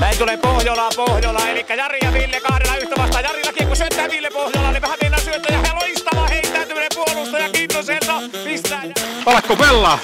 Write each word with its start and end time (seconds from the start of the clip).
Näin 0.00 0.18
tulee 0.18 0.36
Pohjola, 0.36 0.88
Pohjola, 0.96 1.48
eli 1.48 1.66
Jari 1.76 1.98
ja 2.02 2.12
Ville 2.12 2.40
kahdella 2.40 2.76
yhtä 2.76 2.94
vastaan. 2.98 3.24
Jarillakin 3.24 3.66
kun 3.66 3.76
syöttää 3.76 4.10
Ville 4.10 4.30
Pohjola, 4.30 4.72
niin 4.72 4.82
vähän 4.82 4.98
mennään 5.02 5.22
syöttää 5.22 5.62
ja 5.64 5.74
loistava 5.80 6.26
heittäytyminen 6.26 6.88
puolustaja 6.94 7.48
Kintoselta. 7.48 8.12
Pistää. 8.44 8.82
Alakko 9.26 9.56
pelaa? 9.56 9.98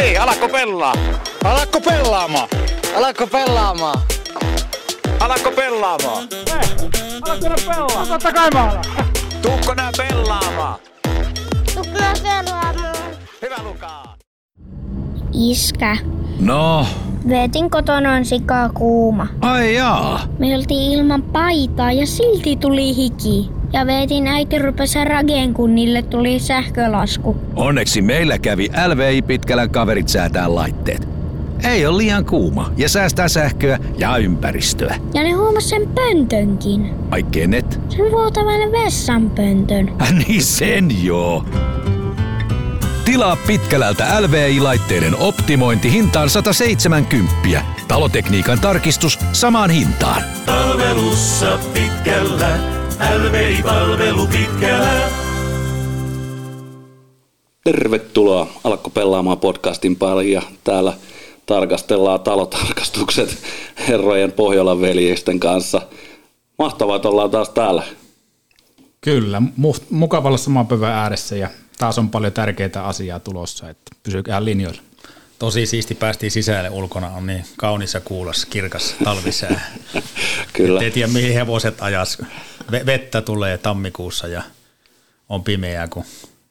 Niin, 0.00 0.20
alakko 0.20 0.48
pelaa? 0.48 0.94
Alakko 1.44 1.80
pelaamaan? 1.80 2.48
Alatko 2.96 3.26
pelaamaan? 3.26 4.02
Alakko 5.20 5.50
pelaamaan? 5.50 6.28
Totta 8.08 8.32
kai 8.32 8.50
mä 8.50 8.70
alan. 8.70 8.84
Tuukko 9.42 9.74
nää 9.74 9.90
pelaamaan? 9.96 10.78
Tukka 11.74 12.12
pelaamaan. 12.22 12.94
Hyvä 13.42 13.56
Lukaa. 13.62 14.19
Iskä. 15.48 15.96
No, 16.40 16.86
Veetin 17.28 17.70
kotona 17.70 18.12
on 18.12 18.24
sikaa 18.24 18.68
kuuma. 18.68 19.26
ai 19.40 19.74
jaa. 19.74 20.20
Me 20.38 20.56
oltiin 20.56 20.92
ilman 20.92 21.22
paitaa 21.22 21.92
ja 21.92 22.06
silti 22.06 22.56
tuli 22.56 22.96
hiki. 22.96 23.50
Ja 23.72 23.86
Veetin 23.86 24.26
äiti 24.26 24.58
rupesi 24.58 25.04
rageen, 25.04 25.54
kun 25.54 25.74
niille 25.74 26.02
tuli 26.02 26.38
sähkölasku. 26.38 27.36
Onneksi 27.56 28.02
meillä 28.02 28.38
kävi 28.38 28.68
LVI 28.88 29.22
Pitkälän 29.22 29.70
kaverit 29.70 30.08
säätää 30.08 30.54
laitteet. 30.54 31.08
Ei 31.64 31.86
ole 31.86 31.96
liian 31.98 32.24
kuuma 32.24 32.70
ja 32.76 32.88
säästää 32.88 33.28
sähköä 33.28 33.78
ja 33.98 34.16
ympäristöä. 34.16 34.94
Ja 35.14 35.22
ne 35.22 35.30
huomas 35.32 35.68
sen 35.68 35.88
pöntönkin. 35.94 36.90
Ai 37.10 37.22
kenet? 37.22 37.80
Sen 37.88 38.10
vuotavan 38.10 38.72
vessanpöntön. 38.72 39.92
niin 40.28 40.42
sen 40.42 41.04
joo. 41.04 41.44
Tilaa 43.10 43.36
Pitkälältä 43.46 44.22
LVI-laitteiden 44.22 45.16
optimointi 45.16 45.92
hintaan 45.92 46.30
170. 46.30 47.62
Talotekniikan 47.88 48.60
tarkistus 48.60 49.18
samaan 49.32 49.70
hintaan. 49.70 50.22
Palvelussa 50.46 51.58
pitkällä, 51.74 52.58
LVI-palvelu 53.18 54.26
pitkällä. 54.26 55.08
Tervetuloa 57.64 58.46
Alkko 58.64 58.90
pelaamaan 58.90 59.38
podcastin 59.38 59.96
pariin 59.96 60.32
ja 60.32 60.42
täällä 60.64 60.92
tarkastellaan 61.46 62.20
talotarkastukset 62.20 63.38
herrojen 63.88 64.32
Pohjolan 64.32 64.80
veljesten 64.80 65.40
kanssa. 65.40 65.82
Mahtavaa, 66.58 66.96
että 66.96 67.08
ollaan 67.08 67.30
taas 67.30 67.48
täällä. 67.48 67.82
Kyllä, 69.00 69.42
mu- 69.58 69.84
mukava 69.90 70.28
olla 70.28 70.38
saman 70.38 70.66
pöydän 70.66 70.92
ääressä 70.92 71.36
ja 71.36 71.48
taas 71.80 71.98
on 71.98 72.10
paljon 72.10 72.32
tärkeitä 72.32 72.84
asiaa 72.84 73.20
tulossa, 73.20 73.70
että 73.70 73.96
pysykää 74.02 74.44
linjoilla. 74.44 74.82
Tosi 75.38 75.66
siisti 75.66 75.94
päästiin 75.94 76.30
sisälle 76.30 76.70
ulkona, 76.70 77.10
on 77.10 77.26
niin 77.26 77.44
kaunis 77.56 77.94
ja 77.94 78.00
kuulos, 78.00 78.46
kirkas 78.46 78.94
talvisää. 79.04 79.60
Kyllä, 80.52 80.80
Ei 80.80 80.90
tiedä 80.90 81.12
mihin 81.12 81.34
hevoset 81.34 81.74
ajas. 81.82 82.18
Ve- 82.72 82.86
vettä 82.86 83.22
tulee 83.22 83.58
tammikuussa 83.58 84.26
ja 84.26 84.42
on 85.28 85.44
pimeää 85.44 85.88
kuin 85.88 86.04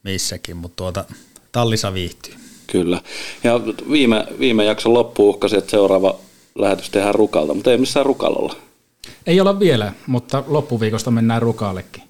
missäkin, 0.03 0.57
mutta 0.57 0.75
tuota, 0.75 1.05
tallissa 1.51 1.93
viihtyy. 1.93 2.33
kyllä. 2.67 3.01
Ja 3.43 3.53
viime, 3.91 4.27
viime 4.39 4.65
jakson 4.65 4.93
loppuun 4.93 5.29
uhkasi, 5.29 5.57
että 5.57 5.71
seuraava 5.71 6.19
lähetys 6.55 6.89
tehdään 6.89 7.15
rukalta, 7.15 7.53
mutta 7.53 7.71
ei 7.71 7.77
missään 7.77 8.05
rukalolla. 8.05 8.55
Ei 9.27 9.41
olla 9.41 9.59
vielä, 9.59 9.93
mutta 10.07 10.43
loppuviikosta 10.47 11.11
mennään 11.11 11.41
rukaallekin. 11.41 12.03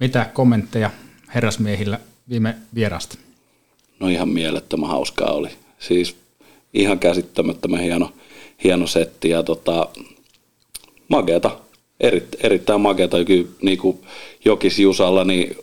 Mitä 0.00 0.24
kommentteja 0.34 0.90
herrasmiehillä 1.34 2.00
viime 2.28 2.54
vierasta? 2.74 3.18
No 4.00 4.08
ihan 4.08 4.28
mielettömän 4.28 4.88
hauskaa 4.88 5.32
oli. 5.32 5.48
Siis 5.78 6.16
ihan 6.74 6.98
käsittämättömän 6.98 7.80
hieno, 7.80 8.12
hieno 8.64 8.86
setti 8.86 9.28
ja 9.28 9.42
tota, 9.42 9.88
makeata. 11.08 11.58
Eri, 12.00 12.28
erittäin 12.40 12.80
makeata. 12.80 13.16
Niin 13.62 13.78
kuin 13.78 14.02
Jokis 14.44 14.78
Jusalla 14.78 15.24
niin 15.24 15.56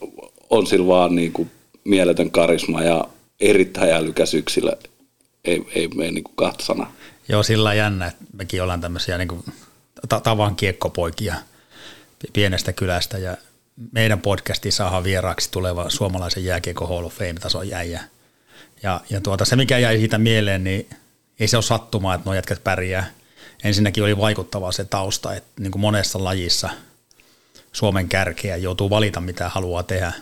on 0.50 0.68
sillä 0.68 0.88
vaan 0.88 1.16
niin 1.16 1.32
kuin 1.32 1.52
mieletön 1.84 2.32
karisma 2.32 2.84
ja 2.84 3.08
erittäin 3.40 3.92
älykäs 3.94 4.34
yksilö. 4.34 4.72
Ei, 5.46 5.66
ei 5.76 5.88
mene 5.88 6.12
niin 6.12 6.24
kuin 6.24 6.36
kahta 6.36 6.66
sanaa. 6.66 6.92
Joo, 7.30 7.44
sillä 7.44 7.70
on 7.70 7.78
jännä, 7.78 8.08
että 8.08 8.24
mekin 8.34 8.64
ollaan 8.64 8.82
tämmöisiä 8.82 9.18
niin 9.18 9.28
kuin 9.28 9.44
ta- 10.10 10.22
tavan 10.22 10.56
kiekkopoikia 10.56 11.36
pi- 12.20 12.30
pienestä 12.34 12.74
kylästä 12.74 13.18
ja 13.18 13.38
meidän 13.92 14.22
podcastiin 14.22 14.72
saadaan 14.72 15.04
vieraaksi 15.04 15.52
tuleva 15.52 15.90
suomalaisen 15.90 16.46
jääkiekko 16.46 16.88
Hall 16.88 17.06
of 17.06 17.14
Fame-tason 17.14 17.70
jäijä. 17.70 18.04
Ja, 18.84 19.02
ja 19.10 19.22
tuota, 19.22 19.46
se, 19.46 19.56
mikä 19.56 19.78
jäi 19.78 19.98
siitä 19.98 20.18
mieleen, 20.18 20.64
niin 20.64 20.90
ei 21.40 21.48
se 21.48 21.58
ole 21.58 21.64
sattumaa, 21.64 22.16
että 22.16 22.26
nuo 22.26 22.34
jätkät 22.34 22.64
pärjää. 22.64 23.10
Ensinnäkin 23.64 24.04
oli 24.04 24.18
vaikuttavaa 24.18 24.72
se 24.72 24.86
tausta, 24.86 25.36
että 25.36 25.62
niin 25.62 25.72
kuin 25.72 25.82
monessa 25.82 26.24
lajissa 26.24 26.70
Suomen 27.72 28.10
kärkeä 28.10 28.56
joutuu 28.56 28.90
valita, 28.90 29.22
mitä 29.22 29.50
haluaa 29.50 29.84
tehdä. 29.84 30.14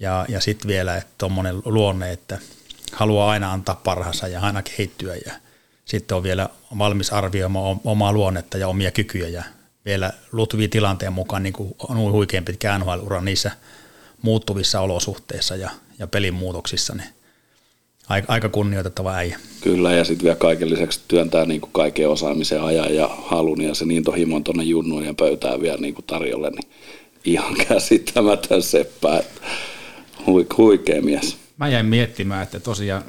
Ja, 0.00 0.26
ja 0.28 0.40
sitten 0.40 0.68
vielä, 0.68 0.96
että 0.96 1.12
tuommoinen 1.18 1.62
luonne, 1.64 2.12
että 2.12 2.38
haluaa 2.92 3.30
aina 3.30 3.52
antaa 3.52 3.74
parhaansa 3.74 4.28
ja 4.28 4.40
aina 4.40 4.62
kehittyä 4.62 5.14
ja 5.26 5.32
sitten 5.84 6.16
on 6.16 6.22
vielä 6.22 6.48
valmis 6.78 7.12
arvioimaan 7.12 7.64
om- 7.64 7.80
omaa 7.84 8.12
luonnetta 8.12 8.58
ja 8.58 8.68
omia 8.68 8.90
kykyjä 8.90 9.28
ja 9.28 9.44
vielä 9.84 10.12
Lutvi 10.32 10.68
tilanteen 10.68 11.12
mukaan 11.12 11.42
niin 11.42 11.52
kuin 11.52 11.74
on 11.78 12.12
huikein 12.12 12.44
pitkä 12.44 12.78
NHL-ura 12.78 13.20
niissä 13.20 13.50
muuttuvissa 14.22 14.80
olosuhteissa 14.80 15.56
ja, 15.56 15.70
ja 15.98 16.06
pelin 16.06 16.34
muutoksissa, 16.34 16.94
niin 16.94 17.08
aika, 18.08 18.32
aika 18.32 18.48
kunnioitettava 18.48 19.14
äijä. 19.14 19.38
Kyllä, 19.60 19.92
ja 19.92 20.04
sitten 20.04 20.24
vielä 20.24 20.36
kaiken 20.36 20.70
lisäksi 20.70 21.00
työntää 21.08 21.44
niin 21.44 21.60
kuin 21.60 21.72
kaiken 21.72 22.08
osaamisen 22.08 22.62
ajan 22.62 22.94
ja 22.94 23.08
halun 23.08 23.62
ja 23.62 23.74
se 23.74 23.84
intohimon 23.90 24.44
tuonne 24.44 24.64
junnujen 24.64 25.16
pöytään 25.16 25.60
vielä 25.60 25.76
niin 25.76 25.94
kuin 25.94 26.04
tarjolle, 26.06 26.50
niin 26.50 26.70
ihan 27.24 27.56
käsittämätön 27.68 28.62
seppä. 28.62 29.22
huikea 30.58 31.02
mies. 31.02 31.36
Mä 31.56 31.68
jäin 31.68 31.86
miettimään, 31.86 32.42
että 32.42 32.60
tosiaan 32.60 33.02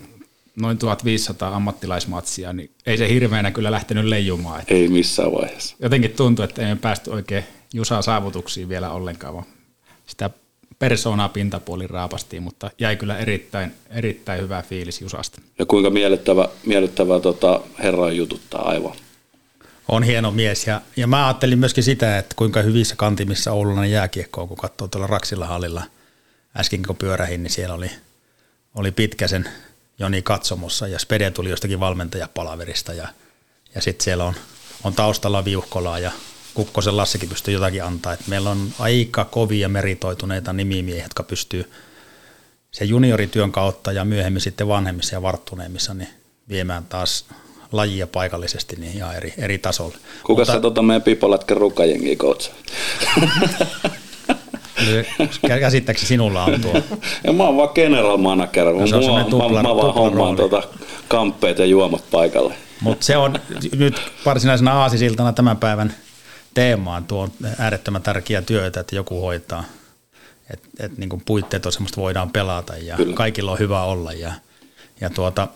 noin 0.62 0.78
1500 0.78 1.56
ammattilaismatsia, 1.56 2.54
niin 2.54 2.72
ei 2.86 2.98
se 2.98 3.10
hirveänä 3.10 3.52
kyllä 3.52 3.72
lähtenyt 3.72 4.06
leijumaan. 4.06 4.64
Ei 4.68 4.88
missään 4.88 5.32
vaiheessa. 5.32 5.76
jotenkin 5.80 6.12
tuntuu, 6.12 6.46
että 6.46 6.62
emme 6.62 6.76
päästy 6.76 7.10
oikein 7.10 7.44
Jusaa 7.74 8.02
saavutuksiin 8.02 8.70
vielä 8.70 8.92
ollenkaan, 8.92 9.34
vaan 9.34 9.46
sitä 10.06 10.30
persoonaa 10.80 11.30
pintapuolin 11.30 11.90
raapastiin, 11.90 12.44
mutta 12.44 12.72
jäi 12.80 12.96
kyllä 12.96 13.18
erittäin, 13.18 13.72
erittäin 13.90 14.42
hyvä 14.42 14.62
fiilis 14.62 15.02
Jusasta. 15.02 15.42
Ja 15.60 15.66
kuinka 15.66 15.90
miellyttävä, 15.90 16.50
miellyttävä 16.66 17.20
tota, 17.20 17.62
herra 17.80 18.04
on 18.04 18.18
jututtaa 18.18 18.70
aivan. 18.70 18.96
On 19.88 20.04
hieno 20.04 20.32
mies 20.32 20.68
ja, 20.68 20.82
ja 20.98 21.08
mä 21.08 21.28
ajattelin 21.28 21.60
myöskin 21.60 21.84
sitä, 21.84 22.18
että 22.18 22.36
kuinka 22.36 22.62
hyvissä 22.62 22.96
kantimissa 22.96 23.52
Oululainen 23.52 23.92
jääkiekko 23.92 24.42
on, 24.42 24.48
kun 24.48 24.58
katsoo 24.58 24.88
tuolla 24.88 25.08
Raksilla 25.08 25.46
hallilla 25.46 25.84
äsken 26.58 26.84
kun 26.88 26.96
pyörähin, 26.96 27.44
niin 27.44 27.52
siellä 27.52 27.76
oli, 27.76 27.92
oli 28.76 28.92
Pitkäsen 28.92 29.50
Joni 30.02 30.22
katsomossa 30.22 30.88
ja 30.88 31.00
Spede 31.00 31.32
tuli 31.32 31.50
jostakin 31.50 31.80
valmentajapalaverista 31.80 32.94
ja, 32.94 33.08
ja 33.76 33.82
sitten 33.82 34.04
siellä 34.04 34.24
on, 34.24 34.34
on 34.84 34.94
taustalla 34.94 35.46
Viuhkolaa 35.46 36.00
ja 36.00 36.12
Kukkosen 36.54 36.98
Lassikin 36.98 37.30
pystyy 37.30 37.54
jotakin 37.54 37.84
antaa. 37.84 38.14
Et 38.14 38.28
meillä 38.28 38.50
on 38.50 38.74
aika 38.80 39.26
kovia 39.26 39.70
meritoituneita 39.70 40.54
nimimiehiä, 40.54 41.04
jotka 41.04 41.24
pystyy 41.24 41.72
se 42.72 42.86
juniorityön 42.86 43.52
kautta 43.52 43.92
ja 43.92 44.06
myöhemmin 44.06 44.42
sitten 44.42 44.68
vanhemmissa 44.68 45.16
ja 45.16 45.22
varttuneemmissa 45.22 45.94
niin 45.94 46.10
viemään 46.50 46.86
taas 46.86 47.26
lajia 47.72 48.08
paikallisesti 48.08 48.76
niin 48.76 48.96
ihan 48.96 49.16
eri, 49.16 49.34
eri 49.38 49.58
tasolle. 49.58 49.98
Kuka 50.24 50.46
sä 50.46 50.60
tota 50.60 50.82
meidän 50.82 51.02
pipolätkän 51.02 51.58
rukajengiä 51.58 52.16
coachaa? 52.16 52.56
Käsittääkseni 55.60 56.08
sinulla 56.08 56.44
on 56.44 56.62
tuo. 56.62 56.74
Ja 57.24 57.34
mä 57.34 57.44
oon 57.44 57.58
vaan 57.58 57.70
general 57.76 58.18
manager. 58.18 58.74
Mä, 58.74 58.88
se 58.88 58.96
on 58.96 59.04
semmoinen 59.04 59.32
tupla- 59.32 59.54
mä, 59.54 59.62
mä 59.62 59.76
vaan 59.76 59.94
hommaan 59.94 60.36
tota 60.36 60.64
kamppeet 61.08 61.60
ja 61.60 61.66
juomat 61.66 62.04
paikalle. 62.12 62.56
Mutta 62.82 63.06
se 63.06 63.18
on 63.18 63.40
nyt 63.76 64.02
varsinaisena 64.26 64.74
aasisiltana 64.74 65.34
tämän 65.34 65.58
päivän 65.58 65.94
teemaan 66.54 67.04
tuo 67.04 67.22
on 67.22 67.32
äärettömän 67.58 68.02
tärkeä 68.02 68.42
työtä, 68.42 68.80
että 68.80 68.96
joku 68.96 69.22
hoitaa. 69.22 69.64
Että 70.54 70.68
et 70.80 70.98
niin 70.98 71.22
puitteet 71.26 71.66
on 71.66 71.72
semmoista 71.72 72.02
voidaan 72.02 72.30
pelata 72.30 72.78
ja. 72.78 72.96
Kyllä. 72.96 73.16
kaikilla 73.16 73.52
on 73.52 73.60
hyvä 73.60 73.84
olla. 73.84 74.14
Ja, 74.14 74.34
ja 75.02 75.10
tuota, 75.10 75.48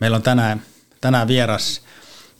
meillä 0.00 0.16
on 0.16 0.22
tänään, 0.22 0.62
tänään 1.00 1.28
vieras, 1.28 1.80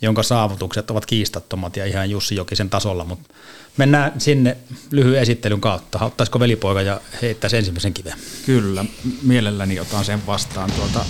jonka 0.03 0.23
saavutukset 0.23 0.91
ovat 0.91 1.07
kiistattomat 1.07 1.77
ja 1.77 1.87
ihan 1.87 2.11
Jussi 2.11 2.35
Jokisen 2.35 2.71
tasolla, 2.71 3.05
mutta 3.05 3.35
mennään 3.77 4.21
sinne 4.21 4.57
lyhyen 4.91 5.23
esittelyn 5.23 5.61
kautta. 5.61 6.05
Ottaisiko 6.05 6.41
velipoika 6.41 6.83
ja 6.83 7.01
heittäisi 7.23 7.57
ensimmäisen 7.57 7.95
kiven? 7.95 8.13
Kyllä, 8.47 8.85
mielelläni 9.23 9.81
otan 9.81 10.05
sen 10.05 10.27
vastaan. 10.27 10.71
Tuota, 10.71 11.05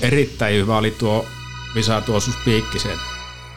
erittäin 0.00 0.56
hyvä 0.56 0.76
oli 0.78 0.90
tuo 0.90 1.26
Visa 1.74 2.00
Tuosus 2.00 2.34
Piikkiseen. 2.44 2.98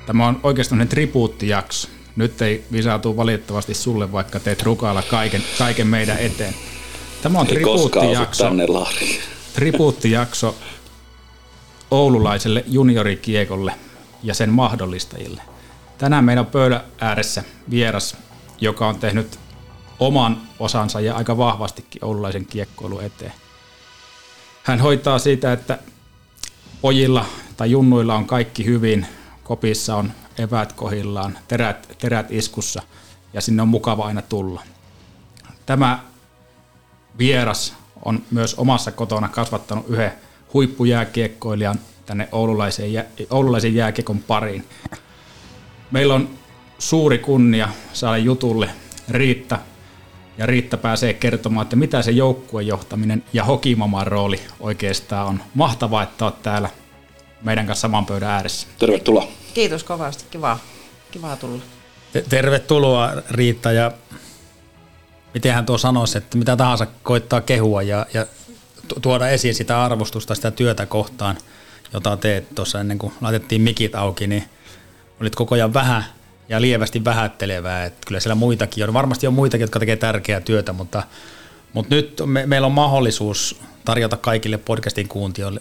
Tämä 0.05 0.27
on 0.27 0.39
oikeastaan 0.43 0.87
tribuuttijakso. 0.87 1.87
Nyt 2.15 2.41
ei 2.41 2.65
Visa 2.71 2.99
tuu 2.99 3.17
valitettavasti 3.17 3.73
sulle, 3.73 4.11
vaikka 4.11 4.39
teet 4.39 4.63
rukailla 4.63 5.01
kaiken, 5.01 5.43
kaiken 5.57 5.87
meidän 5.87 6.19
eteen. 6.19 6.55
Tämä 7.21 7.39
on 7.39 7.47
Ei 7.47 7.53
tribuuttijakso, 7.53 8.43
tänne 8.43 8.67
Laari. 8.67 9.19
tribuuttijakso 9.55 10.55
oululaiselle 11.91 12.63
juniorikiekolle 12.67 13.73
ja 14.23 14.33
sen 14.33 14.49
mahdollistajille. 14.49 15.41
Tänään 15.97 16.23
meidän 16.25 16.45
on 16.45 16.51
pöydän 16.51 16.81
ääressä 17.01 17.43
vieras, 17.69 18.17
joka 18.63 18.87
on 18.87 18.99
tehnyt 18.99 19.39
oman 19.99 20.41
osansa 20.59 20.99
ja 20.99 21.15
aika 21.15 21.37
vahvastikin 21.37 22.05
oululaisen 22.05 22.45
kiekkoilun 22.45 23.03
eteen. 23.03 23.33
Hän 24.63 24.79
hoitaa 24.79 25.19
siitä, 25.19 25.53
että 25.53 25.79
pojilla 26.81 27.25
tai 27.57 27.71
junnuilla 27.71 28.15
on 28.15 28.25
kaikki 28.25 28.65
hyvin, 28.65 29.05
kopissa 29.43 29.95
on 29.95 30.11
eväät 30.37 30.73
kohillaan, 30.73 31.37
terät, 31.47 31.95
terät 31.97 32.31
iskussa 32.31 32.81
ja 33.33 33.41
sinne 33.41 33.61
on 33.61 33.67
mukava 33.67 34.05
aina 34.05 34.21
tulla. 34.21 34.63
Tämä 35.65 35.99
vieras 37.17 37.73
on 38.05 38.23
myös 38.31 38.55
omassa 38.55 38.91
kotona 38.91 39.27
kasvattanut 39.27 39.85
yhden 39.89 40.11
huippujääkiekkoilijan 40.53 41.79
tänne 42.05 42.29
oululaisen, 42.31 42.93
jä, 42.93 43.05
oululaisen 43.29 43.75
jääkiekon 43.75 44.19
pariin. 44.19 44.67
Meillä 45.91 46.13
on 46.13 46.29
suuri 46.83 47.17
kunnia 47.17 47.69
saada 47.93 48.17
jutulle 48.17 48.69
Riitta, 49.09 49.59
ja 50.37 50.45
Riitta 50.45 50.77
pääsee 50.77 51.13
kertomaan, 51.13 51.63
että 51.63 51.75
mitä 51.75 52.01
se 52.01 52.11
joukkueen 52.11 52.67
johtaminen 52.67 53.23
ja 53.33 53.43
hokimaman 53.43 54.07
rooli 54.07 54.39
oikeastaan 54.59 55.27
on. 55.27 55.41
Mahtavaa, 55.53 56.03
että 56.03 56.25
olet 56.25 56.41
täällä 56.41 56.69
meidän 57.41 57.67
kanssa 57.67 57.81
saman 57.81 58.05
pöydän 58.05 58.29
ääressä. 58.29 58.67
Tervetuloa. 58.79 59.27
Kiitos 59.53 59.83
kovasti, 59.83 60.25
kiva, 60.31 60.59
kiva 61.11 61.35
tulla. 61.35 61.61
Tervetuloa 62.29 63.11
Riitta 63.29 63.71
ja 63.71 63.91
miten 65.33 65.53
hän 65.53 65.65
tuo 65.65 65.77
sanoisi, 65.77 66.17
että 66.17 66.37
mitä 66.37 66.55
tahansa 66.55 66.87
koittaa 67.03 67.41
kehua 67.41 67.81
ja, 67.81 68.05
ja 68.13 68.25
tuoda 69.01 69.29
esiin 69.29 69.55
sitä 69.55 69.83
arvostusta, 69.83 70.35
sitä 70.35 70.51
työtä 70.51 70.85
kohtaan, 70.85 71.37
jota 71.93 72.17
teet 72.17 72.55
tuossa 72.55 72.79
ennen 72.79 72.99
kuin 72.99 73.13
laitettiin 73.21 73.61
mikit 73.61 73.95
auki, 73.95 74.27
niin 74.27 74.43
olit 75.21 75.35
koko 75.35 75.55
ajan 75.55 75.73
vähän 75.73 76.05
ja 76.53 76.61
lievästi 76.61 77.05
vähättelevää. 77.05 77.85
Että 77.85 78.07
kyllä 78.07 78.19
siellä 78.19 78.35
muitakin 78.35 78.83
on. 78.83 78.93
Varmasti 78.93 79.27
on 79.27 79.33
muitakin, 79.33 79.63
jotka 79.63 79.79
tekee 79.79 79.95
tärkeää 79.95 80.41
työtä, 80.41 80.73
mutta, 80.73 81.03
mutta 81.73 81.95
nyt 81.95 82.21
me, 82.25 82.45
meillä 82.45 82.65
on 82.65 82.71
mahdollisuus 82.71 83.61
tarjota 83.85 84.17
kaikille 84.17 84.57
podcastin 84.57 85.09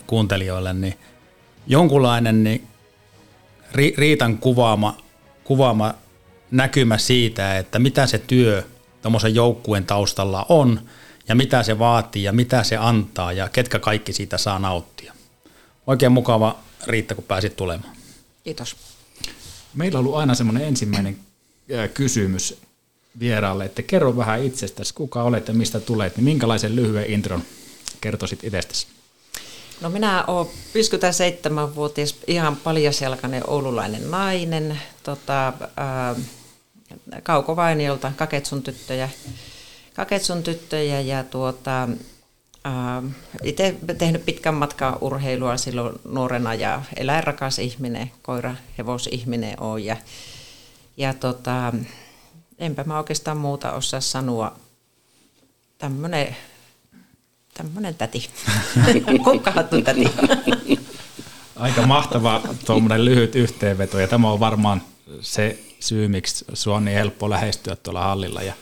kuuntelijoille 0.06 0.73
niin 0.73 0.99
jonkunlainen 1.67 2.44
niin 2.44 2.69
Riitan 3.75 4.39
kuvaama, 4.39 4.97
kuvaama 5.44 5.94
näkymä 6.50 6.99
siitä, 6.99 7.59
että 7.59 7.79
mitä 7.79 8.06
se 8.06 8.19
työ 8.19 8.62
tuommoisen 9.03 9.35
joukkueen 9.35 9.87
taustalla 9.87 10.47
on 10.49 10.81
ja 11.29 11.35
mitä 11.35 11.62
se 11.62 11.79
vaatii 11.79 12.23
ja 12.25 12.33
mitä 12.33 12.62
se 12.62 12.77
antaa 12.77 13.33
ja 13.33 13.49
ketkä 13.49 13.79
kaikki 13.79 14.12
siitä 14.12 14.38
saa 14.38 14.59
nauttia. 14.59 15.12
Oikein 15.87 16.12
mukava 16.12 16.59
Riitta, 16.87 17.15
kun 17.15 17.25
pääsit 17.25 17.56
tulemaan. 17.56 17.97
Kiitos. 18.45 18.92
Meillä 19.75 19.99
on 19.99 20.05
ollut 20.05 20.19
aina 20.19 20.35
semmoinen 20.35 20.69
ensimmäinen 20.69 21.19
kysymys 21.95 22.61
vieraalle, 23.19 23.65
että 23.65 23.83
kerro 23.83 24.17
vähän 24.17 24.43
itsestäsi, 24.43 24.95
kuka 24.95 25.23
olet 25.23 25.49
ja 25.49 25.55
mistä 25.55 25.81
tulet, 25.81 26.17
niin 26.17 26.25
minkälaisen 26.25 26.77
lyhyen 26.77 27.11
intron 27.11 27.43
kertoisit 28.01 28.45
itsestäsi? 28.45 28.87
No 29.81 29.91
minä 29.91 30.25
olen 30.27 30.47
57-vuotias 30.47 32.17
ihan 32.27 32.57
paljasjalkainen 32.57 33.43
oululainen 33.47 34.11
nainen, 34.11 34.79
tota, 35.03 35.53
ää, 35.77 36.15
Kaukovainiolta, 37.23 38.13
Kaketsun 38.17 38.63
tyttöjä, 38.63 39.09
Kaketsun 39.95 40.43
tyttöjä 40.43 41.01
ja 41.01 41.25
tuota, 41.25 41.89
itse 43.43 43.75
tehnyt 43.99 44.25
pitkän 44.25 44.55
matkan 44.55 44.99
urheilua 45.00 45.56
silloin 45.56 45.94
nuorena 46.05 46.55
ja 46.55 46.82
eläinrakas 46.97 47.59
ihminen, 47.59 48.11
koira, 48.23 48.55
hevosihminen 48.79 49.61
on 49.61 49.85
ja, 49.85 49.97
ja 50.97 51.14
tota, 51.14 51.73
enpä 52.59 52.85
mä 52.85 52.99
oikeastaan 52.99 53.37
muuta 53.37 53.73
osaa 53.73 54.00
sanoa. 54.00 54.56
Tämmönen, 55.79 56.37
tämmönen 57.55 57.94
täti, 57.94 58.31
kukkahattu 59.25 59.82
täti. 59.82 60.05
Aika 61.56 61.87
mahtava 61.87 62.43
tuommoinen 62.67 63.05
lyhyt 63.05 63.35
yhteenveto 63.35 63.99
ja 63.99 64.09
tämä 64.09 64.31
on 64.31 64.41
varmaan 64.41 64.82
se 65.20 65.59
syy, 65.81 66.09
miksi 66.09 66.44
sua 66.55 66.76
on 66.76 66.85
niin 66.85 66.97
helppo 66.97 67.31
lähestyä 67.31 67.76
tuolla 67.76 68.03
hallilla 68.03 68.43
ja 68.43 68.55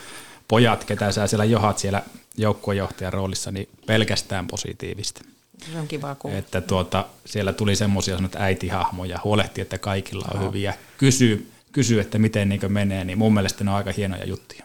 pojat, 0.48 0.84
ketä 0.84 1.12
sä 1.12 1.26
siellä 1.26 1.44
johat 1.44 1.78
siellä 1.78 2.02
joukkuejohtajan 2.40 3.12
roolissa, 3.12 3.50
niin 3.50 3.68
pelkästään 3.86 4.46
positiivista. 4.46 5.24
Se 5.72 5.78
on 5.78 5.88
kiva 5.88 6.14
kuulla. 6.14 6.38
Että 6.38 6.60
tuota, 6.60 7.06
siellä 7.26 7.52
tuli 7.52 7.76
semmoisia 7.76 8.18
äitihahmoja, 8.36 9.20
huolehti, 9.24 9.60
että 9.60 9.78
kaikilla 9.78 10.26
on 10.34 10.40
no. 10.40 10.46
hyviä, 10.46 10.74
kysyy, 10.98 11.50
kysyy, 11.72 12.00
että 12.00 12.18
miten 12.18 12.48
niin 12.48 12.72
menee, 12.72 13.04
niin 13.04 13.18
mun 13.18 13.34
mielestä 13.34 13.64
ne 13.64 13.70
on 13.70 13.76
aika 13.76 13.92
hienoja 13.96 14.26
juttuja. 14.26 14.64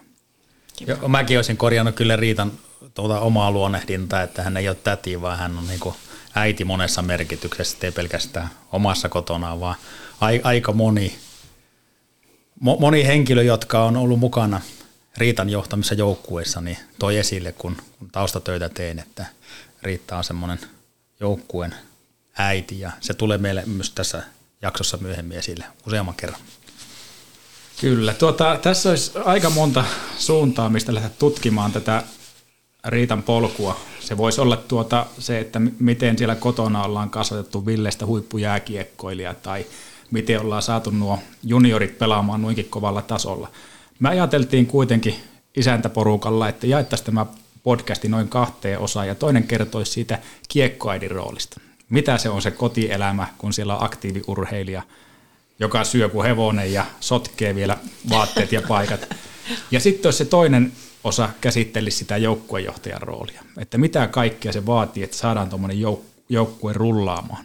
Jo, 0.86 1.08
mäkin 1.08 1.38
olisin 1.38 1.56
korjannut 1.56 1.94
kyllä 1.94 2.16
Riitan 2.16 2.52
tuota 2.94 3.20
omaa 3.20 3.50
luonnehdintaa, 3.50 4.22
että 4.22 4.42
hän 4.42 4.56
ei 4.56 4.68
ole 4.68 4.76
täti, 4.84 5.20
vaan 5.20 5.38
hän 5.38 5.58
on 5.58 5.66
niin 5.66 5.94
äiti 6.34 6.64
monessa 6.64 7.02
merkityksessä, 7.02 7.78
ei 7.82 7.92
pelkästään 7.92 8.48
omassa 8.72 9.08
kotonaan, 9.08 9.60
vaan 9.60 9.76
aika 10.42 10.72
moni, 10.72 11.16
moni 12.60 13.06
henkilö, 13.06 13.42
jotka 13.42 13.84
on 13.84 13.96
ollut 13.96 14.18
mukana– 14.18 14.60
Riitan 15.16 15.50
johtamissa 15.50 15.94
joukkueissa 15.94 16.60
niin 16.60 16.78
toi 16.98 17.16
esille, 17.16 17.52
kun, 17.52 17.76
kun 17.98 18.10
taustatöitä 18.10 18.68
teen, 18.68 18.98
että 18.98 19.26
Riitta 19.82 20.16
on 20.16 20.24
semmoinen 20.24 20.60
joukkueen 21.20 21.74
äiti 22.38 22.80
ja 22.80 22.90
se 23.00 23.14
tulee 23.14 23.38
meille 23.38 23.62
myös 23.66 23.90
tässä 23.90 24.22
jaksossa 24.62 24.96
myöhemmin 24.96 25.38
esille 25.38 25.64
useamman 25.86 26.14
kerran. 26.14 26.40
Kyllä. 27.80 28.14
Tuota, 28.14 28.58
tässä 28.62 28.90
olisi 28.90 29.12
aika 29.24 29.50
monta 29.50 29.84
suuntaa, 30.18 30.68
mistä 30.68 30.94
lähteä 30.94 31.10
tutkimaan 31.18 31.72
tätä 31.72 32.02
Riitan 32.84 33.22
polkua. 33.22 33.80
Se 34.00 34.16
voisi 34.16 34.40
olla 34.40 34.56
tuota 34.56 35.06
se, 35.18 35.38
että 35.38 35.60
miten 35.78 36.18
siellä 36.18 36.34
kotona 36.34 36.84
ollaan 36.84 37.10
kasvatettu 37.10 37.66
Villestä 37.66 38.06
huippujääkiekkoilija 38.06 39.34
tai 39.34 39.66
miten 40.10 40.40
ollaan 40.40 40.62
saatu 40.62 40.90
nuo 40.90 41.18
juniorit 41.42 41.98
pelaamaan 41.98 42.42
noinkin 42.42 42.68
kovalla 42.70 43.02
tasolla– 43.02 43.50
me 44.00 44.08
ajateltiin 44.08 44.66
kuitenkin 44.66 45.14
isäntäporukalla, 45.56 46.48
että 46.48 46.66
jaettaisiin 46.66 47.06
tämä 47.06 47.26
podcasti 47.62 48.08
noin 48.08 48.28
kahteen 48.28 48.78
osaan 48.78 49.08
ja 49.08 49.14
toinen 49.14 49.42
kertoisi 49.42 49.92
siitä 49.92 50.18
kiekkoaidin 50.48 51.10
roolista. 51.10 51.60
Mitä 51.90 52.18
se 52.18 52.28
on 52.28 52.42
se 52.42 52.50
kotielämä, 52.50 53.26
kun 53.38 53.52
siellä 53.52 53.76
on 53.76 53.84
aktiiviurheilija, 53.84 54.82
joka 55.58 55.84
syö 55.84 56.08
kuin 56.08 56.26
hevonen 56.26 56.72
ja 56.72 56.86
sotkee 57.00 57.54
vielä 57.54 57.78
vaatteet 58.08 58.52
ja 58.52 58.62
paikat. 58.68 59.14
Ja 59.70 59.80
sitten 59.80 60.06
olisi 60.06 60.18
se 60.18 60.24
toinen 60.24 60.72
osa 61.04 61.28
käsittelisi 61.40 61.96
sitä 61.96 62.16
joukkuejohtajan 62.16 63.02
roolia, 63.02 63.42
että 63.58 63.78
mitä 63.78 64.06
kaikkea 64.06 64.52
se 64.52 64.66
vaatii, 64.66 65.02
että 65.02 65.16
saadaan 65.16 65.48
tuommoinen 65.48 65.78
jouk- 65.82 66.04
joukkue 66.28 66.72
rullaamaan. 66.72 67.44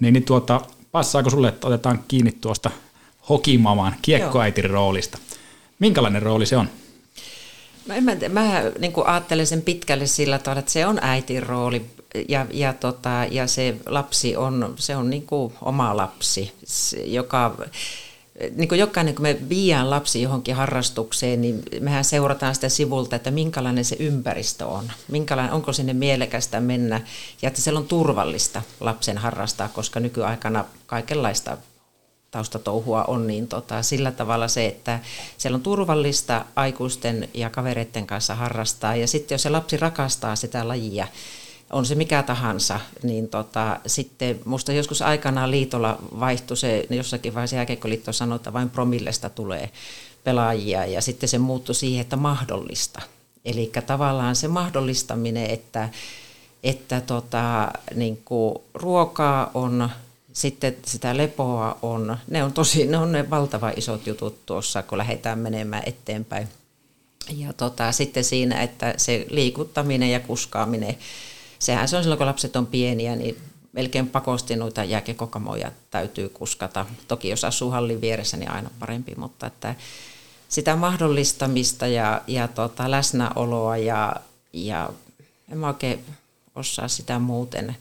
Niin, 0.00 0.12
niin 0.12 0.24
tuota, 0.24 0.60
passaako 0.92 1.30
sulle, 1.30 1.48
että 1.48 1.66
otetaan 1.66 2.04
kiinni 2.08 2.32
tuosta 2.32 2.70
hokimaman 3.28 3.96
kiekkoaitin 4.02 4.70
roolista? 4.70 5.18
Minkälainen 5.78 6.22
rooli 6.22 6.46
se 6.46 6.56
on? 6.56 6.68
No 7.86 7.94
en 7.94 8.04
mä, 8.04 8.16
mä 8.28 8.62
niin 8.78 8.92
ajattelen 9.04 9.46
sen 9.46 9.62
pitkälle 9.62 10.06
sillä 10.06 10.38
tavalla, 10.38 10.58
että 10.58 10.72
se 10.72 10.86
on 10.86 10.98
äitin 11.02 11.42
rooli 11.42 11.86
ja, 12.28 12.46
ja, 12.52 12.72
tota, 12.72 13.10
ja 13.30 13.46
se 13.46 13.76
lapsi 13.86 14.36
on, 14.36 14.74
se 14.76 14.96
on 14.96 15.10
niin 15.10 15.26
oma 15.60 15.96
lapsi, 15.96 16.52
joka 17.04 17.56
niin 18.56 18.68
kuin 18.68 18.78
jokainen, 18.78 19.14
kun 19.14 19.22
me 19.22 19.36
viiään 19.48 19.90
lapsi 19.90 20.22
johonkin 20.22 20.54
harrastukseen, 20.54 21.40
niin 21.40 21.62
mehän 21.80 22.04
seurataan 22.04 22.54
sitä 22.54 22.68
sivulta, 22.68 23.16
että 23.16 23.30
minkälainen 23.30 23.84
se 23.84 23.96
ympäristö 23.98 24.66
on. 24.66 24.92
Minkälainen, 25.08 25.54
onko 25.54 25.72
sinne 25.72 25.92
mielekästä 25.92 26.60
mennä 26.60 27.00
ja 27.42 27.48
että 27.48 27.60
siellä 27.60 27.80
on 27.80 27.86
turvallista 27.86 28.62
lapsen 28.80 29.18
harrastaa, 29.18 29.68
koska 29.68 30.00
nykyaikana 30.00 30.64
kaikenlaista 30.86 31.56
taustatouhua 32.36 33.04
on, 33.04 33.26
niin 33.26 33.48
tota, 33.48 33.82
sillä 33.82 34.12
tavalla 34.12 34.48
se, 34.48 34.66
että 34.66 35.00
siellä 35.38 35.56
on 35.56 35.62
turvallista 35.62 36.44
aikuisten 36.56 37.28
ja 37.34 37.50
kavereiden 37.50 38.06
kanssa 38.06 38.34
harrastaa. 38.34 38.96
Ja 38.96 39.06
sitten 39.06 39.34
jos 39.34 39.42
se 39.42 39.50
lapsi 39.50 39.76
rakastaa 39.76 40.36
sitä 40.36 40.68
lajia, 40.68 41.06
on 41.72 41.86
se 41.86 41.94
mikä 41.94 42.22
tahansa, 42.22 42.80
niin 43.02 43.28
tota, 43.28 43.80
sitten 43.86 44.40
musta 44.44 44.72
joskus 44.72 45.02
aikanaan 45.02 45.50
liitolla 45.50 45.98
vaihtui 46.20 46.56
se, 46.56 46.86
jossakin 46.90 47.34
vaiheessa 47.34 47.56
jääkeikkoliitto 47.56 48.12
sanoi, 48.12 48.36
että 48.36 48.52
vain 48.52 48.70
promillesta 48.70 49.30
tulee 49.30 49.70
pelaajia 50.24 50.86
ja 50.86 51.02
sitten 51.02 51.28
se 51.28 51.38
muuttui 51.38 51.74
siihen, 51.74 52.00
että 52.00 52.16
mahdollista. 52.16 53.02
Eli 53.44 53.72
tavallaan 53.86 54.36
se 54.36 54.48
mahdollistaminen, 54.48 55.50
että, 55.50 55.88
että 56.62 57.00
tota, 57.00 57.70
niin 57.94 58.18
ruokaa 58.74 59.50
on 59.54 59.90
sitten 60.36 60.76
sitä 60.86 61.16
lepoa 61.16 61.78
on, 61.82 62.18
ne 62.30 62.44
on 62.44 62.52
tosi, 62.52 62.86
ne 62.86 62.98
on 62.98 63.12
ne 63.12 63.30
valtava 63.30 63.72
isot 63.76 64.06
jutut 64.06 64.46
tuossa, 64.46 64.82
kun 64.82 64.98
lähdetään 64.98 65.38
menemään 65.38 65.82
eteenpäin. 65.86 66.48
Ja 67.36 67.52
tota, 67.52 67.92
sitten 67.92 68.24
siinä, 68.24 68.62
että 68.62 68.94
se 68.96 69.26
liikuttaminen 69.30 70.10
ja 70.10 70.20
kuskaaminen, 70.20 70.98
sehän 71.58 71.88
se 71.88 71.96
on 71.96 72.02
silloin, 72.02 72.18
kun 72.18 72.26
lapset 72.26 72.56
on 72.56 72.66
pieniä, 72.66 73.16
niin 73.16 73.36
melkein 73.72 74.08
pakosti 74.08 74.56
noita 74.56 74.84
jääkekokamoja 74.84 75.72
täytyy 75.90 76.28
kuskata. 76.28 76.86
Toki 77.08 77.28
jos 77.28 77.44
asuu 77.44 77.70
hallin 77.70 78.00
vieressä, 78.00 78.36
niin 78.36 78.50
aina 78.50 78.70
parempi, 78.78 79.14
mutta 79.16 79.46
että 79.46 79.74
sitä 80.48 80.76
mahdollistamista 80.76 81.86
ja, 81.86 82.22
ja 82.26 82.48
tota, 82.48 82.90
läsnäoloa 82.90 83.76
ja, 83.76 84.16
ja 84.52 84.90
en 85.52 85.58
mä 85.58 85.66
oikein 85.66 86.04
osaa 86.54 86.88
sitä 86.88 87.18
muuten 87.18 87.76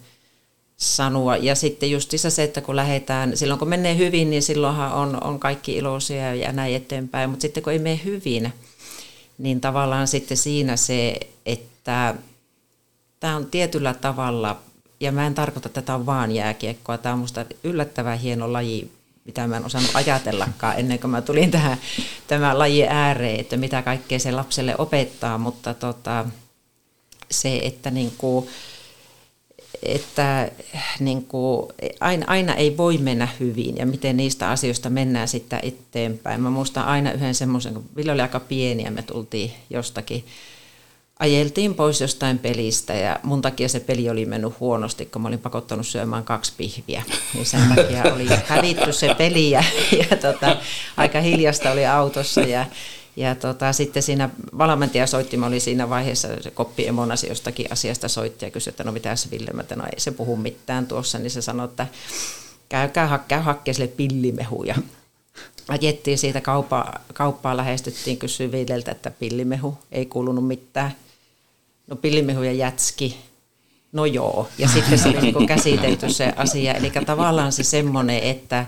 sanoa. 0.77 1.37
Ja 1.37 1.55
sitten 1.55 1.91
just 1.91 2.11
se, 2.17 2.43
että 2.43 2.61
kun 2.61 2.75
lähdetään, 2.75 3.37
silloin 3.37 3.59
kun 3.59 3.69
menee 3.69 3.97
hyvin, 3.97 4.29
niin 4.29 4.43
silloinhan 4.43 4.93
on, 4.93 5.23
on 5.23 5.39
kaikki 5.39 5.77
iloisia 5.77 6.35
ja 6.35 6.51
näin 6.51 6.75
eteenpäin, 6.75 7.29
mutta 7.29 7.41
sitten 7.41 7.63
kun 7.63 7.73
ei 7.73 7.79
mene 7.79 8.01
hyvin, 8.05 8.53
niin 9.37 9.61
tavallaan 9.61 10.07
sitten 10.07 10.37
siinä 10.37 10.77
se, 10.77 11.19
että 11.45 12.15
tämä 13.19 13.35
on 13.35 13.45
tietyllä 13.45 13.93
tavalla, 13.93 14.57
ja 14.99 15.11
mä 15.11 15.27
en 15.27 15.35
tarkoita, 15.35 15.95
on 15.95 16.05
vaan 16.05 16.31
jääkiekkoa, 16.31 16.97
tämä 16.97 17.13
on 17.13 17.19
musta 17.19 17.45
yllättävän 17.63 18.19
hieno 18.19 18.53
laji, 18.53 18.91
mitä 19.25 19.47
mä 19.47 19.57
en 19.57 19.65
osannut 19.65 19.91
ajatellakaan 19.93 20.79
ennen 20.79 20.99
kuin 20.99 21.11
mä 21.11 21.21
tulin 21.21 21.51
tähän 21.51 21.77
tämän 22.27 22.59
lajin 22.59 22.87
ääreen, 22.89 23.39
että 23.39 23.57
mitä 23.57 23.81
kaikkea 23.81 24.19
se 24.19 24.31
lapselle 24.31 24.75
opettaa, 24.77 25.37
mutta 25.37 25.73
tota, 25.73 26.25
se, 27.31 27.57
että 27.63 27.91
niin 27.91 28.13
kuin, 28.17 28.47
että 29.83 30.51
niin 30.99 31.25
kuin, 31.25 31.67
aina, 31.99 32.25
aina 32.27 32.55
ei 32.55 32.77
voi 32.77 32.97
mennä 32.97 33.27
hyvin 33.39 33.77
ja 33.77 33.85
miten 33.85 34.17
niistä 34.17 34.49
asioista 34.49 34.89
mennään 34.89 35.27
sitten 35.27 35.59
eteenpäin. 35.63 36.41
Mä 36.41 36.49
muistan 36.49 36.85
aina 36.85 37.11
yhden 37.11 37.35
semmoisen, 37.35 37.73
kun 37.73 37.85
Ville 37.95 38.11
oli 38.11 38.21
aika 38.21 38.39
pieni 38.39 38.83
ja 38.83 38.91
me 38.91 39.01
tultiin 39.01 39.51
jostakin, 39.69 40.25
ajeltiin 41.19 41.75
pois 41.75 42.01
jostain 42.01 42.39
pelistä 42.39 42.93
ja 42.93 43.19
mun 43.23 43.41
takia 43.41 43.69
se 43.69 43.79
peli 43.79 44.09
oli 44.09 44.25
mennyt 44.25 44.59
huonosti, 44.59 45.05
kun 45.05 45.21
mä 45.21 45.27
olin 45.27 45.39
pakottanut 45.39 45.87
syömään 45.87 46.23
kaksi 46.23 46.53
pihviä. 46.57 47.03
Niin 47.33 47.45
sen 47.45 47.73
takia 47.75 48.03
oli 48.13 48.27
hävitty 48.45 48.93
se 48.93 49.15
peli 49.15 49.51
ja, 49.51 49.63
ja 49.91 50.17
tota, 50.17 50.57
aika 50.97 51.21
hiljasta 51.21 51.71
oli 51.71 51.85
autossa 51.85 52.41
ja 52.41 52.65
ja 53.15 53.35
tota, 53.35 53.73
sitten 53.73 54.03
siinä 54.03 54.29
valmentaja 54.57 55.07
soitti, 55.07 55.37
mä 55.37 55.45
olin 55.45 55.61
siinä 55.61 55.89
vaiheessa, 55.89 56.27
se 56.41 56.51
koppi 56.51 56.87
emonasi 56.87 57.27
jostakin 57.27 57.71
asiasta 57.71 58.07
soitti 58.07 58.45
ja 58.45 58.51
kysyi, 58.51 58.71
että 58.71 58.83
no 58.83 58.91
mitäs 58.91 59.31
Ville, 59.31 59.51
että 59.59 59.75
no 59.75 59.85
ei 59.85 59.99
se 59.99 60.11
puhu 60.11 60.35
mitään 60.35 60.87
tuossa, 60.87 61.19
niin 61.19 61.31
se 61.31 61.41
sanoi, 61.41 61.65
että 61.65 61.87
käykää 62.69 63.07
hakkea 63.07 63.41
hakkea 63.41 63.73
sille 63.73 63.87
pillimehuja. 63.87 64.75
Ajettiin 65.67 66.17
siitä 66.17 66.41
kauppaa, 66.41 66.99
kauppaa 67.13 67.57
lähestyttiin, 67.57 68.17
kysyi 68.17 68.51
Villeltä, 68.51 68.91
että 68.91 69.11
pillimehu 69.11 69.77
ei 69.91 70.05
kuulunut 70.05 70.47
mitään. 70.47 70.95
No 71.87 71.95
pillimehu 71.95 72.43
ja 72.43 72.51
jätski, 72.51 73.17
no 73.91 74.05
joo. 74.05 74.49
Ja 74.57 74.67
sitten 74.67 74.99
se 74.99 75.09
oli 75.09 75.21
niin 75.21 75.47
käsitelty 75.47 76.13
se 76.13 76.33
asia. 76.35 76.73
Eli 76.73 76.91
tavallaan 77.05 77.51
se 77.51 77.63
semmoinen, 77.63 78.23
että, 78.23 78.65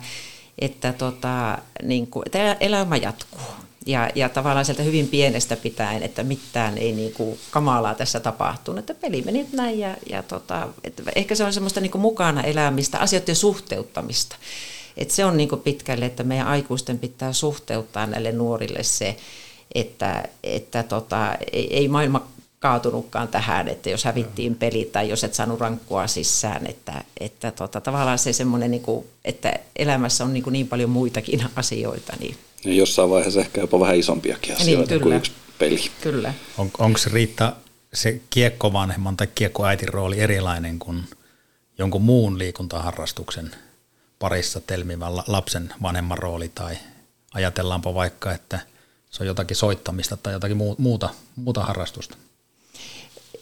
että, 0.59 0.93
tota, 0.93 1.57
niin 1.83 2.07
kuin, 2.07 2.23
että 2.25 2.53
elämä 2.53 2.97
jatkuu 2.97 3.66
ja, 3.87 4.09
ja 4.15 4.29
tavallaan 4.29 4.65
sieltä 4.65 4.83
hyvin 4.83 5.07
pienestä 5.07 5.55
pitäen, 5.55 6.03
että 6.03 6.23
mitään 6.23 6.77
ei 6.77 6.91
niin 6.91 7.13
kuin 7.13 7.39
kamalaa 7.51 7.95
tässä 7.95 8.19
tapahtunut, 8.19 8.79
että 8.79 8.93
peli 8.93 9.21
meni 9.21 9.47
näin 9.51 9.79
ja, 9.79 9.95
ja 10.09 10.23
tota, 10.23 10.67
että 10.83 11.03
ehkä 11.15 11.35
se 11.35 11.43
on 11.43 11.53
semmoista 11.53 11.81
niin 11.81 11.91
kuin 11.91 12.01
mukana 12.01 12.43
elämistä, 12.43 12.99
asioiden 12.99 13.35
suhteuttamista. 13.35 14.35
Et 14.97 15.11
se 15.11 15.25
on 15.25 15.37
niin 15.37 15.49
kuin 15.49 15.61
pitkälle, 15.61 16.05
että 16.05 16.23
meidän 16.23 16.47
aikuisten 16.47 16.99
pitää 16.99 17.33
suhteuttaa 17.33 18.07
näille 18.07 18.31
nuorille 18.31 18.83
se, 18.83 19.17
että, 19.75 20.23
että 20.43 20.83
tota, 20.83 21.35
ei, 21.53 21.77
ei 21.77 21.87
maailma 21.87 22.27
kaatunutkaan 22.59 23.27
tähän, 23.27 23.67
että 23.67 23.89
jos 23.89 24.03
hävittiin 24.03 24.55
peli 24.55 24.89
tai 24.91 25.09
jos 25.09 25.23
et 25.23 25.33
saanut 25.33 25.59
rankkua 25.59 26.07
sisään, 26.07 26.67
että, 26.67 27.03
että 27.19 27.51
tota, 27.51 27.81
tavallaan 27.81 28.19
se 28.19 28.33
semmoinen, 28.33 28.71
niin 28.71 28.81
kuin, 28.81 29.05
että 29.25 29.53
elämässä 29.75 30.23
on 30.23 30.33
niin, 30.33 30.43
kuin 30.43 30.53
niin 30.53 30.67
paljon 30.67 30.89
muitakin 30.89 31.43
asioita, 31.55 32.13
niin 32.19 32.37
ja 32.65 32.73
jossain 32.73 33.09
vaiheessa 33.09 33.39
ehkä 33.39 33.61
jopa 33.61 33.79
vähän 33.79 33.95
isompiakin 33.95 34.49
niin, 34.49 34.61
asioita 34.61 34.93
niin, 34.93 35.01
kuin 35.01 35.15
yksi 35.15 35.31
peli. 35.59 35.91
Kyllä. 36.01 36.33
On, 36.57 36.71
onko 36.77 36.97
se 36.97 37.09
Riitta 37.13 37.55
se 37.93 38.21
kiekkovanhemman 38.29 39.17
tai 39.17 39.27
kiekkoäitin 39.35 39.89
rooli 39.89 40.19
erilainen 40.19 40.79
kuin 40.79 41.03
jonkun 41.77 42.01
muun 42.01 42.39
liikuntaharrastuksen 42.39 43.51
parissa 44.19 44.61
telmivän 44.61 45.15
lapsen 45.15 45.73
vanhemman 45.81 46.17
rooli 46.17 46.51
tai 46.55 46.77
ajatellaanpa 47.33 47.93
vaikka, 47.93 48.33
että 48.33 48.59
se 49.09 49.23
on 49.23 49.27
jotakin 49.27 49.57
soittamista 49.57 50.17
tai 50.17 50.33
jotakin 50.33 50.57
muuta, 50.77 51.09
muuta 51.35 51.63
harrastusta? 51.63 52.17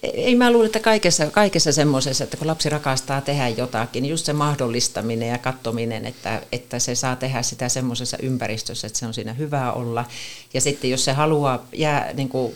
Ei 0.04 0.36
mä 0.36 0.52
luule, 0.52 0.66
että 0.66 0.80
kaikessa, 0.80 1.26
kaikessa 1.28 1.72
semmoisessa, 1.72 2.24
että 2.24 2.38
kun 2.38 2.48
lapsi 2.48 2.70
rakastaa 2.70 3.22
tehdä 3.22 3.48
jotakin, 3.48 4.04
niin 4.04 4.12
just 4.12 4.26
se 4.26 4.34
mahdollistaminen 4.34 5.30
ja 5.30 5.38
katsominen, 5.38 6.06
että, 6.06 6.42
että 6.52 6.80
se 6.80 6.96
saa 6.96 7.16
tehdä 7.16 7.42
sitä 7.42 7.70
semmoisessa 7.70 8.18
ympäristössä, 8.22 8.88
että 8.88 9.00
se 9.00 9.06
on 9.06 9.14
siinä 9.14 9.34
hyvä 9.34 9.72
olla. 9.72 10.06
Ja 10.54 10.62
sitten 10.62 10.90
jos 10.90 11.06
se 11.06 11.14
haluaa 11.14 11.66
jää, 11.74 12.14
niin 12.14 12.30
kuin 12.30 12.56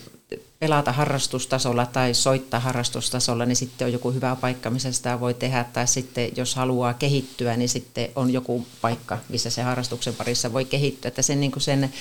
pelata 0.60 0.92
harrastustasolla 0.92 1.86
tai 1.86 2.14
soittaa 2.14 2.60
harrastustasolla, 2.60 3.46
niin 3.46 3.56
sitten 3.56 3.86
on 3.86 3.94
joku 3.94 4.12
hyvä 4.12 4.38
paikka, 4.42 4.70
missä 4.70 4.92
sitä 4.92 5.20
voi 5.20 5.34
tehdä. 5.34 5.66
Tai 5.74 5.88
sitten 5.88 6.30
jos 6.36 6.56
haluaa 6.56 6.94
kehittyä, 6.94 7.58
niin 7.58 7.70
sitten 7.70 8.10
on 8.16 8.34
joku 8.34 8.66
paikka, 8.82 9.18
missä 9.30 9.50
se 9.50 9.62
harrastuksen 9.62 10.16
parissa 10.16 10.54
voi 10.54 10.66
kehittyä. 10.66 11.10
Että 11.10 11.22
sen, 11.22 11.40
niin 11.40 11.52
kuin 11.52 11.64
sen 11.64 11.94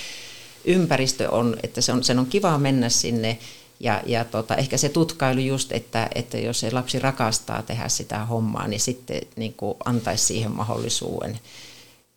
ympäristö 0.65 1.31
on, 1.31 1.57
että 1.63 1.81
se 1.81 1.91
on, 1.91 2.03
sen 2.03 2.19
on 2.19 2.25
kiva 2.25 2.57
mennä 2.57 2.89
sinne 2.89 3.37
ja, 3.79 4.03
ja 4.05 4.25
tota, 4.25 4.55
ehkä 4.55 4.77
se 4.77 4.89
tutkailu 4.89 5.39
just, 5.39 5.71
että, 5.71 6.07
että 6.15 6.37
jos 6.37 6.59
se 6.59 6.71
lapsi 6.71 6.99
rakastaa 6.99 7.61
tehdä 7.61 7.89
sitä 7.89 8.25
hommaa, 8.25 8.67
niin 8.67 8.79
sitten 8.79 9.21
niin 9.35 9.53
kuin 9.53 9.77
antaisi 9.85 10.25
siihen 10.25 10.51
mahdollisuuden 10.51 11.39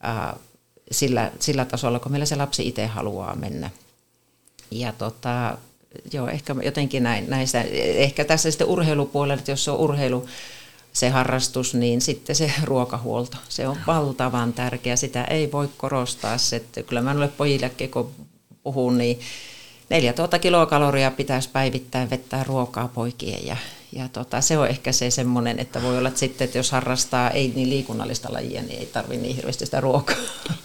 ää, 0.01 0.37
sillä, 0.91 1.33
sillä 1.39 1.65
tasolla, 1.65 1.99
kun 1.99 2.13
meillä 2.13 2.27
se 2.27 2.37
lapsi 2.37 2.69
itse 2.69 2.87
haluaa 2.87 3.35
mennä. 3.35 3.71
Ja 4.71 4.93
tota, 4.93 5.59
joo, 6.13 6.29
ehkä 6.29 6.57
jotenkin 6.63 7.03
näin, 7.03 7.31
näistä, 7.31 7.63
ehkä 7.73 8.25
tässä 8.25 8.51
sitten 8.51 8.67
urheilupuolella, 8.67 9.35
että 9.35 9.51
jos 9.51 9.65
se 9.65 9.71
on 9.71 9.79
urheilu, 9.79 10.27
se 10.93 11.09
harrastus, 11.09 11.75
niin 11.75 12.01
sitten 12.01 12.37
se 12.37 12.53
ruokahuolto, 12.65 13.37
se 13.49 13.69
on 13.69 13.77
valtavan 13.87 14.53
tärkeä, 14.53 14.97
sitä 14.97 15.25
ei 15.25 15.53
voi 15.53 15.69
korostaa. 15.77 16.39
Se, 16.39 16.57
että 16.57 16.83
kyllä 16.83 17.03
mä 17.03 17.13
ole 17.13 17.29
pojillekin, 17.29 17.91
kun 17.91 18.11
puhun, 18.63 18.99
niin 18.99 19.21
4000 19.91 20.39
kilokaloria 20.39 21.11
pitäisi 21.11 21.49
päivittäin 21.53 22.11
vettää 22.11 22.45
ruokaa 22.45 22.89
poikien 22.89 23.47
ja, 23.47 23.57
ja 23.93 24.09
tota, 24.09 24.41
se 24.41 24.59
on 24.59 24.69
ehkä 24.69 24.93
se 24.93 25.11
semmoinen, 25.11 25.59
että 25.59 25.83
voi 25.83 25.99
olla 25.99 26.09
että 26.09 26.21
sitten, 26.21 26.45
että 26.45 26.59
jos 26.59 26.73
harrastaa 26.73 27.31
ei 27.31 27.53
niin 27.57 27.71
liikunnallista 27.71 28.33
lajia, 28.33 28.63
niin 28.63 28.79
ei 28.79 28.87
tarvitse 28.87 29.23
niin 29.23 29.37
hirveästi 29.37 29.65
sitä 29.65 29.81
ruokaa. 29.81 30.17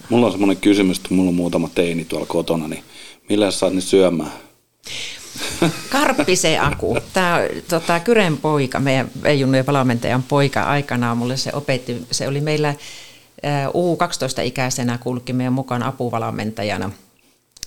Mulla 0.10 0.26
on 0.26 0.32
semmoinen 0.32 0.58
kysymys, 0.58 0.98
että 0.98 1.14
mulla 1.14 1.30
on 1.30 1.36
muutama 1.36 1.70
teini 1.76 2.06
tuolla 2.06 2.26
kotona, 2.26 2.68
niin 2.68 2.84
millä 3.30 3.52
saat 3.52 3.74
ne 3.74 3.82
syömään? 3.82 4.32
Karppise 5.90 6.60
Aku, 6.60 6.98
tämä 7.14 7.40
tota, 7.70 8.00
Kyren 8.00 8.38
poika, 8.38 8.80
meidän 8.80 9.12
Veijunnu 9.24 9.58
valmentajan 9.68 10.24
poika 10.24 10.64
aikanaan 10.64 11.18
mulle 11.18 11.38
se 11.38 11.52
opetti, 11.54 12.06
se 12.12 12.28
oli 12.28 12.42
meillä 12.42 12.76
U12-ikäisenä 13.68 14.98
kulki 14.98 15.34
meidän 15.34 15.54
mukaan 15.54 15.84
apuvalmentajana– 15.84 16.92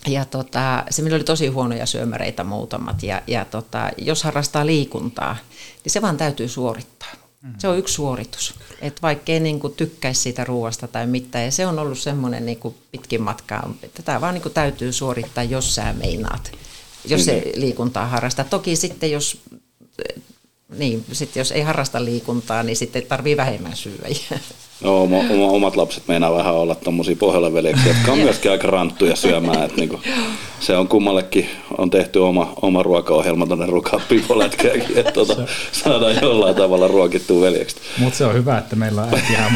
ja 0.07 0.25
tota, 0.25 0.85
se 0.91 1.03
meillä 1.03 1.17
oli 1.17 1.25
tosi 1.25 1.47
huonoja 1.49 1.87
syömäreitä 1.87 2.45
muutamat. 2.45 3.03
Ja, 3.03 3.23
ja 3.27 3.45
tota, 3.45 3.91
jos 3.99 4.23
harrastaa 4.23 4.67
liikuntaa, 4.67 5.37
niin 5.85 5.93
se 5.93 6.03
vaan 6.03 6.17
täytyy 6.17 6.49
suorittaa. 6.49 7.13
Mm-hmm. 7.43 7.59
Se 7.59 7.69
on 7.69 7.79
yksi 7.79 7.95
suoritus. 7.95 8.55
Että 8.81 9.03
vaikka 9.03 9.33
ei 9.33 9.41
niin 9.41 9.61
kuin 9.61 9.75
tykkäisi 9.75 10.21
siitä 10.21 10.45
ruoasta 10.45 10.89
tai 10.89 11.07
mitään. 11.07 11.45
Ja 11.45 11.51
se 11.51 11.67
on 11.67 11.79
ollut 11.79 11.99
semmoinen 11.99 12.47
niin 12.47 12.59
kuin 12.59 12.75
pitkin 12.93 13.23
matkaa. 13.23 13.75
Että 13.83 14.03
tämä 14.03 14.21
vaan 14.21 14.35
niin 14.35 14.43
kuin 14.43 14.53
täytyy 14.53 14.93
suorittaa, 14.93 15.45
jos 15.45 15.75
sä 15.75 15.93
meinaat. 15.93 16.53
Jos 17.05 17.25
se 17.25 17.33
mm-hmm. 17.33 17.61
liikuntaa 17.61 18.07
harrastaa. 18.07 18.45
Toki 18.45 18.77
sitten 18.77 19.11
jos 19.11 19.41
niin, 20.79 21.05
sitten 21.13 21.41
jos 21.41 21.53
ei 21.53 21.63
harrasta 21.63 22.05
liikuntaa, 22.05 22.63
niin 22.63 22.77
sitten 22.77 23.03
tarvii 23.03 23.37
vähemmän 23.37 23.77
syödä. 23.77 24.09
No, 24.81 25.03
oma, 25.03 25.17
oma, 25.19 25.47
omat 25.47 25.77
lapset 25.77 26.09
meinaa 26.09 26.35
vähän 26.35 26.55
olla 26.55 26.75
tuommoisia 26.75 27.17
pohjalaveljeksiä, 27.17 27.87
jotka 27.87 28.13
on 28.13 28.19
myöskin 28.19 28.51
aika 28.51 28.67
ranttuja 28.67 29.17
syömään. 29.17 29.65
Että 29.65 29.77
niinku, 29.77 30.01
se 30.61 30.77
on 30.77 30.89
kummallekin, 30.89 31.51
on 31.79 31.91
tehty 31.91 32.19
oma, 32.19 32.53
oma 32.63 32.83
ruokaohjelma 32.83 33.47
tuonne 33.47 33.67
rukaan 33.67 34.03
pipolätkääkin, 34.09 34.99
että 34.99 35.13
tuota, 35.13 35.37
saadaan 35.73 36.17
jollain 36.23 36.57
tavalla 36.57 36.89
ruokittua 36.89 37.41
veljeksi. 37.41 37.77
Mutta 37.99 38.19
se 38.19 38.25
on 38.25 38.35
hyvä, 38.35 38.59
että 38.59 38.77
meillä 38.77 39.03
on 39.03 39.15
äiti 39.15 39.33
ihan 39.33 39.53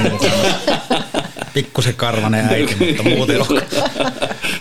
Pikkusen 1.55 1.95
karvanen 1.95 2.47
äiti, 2.51 2.77
mutta 2.87 3.03
muuten 3.03 3.41
on. 3.41 3.63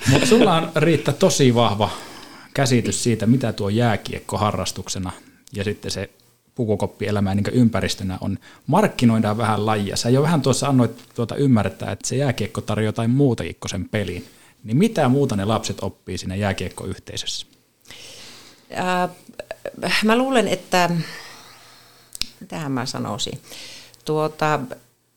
Mutta 0.09 0.27
sulla 0.27 0.53
on 0.53 0.71
Riitta 0.75 1.13
tosi 1.13 1.55
vahva 1.55 1.89
käsitys 2.53 3.03
siitä, 3.03 3.25
mitä 3.25 3.53
tuo 3.53 3.69
jääkiekko 3.69 4.37
harrastuksena 4.37 5.11
ja 5.55 5.63
sitten 5.63 5.91
se 5.91 6.09
pukukoppielämää 6.55 7.35
niin 7.35 7.45
ympäristönä 7.51 8.17
on, 8.21 8.37
markkinoidaan 8.67 9.37
vähän 9.37 9.65
lajia. 9.65 9.97
Sä 9.97 10.09
jo 10.09 10.21
vähän 10.21 10.41
tuossa 10.41 10.67
annoit 10.67 10.91
tuota 11.15 11.35
ymmärtää, 11.35 11.91
että 11.91 12.07
se 12.07 12.15
jääkiekko 12.15 12.61
tarjoaa 12.61 12.85
jotain 12.85 13.09
muuta 13.09 13.43
kuin 13.59 13.69
sen 13.69 13.89
pelin. 13.89 14.27
Niin 14.63 14.77
mitä 14.77 15.09
muuta 15.09 15.35
ne 15.35 15.45
lapset 15.45 15.77
oppii 15.81 16.17
siinä 16.17 16.35
jääkiekkoyhteisössä? 16.35 17.45
Äh, 18.77 19.09
mä 20.03 20.17
luulen, 20.17 20.47
että, 20.47 20.89
tähän 22.47 22.71
mä 22.71 22.85
sanoisin, 22.85 23.39
tuota, 24.05 24.59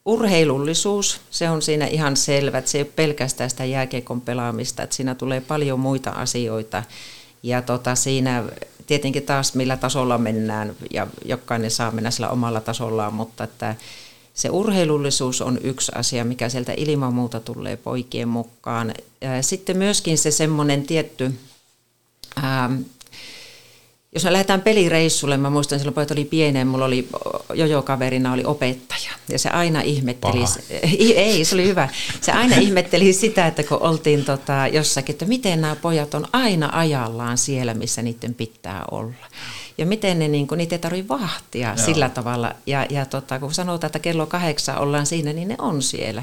urheilullisuus, 0.05 1.21
se 1.31 1.51
on 1.51 1.63
siinä 1.63 1.87
ihan 1.87 2.17
selvä, 2.17 2.59
että 2.59 2.71
se 2.71 2.79
ei 2.79 2.83
ole 2.83 2.93
pelkästään 2.97 3.51
sitä 3.51 3.65
jääkiekon 3.65 4.21
pelaamista, 4.21 4.83
että 4.83 4.97
siinä 4.97 5.15
tulee 5.15 5.41
paljon 5.41 5.81
muita 5.81 6.11
asioita. 6.11 6.83
Ja 7.43 7.63
tota, 7.63 7.95
siinä 7.95 8.45
tietenkin 8.87 9.23
taas 9.23 9.55
millä 9.55 9.77
tasolla 9.77 10.19
mennään 10.19 10.75
ja 10.93 11.07
jokainen 11.25 11.71
saa 11.71 11.91
mennä 11.91 12.11
sillä 12.11 12.29
omalla 12.29 12.61
tasollaan, 12.61 13.15
mutta 13.15 13.45
että 13.45 13.75
se 14.35 14.51
urheilullisuus 14.51 15.43
on 15.43 15.59
yksi 15.63 15.93
asia, 15.95 16.25
mikä 16.25 16.49
sieltä 16.49 16.73
ilman 16.77 17.15
muuta 17.15 17.41
tulee 17.41 17.77
poikien 17.77 18.29
mukaan. 18.29 18.95
Sitten 19.41 19.77
myöskin 19.77 20.19
se 20.19 20.31
semmoinen 20.31 20.83
tietty 20.83 21.35
jos 24.17 24.25
me 24.25 24.33
lähdetään 24.33 24.63
pelireissulle, 24.63 25.37
mä 25.37 25.51
muistan 25.51 25.79
silloin 25.79 25.95
pojat 25.95 26.11
oli 26.11 26.25
pienen, 26.25 26.67
mulla 26.67 26.85
oli 26.85 27.09
jojo-kaverina 27.55 28.33
oli 28.33 28.45
opettaja. 28.45 29.11
Ja 29.29 29.39
se 29.39 29.49
aina 29.49 29.81
ihmetteli, 29.81 30.41
Paha. 30.41 30.57
ei 31.17 31.45
se 31.45 31.55
oli 31.55 31.67
hyvä, 31.67 31.89
se 32.21 32.33
aina 32.33 32.57
ihmetteli 32.57 33.13
sitä, 33.13 33.47
että 33.47 33.63
kun 33.63 33.83
oltiin 33.83 34.25
tota 34.25 34.67
jossakin, 34.73 35.13
että 35.13 35.25
miten 35.25 35.61
nämä 35.61 35.77
pojat 35.77 36.15
on 36.15 36.27
aina 36.33 36.71
ajallaan 36.73 37.39
siellä, 37.39 37.75
missä 37.75 38.03
niiden 38.03 38.35
pitää 38.35 38.85
olla. 38.91 39.27
Ja 39.79 39.87
miten 39.87 40.19
ne, 40.19 40.29
niin 40.29 40.47
kuin, 40.47 40.59
niitä 40.59 40.75
ei 40.75 40.79
tarvitse 40.79 41.09
vahtia 41.09 41.69
Joo. 41.69 41.87
sillä 41.87 42.09
tavalla. 42.09 42.53
Ja, 42.67 42.87
ja 42.91 43.07
tota, 43.07 43.39
kun 43.39 43.55
sanotaan, 43.55 43.89
että 43.89 43.99
kello 43.99 44.27
kahdeksan 44.27 44.79
ollaan 44.79 45.07
siinä, 45.07 45.33
niin 45.33 45.49
ne 45.49 45.57
on 45.59 45.83
siellä. 45.83 46.23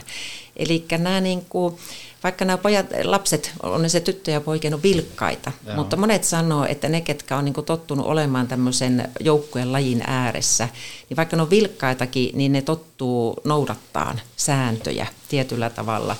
Eli 0.55 0.85
nämä 0.97 1.21
niin 1.21 1.45
kuin, 1.49 1.75
vaikka 2.23 2.45
nämä 2.45 2.57
pojat, 2.57 2.85
lapset, 3.03 3.51
on 3.63 3.81
ne 3.81 3.89
se 3.89 3.99
tyttö 3.99 4.31
ja 4.31 4.41
poikien 4.41 4.73
on 4.73 4.83
vilkkaita, 4.83 5.51
Joo. 5.67 5.75
mutta 5.75 5.95
monet 5.95 6.23
sanoo, 6.23 6.65
että 6.65 6.89
ne, 6.89 7.01
ketkä 7.01 7.37
on 7.37 7.45
niin 7.45 7.53
kuin 7.53 7.65
tottunut 7.65 8.05
olemaan 8.05 8.47
tämmöisen 8.47 9.09
joukkueen 9.19 9.71
lajin 9.71 10.03
ääressä, 10.07 10.69
niin 11.09 11.17
vaikka 11.17 11.35
ne 11.35 11.41
on 11.41 11.49
vilkkaitakin, 11.49 12.29
niin 12.33 12.51
ne 12.51 12.61
tottuu 12.61 13.35
noudattaan 13.43 14.21
sääntöjä 14.37 15.07
tietyllä 15.29 15.69
tavalla. 15.69 16.15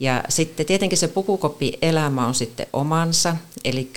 Ja 0.00 0.24
sitten 0.28 0.66
tietenkin 0.66 0.98
se 0.98 1.08
pukukoppi-elämä 1.08 2.26
on 2.26 2.34
sitten 2.34 2.66
omansa, 2.72 3.36
eli 3.64 3.90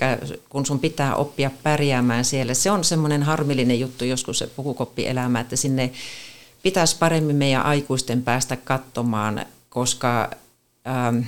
kun 0.48 0.66
sun 0.66 0.78
pitää 0.78 1.14
oppia 1.14 1.50
pärjäämään 1.62 2.24
siellä, 2.24 2.54
se 2.54 2.70
on 2.70 2.84
semmoinen 2.84 3.22
harmillinen 3.22 3.80
juttu 3.80 4.04
joskus 4.04 4.38
se 4.38 4.46
pukukoppi-elämä, 4.46 5.40
että 5.40 5.56
sinne 5.56 5.90
pitäisi 6.62 6.96
paremmin 6.98 7.36
meidän 7.36 7.62
aikuisten 7.62 8.22
päästä 8.22 8.56
katsomaan, 8.56 9.46
koska 9.70 10.30
ähm, 10.88 11.18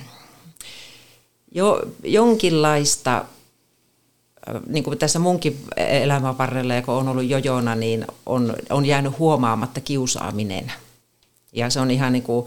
jo, 1.54 1.82
jonkinlaista, 2.04 3.16
äh, 3.16 4.60
niin 4.66 4.84
kuin 4.84 4.98
tässä 4.98 5.18
munkin 5.18 5.64
elämän 5.76 6.38
varrella, 6.38 6.82
kun 6.82 6.94
on 6.94 7.08
ollut 7.08 7.28
jojona, 7.28 7.74
niin 7.74 8.06
on, 8.26 8.56
on 8.70 8.86
jäänyt 8.86 9.18
huomaamatta 9.18 9.80
kiusaaminen. 9.80 10.72
Ja 11.52 11.70
se 11.70 11.80
on 11.80 11.90
ihan 11.90 12.12
niin 12.12 12.22
kuin 12.22 12.46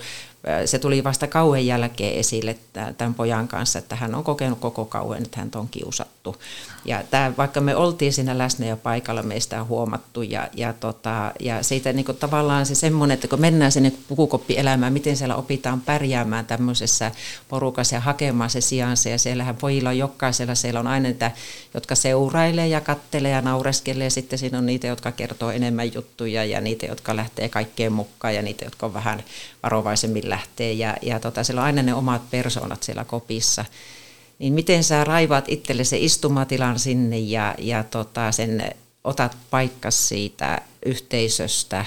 se 0.65 0.79
tuli 0.79 1.03
vasta 1.03 1.27
kauan 1.27 1.65
jälkeen 1.65 2.13
esille 2.19 2.57
tämän 2.97 3.13
pojan 3.13 3.47
kanssa, 3.47 3.79
että 3.79 3.95
hän 3.95 4.15
on 4.15 4.23
kokenut 4.23 4.59
koko 4.59 4.85
kauan, 4.85 5.17
että 5.17 5.39
hän 5.39 5.51
on 5.55 5.67
kiusattu. 5.67 6.35
Ja 6.85 7.03
tämä, 7.11 7.33
vaikka 7.37 7.61
me 7.61 7.75
oltiin 7.75 8.13
siinä 8.13 8.37
läsnä 8.37 8.65
jo 8.65 8.77
paikalla, 8.77 9.23
meistä 9.23 9.61
on 9.61 9.67
huomattu 9.67 10.21
ja, 10.21 10.47
ja, 10.53 10.73
tota, 10.73 11.31
ja 11.39 11.63
siitä 11.63 11.93
niin 11.93 12.05
kuin 12.05 12.17
tavallaan 12.17 12.65
se 12.65 12.75
semmoinen, 12.75 13.15
että 13.15 13.27
kun 13.27 13.41
mennään 13.41 13.71
sinne 13.71 13.91
pukukoppielämään, 14.07 14.93
miten 14.93 15.17
siellä 15.17 15.35
opitaan 15.35 15.81
pärjäämään 15.81 16.45
tämmöisessä 16.45 17.11
porukassa 17.47 17.95
ja 17.95 18.01
hakemaan 18.01 18.49
se 18.49 18.61
sijansa 18.61 19.09
ja 19.09 19.17
siellähän 19.17 19.55
pojilla 19.55 19.89
on 19.89 19.97
jokaisella, 19.97 20.55
siellä 20.55 20.79
on 20.79 20.87
aina 20.87 21.09
niitä, 21.09 21.31
jotka 21.73 21.95
seurailee 21.95 22.67
ja 22.67 22.81
kattelee 22.81 23.31
ja 23.31 23.41
naureskelee, 23.41 24.09
sitten 24.09 24.39
siinä 24.39 24.57
on 24.57 24.65
niitä, 24.65 24.87
jotka 24.87 25.11
kertoo 25.11 25.51
enemmän 25.51 25.93
juttuja 25.93 26.45
ja 26.45 26.61
niitä, 26.61 26.85
jotka 26.85 27.15
lähtee 27.15 27.49
kaikkeen 27.49 27.93
mukaan 27.93 28.35
ja 28.35 28.41
niitä, 28.41 28.65
jotka 28.65 28.85
on 28.85 28.93
vähän 28.93 29.23
varovaisemmin 29.63 30.29
lähtee 30.33 30.73
ja, 30.73 30.97
ja 31.01 31.19
tota, 31.19 31.43
siellä 31.43 31.61
on 31.61 31.65
aina 31.65 31.81
ne 31.81 31.93
omat 31.93 32.29
persoonat 32.29 32.83
siellä 32.83 33.03
kopissa. 33.03 33.65
Niin 34.39 34.53
miten 34.53 34.83
sä 34.83 35.03
raivaat 35.03 35.45
itselle 35.47 35.83
se 35.83 35.97
istumatilan 35.97 36.79
sinne 36.79 37.19
ja, 37.19 37.55
ja 37.57 37.83
tota, 37.83 38.31
sen 38.31 38.71
otat 39.03 39.37
paikkas 39.49 40.07
siitä 40.07 40.61
yhteisöstä 40.85 41.85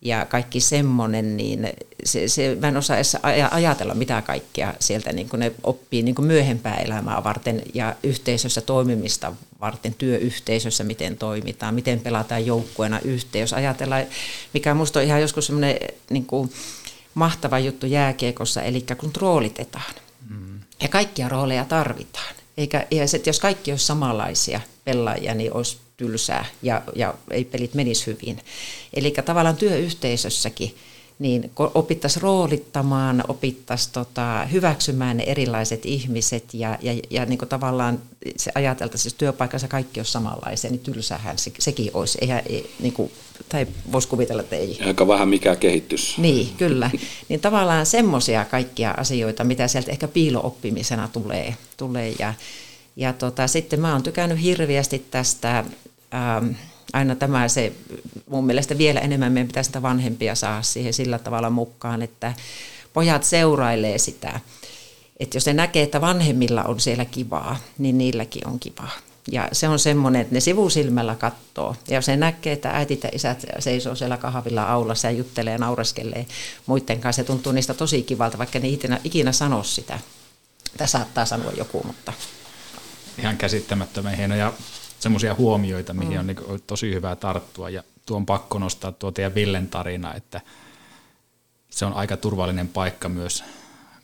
ja 0.00 0.24
kaikki 0.24 0.60
semmoinen, 0.60 1.36
niin 1.36 1.68
se, 2.04 2.28
se, 2.28 2.56
mä 2.60 2.68
en 2.68 2.76
osaa 2.76 2.96
edes 2.96 3.16
ajatella 3.50 3.94
mitä 3.94 4.22
kaikkea 4.22 4.74
sieltä 4.80 5.12
niin 5.12 5.28
kuin 5.28 5.40
ne 5.40 5.52
oppii 5.62 6.02
niin 6.02 6.14
kuin 6.14 6.26
myöhempää 6.26 6.76
elämää 6.76 7.24
varten 7.24 7.62
ja 7.74 7.96
yhteisössä 8.02 8.60
toimimista 8.60 9.32
varten, 9.60 9.94
työyhteisössä, 9.94 10.84
miten 10.84 11.16
toimitaan, 11.16 11.74
miten 11.74 12.00
pelataan 12.00 12.46
joukkueena 12.46 13.00
yhteen. 13.00 13.40
Jos 13.40 13.52
ajatellaan, 13.52 14.04
mikä 14.54 14.74
minusta 14.74 14.98
on 14.98 15.04
ihan 15.04 15.20
joskus 15.20 15.46
semmoinen 15.46 15.76
niin 16.10 16.26
kuin, 16.26 16.52
mahtava 17.16 17.58
juttu 17.58 17.86
jääkiekossa, 17.86 18.62
eli 18.62 18.84
kun 18.98 19.12
roolitetaan. 19.16 19.94
Mm. 20.30 20.60
Ja 20.82 20.88
kaikkia 20.88 21.28
rooleja 21.28 21.64
tarvitaan. 21.64 22.34
Eikä, 22.56 22.86
ja 22.90 23.08
se, 23.08 23.22
jos 23.26 23.40
kaikki 23.40 23.70
olisi 23.70 23.86
samanlaisia 23.86 24.60
pelaajia, 24.84 25.34
niin 25.34 25.52
olisi 25.52 25.78
tylsää 25.96 26.44
ja, 26.62 26.82
ja 26.94 27.14
ei 27.30 27.44
pelit 27.44 27.74
menisi 27.74 28.06
hyvin. 28.06 28.40
Eli 28.94 29.14
tavallaan 29.24 29.56
työyhteisössäkin 29.56 30.76
niin 31.18 31.50
opittaisiin 31.74 32.22
roolittamaan, 32.22 33.24
opittaisiin 33.28 33.92
tota, 33.92 34.44
hyväksymään 34.52 35.16
ne 35.16 35.22
erilaiset 35.22 35.86
ihmiset 35.86 36.54
ja, 36.54 36.78
ja, 36.82 36.92
ja 37.10 37.26
niin 37.26 37.38
kuin 37.38 37.48
tavallaan 37.48 37.98
se 38.36 38.52
ajateltaisiin, 38.54 39.10
että 39.10 39.18
työpaikassa 39.18 39.68
kaikki 39.68 40.00
olisi 40.00 40.12
samanlaisia, 40.12 40.70
niin 40.70 40.80
tylsähän 40.80 41.38
se, 41.38 41.52
sekin 41.58 41.90
olisi. 41.94 42.18
Eihän, 42.20 42.42
ei, 42.48 42.70
niin 42.80 42.92
kuin, 42.92 43.12
tai 43.48 43.66
voisi 43.92 44.08
kuvitella, 44.08 44.42
että 44.42 44.56
ei. 44.56 44.78
Aika 44.86 45.08
vähän 45.08 45.28
mikä 45.28 45.56
kehitys. 45.56 46.18
Niin, 46.18 46.48
kyllä. 46.58 46.90
niin 47.28 47.40
tavallaan 47.40 47.86
semmoisia 47.86 48.44
kaikkia 48.44 48.90
asioita, 48.90 49.44
mitä 49.44 49.68
sieltä 49.68 49.90
ehkä 49.90 50.08
piilooppimisena 50.08 51.08
tulee. 51.08 51.56
tulee 51.76 52.14
ja, 52.18 52.34
ja 52.96 53.12
tota, 53.12 53.46
sitten 53.46 53.80
mä 53.80 53.92
oon 53.92 54.02
tykännyt 54.02 54.42
hirviästi 54.42 55.06
tästä... 55.10 55.64
Ähm, 56.14 56.48
aina 56.92 57.16
tämä 57.16 57.48
se, 57.48 57.72
mun 58.26 58.46
mielestä 58.46 58.78
vielä 58.78 59.00
enemmän 59.00 59.32
meidän 59.32 59.46
pitäisi 59.46 59.68
sitä 59.68 59.82
vanhempia 59.82 60.34
saa 60.34 60.62
siihen 60.62 60.92
sillä 60.92 61.18
tavalla 61.18 61.50
mukaan, 61.50 62.02
että 62.02 62.34
pojat 62.92 63.24
seurailee 63.24 63.98
sitä. 63.98 64.40
Että 65.20 65.36
jos 65.36 65.46
ne 65.46 65.52
näkee, 65.52 65.82
että 65.82 66.00
vanhemmilla 66.00 66.64
on 66.64 66.80
siellä 66.80 67.04
kivaa, 67.04 67.56
niin 67.78 67.98
niilläkin 67.98 68.48
on 68.48 68.60
kivaa. 68.60 68.90
Ja 69.32 69.48
se 69.52 69.68
on 69.68 69.78
semmoinen, 69.78 70.22
että 70.22 70.34
ne 70.34 70.40
sivusilmällä 70.40 71.14
katsoo. 71.14 71.76
Ja 71.88 71.94
jos 71.94 72.08
ne 72.08 72.16
näkee, 72.16 72.52
että 72.52 72.70
äitit 72.70 73.02
ja 73.02 73.10
isät 73.12 73.46
seisoo 73.58 73.94
siellä 73.94 74.16
kahvilla 74.16 74.62
aulassa 74.62 75.06
ja 75.06 75.10
juttelee 75.10 75.52
ja 75.52 75.58
naureskelee 75.58 76.26
muiden 76.66 77.00
kanssa, 77.00 77.22
se 77.22 77.26
tuntuu 77.26 77.52
niistä 77.52 77.74
tosi 77.74 78.02
kivalta, 78.02 78.38
vaikka 78.38 78.58
ne 78.58 78.68
ikinä, 78.68 79.00
ikinä 79.04 79.32
sano 79.32 79.62
sitä. 79.62 79.98
Tämä 80.76 80.88
saattaa 80.88 81.24
sanoa 81.24 81.52
joku, 81.52 81.82
mutta... 81.86 82.12
Ihan 83.18 83.36
käsittämättömän 83.36 84.16
hienoja 84.16 84.52
semmoisia 84.98 85.34
huomioita, 85.34 85.94
mihin 85.94 86.12
mm. 86.12 86.18
on 86.18 86.26
niin 86.26 86.62
tosi 86.66 86.94
hyvä 86.94 87.16
tarttua. 87.16 87.70
Ja 87.70 87.82
tuon 88.06 88.26
pakko 88.26 88.58
nostaa 88.58 88.92
tuo 88.92 89.10
teidän 89.12 89.34
Villen 89.34 89.68
tarina, 89.68 90.14
että 90.14 90.40
se 91.70 91.84
on 91.84 91.92
aika 91.92 92.16
turvallinen 92.16 92.68
paikka 92.68 93.08
myös 93.08 93.44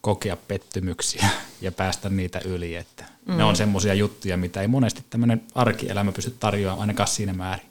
kokea 0.00 0.36
pettymyksiä 0.36 1.28
ja 1.60 1.72
päästä 1.72 2.08
niitä 2.08 2.40
yli. 2.44 2.76
Että 2.76 3.04
mm. 3.26 3.36
Ne 3.36 3.44
on 3.44 3.56
semmoisia 3.56 3.94
juttuja, 3.94 4.36
mitä 4.36 4.60
ei 4.60 4.68
monesti 4.68 5.04
tämmöinen 5.10 5.42
arkielämä 5.54 6.12
pysty 6.12 6.30
tarjoamaan 6.40 6.80
ainakaan 6.80 7.08
siinä 7.08 7.32
määrin. 7.32 7.66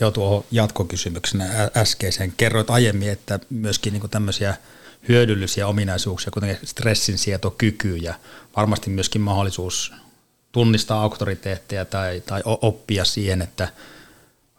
Joo, 0.00 0.10
tuohon 0.10 0.44
jatkokysymyksenä 0.50 1.70
äskeiseen. 1.76 2.32
Kerroit 2.36 2.70
aiemmin, 2.70 3.10
että 3.10 3.40
myöskin 3.50 3.92
niin 3.92 4.10
tämmöisiä 4.10 4.56
hyödyllisiä 5.08 5.66
ominaisuuksia, 5.66 6.30
kuten 6.30 6.58
stressinsietokyky 6.64 7.96
ja 7.96 8.14
varmasti 8.56 8.90
myöskin 8.90 9.20
mahdollisuus 9.20 9.92
tunnistaa 10.52 11.02
auktoriteetteja 11.02 11.84
tai, 11.84 12.22
tai 12.26 12.42
oppia 12.44 13.04
siihen, 13.04 13.42
että 13.42 13.68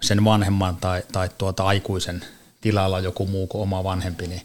sen 0.01 0.25
vanhemman 0.25 0.75
tai, 0.75 1.03
tai 1.11 1.29
tuota 1.37 1.63
aikuisen 1.63 2.25
tilalla 2.61 2.99
joku 2.99 3.27
muu 3.27 3.47
kuin 3.47 3.61
oma 3.61 3.83
vanhempi, 3.83 4.27
niin 4.27 4.41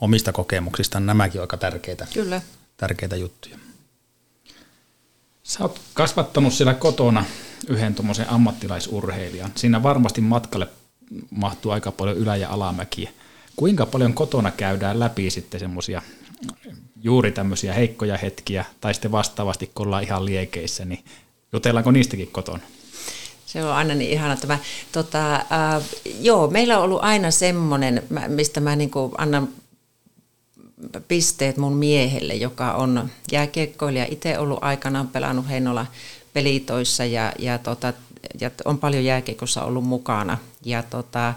omista 0.00 0.32
kokemuksista 0.32 1.00
nämäkin 1.00 1.40
aika 1.40 1.56
tärkeitä, 1.56 2.06
Kyllä. 2.14 2.42
tärkeitä 2.76 3.16
juttuja. 3.16 3.58
Sä 5.42 5.62
oot 5.62 5.80
kasvattanut 5.94 6.52
siellä 6.52 6.74
kotona 6.74 7.24
yhden 7.68 7.94
tuommoisen 7.94 8.30
ammattilaisurheilijan. 8.30 9.52
Siinä 9.54 9.82
varmasti 9.82 10.20
matkalle 10.20 10.68
mahtuu 11.30 11.72
aika 11.72 11.92
paljon 11.92 12.16
ylä- 12.16 12.36
ja 12.36 12.50
alamäkiä. 12.50 13.10
Kuinka 13.56 13.86
paljon 13.86 14.14
kotona 14.14 14.50
käydään 14.50 15.00
läpi 15.00 15.30
sitten 15.30 15.60
semmoisia 15.60 16.02
juuri 17.02 17.32
tämmöisiä 17.32 17.72
heikkoja 17.72 18.16
hetkiä, 18.16 18.64
tai 18.80 18.94
sitten 18.94 19.12
vastaavasti, 19.12 19.70
kun 19.74 19.86
ollaan 19.86 20.02
ihan 20.02 20.24
liekeissä, 20.24 20.84
niin 20.84 21.04
jutellaanko 21.52 21.90
niistäkin 21.90 22.28
kotona? 22.32 22.62
Se 23.46 23.64
on 23.64 23.70
aina 23.72 23.94
niin 23.94 24.10
ihana. 24.10 24.36
Tämä, 24.36 24.58
tota, 24.92 25.34
äh, 25.34 25.82
joo, 26.20 26.48
meillä 26.48 26.78
on 26.78 26.84
ollut 26.84 27.02
aina 27.02 27.30
semmoinen, 27.30 28.02
mistä 28.28 28.60
mä 28.60 28.76
niin 28.76 28.90
annan 29.18 29.48
pisteet 31.08 31.56
mun 31.56 31.76
miehelle, 31.76 32.34
joka 32.34 32.72
on 32.72 33.10
jääkiekkoilija, 33.32 34.06
itse 34.10 34.38
ollut 34.38 34.58
aikanaan 34.60 35.08
pelannut 35.08 35.48
Heinola 35.48 35.86
pelitoissa 36.32 37.04
ja, 37.04 37.32
ja, 37.38 37.58
tota, 37.58 37.92
ja 38.40 38.50
on 38.64 38.78
paljon 38.78 39.04
jääkiekossa 39.04 39.64
ollut 39.64 39.84
mukana. 39.84 40.38
Ja 40.64 40.82
tota, 40.82 41.34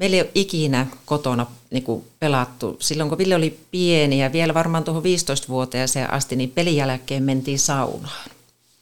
Meillä 0.00 0.14
ei 0.14 0.20
ole 0.20 0.30
ikinä 0.34 0.86
kotona 1.04 1.46
niin 1.70 1.82
kuin 1.82 2.04
pelattu. 2.20 2.76
Silloin 2.80 3.08
kun 3.08 3.18
Ville 3.18 3.34
oli 3.34 3.58
pieni 3.70 4.20
ja 4.20 4.32
vielä 4.32 4.54
varmaan 4.54 4.84
tuohon 4.84 5.02
15-vuotiaaseen 5.02 6.12
asti, 6.12 6.36
niin 6.36 6.50
pelin 6.50 6.76
jälkeen 6.76 7.22
mentiin 7.22 7.58
saunaan. 7.58 8.30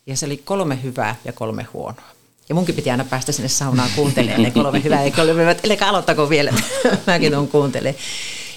Ja 0.07 0.17
se 0.17 0.27
oli 0.27 0.37
kolme 0.37 0.79
hyvää 0.83 1.17
ja 1.25 1.33
kolme 1.33 1.67
huonoa. 1.73 2.09
Ja 2.49 2.55
munkin 2.55 2.75
piti 2.75 2.91
aina 2.91 3.05
päästä 3.05 3.33
sinne 3.33 3.49
saunaan 3.49 3.91
kuuntelemaan 3.97 4.43
ne 4.43 4.51
kolme 4.51 4.85
hyvää 4.85 5.05
ja 5.05 5.11
kolme 5.11 5.41
hyvää. 5.41 5.55
Eli 5.63 5.79
aloittako 5.81 6.31
vielä, 6.31 6.55
mäkin 7.07 7.33
tuon 7.33 7.49
kuuntelemaan. 7.49 8.03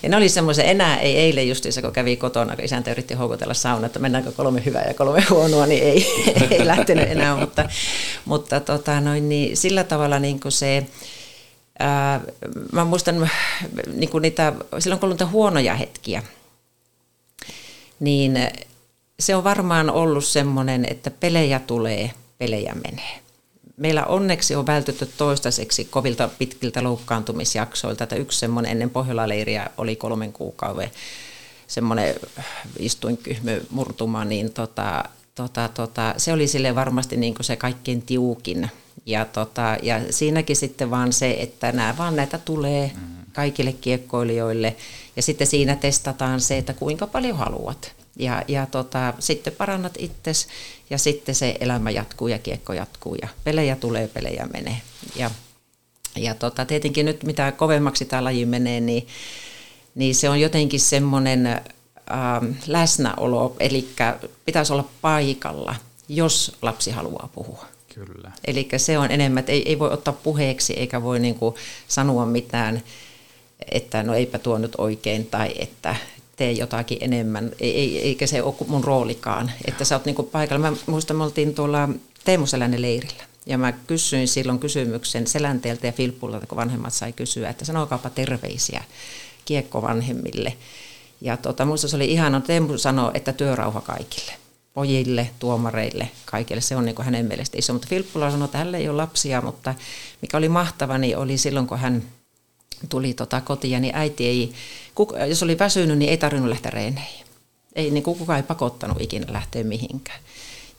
Ja 0.04 0.10
ne 0.10 0.18
oli 0.18 0.30
semmoisen, 0.30 0.66
enää 0.66 1.00
ei 1.00 1.18
eilen 1.18 1.50
justiinsa, 1.50 1.82
kun 1.82 1.92
kävi 1.92 2.16
kotona, 2.16 2.56
kun 2.56 2.66
isäntä 2.66 2.92
yritti 2.92 3.14
houkutella 3.14 3.54
sauna, 3.54 3.86
että 3.86 4.00
mennäänkö 4.00 4.32
kolme 4.32 4.66
hyvää 4.66 4.84
ja 4.88 4.94
kolme 4.94 5.26
huonoa, 5.30 5.66
niin 5.66 5.84
ei, 5.84 6.06
ei 6.52 6.68
lähtenyt 6.68 7.12
enää. 7.12 7.36
Mutta, 7.36 7.70
mutta 8.26 8.60
tota, 8.60 9.02
noin, 9.02 9.30
niin 9.30 9.58
sillä 9.58 9.84
tavalla 9.84 10.20
niin 10.20 10.40
kuin 10.40 10.52
se, 10.52 10.88
mä 12.72 12.86
muistan 12.86 13.30
niin 13.94 14.10
kuin 14.10 14.22
niitä, 14.22 14.54
silloin 14.80 15.00
kun 15.00 15.08
oli 15.08 15.14
niitä 15.14 15.26
huonoja 15.26 15.76
hetkiä, 15.76 16.24
niin 18.00 18.40
se 19.20 19.36
on 19.36 19.44
varmaan 19.44 19.90
ollut 19.90 20.26
semmoinen, 20.26 20.86
että 20.90 21.12
pelejä 21.12 21.60
tulee, 21.60 22.12
pelejä 22.38 22.76
menee. 22.76 23.20
Meillä 23.78 24.06
onneksi 24.06 24.56
on 24.56 24.68
vältytty 24.68 25.06
toistaiseksi 25.18 25.86
kovilta 25.86 26.30
pitkiltä 26.40 26.84
loukkaantumisjaksoilta, 26.84 28.04
että 28.04 28.16
yksi 28.16 28.40
semmoinen 28.40 28.72
ennen 28.72 28.90
Pohjola-leiriä 28.90 29.68
oli 29.78 29.96
kolmen 29.96 30.34
kuukauden 30.34 30.92
semmoinen 31.72 32.16
istuinkyhmy 32.80 33.66
murtuma, 33.70 34.26
niin 34.26 34.54
tota, 34.54 35.04
tota, 35.36 35.70
tota, 35.74 36.14
se 36.18 36.34
oli 36.34 36.48
sille 36.48 36.76
varmasti 36.76 37.18
niin 37.18 37.34
kuin 37.34 37.46
se 37.46 37.56
kaikkein 37.56 38.02
tiukin. 38.02 38.72
Ja, 39.06 39.26
tota, 39.26 39.78
ja 39.84 40.00
siinäkin 40.10 40.56
sitten 40.56 40.92
vaan 40.92 41.14
se, 41.14 41.32
että 41.40 41.72
nämä 41.72 41.98
vaan 41.98 42.16
näitä 42.16 42.38
tulee 42.38 42.92
kaikille 43.34 43.74
kiekkoilijoille 43.74 44.76
ja 45.16 45.22
sitten 45.22 45.48
siinä 45.48 45.76
testataan 45.76 46.42
se, 46.42 46.58
että 46.58 46.74
kuinka 46.74 47.08
paljon 47.08 47.38
haluat. 47.38 47.94
Ja, 48.16 48.44
ja 48.48 48.66
tota, 48.66 49.14
sitten 49.20 49.54
parannat 49.54 49.94
itses 50.00 50.48
ja 50.90 50.98
sitten 50.98 51.36
se 51.36 51.58
elämä 51.60 51.92
jatkuu 51.92 52.28
ja 52.28 52.40
kiekko 52.40 52.74
jatkuu 52.74 53.16
ja 53.16 53.28
pelejä 53.44 53.76
tulee, 53.76 54.08
pelejä 54.08 54.48
menee. 54.54 54.78
Ja, 55.16 55.32
ja 56.16 56.36
tota, 56.36 56.66
tietenkin 56.66 57.06
nyt 57.06 57.24
mitä 57.24 57.52
kovemmaksi 57.52 58.06
tämä 58.06 58.24
laji 58.24 58.46
menee, 58.46 58.80
niin, 58.80 59.08
niin 59.96 60.16
se 60.16 60.30
on 60.30 60.42
jotenkin 60.42 60.80
semmoinen 60.80 61.48
ähm, 61.48 62.52
läsnäolo, 62.68 63.56
eli 63.60 63.90
pitäisi 64.46 64.74
olla 64.74 64.90
paikalla, 65.02 65.76
jos 66.10 66.58
lapsi 66.62 66.92
haluaa 66.92 67.30
puhua. 67.36 67.66
Kyllä. 67.96 68.32
Eli 68.46 68.68
se 68.78 68.98
on 68.98 69.12
enemmän, 69.12 69.40
että 69.40 69.52
ei, 69.52 69.70
ei 69.70 69.80
voi 69.80 69.92
ottaa 69.92 70.14
puheeksi 70.14 70.74
eikä 70.74 71.02
voi 71.02 71.20
niin 71.20 71.36
kuin 71.36 71.56
sanoa 71.88 72.26
mitään, 72.26 72.82
että 73.72 74.04
no 74.04 74.14
eipä 74.14 74.40
tuo 74.40 74.58
nyt 74.58 74.76
oikein 74.78 75.26
tai 75.26 75.54
että 75.60 75.96
tee 76.36 76.52
jotakin 76.52 76.98
enemmän, 77.02 77.52
ei, 77.60 78.02
eikä 78.02 78.28
se 78.28 78.44
ole 78.44 78.56
mun 78.68 78.84
roolikaan, 78.84 79.52
että 79.68 79.86
sä 79.86 79.96
oot 79.96 80.06
niinku 80.06 80.24
paikalla. 80.24 80.72
Mä 80.72 80.78
muistan, 80.86 81.18
me 81.18 81.24
oltiin 81.24 81.56
tuolla 81.56 81.90
Teemu 82.24 82.46
leirillä 82.78 83.24
ja 83.46 83.58
mä 83.58 83.72
kysyin 83.72 84.28
silloin 84.28 84.60
kysymyksen 84.60 85.28
Selänteeltä 85.28 85.88
ja 85.88 85.94
Filppulta, 85.94 86.48
kun 86.48 86.56
vanhemmat 86.56 86.94
sai 86.94 87.14
kysyä, 87.14 87.50
että 87.50 87.66
sanokaapa 87.66 88.10
terveisiä 88.10 88.84
kiekkovanhemmille. 89.46 90.58
Ja 91.22 91.38
tota, 91.38 91.66
muista 91.66 91.88
se 91.88 91.96
oli 91.96 92.12
ihana, 92.12 92.42
Teemu 92.42 92.78
sanoi, 92.78 93.12
että 93.14 93.34
työrauha 93.34 93.82
kaikille 93.82 94.41
pojille, 94.74 95.30
tuomareille, 95.40 96.10
kaikille. 96.26 96.62
Se 96.62 96.76
on 96.76 96.86
niin 96.86 96.96
kuin 96.96 97.06
hänen 97.06 97.26
mielestä 97.26 97.58
iso. 97.58 97.74
Mutta 97.74 97.88
Filppula 97.88 98.32
sanoi, 98.32 98.46
että 98.46 98.58
hänellä 98.58 98.78
ei 98.78 98.90
ole 98.90 98.98
lapsia, 98.98 99.42
mutta 99.42 99.76
mikä 100.22 100.38
oli 100.38 100.50
mahtava, 100.50 100.98
niin 100.98 101.18
oli 101.18 101.38
silloin, 101.38 101.68
kun 101.68 101.80
hän 101.80 102.04
tuli 102.90 103.14
tota 103.14 103.42
kotiin, 103.42 103.82
niin 103.82 103.96
äiti 103.96 104.28
ei, 104.28 104.54
jos 105.28 105.44
oli 105.44 105.60
väsynyt, 105.60 105.98
niin 105.98 106.10
ei 106.10 106.18
tarvinnut 106.18 106.50
lähteä 106.50 106.72
reeneihin. 106.72 107.26
Ei, 107.76 107.92
niin 107.92 108.04
kukaan 108.04 108.38
ei 108.38 108.44
pakottanut 108.44 109.02
ikinä 109.02 109.26
lähteä 109.30 109.64
mihinkään. 109.64 110.20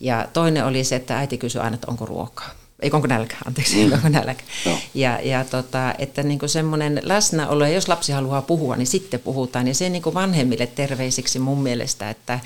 Ja 0.01 0.29
toinen 0.33 0.67
oli 0.67 0.85
se, 0.85 0.97
että 0.97 1.19
äiti 1.19 1.39
kysyi 1.39 1.61
aina, 1.61 1.75
että 1.75 1.91
onko 1.91 2.07
ruokaa. 2.07 2.51
Ei, 2.81 2.91
onko 2.93 3.07
nälkä, 3.07 3.37
anteeksi, 3.47 3.87
mm. 3.87 3.93
onko 3.93 4.09
nälkä. 4.09 4.45
No. 4.67 4.79
Ja, 4.95 5.21
ja 5.23 5.45
tota, 5.45 5.95
että 5.99 6.23
niin 6.23 6.39
semmoinen 6.47 7.01
läsnäolo, 7.03 7.65
ja 7.65 7.73
jos 7.73 7.89
lapsi 7.89 8.13
haluaa 8.13 8.43
puhua, 8.43 8.77
niin 8.77 8.87
sitten 8.87 9.21
puhutaan. 9.21 9.69
Ja 9.69 9.75
se 9.75 9.89
niin 9.89 10.03
vanhemmille 10.15 10.67
terveisiksi 10.67 11.39
mun 11.39 11.63
mielestä, 11.63 12.11
että, 12.11 12.41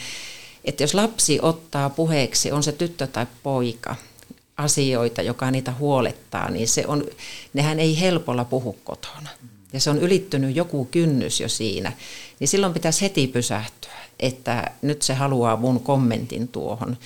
että 0.67 0.83
jos 0.83 0.95
lapsi 0.95 1.39
ottaa 1.43 1.91
puheeksi, 1.91 2.53
on 2.53 2.63
se 2.63 2.73
tyttö 2.73 3.07
tai 3.07 3.27
poika, 3.43 3.97
asioita, 4.57 5.23
joka 5.23 5.51
niitä 5.51 5.73
huolettaa, 5.79 6.51
niin 6.51 6.69
se 6.69 6.85
on, 6.87 7.05
nehän 7.55 7.81
ei 7.81 8.01
helpolla 8.01 8.45
puhu 8.45 8.77
kotona. 8.85 9.31
Ja 9.73 9.81
se 9.81 9.91
on 9.91 9.99
ylittynyt 9.99 10.57
joku 10.57 10.85
kynnys 10.85 11.41
jo 11.41 11.49
siinä. 11.49 11.93
Niin 12.41 12.49
silloin 12.49 12.73
pitäisi 12.73 13.03
heti 13.03 13.27
pysähtyä, 13.27 13.93
että 14.21 14.71
nyt 14.83 15.03
se 15.03 15.15
haluaa 15.15 15.57
mun 15.57 15.81
kommentin 15.81 16.49
tuohon. 16.49 16.97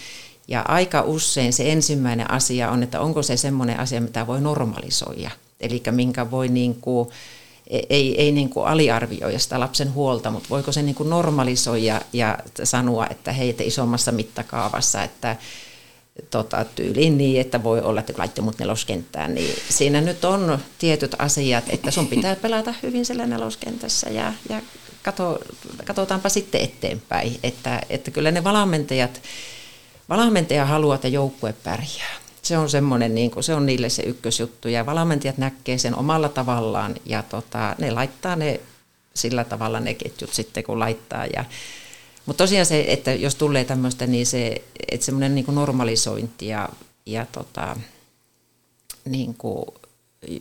Ja 0.49 0.62
aika 0.68 1.03
usein 1.03 1.53
se 1.53 1.73
ensimmäinen 1.73 2.31
asia 2.31 2.70
on, 2.70 2.83
että 2.83 3.01
onko 3.01 3.23
se 3.23 3.37
semmoinen 3.37 3.81
asia, 3.81 4.01
mitä 4.01 4.27
voi 4.27 4.40
normalisoida. 4.40 5.31
Eli 5.61 5.83
minkä 5.90 6.31
voi 6.31 6.49
niin 6.49 6.75
kuin, 6.75 7.09
ei, 7.70 8.20
ei 8.20 8.33
niin 8.33 8.50
kuin 8.50 8.66
aliarvioida 8.66 9.38
sitä 9.38 9.61
lapsen 9.61 9.94
huolta, 9.94 10.30
mutta 10.30 10.48
voiko 10.50 10.72
se 10.72 10.83
niin 10.83 10.94
kuin 10.94 11.11
normalisoida 11.11 12.00
ja 12.12 12.38
sanoa, 12.64 13.06
että 13.11 13.33
heitä 13.33 13.62
isommassa 13.62 14.12
mittakaavassa, 14.12 15.02
että 15.02 15.37
tota, 16.30 16.64
tyyliin 16.64 17.18
niin, 17.18 17.40
että 17.40 17.62
voi 17.62 17.80
olla, 17.80 18.00
että 18.00 18.12
kun 18.12 18.20
laitte 18.20 18.40
mut 18.40 18.59
neloskenttään, 18.59 19.35
niin 19.35 19.54
siinä 19.68 20.00
nyt 20.00 20.24
on 20.24 20.59
tietyt 20.78 21.16
asiat, 21.18 21.64
että 21.68 21.90
sun 21.90 22.06
pitää 22.06 22.37
pelata 22.37 22.74
hyvin 22.83 23.06
siellä 23.06 23.26
neloskentässä 23.26 24.11
ja, 24.11 24.33
ja 24.48 24.61
kato, 25.02 25.38
katsotaanpa 25.85 26.28
sitten 26.28 26.61
eteenpäin, 26.61 27.38
että, 27.42 27.80
että 27.90 28.11
kyllä 28.11 28.30
ne 28.30 28.44
valmentajat, 28.44 29.22
valmentaja 30.09 30.64
haluaa, 30.64 30.94
että 30.94 31.09
joukkue 31.09 31.52
pärjää. 31.52 32.29
Se 32.42 32.59
on 32.59 32.70
semmoinen, 32.70 33.14
niin 33.14 33.31
kuin, 33.31 33.44
se 33.44 33.55
on 33.55 33.66
niille 33.66 33.88
se 33.88 34.03
ykkösjuttu. 34.03 34.68
Ja 34.68 34.87
valmentajat 34.87 35.38
näkee 35.38 35.79
sen 35.79 35.96
omalla 35.96 36.29
tavallaan 36.29 36.94
ja 37.07 37.22
tota, 37.22 37.74
ne 37.79 37.90
laittaa 37.90 38.37
ne 38.37 38.61
sillä 39.14 39.44
tavalla 39.44 39.81
ne 39.81 39.94
ketjut 39.94 40.35
sitten 40.35 40.64
kun 40.64 40.79
laittaa 40.79 41.26
ja 41.26 41.44
mutta 42.26 42.44
tosiaan 42.44 42.66
se, 42.66 42.85
että 42.88 43.14
jos 43.14 43.35
tulee 43.35 43.64
tämmöistä, 43.64 44.07
niin 44.07 44.26
se, 44.26 44.62
että 44.92 45.07
semmoinen 45.07 45.35
niin 45.35 45.44
normalisointi 45.48 46.46
ja, 46.46 46.68
ja 47.07 47.26
tota, 47.33 47.76
niin 49.05 49.35
kuin 49.35 49.64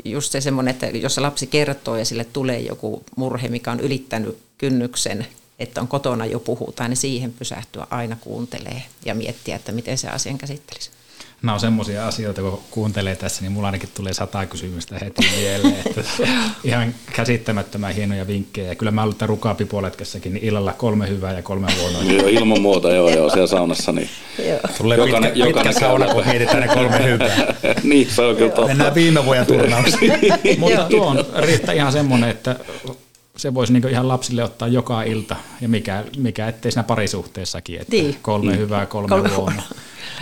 just 0.06 0.32
se 0.32 0.42
semmoinen, 0.42 0.74
että 0.74 0.88
jos 0.88 1.16
se 1.16 1.22
lapsi 1.22 1.48
kertoo 1.48 1.98
ja 1.98 2.06
sille 2.06 2.24
tulee 2.24 2.60
joku 2.60 3.04
murhe, 3.16 3.48
mikä 3.48 3.72
on 3.72 3.80
ylittänyt 3.80 4.38
kynnyksen, 4.58 5.28
että 5.60 5.82
on 5.82 5.88
kotona 5.88 6.26
jo 6.26 6.40
puhutaan, 6.40 6.90
niin 6.90 6.98
siihen 6.98 7.34
pysähtyä 7.34 7.88
aina 7.90 8.18
kuuntelee 8.22 8.84
ja 9.06 9.16
miettiä, 9.16 9.56
että 9.56 9.72
miten 9.72 9.98
se 9.98 10.10
asian 10.10 10.38
käsittelisi 10.38 10.92
nämä 11.42 11.54
on 11.54 11.60
semmoisia 11.60 12.08
asioita, 12.08 12.42
kun 12.42 12.62
kuuntelee 12.72 13.16
tässä, 13.16 13.42
niin 13.42 13.52
mulla 13.52 13.68
ainakin 13.68 13.90
tulee 13.94 14.14
sata 14.14 14.46
kysymystä 14.46 14.96
heti 15.02 15.28
mieleen. 15.38 15.76
Että 15.86 16.02
ihan 16.64 16.96
käsittämättömän 17.14 17.96
hienoja 17.96 18.28
vinkkejä. 18.28 18.68
Ja 18.68 18.76
kyllä 18.76 18.92
mä 18.92 19.04
ollut 19.04 19.22
rukapipoletkessäkin, 19.22 20.34
niin 20.34 20.46
illalla 20.46 20.74
kolme 20.74 21.10
hyvää 21.10 21.34
ja 21.34 21.42
kolme 21.42 21.68
huonoa. 21.82 22.04
joo, 22.04 22.28
ilman 22.28 22.62
muuta, 22.62 22.92
joo, 22.92 23.10
joo, 23.10 23.30
siellä 23.30 23.48
saunassa. 23.48 23.92
Niin 23.92 24.10
tulee 24.78 24.98
jokainen, 24.98 25.32
pitkä, 25.32 25.48
jokainen 25.48 25.74
pitkä 25.74 25.88
sauna, 25.88 26.14
kun 26.14 26.24
mietitään 26.28 26.62
ne 26.62 26.68
kolme 26.68 27.04
hyvää. 27.04 27.54
niin, 27.84 28.10
se 28.10 28.22
on 28.22 28.36
kyllä 28.36 28.52
totta. 28.52 28.68
Mennään 28.68 28.96
viime 28.96 29.26
vuoden 29.26 29.46
turnauksiin. 29.46 30.14
Mutta 30.60 30.84
tuo 30.90 31.08
on 31.08 31.26
Riitta 31.38 31.72
ihan 31.72 31.92
semmoinen, 31.92 32.30
että 32.30 32.56
se 33.38 33.54
voisi 33.54 33.74
niin 33.74 33.90
ihan 33.90 34.08
lapsille 34.08 34.44
ottaa 34.44 34.68
joka 34.68 35.04
ilta, 35.04 35.36
ja 35.62 35.70
mikä, 35.70 36.04
mikä 36.18 36.48
ettei 36.48 36.72
siinä 36.72 36.84
parisuhteessakin, 36.84 37.82
että 37.82 37.96
niin. 37.96 38.18
kolme 38.22 38.52
mm. 38.52 38.58
hyvää, 38.58 38.86
kolme, 38.86 39.10
kolme 39.10 39.30
huonoa. 39.30 39.64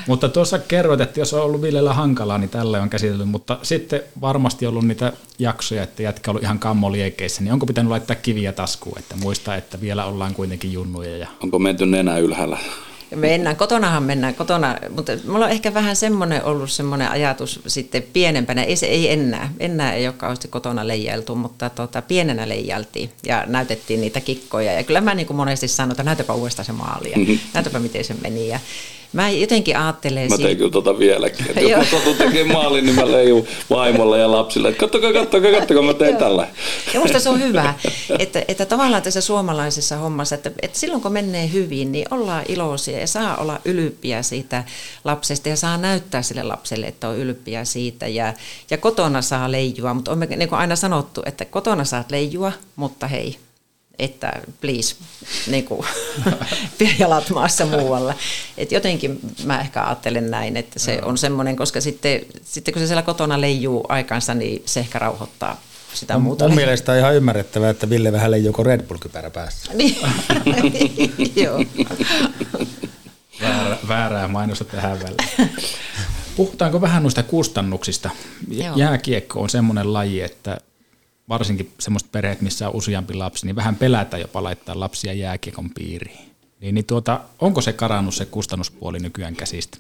Mutta 0.08 0.30
tuossa 0.30 0.60
kerroit, 0.60 1.02
että 1.02 1.20
jos 1.20 1.34
on 1.34 1.42
ollut 1.42 1.62
Villellä 1.62 1.94
hankalaa, 1.94 2.38
niin 2.38 2.50
tälle 2.50 2.80
on 2.80 2.90
käsitelty, 2.90 3.26
mutta 3.26 3.60
sitten 3.64 4.02
varmasti 4.22 4.68
ollut 4.68 4.86
niitä 4.86 5.14
jaksoja, 5.40 5.84
että 5.84 6.04
jätkä 6.04 6.32
on 6.32 6.34
ollut 6.34 6.44
ihan 6.44 6.60
kammoliekeissä, 6.60 7.44
niin 7.44 7.54
onko 7.54 7.66
pitänyt 7.66 7.90
laittaa 7.90 8.16
kiviä 8.16 8.54
taskuun, 8.54 9.00
että 9.00 9.16
muista, 9.16 9.56
että 9.56 9.82
vielä 9.82 10.06
ollaan 10.06 10.34
kuitenkin 10.34 10.74
junnuja? 10.74 11.18
Ja... 11.18 11.28
Onko 11.44 11.60
menty 11.60 11.86
nenä 11.86 12.18
ylhäällä? 12.18 12.58
Mennään, 13.16 13.56
kotonahan 13.56 14.04
mennään, 14.04 14.36
kotona, 14.36 14.76
mutta 14.90 15.12
mulla 15.28 15.46
on 15.46 15.52
ehkä 15.52 15.74
vähän 15.74 15.96
semmoinen 15.96 16.44
ollut 16.44 16.72
semmoinen 16.72 17.12
ajatus 17.12 17.60
sitten 17.68 18.04
pienempänä, 18.14 18.64
ei 18.64 18.76
se 18.76 18.86
ei 18.86 19.12
enää, 19.12 19.54
enää 19.60 19.94
ei 19.94 20.08
ole 20.08 20.16
kauheasti 20.18 20.48
kotona 20.48 20.88
leijailtu, 20.88 21.36
mutta 21.36 21.70
tota, 21.70 22.02
pienenä 22.02 22.50
leijailtiin 22.50 23.10
ja 23.24 23.44
näytettiin 23.48 24.02
niitä 24.02 24.22
kikkoja 24.22 24.74
ja 24.74 24.84
kyllä 24.84 25.02
mä 25.02 25.16
niin 25.16 25.28
kuin 25.28 25.38
monesti 25.38 25.68
sanon, 25.68 25.92
että 25.92 26.04
näytäpä 26.04 26.34
uudestaan 26.34 26.66
se 26.66 26.72
maali 26.72 27.12
ja 27.12 27.18
mm-hmm. 27.18 27.40
näytäpä 27.54 27.80
miten 27.80 28.04
se 28.04 28.16
meni 28.22 28.48
ja 28.48 28.60
mä 29.14 29.30
jotenkin 29.30 29.78
ajattelen... 29.78 30.30
Mä 30.30 30.38
tein 30.38 30.58
kyllä 30.58 30.72
tota 30.72 31.00
vieläkin. 31.00 31.46
Että 31.50 31.78
mä 31.78 31.86
satun 31.86 32.16
tekemään 32.16 32.58
maalin, 32.58 32.86
niin 32.86 32.96
mä 32.96 33.12
leijun 33.12 33.48
vaimolle 33.70 34.20
ja 34.20 34.32
lapsille, 34.32 34.70
että 34.70 34.80
kattokaa, 34.80 35.14
kattokaa, 35.14 35.52
kattokaa, 35.52 35.84
mä 35.84 35.94
tein 35.94 36.18
tällä. 36.18 36.48
Ja 36.94 37.00
musta 37.00 37.20
se 37.20 37.30
on 37.30 37.42
hyvä, 37.42 37.74
että, 38.20 38.44
että 38.48 38.66
tavallaan 38.66 39.02
tässä 39.02 39.22
suomalaisessa 39.22 39.98
hommassa, 39.98 40.36
että, 40.36 40.52
että 40.62 40.80
silloin 40.80 41.02
kun 41.02 41.12
menee 41.12 41.52
hyvin, 41.54 41.92
niin 41.92 42.06
ollaan 42.12 42.46
iloisia 42.48 43.00
ja 43.00 43.08
saa 43.08 43.36
olla 43.36 43.60
ylppiä 43.66 44.22
siitä 44.22 44.64
lapsesta 45.04 45.50
ja 45.50 45.56
saa 45.56 45.78
näyttää 45.78 46.22
sille 46.22 46.44
lapselle, 46.44 46.88
että 46.88 47.10
on 47.10 47.18
ylppiä 47.18 47.66
siitä. 47.66 48.08
Ja, 48.08 48.34
ja 48.72 48.78
kotona 48.78 49.22
saa 49.22 49.52
leijua, 49.52 49.94
mutta 49.94 50.12
on 50.12 50.20
niin 50.20 50.50
kuin 50.50 50.60
aina 50.60 50.76
sanottu, 50.76 51.22
että 51.26 51.46
kotona 51.46 51.84
saat 51.84 52.12
leijua, 52.12 52.52
mutta 52.76 53.08
hei, 53.08 53.38
että 54.00 54.34
please, 54.62 54.96
niin 55.48 55.66
kuin, 55.66 55.88
jalat 57.00 57.30
maassa 57.30 57.66
muualla. 57.66 58.14
Et 58.58 58.72
jotenkin 58.72 59.20
mä 59.44 59.60
ehkä 59.60 59.84
ajattelen 59.84 60.32
näin, 60.32 60.58
että 60.58 60.80
se 60.80 61.00
on 61.04 61.18
semmoinen, 61.18 61.56
koska 61.56 61.82
sitten, 61.82 62.22
sitten 62.44 62.74
kun 62.74 62.82
se 62.82 62.88
siellä 62.88 63.02
kotona 63.02 63.42
leijuu 63.42 63.86
aikansa, 63.90 64.34
niin 64.34 64.62
se 64.66 64.80
ehkä 64.80 65.00
rauhoittaa 65.00 65.62
sitä 65.94 66.14
mun, 66.14 66.24
muuta. 66.24 66.48
Mun 66.48 66.56
mielestä 66.56 66.92
on 66.92 66.98
ihan 66.98 67.16
ymmärrettävää, 67.16 67.70
että 67.70 67.90
Ville 67.90 68.12
vähän 68.12 68.32
leijuu 68.32 68.64
Red 68.64 68.82
Bull-kypärä 68.82 69.30
päässä. 69.30 69.74
niin, 69.78 69.98
joo. 71.44 71.64
Väärä, 73.42 73.78
väärää 73.88 74.28
mainosta 74.28 74.66
tähän 74.66 75.00
väliin. 75.00 75.52
Puhutaanko 76.36 76.82
vähän 76.82 77.04
noista 77.04 77.24
kustannuksista? 77.24 78.10
Joo. 78.50 78.76
Jääkiekko 78.76 79.42
on 79.42 79.50
semmoinen 79.50 79.94
laji, 79.94 80.22
että 80.22 80.58
varsinkin 81.30 81.72
semmoiset 81.80 82.12
perheet, 82.12 82.42
missä 82.42 82.70
on 82.70 82.76
useampi 82.76 83.14
lapsi, 83.14 83.46
niin 83.46 83.56
vähän 83.56 83.76
pelätä 83.76 84.18
jopa 84.18 84.44
laittaa 84.44 84.80
lapsia 84.80 85.14
jääkiekon 85.14 85.70
piiriin. 85.70 86.32
Niin, 86.60 86.76
niin 86.76 86.86
tuota, 86.86 87.20
onko 87.40 87.62
se 87.62 87.74
karannut 87.74 88.16
se 88.16 88.26
kustannuspuoli 88.26 89.00
nykyään 89.00 89.36
käsistä? 89.36 89.78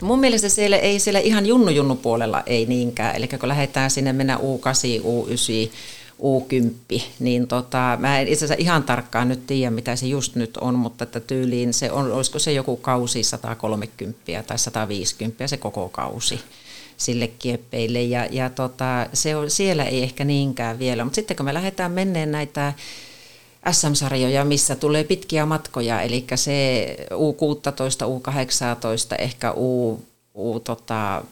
No 0.00 0.06
mun 0.06 0.20
mielestä 0.20 0.48
siellä 0.48 0.76
ei 0.76 0.98
siellä 0.98 1.20
ihan 1.20 1.46
junnu-junnu 1.46 1.94
puolella 1.94 2.42
ei 2.46 2.66
niinkään. 2.66 3.16
Eli 3.16 3.28
kun 3.28 3.48
lähdetään 3.48 3.90
sinne 3.90 4.12
mennä 4.12 4.36
U8, 4.36 5.02
U9, 5.02 5.70
U10, 6.22 7.02
niin 7.18 7.48
tota, 7.48 7.96
mä 8.00 8.20
en 8.20 8.28
itse 8.28 8.44
asiassa 8.44 8.62
ihan 8.62 8.82
tarkkaan 8.82 9.28
nyt 9.28 9.46
tiedä, 9.46 9.70
mitä 9.70 9.96
se 9.96 10.06
just 10.06 10.34
nyt 10.34 10.56
on, 10.56 10.74
mutta 10.74 11.04
että 11.04 11.20
tyyliin 11.20 11.74
se 11.74 11.92
on, 11.92 12.12
olisiko 12.12 12.38
se 12.38 12.52
joku 12.52 12.76
kausi 12.76 13.22
130 13.22 14.42
tai 14.46 14.58
150 14.58 15.46
se 15.46 15.56
koko 15.56 15.88
kausi 15.88 16.40
sille 17.04 17.28
kieppeille. 17.28 18.02
Ja, 18.02 18.26
ja 18.30 18.50
tota, 18.50 19.06
se 19.12 19.36
on, 19.36 19.50
siellä 19.50 19.84
ei 19.84 20.02
ehkä 20.02 20.24
niinkään 20.24 20.78
vielä, 20.78 21.04
mutta 21.04 21.14
sitten 21.14 21.36
kun 21.36 21.46
me 21.46 21.54
lähdetään 21.54 21.92
menneen 21.92 22.32
näitä 22.32 22.72
SM-sarjoja, 23.70 24.44
missä 24.44 24.76
tulee 24.76 25.04
pitkiä 25.04 25.46
matkoja, 25.46 26.00
eli 26.00 26.24
se 26.34 26.96
U16, 27.10 28.06
U18, 28.06 29.16
ehkä 29.18 29.52
U, 29.52 30.00
U 30.34 30.60
tota, 30.60 31.24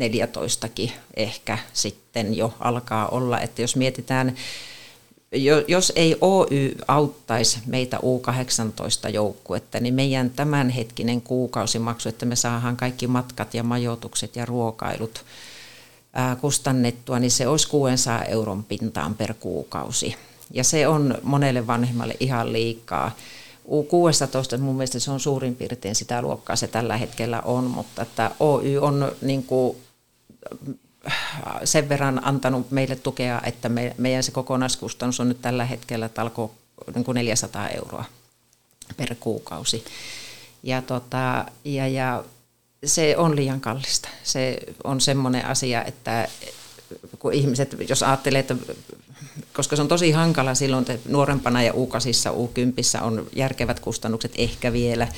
14kin 0.00 0.90
ehkä 1.16 1.58
sitten 1.72 2.36
jo 2.36 2.54
alkaa 2.60 3.08
olla, 3.08 3.40
että 3.40 3.62
jos 3.62 3.76
mietitään, 3.76 4.36
jos 5.68 5.92
ei 5.96 6.16
Oy 6.20 6.76
auttaisi 6.88 7.58
meitä 7.66 7.96
U18 7.96 9.10
joukkuetta, 9.10 9.80
niin 9.80 9.94
meidän 9.94 10.30
tämänhetkinen 10.30 11.20
kuukausimaksu, 11.22 12.08
että 12.08 12.26
me 12.26 12.36
saadaan 12.36 12.76
kaikki 12.76 13.06
matkat 13.06 13.54
ja 13.54 13.62
majoitukset 13.62 14.36
ja 14.36 14.44
ruokailut 14.44 15.24
kustannettua, 16.40 17.18
niin 17.18 17.30
se 17.30 17.48
olisi 17.48 17.68
600 17.68 18.24
euron 18.24 18.64
pintaan 18.64 19.14
per 19.14 19.34
kuukausi. 19.40 20.16
Ja 20.50 20.64
se 20.64 20.88
on 20.88 21.18
monelle 21.22 21.66
vanhemmalle 21.66 22.16
ihan 22.20 22.52
liikaa. 22.52 23.16
U16 23.68 24.58
mun 24.58 24.76
mielestä 24.76 24.98
se 24.98 25.10
on 25.10 25.20
suurin 25.20 25.54
piirtein 25.54 25.94
sitä 25.94 26.22
luokkaa 26.22 26.56
se 26.56 26.66
tällä 26.66 26.96
hetkellä 26.96 27.40
on, 27.40 27.64
mutta 27.64 28.02
että 28.02 28.30
Oy 28.40 28.78
on 28.78 29.12
niin 29.22 29.42
kuin 29.42 29.76
sen 31.64 31.88
verran 31.88 32.20
antanut 32.24 32.70
meille 32.70 32.96
tukea, 32.96 33.40
että 33.44 33.68
me, 33.68 33.94
meidän 33.98 34.22
se 34.22 34.32
kokonaiskustannus 34.32 35.20
on 35.20 35.28
nyt 35.28 35.42
tällä 35.42 35.64
hetkellä 35.64 36.08
talko 36.08 36.54
niin 36.94 37.04
kuin 37.04 37.14
400 37.14 37.68
euroa 37.68 38.04
per 38.96 39.14
kuukausi. 39.20 39.84
Ja, 40.62 40.82
tota, 40.82 41.44
ja, 41.64 41.88
ja 41.88 42.24
se 42.84 43.16
on 43.16 43.36
liian 43.36 43.60
kallista. 43.60 44.08
Se 44.22 44.58
on 44.84 45.00
semmoinen 45.00 45.46
asia, 45.46 45.84
että 45.84 46.28
kun 47.18 47.32
ihmiset, 47.32 47.76
jos 47.88 48.02
ajattelee, 48.02 48.38
että 48.38 48.56
koska 49.52 49.76
se 49.76 49.82
on 49.82 49.88
tosi 49.88 50.10
hankala 50.10 50.54
silloin, 50.54 50.90
että 50.90 51.08
nuorempana 51.10 51.62
ja 51.62 51.72
U8, 51.72 51.76
U10 52.32 53.02
on 53.02 53.26
järkevät 53.32 53.80
kustannukset 53.80 54.32
ehkä 54.38 54.72
vielä, 54.72 55.08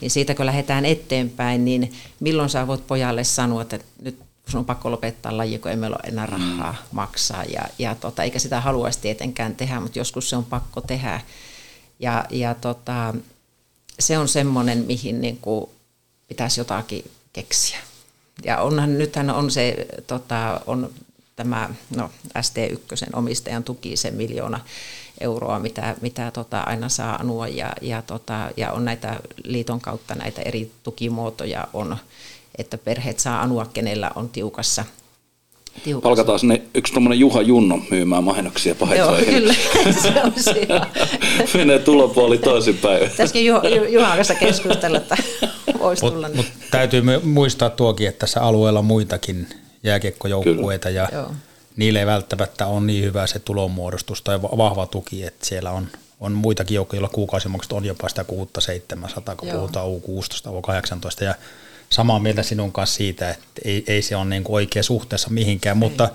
niin 0.00 0.10
siitä 0.10 0.34
kun 0.34 0.46
lähdetään 0.46 0.84
eteenpäin, 0.84 1.64
niin 1.64 1.92
milloin 2.20 2.50
sä 2.50 2.66
voit 2.66 2.86
pojalle 2.86 3.24
sanoa, 3.24 3.62
että 3.62 3.78
nyt 4.02 4.25
sun 4.48 4.58
on 4.58 4.64
pakko 4.64 4.90
lopettaa 4.90 5.36
laji, 5.36 5.58
kun 5.58 5.70
ei 5.70 5.76
meillä 5.76 5.96
ole 5.96 6.08
enää 6.12 6.26
rahaa 6.26 6.72
mm. 6.72 6.78
maksaa. 6.92 7.44
Ja, 7.44 7.62
ja 7.78 7.94
tota, 7.94 8.22
eikä 8.22 8.38
sitä 8.38 8.60
haluaisi 8.60 9.00
tietenkään 9.00 9.56
tehdä, 9.56 9.80
mutta 9.80 9.98
joskus 9.98 10.30
se 10.30 10.36
on 10.36 10.44
pakko 10.44 10.80
tehdä. 10.80 11.20
Ja, 12.00 12.24
ja 12.30 12.54
tota, 12.54 13.14
se 13.98 14.18
on 14.18 14.28
semmoinen, 14.28 14.78
mihin 14.78 15.20
niin 15.20 15.36
kuin 15.36 15.70
pitäisi 16.28 16.60
jotakin 16.60 17.10
keksiä. 17.32 17.78
Ja 18.44 18.60
onhan, 18.60 18.98
nythän 18.98 19.30
on 19.30 19.50
se, 19.50 19.86
tota, 20.06 20.60
on 20.66 20.90
tämä 21.36 21.68
no, 21.96 22.10
ST1 22.38 23.10
omistajan 23.12 23.64
tuki, 23.64 23.96
se 23.96 24.10
miljoona 24.10 24.60
euroa, 25.20 25.58
mitä, 25.58 25.96
mitä 26.00 26.30
tota, 26.30 26.60
aina 26.60 26.88
saa 26.88 27.16
anua 27.16 27.48
ja, 27.48 27.72
ja, 27.80 28.02
tota, 28.02 28.50
ja 28.56 28.72
on 28.72 28.84
näitä 28.84 29.20
liiton 29.44 29.80
kautta 29.80 30.14
näitä 30.14 30.42
eri 30.42 30.72
tukimuotoja 30.82 31.68
on, 31.72 31.96
että 32.58 32.78
perheet 32.78 33.18
saa 33.18 33.42
anua, 33.42 33.66
kenellä 33.66 34.10
on 34.14 34.28
tiukassa 34.28 34.84
tiukassa. 35.84 36.08
Palkataan 36.08 36.38
sinne 36.38 36.62
yksi 36.74 36.92
tuommoinen 36.92 37.18
Juha 37.20 37.42
Junno 37.42 37.80
myymään 37.90 38.24
mainoksia 38.24 38.74
paitoihin. 38.74 39.32
Joo, 39.32 39.40
kyllä. 39.40 39.54
Se 40.02 40.22
on 40.22 40.86
Menee 41.54 41.78
tulopuoli 41.78 42.38
toisinpäin. 42.38 43.10
Pitäisikö 43.10 43.38
Ju- 43.38 43.84
Juhan 43.88 44.16
kanssa 44.16 44.34
keskustella, 44.34 44.98
että 44.98 45.16
voisi 45.78 46.02
mut, 46.04 46.14
tulla. 46.14 46.28
Mut 46.34 46.46
täytyy 46.70 47.02
muistaa 47.22 47.70
tuokin, 47.70 48.08
että 48.08 48.18
tässä 48.18 48.42
alueella 48.42 48.78
on 48.78 48.84
muitakin 48.84 49.48
jääkiekkojoukkueita 49.82 50.90
ja 50.90 51.08
Joo. 51.12 51.30
niille 51.76 51.98
ei 51.98 52.06
välttämättä 52.06 52.66
ole 52.66 52.80
niin 52.80 53.04
hyvä 53.04 53.26
se 53.26 53.38
tulonmuodostus 53.38 54.22
tai 54.22 54.42
vahva 54.42 54.86
tuki, 54.86 55.24
että 55.24 55.46
siellä 55.46 55.70
on, 55.70 55.88
on 56.20 56.32
muitakin 56.32 56.74
joukkoja, 56.74 56.98
joilla 56.98 57.14
kuukausimaksut 57.14 57.72
on 57.72 57.84
jopa 57.84 58.08
sitä 58.08 58.22
6-700, 58.22 59.36
kun 59.36 59.48
Joo. 59.48 59.58
puhutaan 59.58 59.86
U16, 59.88 60.50
U18 60.50 61.24
ja 61.24 61.34
samaa 61.90 62.18
mieltä 62.18 62.42
sinun 62.42 62.72
kanssa 62.72 62.96
siitä, 62.96 63.30
että 63.30 63.46
ei, 63.64 63.84
ei 63.86 64.02
se 64.02 64.16
ole 64.16 64.24
niin 64.24 64.44
kuin 64.44 64.54
oikea 64.54 64.82
suhteessa 64.82 65.28
mihinkään, 65.30 65.76
ei. 65.76 65.78
mutta 65.78 66.08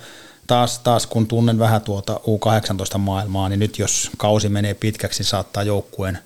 taas, 0.47 0.79
taas 0.79 1.07
kun 1.07 1.27
tunnen 1.27 1.59
vähän 1.59 1.81
tuota 1.81 2.19
U18-maailmaa, 2.23 3.49
niin 3.49 3.59
nyt 3.59 3.79
jos 3.79 4.09
kausi 4.17 4.49
menee 4.49 4.73
pitkäksi, 4.73 5.19
niin 5.19 5.29
saattaa 5.29 5.63
joukkueen 5.63 6.19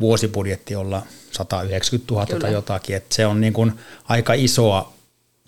vuosibudjetti 0.00 0.76
olla 0.76 1.02
190 1.30 2.14
000 2.14 2.26
Kyllä. 2.26 2.40
tai 2.40 2.52
jotakin, 2.52 2.96
että 2.96 3.14
se 3.14 3.26
on 3.26 3.40
niin 3.40 3.52
kuin 3.52 3.72
aika 4.04 4.32
isoa 4.34 4.92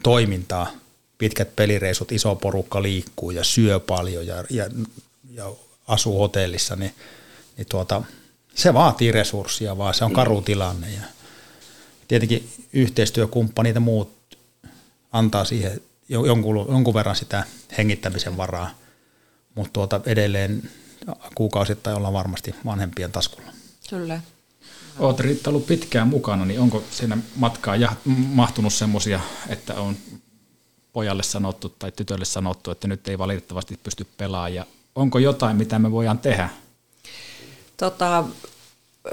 toimintaa, 0.02 0.70
pitkät 1.18 1.56
pelireisut, 1.56 2.12
iso 2.12 2.34
porukka 2.34 2.82
liikkuu 2.82 3.30
ja 3.30 3.44
syö 3.44 3.80
paljon 3.80 4.26
ja, 4.26 4.44
ja, 4.50 4.64
ja 5.34 5.52
asuu 5.88 6.18
hotellissa, 6.18 6.76
niin, 6.76 6.94
niin 7.56 7.66
tuota, 7.70 8.02
se 8.54 8.74
vaatii 8.74 9.12
resursseja, 9.12 9.78
vaan 9.78 9.94
se 9.94 10.04
on 10.04 10.12
karu 10.12 10.42
tilanne. 10.42 10.90
Ja 10.90 11.00
tietenkin 12.10 12.50
yhteistyökumppanit 12.72 13.74
ja 13.74 13.80
muut 13.80 14.38
antaa 15.12 15.44
siihen 15.44 15.80
jonkun, 16.08 16.66
jonkun 16.68 16.94
verran 16.94 17.16
sitä 17.16 17.44
hengittämisen 17.78 18.36
varaa, 18.36 18.70
mutta 19.54 19.72
tuota 19.72 20.00
edelleen 20.06 20.70
kuukausittain 21.34 21.96
ollaan 21.96 22.12
varmasti 22.12 22.54
vanhempien 22.64 23.12
taskulla. 23.12 23.52
Kyllä. 23.90 24.20
Olet 24.98 25.20
Riitta 25.20 25.50
ollut 25.50 25.66
pitkään 25.66 26.08
mukana, 26.08 26.44
niin 26.44 26.60
onko 26.60 26.84
siinä 26.90 27.18
matkaa 27.36 27.74
mahtunut 28.04 28.72
semmoisia, 28.72 29.20
että 29.48 29.74
on 29.74 29.96
pojalle 30.92 31.22
sanottu 31.22 31.68
tai 31.68 31.92
tytölle 31.92 32.24
sanottu, 32.24 32.70
että 32.70 32.88
nyt 32.88 33.08
ei 33.08 33.18
valitettavasti 33.18 33.80
pysty 33.82 34.06
pelaamaan 34.16 34.54
ja 34.54 34.66
onko 34.94 35.18
jotain, 35.18 35.56
mitä 35.56 35.78
me 35.78 35.90
voidaan 35.90 36.18
tehdä? 36.18 36.48
Tota, 37.76 38.24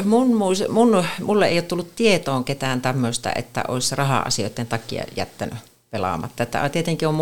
mun, 0.03 0.37
mun, 0.69 1.05
mulle 1.23 1.47
ei 1.47 1.55
ole 1.55 1.61
tullut 1.61 1.95
tietoon 1.95 2.43
ketään 2.43 2.81
tämmöistä, 2.81 3.31
että 3.35 3.63
olisi 3.67 3.95
raha-asioiden 3.95 4.67
takia 4.67 5.03
jättänyt 5.15 5.59
pelaamatta. 5.91 6.45
Tämä 6.45 6.69
tietenkin 6.69 7.07
on 7.07 7.17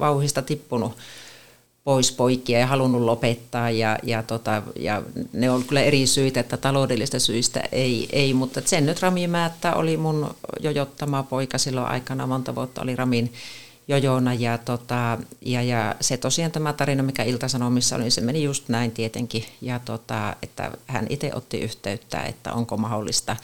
vauhista 0.00 0.42
tippunut 0.42 0.96
pois 1.84 2.12
poikia 2.12 2.58
ja 2.58 2.66
halunnut 2.66 3.02
lopettaa 3.02 3.70
ja, 3.70 3.98
ja, 4.02 4.22
tota, 4.22 4.62
ja 4.76 5.02
ne 5.32 5.50
on 5.50 5.64
kyllä 5.64 5.80
eri 5.80 6.06
syitä, 6.06 6.40
että 6.40 6.56
taloudellista 6.56 7.18
syistä 7.18 7.62
ei, 7.72 8.08
ei 8.12 8.34
mutta 8.34 8.60
sen 8.64 8.86
nyt 8.86 9.02
Rami 9.02 9.26
Määttä 9.26 9.74
oli 9.74 9.96
mun 9.96 10.34
jojottama 10.60 11.22
poika 11.22 11.58
silloin 11.58 11.86
aikana, 11.86 12.26
monta 12.26 12.54
vuotta 12.54 12.82
oli 12.82 12.96
Ramin 12.96 13.32
jojona 13.90 14.34
ja, 14.34 14.58
tota, 14.58 15.18
ja, 15.40 15.62
ja 15.62 15.94
se 16.00 16.16
tosiaan 16.16 16.52
tämä 16.52 16.72
tarina, 16.72 17.02
mikä 17.02 17.22
Ilta-Sanomissa 17.22 17.96
oli, 17.96 18.10
se 18.10 18.20
meni 18.20 18.42
just 18.42 18.68
näin 18.68 18.90
tietenkin 18.90 19.44
ja 19.60 19.78
tota, 19.78 20.36
että 20.42 20.70
hän 20.86 21.06
itse 21.08 21.30
otti 21.34 21.58
yhteyttä, 21.58 22.22
että 22.22 22.52
onko 22.52 22.76
mahdollista 22.76 23.36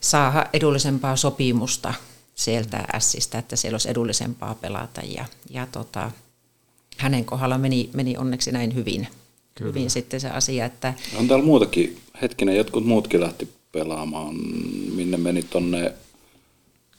saada 0.00 0.46
edullisempaa 0.52 1.16
sopimusta 1.16 1.94
sieltä 2.34 2.84
Ässistä, 2.94 3.38
että 3.38 3.56
siellä 3.56 3.74
olisi 3.74 3.90
edullisempaa 3.90 4.54
pelata. 4.54 5.00
Ja, 5.00 5.24
ja 5.50 5.66
tota, 5.72 6.10
hänen 6.96 7.24
kohdalla 7.24 7.58
meni, 7.58 7.90
meni 7.92 8.16
onneksi 8.16 8.52
näin 8.52 8.74
hyvin, 8.74 9.08
hyvin 9.60 9.90
sitten 9.90 10.20
se 10.20 10.28
asia, 10.28 10.64
että 10.64 10.94
On 11.16 11.28
täällä 11.28 11.44
muutakin, 11.44 11.98
hetkinen, 12.22 12.56
jotkut 12.56 12.86
muutkin 12.86 13.20
lähti 13.20 13.48
pelaamaan, 13.72 14.34
minne 14.94 15.16
meni 15.16 15.42
tonne, 15.42 15.92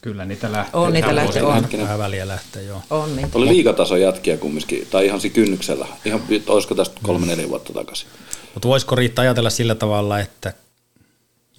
Kyllä 0.02 0.26
niitä 0.26 0.52
lähtee. 0.52 0.80
On 0.80 0.94
niitä 0.94 1.16
lähtee, 1.16 1.44
on. 1.44 1.68
Vähän 1.78 2.00
väliä 2.00 2.28
lähtee, 2.28 2.64
joo. 2.64 2.82
on 2.90 3.16
niin. 3.16 3.30
oli 3.34 3.48
liigatason 3.48 4.02
jätkiä 4.02 4.38
kumminkin, 4.38 4.88
tai 4.92 5.06
ihan 5.06 5.22
siinä 5.22 5.34
kynnyksellä, 5.36 5.88
ihan, 6.06 6.22
olisiko 6.48 6.76
tästä 6.76 7.00
kolme 7.04 7.26
neljä 7.26 7.50
vuotta 7.50 7.74
takaisin. 7.74 8.08
Mutta 8.54 8.68
voisiko 8.68 8.96
Riitta 8.96 9.22
ajatella 9.22 9.50
sillä 9.50 9.76
tavalla, 9.76 10.20
että 10.20 10.54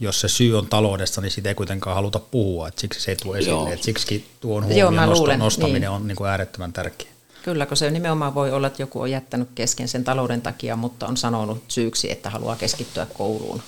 jos 0.01 0.21
se 0.21 0.29
syy 0.29 0.59
on 0.59 0.67
taloudessa, 0.67 1.21
niin 1.21 1.31
siitä 1.31 1.49
ei 1.49 1.55
kuitenkaan 1.55 1.97
haluta 1.97 2.19
puhua, 2.19 2.69
että 2.69 2.81
siksi 2.81 3.01
se 3.01 3.11
ei 3.11 3.17
tule 3.17 3.41
Joo. 3.41 3.57
esille. 3.59 3.73
Että 3.73 3.85
siksi 3.85 4.27
tuon 4.41 4.63
Joo, 4.63 4.73
huomioon 4.73 5.09
nosto, 5.09 5.23
luulen, 5.23 5.39
nostaminen 5.39 5.81
niin. 5.81 5.91
on 5.91 6.09
niin 6.09 6.17
kuin 6.17 6.31
äärettömän 6.31 6.73
tärkeä. 6.73 7.09
Kyllä, 7.43 7.67
kun 7.67 7.77
se 7.77 7.91
nimenomaan 7.91 8.35
voi 8.35 8.53
olla, 8.53 8.67
että 8.67 8.83
joku 8.83 9.01
on 9.01 9.11
jättänyt 9.11 9.49
kesken 9.55 9.89
sen 9.89 10.05
talouden 10.05 10.43
takia, 10.43 10.77
mutta 10.77 11.07
on 11.07 11.17
sanonut 11.17 11.65
syyksi, 11.69 12.13
että 12.13 12.31
haluaa 12.31 12.57
keskittyä 12.57 13.07
kouluun. 13.15 13.63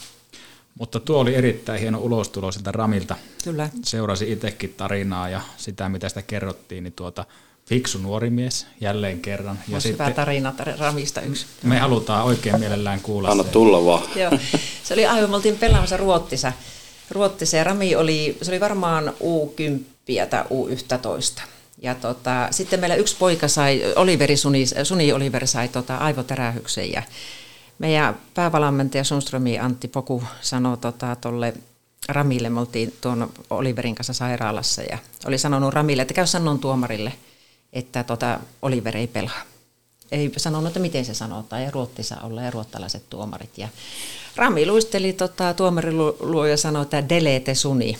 Mutta 0.78 1.00
tuo 1.00 1.18
oli 1.18 1.34
erittäin 1.34 1.80
hieno 1.80 1.98
ulostulo 1.98 2.52
siltä 2.52 2.72
Ramilta. 2.72 3.16
Kyllä. 3.44 3.68
Seurasi 3.84 4.32
itsekin 4.32 4.74
tarinaa 4.76 5.28
ja 5.28 5.40
sitä, 5.56 5.88
mitä 5.88 6.08
sitä 6.08 6.22
kerrottiin, 6.22 6.84
niin 6.84 6.92
tuota, 6.92 7.24
fiksu 7.66 7.98
nuori 7.98 8.30
mies 8.30 8.66
jälleen 8.80 9.20
kerran. 9.20 9.58
Ja 9.68 9.74
Olisi 9.76 9.92
hyvä 9.92 10.10
tarina 10.10 10.54
tar- 10.60 10.78
Ramista 10.80 11.20
yksi. 11.20 11.46
me 11.62 11.78
halutaan 11.78 12.24
oikein 12.24 12.58
mielellään 12.60 13.00
kuulla 13.00 13.28
Anna 13.28 13.44
se. 13.44 13.50
tulla 13.50 13.84
vaan. 13.84 14.02
Joo. 14.16 14.30
Se 14.84 14.94
oli 14.94 15.06
aivan, 15.06 15.30
me 15.30 15.36
oltiin 15.36 15.58
pelaamassa 15.58 15.96
Ruottissa. 15.96 16.52
Ruottissa 17.10 17.56
ja 17.56 17.64
Rami 17.64 17.96
oli, 17.96 18.38
se 18.42 18.50
oli 18.50 18.60
varmaan 18.60 19.12
U10 19.20 20.26
tai 20.30 20.42
U11. 20.42 21.42
Ja 21.82 21.94
tota, 21.94 22.48
sitten 22.50 22.80
meillä 22.80 22.96
yksi 22.96 23.16
poika 23.18 23.48
sai, 23.48 23.82
Oliveri 23.96 24.36
Suni, 24.36 24.64
Suni 24.82 25.12
Oliver 25.12 25.46
sai 25.46 25.68
tota 25.68 25.96
aivotärähyksen 25.96 26.92
ja 26.92 27.02
meidän 27.78 28.16
päävalmentaja 28.34 29.04
Sundströmi 29.04 29.58
Antti 29.58 29.88
Poku 29.88 30.22
sanoi 30.40 30.78
tota, 30.78 31.16
tolle 31.16 31.54
Ramille, 32.08 32.50
me 32.50 32.60
oltiin 32.60 32.94
tuon 33.00 33.32
Oliverin 33.50 33.94
kanssa 33.94 34.12
sairaalassa 34.12 34.82
ja 34.82 34.98
oli 35.26 35.38
sanonut 35.38 35.74
Ramille, 35.74 36.02
että 36.02 36.14
käy 36.14 36.26
sanon 36.26 36.58
tuomarille, 36.58 37.12
että 37.72 38.04
tota, 38.04 38.40
Oliver 38.62 38.96
ei 38.96 39.06
pelaa 39.06 39.40
ei 40.14 40.32
sanonut, 40.36 40.66
että 40.66 40.80
miten 40.80 41.04
se 41.04 41.14
sanotaan, 41.14 41.62
ja 41.62 41.70
Ruottissa 41.70 42.16
olla 42.22 42.42
ja 42.42 42.50
ruottalaiset 42.50 43.10
tuomarit. 43.10 43.58
Ja 43.58 43.68
Rami 44.36 44.66
luisteli 44.66 45.12
tota, 45.12 45.54
tuomarin 45.54 45.98
lu- 45.98 46.16
luo 46.20 46.46
ja 46.46 46.56
sanoi, 46.56 46.82
että 46.82 47.08
delete 47.08 47.54
suni. 47.54 47.98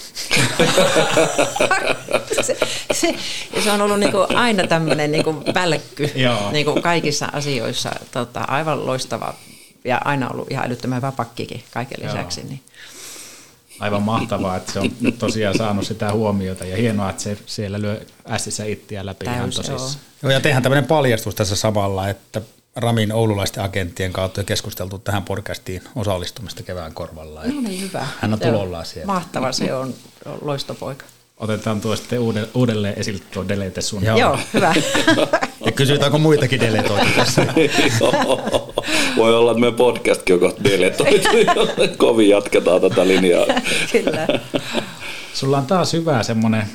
se, 2.43 2.57
se, 2.93 3.15
se 3.65 3.71
on 3.71 3.81
ollut 3.81 4.01
niinku 4.01 4.27
aina 4.35 4.67
tämmöinen 4.67 5.13
niinku 5.13 5.43
välkky 5.55 6.11
niinku 6.53 6.81
kaikissa 6.83 7.29
asioissa. 7.33 7.91
Tota, 8.13 8.41
aivan 8.41 8.87
loistava 8.87 9.35
ja 9.85 10.01
aina 10.05 10.29
ollut 10.31 10.51
ihan 10.51 10.67
älyttömän 10.67 10.97
hyvä 10.97 11.13
pakkikin 11.13 11.65
kaiken 11.71 11.99
Joo. 12.03 12.13
lisäksi. 12.13 12.43
Niin. 12.45 12.61
Aivan 13.81 14.03
mahtavaa, 14.03 14.57
että 14.57 14.73
se 14.73 14.81
on 14.81 14.91
nyt 15.01 15.19
tosiaan 15.19 15.59
saanut 15.59 15.87
sitä 15.87 16.13
huomiota 16.13 16.65
ja 16.65 16.77
hienoa, 16.77 17.11
että 17.11 17.23
se 17.23 17.39
siellä 17.47 17.81
lyö 17.81 18.01
ässissä 18.29 18.65
ittiä 18.65 19.07
läpi 19.07 19.25
ihan 19.25 19.39
Täys, 19.39 19.57
joo. 19.57 19.65
tosissaan. 19.79 20.05
Joo, 20.23 20.33
ja 20.33 20.41
tehdään 20.41 20.63
tämmöinen 20.63 20.87
paljastus 20.87 21.35
tässä 21.35 21.57
samalla, 21.57 22.09
että 22.09 22.41
Ramin 22.77 23.13
oululaisten 23.13 23.65
agenttien 23.65 24.13
kautta 24.13 24.41
on 24.41 24.45
keskusteltu 24.45 24.99
tähän 24.99 25.23
podcastiin 25.23 25.83
osallistumista 25.97 26.63
kevään 26.63 26.95
korvalla. 26.95 27.41
No 27.45 27.61
niin, 27.61 27.81
hyvä. 27.81 28.07
Hän 28.21 28.33
on 28.33 28.39
Joo. 28.43 28.51
tulollaan 28.53 28.87
siellä. 28.87 29.13
Mahtava, 29.13 29.53
se 29.53 29.75
on 29.75 29.95
loistopoika. 30.41 31.05
Otetaan 31.37 31.81
tuo 31.81 31.97
sitten 31.97 32.19
uude- 32.21 32.49
uudelleen 32.55 32.99
esille 32.99 33.23
tuo 33.33 33.49
delete 33.49 33.81
sun. 33.81 34.05
Joo. 34.05 34.19
Joo, 34.19 34.39
hyvä. 34.55 34.75
Kysytäänkö 35.77 36.19
muitakin 36.19 36.61
deletoitu 36.61 37.07
tässä. 37.17 37.47
Voi 39.17 39.37
olla, 39.37 39.51
että 39.51 39.61
meidän 39.61 39.77
podcastkin 39.77 40.35
on 40.35 40.41
kohta 40.41 40.65
deletoitu. 40.65 41.29
Kovin 41.97 42.29
jatketaan 42.29 42.81
tätä 42.81 43.09
linjaa. 43.09 43.47
Kyllä. 43.93 44.27
Sulla 45.35 45.59
on 45.59 45.67
taas 45.67 45.93
hyvä 45.93 46.23
semmoinen 46.23 46.67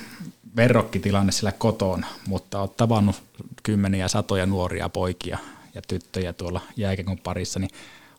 verrokkitilanne 0.56 1.32
sillä 1.32 1.52
kotona, 1.52 2.08
mutta 2.28 2.60
oot 2.62 2.78
tavannut 2.78 3.16
kymmeniä 3.64 4.08
satoja 4.08 4.46
nuoria 4.46 4.90
poikia 4.90 5.38
ja 5.76 5.82
tyttöjä 5.88 6.34
tuolla 6.34 6.62
jääkekon 6.78 7.18
parissa, 7.18 7.60
niin 7.60 7.70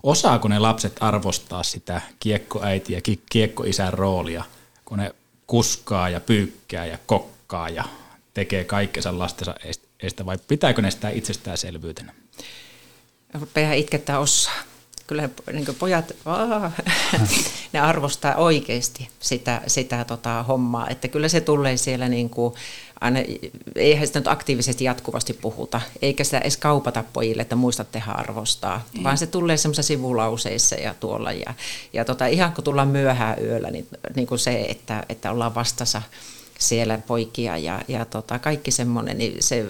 osaako 0.03 0.49
ne 0.49 0.59
lapset 0.59 0.97
arvostaa 1.01 1.63
sitä 1.63 2.01
kiekkoäitiä 2.21 2.97
ja 2.97 3.03
ki- 3.03 3.23
kiekkoisän 3.31 3.93
roolia, 3.93 4.45
kun 4.85 4.99
ne 4.99 5.15
kuskaa 5.47 6.09
ja 6.09 6.21
pyykkää 6.21 6.87
ja 6.87 6.99
kokkaa 7.07 7.69
ja 7.69 7.85
tekee 8.35 8.65
kaikkensa 8.65 9.19
lastensa 9.19 9.55
est- 10.03 10.07
estä, 10.07 10.27
vai 10.27 10.39
pitääkö 10.49 10.83
ne 10.83 10.91
sitä 10.91 11.09
itsestäänselvyytenä? 11.09 12.13
rupeaa 13.35 13.73
itkettää 13.73 14.19
osaa. 14.19 14.55
Kyllä 15.07 15.29
niin 15.53 15.67
pojat, 15.79 16.13
aah, 16.25 16.73
ne 17.73 17.81
arvostaa 17.81 18.35
oikeasti 18.35 19.09
sitä, 19.21 19.63
sitä 19.67 20.05
tota, 20.05 20.43
hommaa, 20.43 20.89
että 20.89 21.09
kyllä 21.09 21.29
se 21.29 21.41
tulee 21.41 21.77
siellä 21.77 22.09
niin 22.09 22.31
kuin, 22.31 22.55
aina, 23.01 23.21
eihän 23.75 24.07
sitä 24.07 24.19
nyt 24.19 24.29
aktiivisesti 24.29 24.85
jatkuvasti 24.85 25.33
puhuta, 25.33 25.81
eikä 26.03 26.25
sitä 26.25 26.39
edes 26.39 26.57
kaupata 26.57 27.05
pojille, 27.13 27.43
että 27.43 27.57
muista 27.57 27.85
tehdä 27.85 28.13
arvostaa, 28.13 28.87
mm. 28.99 29.05
vaan 29.05 29.19
se 29.19 29.27
tulee 29.27 29.57
semmoisissa 29.57 29.87
sivulauseissa 29.89 30.75
ja 30.75 30.95
tuolla. 31.01 31.33
Ja, 31.33 31.55
ja 31.93 32.05
tota, 32.05 32.27
ihan 32.27 32.53
kun 32.53 32.65
tullaan 32.65 32.89
myöhään 32.89 33.45
yöllä, 33.45 33.71
niin, 33.71 33.89
niin 34.17 34.27
kuin 34.27 34.39
se, 34.39 34.61
että, 34.69 35.05
että 35.09 35.31
ollaan 35.31 35.55
vastassa 35.55 36.03
siellä 36.59 36.99
poikia 37.07 37.59
ja, 37.59 37.83
ja 37.89 38.05
tota, 38.05 38.39
kaikki 38.39 38.71
semmoinen, 38.71 39.19
niin 39.19 39.37
se, 39.43 39.67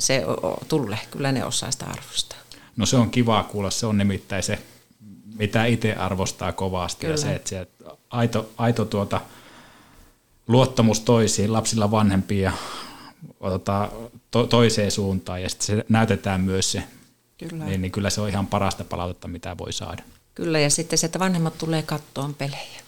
se 0.00 0.24
tulee, 0.68 0.98
kyllä 1.10 1.32
ne 1.32 1.44
osaa 1.44 1.70
sitä 1.70 1.86
arvostaa. 1.86 2.38
No 2.76 2.86
se 2.86 2.96
on 2.96 3.10
kiva 3.10 3.42
kuulla, 3.42 3.70
se 3.70 3.86
on 3.86 3.98
nimittäin 3.98 4.42
se, 4.42 4.58
mitä 5.38 5.64
itse 5.64 5.94
arvostaa 5.94 6.52
kovasti 6.52 7.00
Kyllä. 7.00 7.12
ja 7.12 7.16
se, 7.16 7.34
että 7.34 7.48
se 7.48 7.66
aito, 8.10 8.50
aito 8.56 8.84
tuota, 8.84 9.20
luottamus 10.48 11.00
toisiin, 11.00 11.52
lapsilla 11.52 11.90
vanhempiin 11.90 12.42
ja 12.42 12.52
tota, 13.40 13.88
to, 14.30 14.46
toiseen 14.46 14.90
suuntaan 14.90 15.42
ja 15.42 15.48
sitten 15.48 15.66
se 15.66 15.84
näytetään 15.88 16.40
myös 16.40 16.72
se, 16.72 16.82
Kyllä. 17.38 17.64
niin, 17.64 17.82
niin 17.82 17.92
kyllä 17.92 18.10
se 18.10 18.20
on 18.20 18.28
ihan 18.28 18.46
parasta 18.46 18.84
palautetta, 18.84 19.28
mitä 19.28 19.58
voi 19.58 19.72
saada. 19.72 20.02
Kyllä, 20.34 20.58
ja 20.60 20.70
sitten 20.70 20.98
se, 20.98 21.06
että 21.06 21.18
vanhemmat 21.18 21.58
tulee 21.58 21.82
kattoon 21.82 22.34
pelejä. 22.34 22.82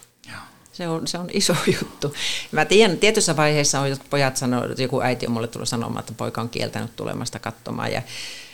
Se 0.73 0.89
on, 0.89 1.07
se 1.07 1.19
on 1.19 1.29
iso 1.33 1.57
juttu. 1.81 2.15
Mä 2.53 2.65
tiedän, 2.65 2.99
tietyssä 2.99 3.37
vaiheessa 3.37 3.81
on 3.81 3.91
jotkut 3.91 4.11
pojat 4.11 4.37
sanoo, 4.37 4.65
että 4.65 4.83
joku 4.83 5.01
äiti 5.01 5.27
on 5.27 5.33
mulle 5.33 5.49
tullut 5.49 5.69
sanomaan, 5.69 6.01
että 6.01 6.13
poika 6.17 6.41
on 6.41 6.49
kieltänyt 6.49 6.97
tulemasta 6.97 7.39
katsomaan. 7.39 7.93
Ja 7.93 8.03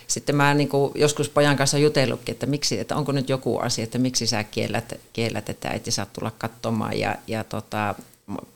sitten 0.06 0.36
mä 0.36 0.54
niin 0.54 0.68
kuin 0.68 0.92
joskus 0.94 1.28
pojan 1.28 1.56
kanssa 1.56 1.78
jutellutkin, 1.78 2.32
että, 2.32 2.46
miksi, 2.46 2.80
että 2.80 2.96
onko 2.96 3.12
nyt 3.12 3.28
joku 3.28 3.58
asia, 3.58 3.84
että 3.84 3.98
miksi 3.98 4.26
sä 4.26 4.44
kiellät, 4.44 5.00
kiellät 5.12 5.48
että 5.48 5.68
äiti 5.68 5.90
saa 5.90 6.06
tulla 6.06 6.32
katsomaan. 6.38 6.98
Ja, 6.98 7.16
ja 7.26 7.44
tota, 7.44 7.94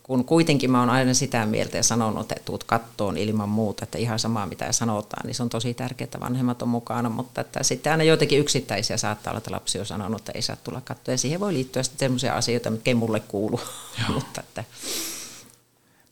kun 0.03 0.25
kuitenkin 0.25 0.71
mä 0.71 0.81
oon 0.81 0.91
aina 0.91 1.15
sitä 1.15 1.47
mieltä 1.47 1.77
ja 1.77 1.83
sanonut, 1.83 2.33
että 2.33 2.45
tuut 2.45 2.65
kattoon 2.65 3.17
ilman 3.17 3.49
muuta, 3.49 3.85
että 3.85 3.99
ihan 3.99 4.19
samaa 4.19 4.47
mitä 4.47 4.73
sanotaan, 4.73 5.27
niin 5.27 5.35
se 5.35 5.43
on 5.43 5.49
tosi 5.49 5.75
tärkeää, 5.75 6.05
että 6.05 6.21
vanhemmat 6.21 6.63
on 6.63 6.69
mukana, 6.69 7.09
mutta 7.09 7.41
että 7.41 7.63
sitten 7.63 7.93
aina 7.93 8.05
joitakin 8.05 8.39
yksittäisiä 8.39 8.97
saattaa 8.97 9.31
olla, 9.31 9.39
että 9.39 9.51
lapsi 9.51 9.79
on 9.79 9.87
sanonut, 9.87 10.21
että 10.21 10.33
ei 10.35 10.43
saa 10.43 10.57
tulla 10.57 10.81
kattoon, 10.85 11.15
ja 11.15 11.19
siihen 11.19 11.41
voi 11.41 11.53
liittyä 11.53 11.83
sitten 11.83 11.99
sellaisia 11.99 12.35
asioita, 12.35 12.71
mitkä 12.71 12.91
ei 12.91 12.95
mulle 12.95 13.21
kuulu, 13.21 13.61
mutta 14.15 14.41
että 14.41 14.65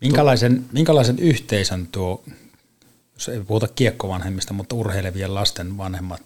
Minkälaisen, 0.00 0.66
minkälaisen 0.72 1.18
yhteisön 1.18 1.88
tuo, 1.92 2.22
jos 3.14 3.28
ei 3.28 3.40
puhuta 3.40 3.68
kiekkovanhemmista, 3.68 4.52
mutta 4.52 4.74
urheilevien 4.74 5.34
lasten 5.34 5.78
vanhemmat 5.78 6.22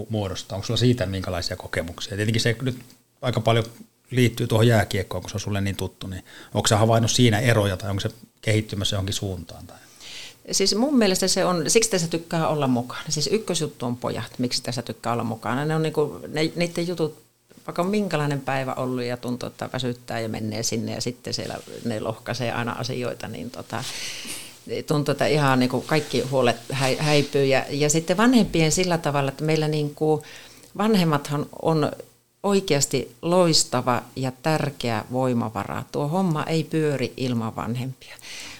mu- 0.00 0.06
muodostaa? 0.08 0.56
Onko 0.56 0.66
sulla 0.66 0.78
siitä 0.78 1.06
minkälaisia 1.06 1.56
kokemuksia? 1.56 2.16
Tietenkin 2.16 2.42
se 2.42 2.56
nyt 2.62 2.78
aika 3.22 3.40
paljon 3.40 3.64
liittyy 4.10 4.46
tuohon 4.46 4.66
jääkiekkoon, 4.66 5.22
kun 5.22 5.30
se 5.30 5.36
on 5.36 5.40
sulle 5.40 5.60
niin 5.60 5.76
tuttu, 5.76 6.06
niin 6.06 6.24
onko 6.54 6.68
sä 6.68 6.76
havainnut 6.76 7.10
siinä 7.10 7.38
eroja 7.38 7.76
tai 7.76 7.90
onko 7.90 8.00
se 8.00 8.10
kehittymässä 8.42 8.96
johonkin 8.96 9.14
suuntaan? 9.14 9.66
Tai? 9.66 9.76
Siis 10.52 10.74
mun 10.74 10.98
mielestä 10.98 11.28
se 11.28 11.44
on, 11.44 11.70
siksi 11.70 11.90
tässä 11.90 12.08
tykkää 12.08 12.48
olla 12.48 12.66
mukana. 12.66 13.02
Siis 13.08 13.26
ykkösjuttu 13.26 13.86
on 13.86 13.96
pojat, 13.96 14.38
miksi 14.38 14.62
tässä 14.62 14.82
tykkää 14.82 15.12
olla 15.12 15.24
mukana. 15.24 15.64
Ne 15.64 15.74
on 15.74 15.82
niinku, 15.82 16.20
ne, 16.28 16.52
niiden 16.56 16.88
jutut, 16.88 17.22
vaikka 17.66 17.82
on 17.82 17.88
minkälainen 17.88 18.40
päivä 18.40 18.74
ollut 18.74 19.04
ja 19.04 19.16
tuntuu, 19.16 19.46
että 19.46 19.68
väsyttää 19.72 20.20
ja 20.20 20.28
menee 20.28 20.62
sinne 20.62 20.92
ja 20.92 21.00
sitten 21.00 21.34
siellä 21.34 21.58
ne 21.84 22.00
lohkaisee 22.00 22.52
aina 22.52 22.72
asioita, 22.72 23.28
niin 23.28 23.50
tota, 23.50 23.84
tuntuu, 24.86 25.12
että 25.12 25.26
ihan 25.26 25.58
niin 25.58 25.70
kuin 25.70 25.86
kaikki 25.86 26.20
huolet 26.20 26.56
häi- 26.72 27.00
häipyy. 27.00 27.44
Ja, 27.44 27.64
ja 27.70 27.90
sitten 27.90 28.16
vanhempien 28.16 28.72
sillä 28.72 28.98
tavalla, 28.98 29.28
että 29.28 29.44
meillä 29.44 29.68
niin 29.68 29.94
kuin, 29.94 30.22
vanhemmathan 30.78 31.46
on 31.62 31.92
oikeasti 32.42 33.16
loistava 33.22 34.02
ja 34.16 34.32
tärkeä 34.42 35.04
voimavara. 35.12 35.82
Tuo 35.92 36.08
homma 36.08 36.44
ei 36.44 36.64
pyöri 36.64 37.12
ilman 37.16 37.56
vanhempia. 37.56 38.16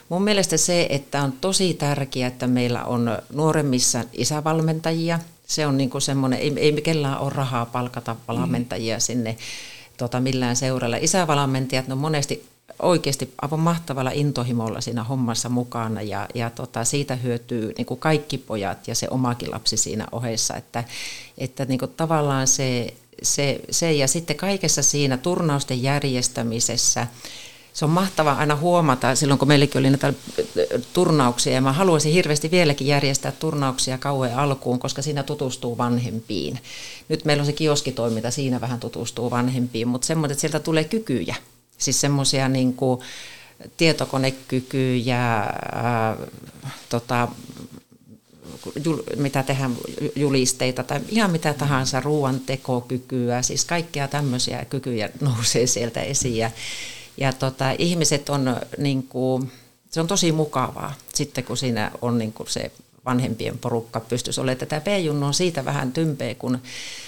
Mun 0.08 0.22
mielestä 0.22 0.56
se, 0.56 0.86
että 0.90 1.22
on 1.22 1.32
tosi 1.32 1.74
tärkeää, 1.74 2.28
että 2.28 2.46
meillä 2.46 2.84
on 2.84 3.18
nuoremmissa 3.32 4.04
isävalmentajia. 4.12 5.20
Se 5.46 5.66
on 5.66 5.76
niin 5.76 5.90
semmoinen, 5.98 6.38
ei, 6.38 6.52
ei 6.56 6.82
kellään 6.82 7.18
ole 7.18 7.32
rahaa 7.34 7.66
palkata 7.66 8.16
valmentajia 8.28 9.00
sinne 9.00 9.36
tota, 9.96 10.20
millään 10.20 10.56
seuralla. 10.56 10.96
Isävalmentajat 10.96 11.88
on 11.88 11.98
monesti 11.98 12.48
oikeasti 12.82 13.34
aivan 13.42 13.60
mahtavalla 13.60 14.10
intohimolla 14.10 14.80
siinä 14.80 15.04
hommassa 15.04 15.48
mukana 15.48 16.02
ja, 16.02 16.28
ja 16.34 16.50
tota, 16.50 16.84
siitä 16.84 17.16
hyötyy 17.16 17.72
niin 17.78 17.86
kuin 17.86 18.00
kaikki 18.00 18.38
pojat 18.38 18.88
ja 18.88 18.94
se 18.94 19.08
omakin 19.10 19.50
lapsi 19.50 19.76
siinä 19.76 20.06
ohessa, 20.12 20.56
että, 20.56 20.84
että 21.38 21.64
niin 21.64 21.78
kuin 21.78 21.92
tavallaan 21.96 22.46
se, 22.46 22.94
se, 23.22 23.60
se 23.70 23.92
ja 23.92 24.08
sitten 24.08 24.36
kaikessa 24.36 24.82
siinä 24.82 25.16
turnausten 25.16 25.82
järjestämisessä, 25.82 27.06
se 27.72 27.84
on 27.84 27.90
mahtavaa 27.90 28.36
aina 28.36 28.56
huomata, 28.56 29.14
silloin 29.14 29.38
kun 29.38 29.48
meilläkin 29.48 29.78
oli 29.78 29.90
näitä 29.90 30.12
turnauksia, 30.92 31.52
ja 31.52 31.60
mä 31.60 31.72
haluaisin 31.72 32.12
hirveästi 32.12 32.50
vieläkin 32.50 32.86
järjestää 32.86 33.32
turnauksia 33.32 33.98
kauan 33.98 34.34
alkuun, 34.34 34.78
koska 34.78 35.02
siinä 35.02 35.22
tutustuu 35.22 35.78
vanhempiin. 35.78 36.58
Nyt 37.08 37.24
meillä 37.24 37.40
on 37.40 37.46
se 37.46 37.52
kioskitoiminta, 37.52 38.30
siinä 38.30 38.60
vähän 38.60 38.80
tutustuu 38.80 39.30
vanhempiin, 39.30 39.88
mutta 39.88 40.06
semmoinen, 40.06 40.32
että 40.32 40.40
sieltä 40.40 40.60
tulee 40.60 40.84
kykyjä. 40.84 41.36
Siis 41.78 42.00
semmoisia 42.00 42.48
niin 42.48 42.76
tietokonekykyjä, 43.76 45.36
ää, 45.72 46.16
tota, 46.88 47.28
mitä 49.16 49.42
tehdään 49.42 49.76
julisteita 50.16 50.82
tai 50.82 51.00
ihan 51.08 51.30
mitä 51.30 51.54
tahansa, 51.54 52.00
ruoantekokykyä, 52.00 53.42
siis 53.42 53.64
kaikkia 53.64 54.08
tämmöisiä 54.08 54.64
kykyjä 54.64 55.08
nousee 55.20 55.66
sieltä 55.66 56.00
esiin. 56.00 56.36
Ja, 56.36 56.50
ja 57.16 57.32
tota, 57.32 57.70
ihmiset 57.78 58.28
on, 58.28 58.56
niin 58.78 59.02
kuin, 59.02 59.52
se 59.90 60.00
on 60.00 60.06
tosi 60.06 60.32
mukavaa 60.32 60.94
sitten, 61.14 61.44
kun 61.44 61.56
siinä 61.56 61.90
on 62.02 62.18
niin 62.18 62.32
kuin 62.32 62.50
se 62.50 62.70
vanhempien 63.06 63.58
porukka 63.58 64.00
pystyisi 64.00 64.40
olemaan. 64.40 64.58
Tätä 64.58 64.80
B-junnu 64.80 65.26
on 65.26 65.34
siitä 65.34 65.64
vähän 65.64 65.92
tympeä, 65.92 66.34
kun 66.34 66.58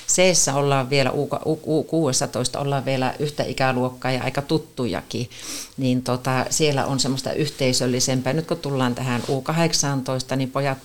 c 0.09 0.23
ollaan 0.55 0.91
vielä, 0.91 1.11
U16 1.11 2.61
ollaan 2.61 2.85
vielä 2.85 3.15
yhtä 3.19 3.45
ikäluokkaa 3.45 4.13
ja 4.13 4.23
aika 4.23 4.43
tuttujakin, 4.43 5.31
niin 5.77 6.03
tota, 6.03 6.47
siellä 6.51 6.87
on 6.87 7.01
semmoista 7.01 7.33
yhteisöllisempää. 7.33 8.33
Nyt 8.33 8.47
kun 8.47 8.57
tullaan 8.57 8.95
tähän 8.95 9.23
U18, 9.23 10.37
niin 10.37 10.51
pojat 10.51 10.79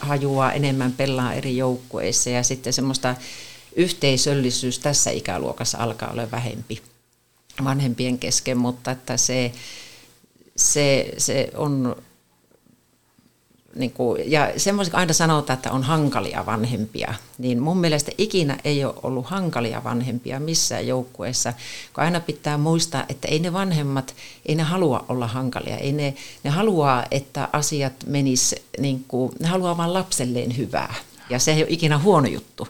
hajuaa 0.00 0.52
enemmän, 0.52 0.92
pelaa 0.92 1.34
eri 1.34 1.56
joukkueissa 1.56 2.30
ja 2.30 2.42
sitten 2.42 2.72
semmoista 2.72 3.14
yhteisöllisyys 3.76 4.78
tässä 4.78 5.10
ikäluokassa 5.10 5.78
alkaa 5.78 6.10
olla 6.10 6.30
vähempi 6.30 6.82
vanhempien 7.64 8.18
kesken, 8.18 8.58
mutta 8.58 8.90
että 8.90 9.16
se, 9.16 9.52
se, 10.56 11.12
se 11.18 11.50
on 11.54 11.96
niin 13.74 13.90
kuin, 13.90 14.30
ja 14.30 14.52
semmoisia 14.56 14.96
aina 14.96 15.12
sanotaan, 15.12 15.56
että 15.56 15.72
on 15.72 15.82
hankalia 15.82 16.46
vanhempia, 16.46 17.14
niin 17.38 17.62
mun 17.62 17.78
mielestä 17.78 18.12
ikinä 18.18 18.58
ei 18.64 18.84
ole 18.84 18.94
ollut 19.02 19.26
hankalia 19.26 19.84
vanhempia 19.84 20.40
missään 20.40 20.86
joukkueessa, 20.86 21.52
kun 21.94 22.04
aina 22.04 22.20
pitää 22.20 22.58
muistaa, 22.58 23.04
että 23.08 23.28
ei 23.28 23.38
ne 23.38 23.52
vanhemmat, 23.52 24.14
ei 24.46 24.54
ne 24.54 24.62
halua 24.62 25.04
olla 25.08 25.26
hankalia, 25.26 25.76
ei 25.76 25.92
ne, 25.92 26.14
ne 26.44 26.50
haluaa, 26.50 27.04
että 27.10 27.48
asiat 27.52 27.92
menis, 28.06 28.54
niin 28.78 29.04
kuin, 29.08 29.32
ne 29.40 29.48
haluaa 29.48 29.76
vain 29.76 29.94
lapselleen 29.94 30.56
hyvää, 30.56 30.94
ja 31.30 31.38
se 31.38 31.52
ei 31.52 31.62
ole 31.62 31.70
ikinä 31.70 31.98
huono 31.98 32.28
juttu, 32.28 32.68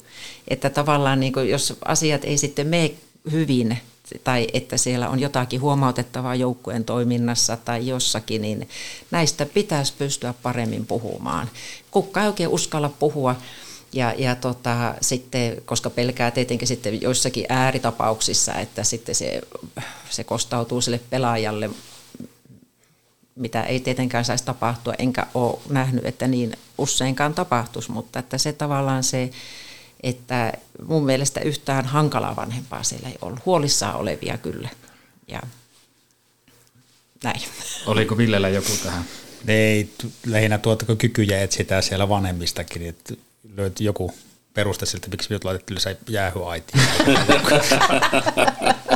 että 0.48 0.70
tavallaan 0.70 1.20
niin 1.20 1.32
kuin, 1.32 1.48
jos 1.48 1.76
asiat 1.84 2.24
ei 2.24 2.38
sitten 2.38 2.66
mene 2.66 2.90
hyvin, 3.30 3.78
tai 4.24 4.46
että 4.52 4.76
siellä 4.76 5.08
on 5.08 5.20
jotakin 5.20 5.60
huomautettavaa 5.60 6.34
joukkueen 6.34 6.84
toiminnassa 6.84 7.56
tai 7.56 7.86
jossakin, 7.86 8.42
niin 8.42 8.68
näistä 9.10 9.46
pitäisi 9.46 9.92
pystyä 9.98 10.34
paremmin 10.42 10.86
puhumaan. 10.86 11.50
Kukka 11.90 12.20
ei 12.20 12.26
oikein 12.26 12.48
uskalla 12.48 12.88
puhua, 12.88 13.36
ja, 13.92 14.14
ja 14.18 14.34
tota, 14.34 14.94
sitten, 15.00 15.62
koska 15.64 15.90
pelkää 15.90 16.30
tietenkin 16.30 16.68
sitten 16.68 17.02
joissakin 17.02 17.46
ääritapauksissa, 17.48 18.54
että 18.54 18.84
sitten 18.84 19.14
se, 19.14 19.40
se 20.10 20.24
kostautuu 20.24 20.80
sille 20.80 21.00
pelaajalle, 21.10 21.70
mitä 23.36 23.62
ei 23.62 23.80
tietenkään 23.80 24.24
saisi 24.24 24.44
tapahtua, 24.44 24.94
enkä 24.98 25.26
ole 25.34 25.58
nähnyt, 25.68 26.06
että 26.06 26.28
niin 26.28 26.56
useinkaan 26.78 27.34
tapahtuisi, 27.34 27.90
mutta 27.90 28.18
että 28.18 28.38
se 28.38 28.52
tavallaan 28.52 29.02
se 29.04 29.30
että 30.02 30.52
mun 30.86 31.04
mielestä 31.04 31.40
yhtään 31.40 31.84
hankalaa 31.84 32.36
vanhempaa 32.36 32.82
siellä 32.82 33.08
ei 33.08 33.14
ollut. 33.22 33.46
Huolissaan 33.46 33.96
olevia 33.96 34.38
kyllä. 34.38 34.68
Ja 35.28 35.40
näin. 37.24 37.40
Oliko 37.86 38.16
Villellä 38.16 38.48
joku 38.48 38.72
tähän? 38.84 39.04
Ei, 39.48 39.90
lähinnä 40.26 40.58
tuottako 40.58 40.96
kykyjä 40.96 41.42
etsitään 41.42 41.82
siellä 41.82 42.08
vanhemmistakin, 42.08 42.88
että 42.88 43.14
löytyi 43.56 43.86
joku 43.86 44.14
peruste 44.54 44.86
siltä, 44.86 45.08
miksi 45.08 45.30
minut 45.30 45.44
laitettiin 45.44 45.74
lisää 45.74 45.94
jäähyaiti. 46.08 46.72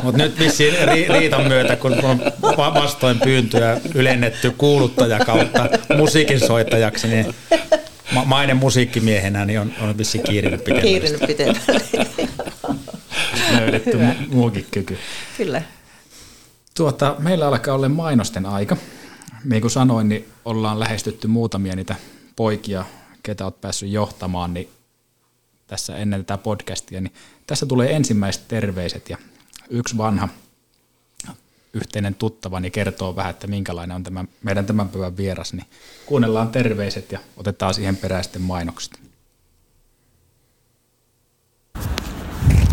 Mutta 0.03 0.17
nyt 0.17 0.39
vissiin 0.39 0.73
ri- 0.73 1.19
riitan 1.19 1.47
myötä, 1.47 1.75
kun 1.75 2.05
on 2.05 2.21
vastoin 2.57 3.19
pyyntöä 3.19 3.81
ylennetty 3.95 4.51
kuuluttaja 4.51 5.19
kautta 5.19 5.69
musiikin 5.97 6.39
soittajaksi, 6.39 7.07
niin 7.07 7.35
ma- 8.13 8.25
mainen 8.25 8.57
musiikkimiehenä, 8.57 9.45
niin 9.45 9.59
on, 9.59 9.73
on 9.81 9.97
vissiin 9.97 10.23
kiirinyt 10.23 10.63
pitemmälle. 10.63 10.89
Kiirinyt 10.89 11.21
pitemmälle. 11.27 11.81
Löydetty 13.59 13.91
mu- 13.91 14.35
muukin 14.35 14.67
kyky. 14.71 14.97
Kyllä. 15.37 15.61
Tuota, 16.75 17.15
meillä 17.19 17.47
alkaa 17.47 17.75
olla 17.75 17.89
mainosten 17.89 18.45
aika. 18.45 18.77
Niin 19.43 19.61
kuin 19.61 19.71
sanoin, 19.71 20.09
niin 20.09 20.25
ollaan 20.45 20.79
lähestytty 20.79 21.27
muutamia 21.27 21.75
niitä 21.75 21.95
poikia, 22.35 22.85
ketä 23.23 23.45
olet 23.45 23.61
päässyt 23.61 23.89
johtamaan, 23.89 24.53
niin 24.53 24.69
tässä 25.67 25.97
ennen 25.97 26.25
tätä 26.25 26.43
podcastia, 26.43 27.01
niin 27.01 27.13
tässä 27.47 27.65
tulee 27.65 27.95
ensimmäiset 27.95 28.47
terveiset 28.47 29.09
ja 29.09 29.17
yksi 29.69 29.97
vanha 29.97 30.29
yhteinen 31.77 32.15
tuttavani 32.15 32.71
kertoo 32.71 33.15
vähän, 33.15 33.29
että 33.29 33.47
minkälainen 33.47 33.95
on 33.95 34.03
tämä 34.03 34.25
meidän 34.43 34.65
tämän 34.65 34.89
päivän 34.89 35.17
vieras, 35.17 35.53
niin 35.53 35.65
kuunnellaan 36.05 36.49
terveiset 36.49 37.11
ja 37.11 37.19
otetaan 37.37 37.73
siihen 37.73 37.97
perään 37.97 38.23
sitten 38.23 38.41
mainokset. 38.41 38.99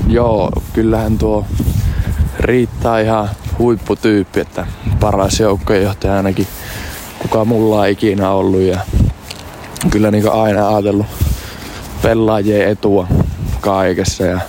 Joo, 0.08 0.52
kyllähän 0.72 1.18
tuo 1.18 1.46
riittää 2.38 3.00
ihan 3.00 3.28
huipputyyppi, 3.58 4.40
että 4.40 4.66
paras 5.00 5.40
joukkojenjohtaja 5.40 6.16
ainakin 6.16 6.46
kuka 7.18 7.44
mulla 7.44 7.80
on 7.80 7.88
ikinä 7.88 8.30
ollut 8.30 8.60
ja 8.60 8.80
kyllä 9.90 10.10
niin 10.10 10.32
aina 10.32 10.68
ajatellut 10.68 11.06
pelaajien 12.02 12.68
etua 12.68 13.06
kaikessa 13.60 14.24
ja, 14.24 14.40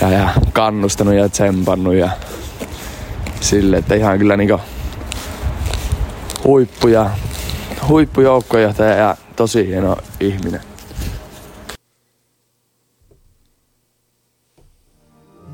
ja, 0.00 0.10
ja 0.10 0.28
kannustanut 0.52 1.14
ja 1.14 1.28
tsempannut 1.28 1.94
ja 1.94 2.10
sille, 3.40 3.76
että 3.76 3.94
ihan 3.94 4.18
kyllä 4.18 4.36
niinku 4.36 4.60
huippuja, 6.44 7.10
huippujoukkojohtaja 7.88 8.94
ja 8.94 9.16
tosi 9.36 9.66
hieno 9.66 9.96
ihminen. 10.20 10.60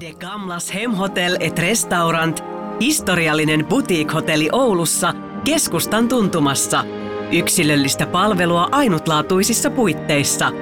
De 0.01 0.12
Gamlas 0.20 0.74
Hemhotel 0.74 1.37
et 1.41 1.59
Restaurant, 1.59 2.45
historiallinen 2.80 3.66
boutique-hotelli 3.66 4.49
Oulussa, 4.53 5.14
keskustan 5.45 6.09
tuntumassa. 6.09 6.85
Yksilöllistä 7.33 8.07
palvelua 8.07 8.68
ainutlaatuisissa 8.72 9.70
puitteissa. 9.70 10.53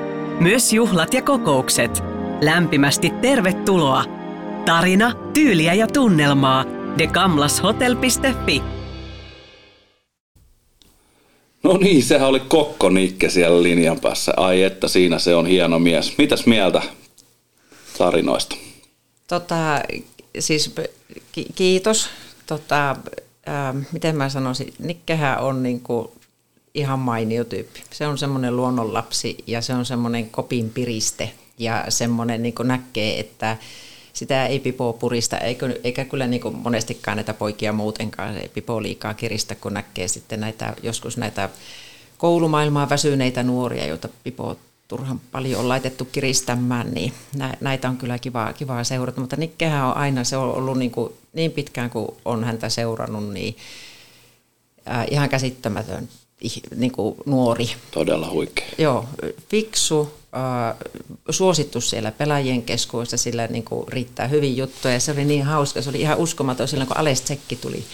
Myös 0.41 0.73
juhlat 0.73 1.15
ja 1.15 1.23
kokoukset. 1.23 2.05
Lämpimästi 2.41 3.11
tervetuloa. 3.11 4.05
Tarina, 4.65 5.13
tyyliä 5.35 5.75
ja 5.75 5.87
tunnelmaa– 5.87 6.65
thegamlashotel.fi. 6.97 8.63
No 11.63 11.77
niin, 11.77 12.03
sehän 12.03 12.29
oli 12.29 12.41
Kokko 12.41 12.89
Nikke 12.89 13.31
siellä 13.31 13.63
linjan 13.63 14.01
päässä. 14.01 14.33
Ai 14.37 14.63
että, 14.63 14.89
siinä 14.89 15.19
se 15.19 15.35
on 15.35 15.47
hieno 15.47 15.79
mies. 15.79 16.19
Mitäs 16.19 16.47
mieltä 16.47 16.83
tarinoista? 17.99 18.57
Tota, 19.29 19.81
siis 20.39 20.75
ki- 21.33 21.47
kiitos. 21.55 22.09
Tota, 22.47 22.97
ää, 23.47 23.75
miten 23.93 24.17
mä 24.17 24.29
sanoisin, 24.29 24.75
Nikkehän 24.79 25.41
on 25.41 25.63
niinku 25.63 26.13
ihan 26.75 26.99
mainio 26.99 27.45
tyyppi. 27.45 27.81
Se 27.91 28.07
on 28.07 28.19
semmoinen 28.19 28.57
luonnonlapsi 28.57 29.37
ja 29.47 29.61
se 29.61 29.75
on 29.75 29.87
semmoinen 29.87 30.31
kopin 30.31 30.71
piriste 30.71 31.33
ja 31.59 31.85
semmoinen 31.89 32.43
niin 32.43 32.55
näkee, 32.65 33.21
että 33.21 33.57
sitä 34.13 34.47
ei 34.47 34.61
pipo 34.61 34.93
purista, 34.93 35.39
eikä, 35.39 35.67
eikä 35.85 36.05
kyllä 36.05 36.27
niin 36.27 36.43
kuin 36.43 36.57
monestikaan 36.57 37.17
näitä 37.17 37.35
poikia 37.35 37.73
muutenkaan, 37.73 38.37
ei 38.37 38.49
pipo 38.49 38.83
liikaa 38.83 39.15
kiristä, 39.15 39.55
kun 39.55 39.75
näkee 39.75 40.09
sitten 40.09 40.41
näitä, 40.41 40.75
joskus 40.83 41.17
näitä 41.17 41.49
koulumaailmaa 42.19 42.89
väsyneitä 42.89 43.43
nuoria, 43.43 43.87
joita 43.87 44.09
pipo 44.25 44.57
turhan 44.89 45.21
paljon 45.33 45.61
on 45.61 45.69
laitettu 45.69 46.05
kiristämään, 46.05 46.91
niin 46.91 47.13
näitä 47.61 47.89
on 47.89 47.97
kyllä 47.97 48.19
kivaa, 48.19 48.53
kivaa 48.53 48.85
seurata. 48.85 49.21
Mutta 49.21 49.37
Nikkehän 49.37 49.85
on 49.85 49.97
aina, 49.97 50.25
se 50.25 50.37
on 50.37 50.55
ollut 50.55 50.79
niin, 50.79 50.91
kuin, 50.91 51.13
niin 51.33 51.53
pitkään 51.53 51.91
kuin 51.91 52.09
on 52.25 52.45
häntä 52.45 52.69
seurannut, 52.69 53.33
niin 53.33 53.57
äh, 54.91 55.07
ihan 55.11 55.29
käsittämätön 55.29 56.09
niin 56.77 56.93
kuin 56.93 57.15
nuori. 57.27 57.71
Todella 57.91 58.31
huikea. 58.31 58.67
Joo, 58.79 59.05
fiksu, 59.49 60.20
suosittu 61.31 61.81
siellä 61.81 62.13
pelaajien 62.13 62.63
keskuudessa, 62.63 63.17
sillä 63.17 63.47
niin 63.47 63.65
kuin 63.65 63.89
riittää 63.89 64.27
hyvin 64.27 64.57
juttuja. 64.57 65.01
Se 65.01 65.13
oli 65.13 65.25
niin 65.25 65.45
hauska, 65.45 65.83
se 65.83 65.91
oli 65.91 66.01
ihan 66.01 66.19
uskomaton 66.19 66.69
silloin, 66.69 66.89
kun 66.89 66.97
Ales 66.97 67.21
Tsekki 67.21 67.57
tuli 67.57 67.85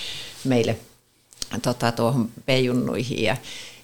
meille 0.45 0.76
tota, 1.62 1.93
tuohon 1.93 2.28
P-junnuihin. 2.47 3.22
Ja, 3.22 3.37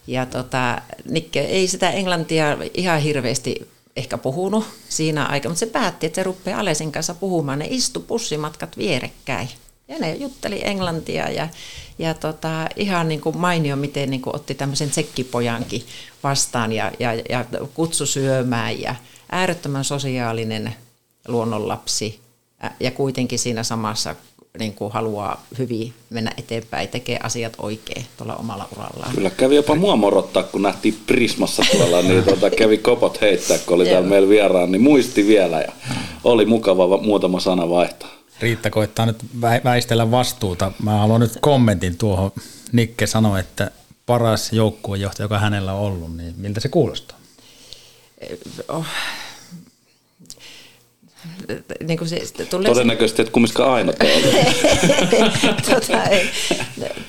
ja 0.06 0.26
tota, 0.26 0.82
Nikke 1.10 1.40
ei 1.40 1.68
sitä 1.68 1.90
englantia 1.90 2.58
ihan 2.74 3.00
hirveästi 3.00 3.68
ehkä 3.96 4.18
puhunut 4.18 4.64
siinä 4.88 5.24
aikaa, 5.24 5.50
mutta 5.50 5.60
se 5.60 5.66
päätti, 5.66 6.06
että 6.06 6.16
se 6.16 6.22
rupeaa 6.22 6.60
Alesin 6.60 6.92
kanssa 6.92 7.14
puhumaan. 7.14 7.58
Ne 7.58 7.66
istu 7.70 8.00
pussimatkat 8.00 8.76
vierekkäin. 8.76 9.48
Ja 9.92 9.98
ne 9.98 10.14
jutteli 10.14 10.60
englantia 10.64 11.30
ja, 11.30 11.48
ja 11.98 12.14
tota, 12.14 12.66
ihan 12.76 13.08
niin 13.08 13.20
kuin 13.20 13.38
mainio, 13.38 13.76
miten 13.76 14.10
niin 14.10 14.22
kuin 14.22 14.36
otti 14.36 14.54
tämmöisen 14.54 14.90
tsekkipojankin 14.90 15.82
vastaan 16.22 16.72
ja, 16.72 16.92
ja, 16.98 17.14
ja 17.14 17.44
kutsu 17.74 18.06
syömään 18.06 18.80
ja 18.80 18.94
äärettömän 19.32 19.84
sosiaalinen 19.84 20.74
luonnonlapsi 21.28 22.20
ja 22.80 22.90
kuitenkin 22.90 23.38
siinä 23.38 23.62
samassa 23.62 24.14
niin 24.58 24.74
kuin 24.74 24.92
haluaa 24.92 25.46
hyvin 25.58 25.92
mennä 26.10 26.32
eteenpäin, 26.36 26.88
tekee 26.88 27.18
asiat 27.22 27.52
oikein 27.58 28.06
tuolla 28.16 28.36
omalla 28.36 28.68
urallaan. 28.76 29.14
Kyllä 29.14 29.30
kävi 29.30 29.56
jopa 29.56 29.74
mua 29.74 29.96
morottaa, 29.96 30.42
kun 30.42 30.62
nähtiin 30.62 30.98
Prismassa 31.06 31.62
tuolla, 31.72 32.02
niin 32.02 32.24
tuota, 32.24 32.50
kävi 32.50 32.78
kopot 32.78 33.20
heittää, 33.20 33.58
kun 33.58 33.74
oli 33.74 33.84
täällä 33.84 34.08
meillä 34.08 34.28
vieraan, 34.28 34.72
niin 34.72 34.82
muisti 34.82 35.26
vielä 35.26 35.60
ja 35.60 35.72
oli 36.24 36.44
mukava 36.44 36.98
muutama 36.98 37.40
sana 37.40 37.70
vaihtaa. 37.70 38.21
Riitta 38.42 38.70
koittaa 38.70 39.06
nyt 39.06 39.16
väistellä 39.64 40.10
vastuuta. 40.10 40.72
Mä 40.82 40.98
haluan 40.98 41.20
nyt 41.20 41.38
kommentin 41.40 41.98
tuohon. 41.98 42.32
Nikke 42.72 43.06
sanoi, 43.06 43.40
että 43.40 43.70
paras 44.06 44.52
joukkuejohtaja, 44.52 45.24
joka 45.24 45.38
hänellä 45.38 45.72
on 45.72 45.80
ollut, 45.80 46.16
niin 46.16 46.34
miltä 46.36 46.60
se 46.60 46.68
kuulostaa? 46.68 47.18
Oh. 48.68 48.86
Niin 51.86 51.98
kuin 51.98 52.08
se, 52.08 52.20
tulee 52.50 52.72
Todennäköisesti, 52.72 53.22
että 53.22 53.32
kumminkaan 53.32 53.72
aina 53.72 53.92
tota, 55.70 56.04
ei, 56.04 56.30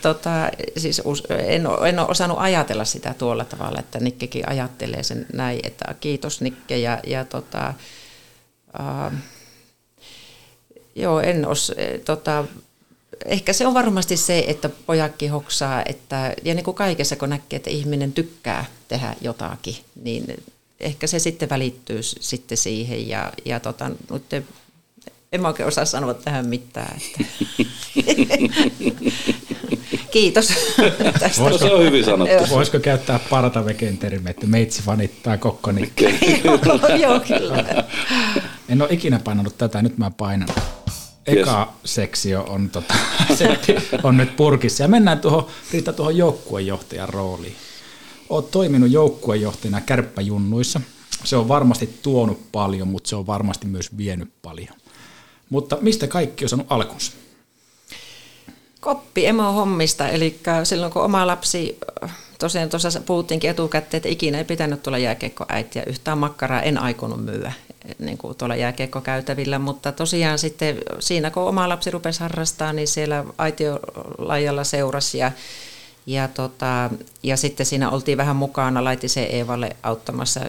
tota, 0.01 0.29
siis 0.77 1.01
en, 1.29 1.67
ole, 1.67 1.89
en 1.89 1.99
ole 1.99 2.07
osannut 2.07 2.37
ajatella 2.41 2.85
sitä 2.85 3.15
tuolla 3.17 3.45
tavalla, 3.45 3.79
että 3.79 3.99
Nikkekin 3.99 4.49
ajattelee 4.49 5.03
sen 5.03 5.25
näin, 5.33 5.59
että 5.63 5.95
kiitos 5.99 6.41
Nikke 6.41 6.77
ja, 6.77 6.99
ja 7.07 7.25
tota, 7.25 7.73
uh, 8.79 9.17
Joo, 10.95 11.19
en 11.19 11.47
os, 11.47 11.71
e, 11.77 11.97
tota, 11.97 12.45
ehkä 13.25 13.53
se 13.53 13.67
on 13.67 13.73
varmasti 13.73 14.17
se, 14.17 14.43
että 14.47 14.69
pojakki 14.69 15.27
hoksaa, 15.27 15.83
että, 15.85 16.33
ja 16.43 16.53
niin 16.53 16.65
kuin 16.65 16.75
kaikessa 16.75 17.15
kun 17.15 17.29
näkee, 17.29 17.57
että 17.57 17.69
ihminen 17.69 18.13
tykkää 18.13 18.65
tehdä 18.87 19.15
jotakin, 19.21 19.75
niin 20.03 20.43
ehkä 20.79 21.07
se 21.07 21.19
sitten 21.19 21.49
välittyy 21.49 22.03
sitten 22.03 22.57
siihen 22.57 23.07
ja, 23.07 23.31
ja 23.45 23.59
tota, 23.59 23.91
nyt 24.11 24.45
en 25.31 25.41
mä 25.41 25.47
oikein 25.47 25.67
osaa 25.67 25.85
sanoa 25.85 26.13
tähän 26.13 26.47
mitään. 26.47 26.97
Että. 26.97 27.25
Kiitos 30.11 30.47
tästä. 31.19 31.41
Voisiko, 31.41 31.67
se 31.67 31.73
on 31.73 31.85
hyvin 31.85 32.05
sanottu. 32.05 32.49
Voisiko 32.49 32.79
käyttää 32.79 33.19
partaveken 33.29 33.97
termi, 33.97 34.29
että 34.29 34.47
meitsi 34.47 34.81
vanittaa 34.85 35.37
kokkoni? 35.37 35.91
joo, 37.01 37.19
kyllä. 37.19 37.83
En 38.69 38.81
ole 38.81 38.89
ikinä 38.91 39.19
painanut 39.19 39.57
tätä, 39.57 39.81
nyt 39.81 39.97
mä 39.97 40.11
painan 40.11 40.49
eka 41.25 41.73
yes. 41.83 41.93
seksio 41.95 42.45
on, 42.49 42.69
tota, 42.69 42.93
on 44.03 44.17
nyt 44.17 44.35
purkissa. 44.35 44.83
Ja 44.83 44.87
mennään 44.87 45.19
tuohon, 45.19 45.47
Riitta, 45.71 45.93
tuohon 45.93 46.17
joukkuejohtajan 46.17 47.09
rooliin. 47.09 47.55
Olet 48.29 48.51
toiminut 48.51 48.91
joukkuejohtajana 48.91 49.81
kärppäjunnuissa. 49.81 50.81
Se 51.23 51.35
on 51.35 51.47
varmasti 51.47 51.99
tuonut 52.01 52.51
paljon, 52.51 52.87
mutta 52.87 53.09
se 53.09 53.15
on 53.15 53.27
varmasti 53.27 53.67
myös 53.67 53.97
vienyt 53.97 54.29
paljon. 54.41 54.75
Mutta 55.49 55.77
mistä 55.81 56.07
kaikki 56.07 56.45
on 56.45 56.49
saanut 56.49 56.67
alkunsa? 56.69 57.11
Koppi 58.79 59.25
emo 59.25 59.51
hommista, 59.51 60.09
eli 60.09 60.39
silloin 60.63 60.91
kun 60.91 61.01
oma 61.01 61.27
lapsi, 61.27 61.79
tosiaan 62.43 62.69
tuossa 62.69 63.01
puhuttiinkin 63.05 63.49
etukäteen, 63.49 63.97
että 63.97 64.09
ikinä 64.09 64.37
ei 64.37 64.43
pitänyt 64.43 64.83
tulla 64.83 64.97
jääkiekkoäitiä, 64.97 65.83
yhtään 65.87 66.17
makkaraa. 66.17 66.61
En 66.61 66.77
aikonut 66.77 67.25
myyä 67.25 67.51
niin 67.99 68.17
kuin 68.17 68.37
tuolla 68.37 68.55
jääkiekkokäytävillä, 68.55 69.59
mutta 69.59 69.91
tosiaan 69.91 70.39
sitten 70.39 70.77
siinä 70.99 71.31
kun 71.31 71.43
oma 71.43 71.69
lapsi 71.69 71.91
rupesi 71.91 72.19
harrastaa, 72.19 72.73
niin 72.73 72.87
siellä 72.87 73.25
aitiolajalla 73.37 74.63
seurasi 74.63 75.17
ja, 75.17 75.31
ja, 76.05 76.27
tota, 76.27 76.89
ja 77.23 77.37
sitten 77.37 77.65
siinä 77.65 77.89
oltiin 77.89 78.17
vähän 78.17 78.35
mukana. 78.35 78.83
Laitisen 78.83 79.27
Eevalle 79.31 79.75
auttamassa 79.83 80.41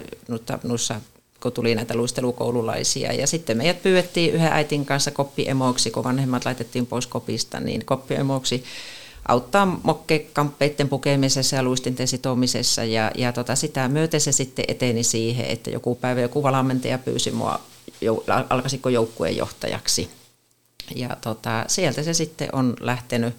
noissa 0.62 1.00
kun 1.42 1.52
tuli 1.52 1.74
näitä 1.74 1.96
luistelukoululaisia. 1.96 3.12
Ja 3.12 3.26
sitten 3.26 3.56
meidät 3.56 3.82
pyydettiin 3.82 4.34
yhden 4.34 4.52
äitin 4.52 4.86
kanssa 4.86 5.10
koppiemoiksi, 5.10 5.90
kun 5.90 6.04
vanhemmat 6.04 6.44
laitettiin 6.44 6.86
pois 6.86 7.06
kopista, 7.06 7.60
niin 7.60 7.84
koppiemoiksi 7.84 8.64
auttaa 9.28 9.80
mokkekamppeiden 9.82 10.88
pukemisessa 10.88 11.56
ja 11.56 11.62
luistinten 11.62 12.08
sitomisessa 12.08 12.84
ja, 12.84 13.10
ja 13.14 13.32
tota, 13.32 13.56
sitä 13.56 13.88
myöten 13.88 14.20
se 14.20 14.32
sitten 14.32 14.64
eteni 14.68 15.02
siihen, 15.02 15.46
että 15.46 15.70
joku 15.70 15.94
päivä 15.94 16.20
joku 16.20 16.42
valmentaja 16.42 16.98
pyysi 16.98 17.30
mua, 17.30 17.60
alkaisiko 18.50 18.88
joukkueen 18.88 19.36
johtajaksi. 19.36 20.10
Ja 20.94 21.16
tota, 21.20 21.64
sieltä 21.68 22.02
se 22.02 22.14
sitten 22.14 22.48
on 22.52 22.76
lähtenyt, 22.80 23.34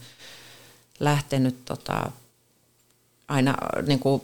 lähtenyt 0.99 1.65
tota, 1.65 2.11
aina, 3.27 3.55
niin 3.87 3.99
kuin, 3.99 4.21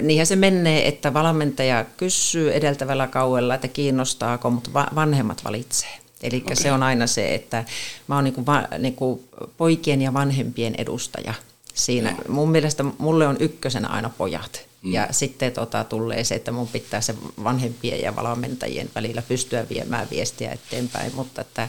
niinhän 0.00 0.26
se 0.26 0.36
menee, 0.36 0.88
että 0.88 1.14
valmentaja 1.14 1.84
kysyy 1.96 2.52
edeltävällä 2.52 3.06
kauella, 3.06 3.54
että 3.54 3.68
kiinnostaako, 3.68 4.50
mutta 4.50 4.70
vanhemmat 4.94 5.44
valitsee. 5.44 6.05
Eli 6.22 6.42
okay. 6.44 6.56
se 6.56 6.72
on 6.72 6.82
aina 6.82 7.06
se, 7.06 7.34
että 7.34 7.64
mä 8.08 8.14
oon 8.14 8.24
niinku 8.24 8.46
va, 8.46 8.68
niinku 8.78 9.24
poikien 9.56 10.02
ja 10.02 10.14
vanhempien 10.14 10.74
edustaja 10.78 11.34
siinä. 11.74 12.10
No. 12.10 12.18
Mun 12.28 12.50
mielestä 12.50 12.82
mulle 12.98 13.26
on 13.26 13.36
ykkösenä 13.40 13.88
aina 13.88 14.10
pojat. 14.18 14.66
Mm. 14.82 14.92
Ja 14.92 15.08
sitten 15.10 15.52
tota, 15.52 15.84
tulee 15.84 16.24
se, 16.24 16.34
että 16.34 16.52
mun 16.52 16.68
pitää 16.68 17.00
se 17.00 17.14
vanhempien 17.44 18.00
ja 18.00 18.16
valmentajien 18.16 18.90
välillä 18.94 19.22
pystyä 19.22 19.66
viemään 19.68 20.06
viestiä 20.10 20.52
eteenpäin, 20.52 21.14
mutta 21.14 21.40
että, 21.40 21.68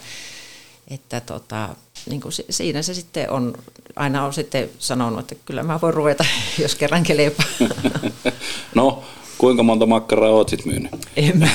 että 0.88 1.20
tota, 1.20 1.70
niin 2.10 2.22
kuin 2.22 2.34
siinä 2.50 2.82
se 2.82 2.94
sitten 2.94 3.30
on, 3.30 3.54
aina 3.96 4.26
on 4.26 4.34
sitten 4.34 4.70
sanonut, 4.80 5.20
että 5.20 5.46
kyllä 5.46 5.64
mä 5.64 5.82
voin 5.82 5.94
ruveta, 5.94 6.26
jos 6.62 6.76
kerran 6.76 7.04
kelepaa. 7.04 7.46
No, 8.76 9.04
Kuinka 9.38 9.64
monta 9.64 9.86
makkaraa 9.86 10.30
oot 10.30 10.50
sit 10.50 10.66
myynyt? 10.66 10.92
En 11.16 11.38
mä 11.38 11.48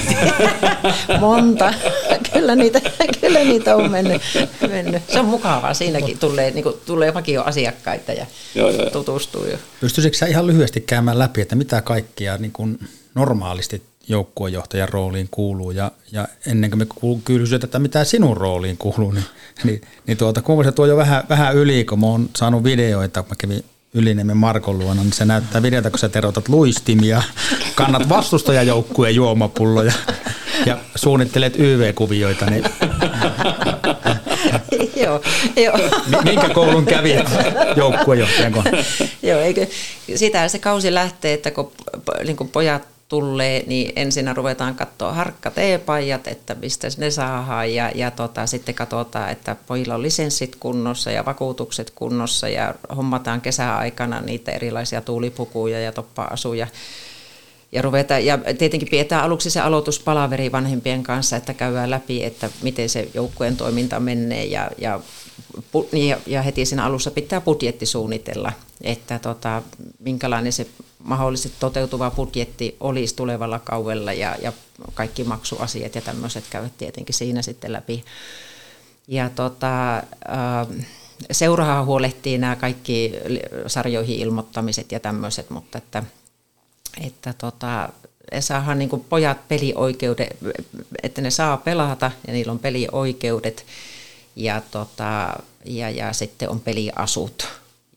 Monta. 1.20 1.74
Kyllä 2.32 2.56
niitä, 2.56 2.80
kyllä 3.20 3.38
niitä 3.38 3.76
on 3.76 3.90
mennyt, 3.90 4.22
mennyt. 4.68 5.02
Se 5.08 5.20
on 5.20 5.26
mukavaa. 5.26 5.74
Siinäkin 5.74 6.18
tulee, 6.18 6.50
niin 6.50 6.62
kuin, 6.62 6.74
tulee 6.86 7.14
vakioasiakkaita 7.14 8.12
ja 8.12 8.26
joo, 8.54 8.70
joo, 8.70 8.90
tutustuu 8.90 9.44
jo. 9.44 9.56
Pystyisikö 9.80 10.16
sä 10.16 10.26
ihan 10.26 10.46
lyhyesti 10.46 10.80
käymään 10.80 11.18
läpi, 11.18 11.40
että 11.40 11.54
mitä 11.54 11.80
kaikkia 11.80 12.36
niin 12.36 12.52
kuin 12.52 12.78
normaalisti 13.14 13.82
joukkuejohtajan 14.08 14.88
rooliin 14.88 15.28
kuuluu 15.30 15.70
ja, 15.70 15.90
ja 16.12 16.28
ennen 16.46 16.70
kuin 16.70 16.78
me 16.78 16.86
kysytään, 17.24 17.64
että 17.66 17.78
mitä 17.78 18.04
sinun 18.04 18.36
rooliin 18.36 18.76
kuuluu, 18.76 19.10
niin, 19.10 19.24
niin, 19.64 19.80
niin 20.06 20.18
tuota, 20.18 20.42
kun 20.42 20.64
se 20.64 20.72
tuo 20.72 20.86
jo 20.86 20.96
vähän, 20.96 21.24
vähän 21.28 21.56
yli, 21.56 21.84
kun 21.84 22.00
mä 22.00 22.06
oon 22.06 22.28
saanut 22.36 22.64
videoita, 22.64 23.24
mä 23.28 23.34
kävin 23.38 23.64
Yliniemen 23.94 24.36
Markon 24.36 24.78
luona, 24.78 25.02
niin 25.02 25.12
se 25.12 25.24
näyttää 25.24 25.62
videota, 25.62 25.90
kun 25.90 25.98
sä 25.98 26.08
terotat 26.08 26.48
luistimia, 26.48 27.22
kannat 27.74 28.08
vastustajajoukkueen 28.08 29.14
juomapulloja 29.14 29.92
ja 30.66 30.78
suunnittelet 30.94 31.58
YV-kuvioita. 31.58 32.46
Niin... 32.46 32.64
joo, 35.04 35.22
joo. 35.56 35.78
Minkä 36.24 36.48
koulun 36.48 36.86
kävit 36.86 37.30
joukkuejohtajan 37.76 38.52
Joo, 39.22 39.40
eikö, 39.40 39.66
sitä 40.14 40.48
se 40.48 40.58
kausi 40.58 40.94
lähtee, 40.94 41.32
että 41.32 41.50
kun, 41.50 41.72
niin 42.24 42.36
kun 42.36 42.48
pojat 42.48 42.91
tulee, 43.12 43.64
niin 43.66 43.92
ensin 43.96 44.36
ruvetaan 44.36 44.74
katsoa 44.74 45.12
harkka 45.12 45.50
teepajat, 45.50 46.26
että 46.26 46.54
mistä 46.54 46.88
ne 46.98 47.10
saadaan 47.10 47.74
ja, 47.74 47.90
ja 47.94 48.10
tota, 48.10 48.46
sitten 48.46 48.74
katsotaan, 48.74 49.30
että 49.30 49.56
pojilla 49.66 49.94
on 49.94 50.02
lisenssit 50.02 50.56
kunnossa 50.56 51.10
ja 51.10 51.24
vakuutukset 51.24 51.90
kunnossa 51.90 52.48
ja 52.48 52.74
hommataan 52.96 53.40
kesäaikana 53.40 54.20
niitä 54.20 54.52
erilaisia 54.52 55.00
tuulipukuja 55.00 55.80
ja 55.80 55.92
toppa-asuja. 55.92 56.66
Ja, 57.72 57.82
ruveta, 57.82 58.18
ja 58.18 58.38
tietenkin 58.58 58.88
pidetään 58.90 59.24
aluksi 59.24 59.50
se 59.50 59.60
aloituspalaveri 59.60 60.52
vanhempien 60.52 61.02
kanssa, 61.02 61.36
että 61.36 61.54
käydään 61.54 61.90
läpi, 61.90 62.24
että 62.24 62.50
miten 62.62 62.88
se 62.88 63.08
joukkueen 63.14 63.56
toiminta 63.56 64.00
menee 64.00 64.44
ja, 64.44 64.70
ja, 64.78 65.00
ja 66.26 66.42
heti 66.42 66.66
siinä 66.66 66.84
alussa 66.84 67.10
pitää 67.10 67.40
budjetti 67.40 67.86
suunnitella, 67.86 68.52
että 68.82 69.18
tota, 69.18 69.62
minkälainen 69.98 70.52
se 70.52 70.66
mahdollisesti 70.98 71.56
toteutuva 71.60 72.10
budjetti 72.10 72.76
olisi 72.80 73.16
tulevalla 73.16 73.58
kaudella 73.58 74.12
ja, 74.12 74.36
ja 74.42 74.52
kaikki 74.94 75.24
maksuasiat 75.24 75.94
ja 75.94 76.02
tämmöiset 76.02 76.44
käyvät 76.50 76.78
tietenkin 76.78 77.14
siinä 77.14 77.42
sitten 77.42 77.72
läpi. 77.72 78.04
Ja 79.08 79.30
tota, 79.30 79.96
äh, 79.96 80.86
seurahan 81.30 81.86
huolehtii 81.86 82.38
nämä 82.38 82.56
kaikki 82.56 83.12
sarjoihin 83.66 84.18
ilmoittamiset 84.18 84.92
ja 84.92 85.00
tämmöiset, 85.00 85.50
mutta 85.50 85.78
että, 85.78 86.02
että 87.06 87.34
tota, 87.38 87.88
saadaan 88.40 88.78
niin 88.78 89.04
pojat 89.08 89.48
pelioikeudet, 89.48 90.36
että 91.02 91.20
ne 91.20 91.30
saa 91.30 91.56
pelata 91.56 92.10
ja 92.26 92.32
niillä 92.32 92.52
on 92.52 92.58
pelioikeudet 92.58 93.66
ja, 94.36 94.62
tota, 94.70 95.36
ja, 95.64 95.90
ja 95.90 96.12
sitten 96.12 96.50
on 96.50 96.60
peliasut 96.60 97.48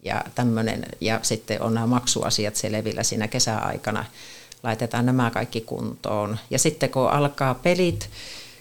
ja 0.03 0.23
tämmöinen. 0.35 0.85
Ja 1.01 1.19
sitten 1.21 1.61
on 1.61 1.73
nämä 1.73 1.87
maksuasiat 1.87 2.55
selvillä 2.55 3.03
siinä 3.03 3.27
kesäaikana. 3.27 4.05
Laitetaan 4.63 5.05
nämä 5.05 5.31
kaikki 5.31 5.61
kuntoon. 5.61 6.37
Ja 6.49 6.59
sitten 6.59 6.89
kun 6.89 7.09
alkaa 7.09 7.53
pelit, 7.53 8.09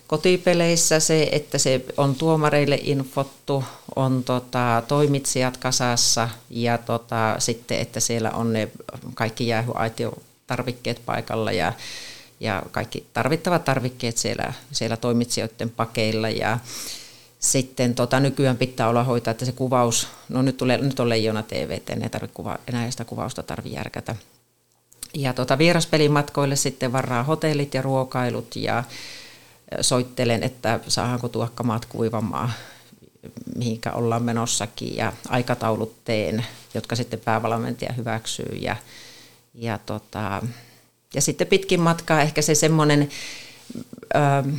kotipeleissä 0.07 1.01
se, 1.01 1.29
että 1.33 1.59
se 1.59 1.85
on 1.97 2.14
tuomareille 2.14 2.79
infottu, 2.83 3.64
on 3.97 4.25
tota, 4.25 4.83
toimitsijat 4.89 5.57
kasassa 5.57 6.29
ja 6.51 6.79
tota, 6.79 7.37
sitten, 7.39 7.79
että 7.79 8.01
siellä 8.01 8.31
on 8.31 8.53
ne 8.53 8.68
kaikki 9.14 9.47
jäähyaitiotarvikkeet 9.47 11.01
paikalla 11.07 11.53
ja, 11.53 11.72
ja 12.41 12.62
kaikki 12.70 13.07
tarvittavat 13.12 13.64
tarvikkeet 13.64 14.16
siellä, 14.16 14.53
siellä 14.72 14.97
toimitsijoiden 14.97 15.70
pakeilla 15.70 16.31
ja 16.31 16.59
sitten 17.45 17.95
tota, 17.95 18.20
nykyään 18.20 18.57
pitää 18.57 18.88
olla 18.88 19.05
hoitaa, 19.05 19.30
että 19.30 19.45
se 19.45 19.53
kuvaus, 19.53 20.09
no 20.28 20.42
nyt, 20.42 20.57
tulee, 20.57 20.78
nyt 20.78 21.01
on 21.01 21.09
Leijona 21.09 21.42
TV, 21.42 21.70
että 21.70 21.92
ei 21.92 22.09
tarvitse 22.11 22.34
kuva, 22.34 22.59
enää 22.68 22.90
sitä 22.90 23.05
kuvausta 23.05 23.42
tarvitse 23.42 23.76
järkätä. 23.76 24.16
Ja 25.14 25.32
tota, 25.32 25.59
vieraspelimatkoille 25.59 26.57
sitten 26.57 26.92
varaa 26.92 27.22
hotellit 27.22 27.74
ja 27.74 27.82
ruokailut 27.82 28.57
ja 28.57 28.84
soittelen, 29.80 30.42
että 30.42 30.80
saadaanko 30.88 31.28
tuokkamaat 31.28 31.86
kuivamaan, 31.86 32.53
mihinkä 33.57 33.92
ollaan 33.92 34.22
menossakin 34.22 34.97
ja 34.97 35.12
aikataulut 35.28 36.05
teen, 36.05 36.47
jotka 36.74 36.97
sitten 36.97 37.20
päävalmentaja 37.20 37.92
hyväksyy 37.92 38.59
ja, 38.61 38.76
ja, 39.55 39.78
tota, 39.86 40.42
ja 41.14 41.20
sitten 41.20 41.47
pitkin 41.47 41.80
matkaa 41.80 42.22
ehkä 42.22 42.42
se 42.42 42.55
semmoinen, 42.55 43.09
ähm, 44.16 44.55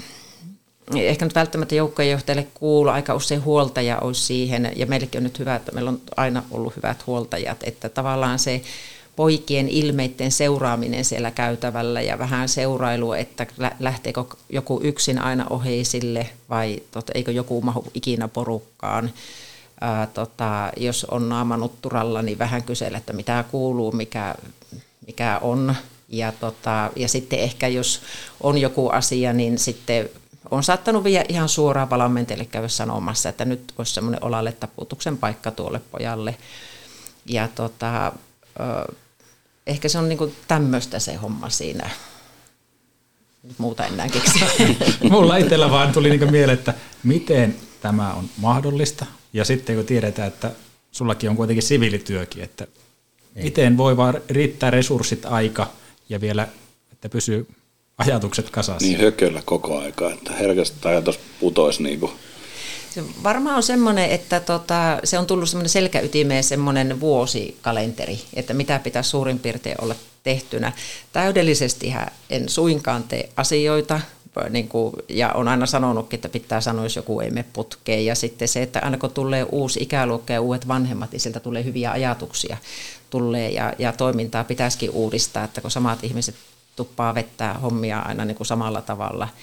ehkä 0.95 1.25
nyt 1.25 1.36
välttämättä 1.36 1.75
joukkojenjohtajalle 1.75 2.47
kuulu 2.53 2.89
aika 2.89 3.15
usein 3.15 3.43
huoltaja 3.43 3.99
olisi 3.99 4.21
siihen, 4.21 4.71
ja 4.75 4.86
meillekin 4.86 5.19
on 5.19 5.23
nyt 5.23 5.39
hyvä, 5.39 5.55
että 5.55 5.71
meillä 5.71 5.89
on 5.89 6.01
aina 6.17 6.43
ollut 6.51 6.75
hyvät 6.75 7.07
huoltajat, 7.07 7.57
että 7.63 7.89
tavallaan 7.89 8.39
se 8.39 8.61
poikien 9.15 9.69
ilmeiden 9.69 10.31
seuraaminen 10.31 11.05
siellä 11.05 11.31
käytävällä 11.31 12.01
ja 12.01 12.19
vähän 12.19 12.49
seurailu, 12.49 13.13
että 13.13 13.47
lähteekö 13.79 14.23
joku 14.49 14.79
yksin 14.83 15.19
aina 15.19 15.45
oheisille 15.49 16.29
vai 16.49 16.79
tota, 16.91 17.11
eikö 17.15 17.31
joku 17.31 17.61
mahu 17.61 17.86
ikinä 17.93 18.27
porukkaan. 18.27 19.11
Ää, 19.81 20.07
tota, 20.07 20.71
jos 20.77 21.05
on 21.05 21.29
naamanutturalla, 21.29 22.21
niin 22.21 22.39
vähän 22.39 22.63
kysellä, 22.63 22.97
että 22.97 23.13
mitä 23.13 23.45
kuuluu, 23.51 23.91
mikä, 23.91 24.36
mikä 25.07 25.39
on. 25.41 25.75
Ja, 26.09 26.31
tota, 26.31 26.91
ja 26.95 27.07
sitten 27.07 27.39
ehkä 27.39 27.67
jos 27.67 28.01
on 28.41 28.57
joku 28.57 28.89
asia, 28.89 29.33
niin 29.33 29.59
sitten 29.59 30.09
on 30.51 30.63
saattanut 30.63 31.03
vielä 31.03 31.25
ihan 31.29 31.49
suoraan 31.49 31.89
valmentajille 31.89 32.45
käydä 32.45 32.67
sanomassa, 32.67 33.29
että 33.29 33.45
nyt 33.45 33.73
olisi 33.77 33.93
semmoinen 33.93 34.23
olalle 34.23 34.51
taputuksen 34.51 35.17
paikka 35.17 35.51
tuolle 35.51 35.81
pojalle. 35.91 36.37
Ja 37.25 37.47
tota, 37.47 38.11
ehkä 39.67 39.89
se 39.89 39.97
on 39.97 40.09
niinku 40.09 40.31
tämmöistä 40.47 40.99
se 40.99 41.15
homma 41.15 41.49
siinä. 41.49 41.89
Muuta 43.57 43.85
enää 43.85 44.09
keksi. 44.09 44.39
Mulla 45.11 45.37
itsellä 45.37 45.71
vaan 45.71 45.93
tuli 45.93 46.09
niinku 46.09 46.25
mieleen, 46.25 46.59
että 46.59 46.73
miten 47.03 47.55
tämä 47.81 48.13
on 48.13 48.29
mahdollista. 48.37 49.05
Ja 49.33 49.45
sitten 49.45 49.75
kun 49.75 49.85
tiedetään, 49.85 50.27
että 50.27 50.51
sullakin 50.91 51.29
on 51.29 51.35
kuitenkin 51.35 51.63
siviilityökin, 51.63 52.43
että 52.43 52.67
niin. 53.35 53.45
miten 53.45 53.77
voi 53.77 53.97
vaan 53.97 54.21
riittää 54.29 54.71
resurssit, 54.71 55.25
aika 55.25 55.67
ja 56.09 56.21
vielä, 56.21 56.47
että 56.91 57.09
pysyy 57.09 57.47
ajatukset 57.97 58.49
kasassa. 58.49 58.87
Niin 58.87 58.99
hököllä 58.99 59.41
koko 59.45 59.79
aika, 59.79 60.11
että 60.11 60.33
herkästi 60.33 60.87
ajatus 60.87 61.19
putoisi 61.39 61.83
niin 61.83 61.99
kuin 61.99 62.11
se 62.95 63.03
varmaan 63.23 63.55
on 63.55 63.63
semmoinen, 63.63 64.09
että 64.09 64.39
tota, 64.39 64.99
se 65.03 65.19
on 65.19 65.25
tullut 65.25 65.49
semmoinen 65.49 65.69
selkäytimeen 65.69 66.43
semmoinen 66.43 66.99
vuosikalenteri, 66.99 68.19
että 68.33 68.53
mitä 68.53 68.79
pitää 68.79 69.03
suurin 69.03 69.39
piirtein 69.39 69.75
olla 69.81 69.95
tehtynä. 70.23 70.71
Täydellisesti 71.13 71.93
en 72.29 72.49
suinkaan 72.49 73.03
tee 73.03 73.29
asioita, 73.35 74.01
niin 74.49 74.67
kuin, 74.67 74.93
ja 75.09 75.31
on 75.31 75.47
aina 75.47 75.65
sanonutkin, 75.65 76.17
että 76.17 76.29
pitää 76.29 76.61
sanoa, 76.61 76.85
jos 76.85 76.95
joku 76.95 77.19
ei 77.19 77.29
mene 77.29 77.45
putkeen. 77.53 78.05
Ja 78.05 78.15
sitten 78.15 78.47
se, 78.47 78.61
että 78.61 78.79
aina 78.83 78.97
kun 78.97 79.11
tulee 79.11 79.45
uusi 79.51 79.79
ikäluokka 79.83 80.33
ja 80.33 80.41
uudet 80.41 80.67
vanhemmat, 80.67 81.11
niin 81.11 81.19
sieltä 81.19 81.39
tulee 81.39 81.63
hyviä 81.63 81.91
ajatuksia 81.91 82.57
tulee 83.09 83.51
ja, 83.51 83.73
ja 83.79 83.91
toimintaa 83.91 84.43
pitäisikin 84.43 84.89
uudistaa, 84.89 85.43
että 85.43 85.61
kun 85.61 85.71
samat 85.71 86.03
ihmiset 86.03 86.35
tuppaa 86.76 87.15
vettää 87.15 87.53
hommia 87.53 87.99
aina 87.99 88.26
niin 88.26 88.38
kuin 88.38 88.47
samalla 88.47 88.82
tavalla– 88.82 89.28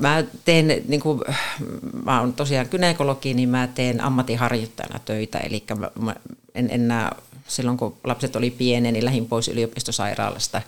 Mä 0.00 0.24
teen, 0.44 0.82
niin 0.88 1.00
kuin, 1.00 1.20
mä 2.04 2.20
oon 2.20 2.32
tosiaan 2.32 2.68
kynekologi, 2.68 3.34
niin 3.34 3.48
mä 3.48 3.68
teen 3.74 4.00
ammattiharjoittajana 4.00 4.98
töitä, 4.98 5.38
eli 5.38 5.64
mä, 6.00 6.14
en 6.54 6.70
enää, 6.70 7.16
silloin 7.48 7.76
kun 7.76 7.96
lapset 8.04 8.36
oli 8.36 8.50
pieniä, 8.50 8.92
niin 8.92 9.04
lähdin 9.04 9.28
pois 9.28 9.48
yliopistosairaalasta 9.48 10.62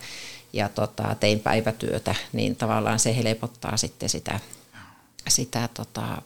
ja 0.53 0.69
tota, 0.69 1.15
tein 1.19 1.39
päivätyötä, 1.39 2.15
niin 2.33 2.55
tavallaan 2.55 2.99
se 2.99 3.15
helpottaa 3.15 3.77
sitten 3.77 4.09
sitä, 4.09 4.39
sitä 5.27 5.69
tota, 5.73 6.21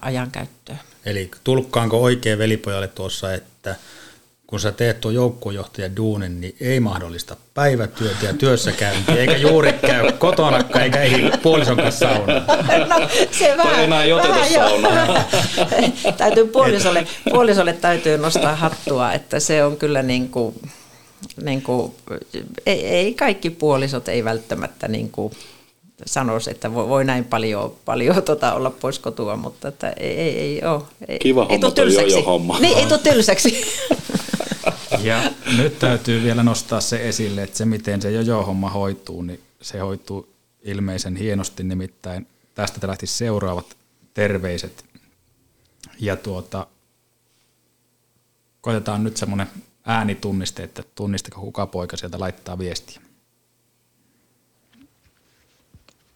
ajankäyttöä. 0.00 0.76
Eli 1.04 1.30
tulkkaanko 1.44 2.02
oikein 2.02 2.38
velipojalle 2.38 2.88
tuossa, 2.88 3.34
että 3.34 3.76
kun 4.54 4.60
sä 4.60 4.72
teet 4.72 5.00
tuon 5.00 5.14
joukkuejohtajan 5.14 5.96
duunin, 5.96 6.40
niin 6.40 6.56
ei 6.60 6.80
mahdollista 6.80 7.36
päivätyötä 7.54 8.26
ja 8.26 8.34
työssäkäyntiä, 8.34 9.14
eikä 9.14 9.36
juuri 9.36 9.72
käy 9.72 10.12
kotona, 10.12 10.64
eikä 10.80 11.02
ehdi 11.02 11.30
puolison 11.42 11.76
kanssa 11.76 12.08
saunaan. 12.08 12.44
No 12.88 13.08
se 13.30 13.56
vähän, 13.56 13.84
enää 13.84 14.04
ei 14.04 14.12
oteta 14.12 14.34
vähän 14.82 15.24
täytyy 16.18 16.46
puolisolle, 16.46 17.06
puolisolle 17.30 17.72
täytyy 17.72 18.18
nostaa 18.18 18.56
hattua, 18.56 19.12
että 19.12 19.40
se 19.40 19.64
on 19.64 19.76
kyllä 19.76 20.02
niin 20.02 20.28
kuin, 20.28 20.54
niin 21.42 21.62
kuin, 21.62 21.92
ei, 22.66 22.86
ei 22.86 23.14
kaikki 23.14 23.50
puolisot 23.50 24.08
ei 24.08 24.24
välttämättä 24.24 24.88
niin 24.88 25.10
kuin 25.10 25.32
sanoisi, 26.06 26.50
että 26.50 26.74
voi, 26.74 26.88
voi 26.88 27.04
näin 27.04 27.24
paljon, 27.24 27.74
paljon 27.84 28.22
tota, 28.22 28.54
olla 28.54 28.70
pois 28.70 28.98
kotua, 28.98 29.36
mutta 29.36 29.68
että 29.68 29.90
ei, 29.90 30.20
ei, 30.20 30.38
ei 30.38 30.62
ole. 30.64 30.82
Ei, 31.08 31.18
Kiva 31.18 31.46
ei 31.48 31.58
homma 31.62 31.70
toi 31.70 32.10
jo 32.10 32.22
homma. 32.22 32.58
Niin, 32.60 32.78
ei 32.78 32.86
tule 32.86 32.98
tylsäksi. 32.98 33.64
Ja 35.02 35.22
nyt 35.56 35.78
täytyy 35.78 36.22
vielä 36.22 36.42
nostaa 36.42 36.80
se 36.80 37.08
esille, 37.08 37.42
että 37.42 37.56
se 37.56 37.64
miten 37.64 38.02
se 38.02 38.10
jojo-homma 38.10 38.70
hoituu, 38.70 39.22
niin 39.22 39.40
se 39.62 39.78
hoituu 39.78 40.34
ilmeisen 40.62 41.16
hienosti, 41.16 41.62
nimittäin 41.62 42.26
tästä 42.54 42.86
lähti 42.86 43.06
seuraavat 43.06 43.76
terveiset. 44.14 44.84
Ja 46.00 46.16
tuota, 46.16 46.66
koitetaan 48.60 49.04
nyt 49.04 49.16
semmoinen 49.16 49.46
äänitunniste, 49.86 50.62
että 50.62 50.82
tunnistako 50.94 51.40
kuka 51.40 51.66
poika 51.66 51.96
sieltä 51.96 52.20
laittaa 52.20 52.58
viestiä. 52.58 53.00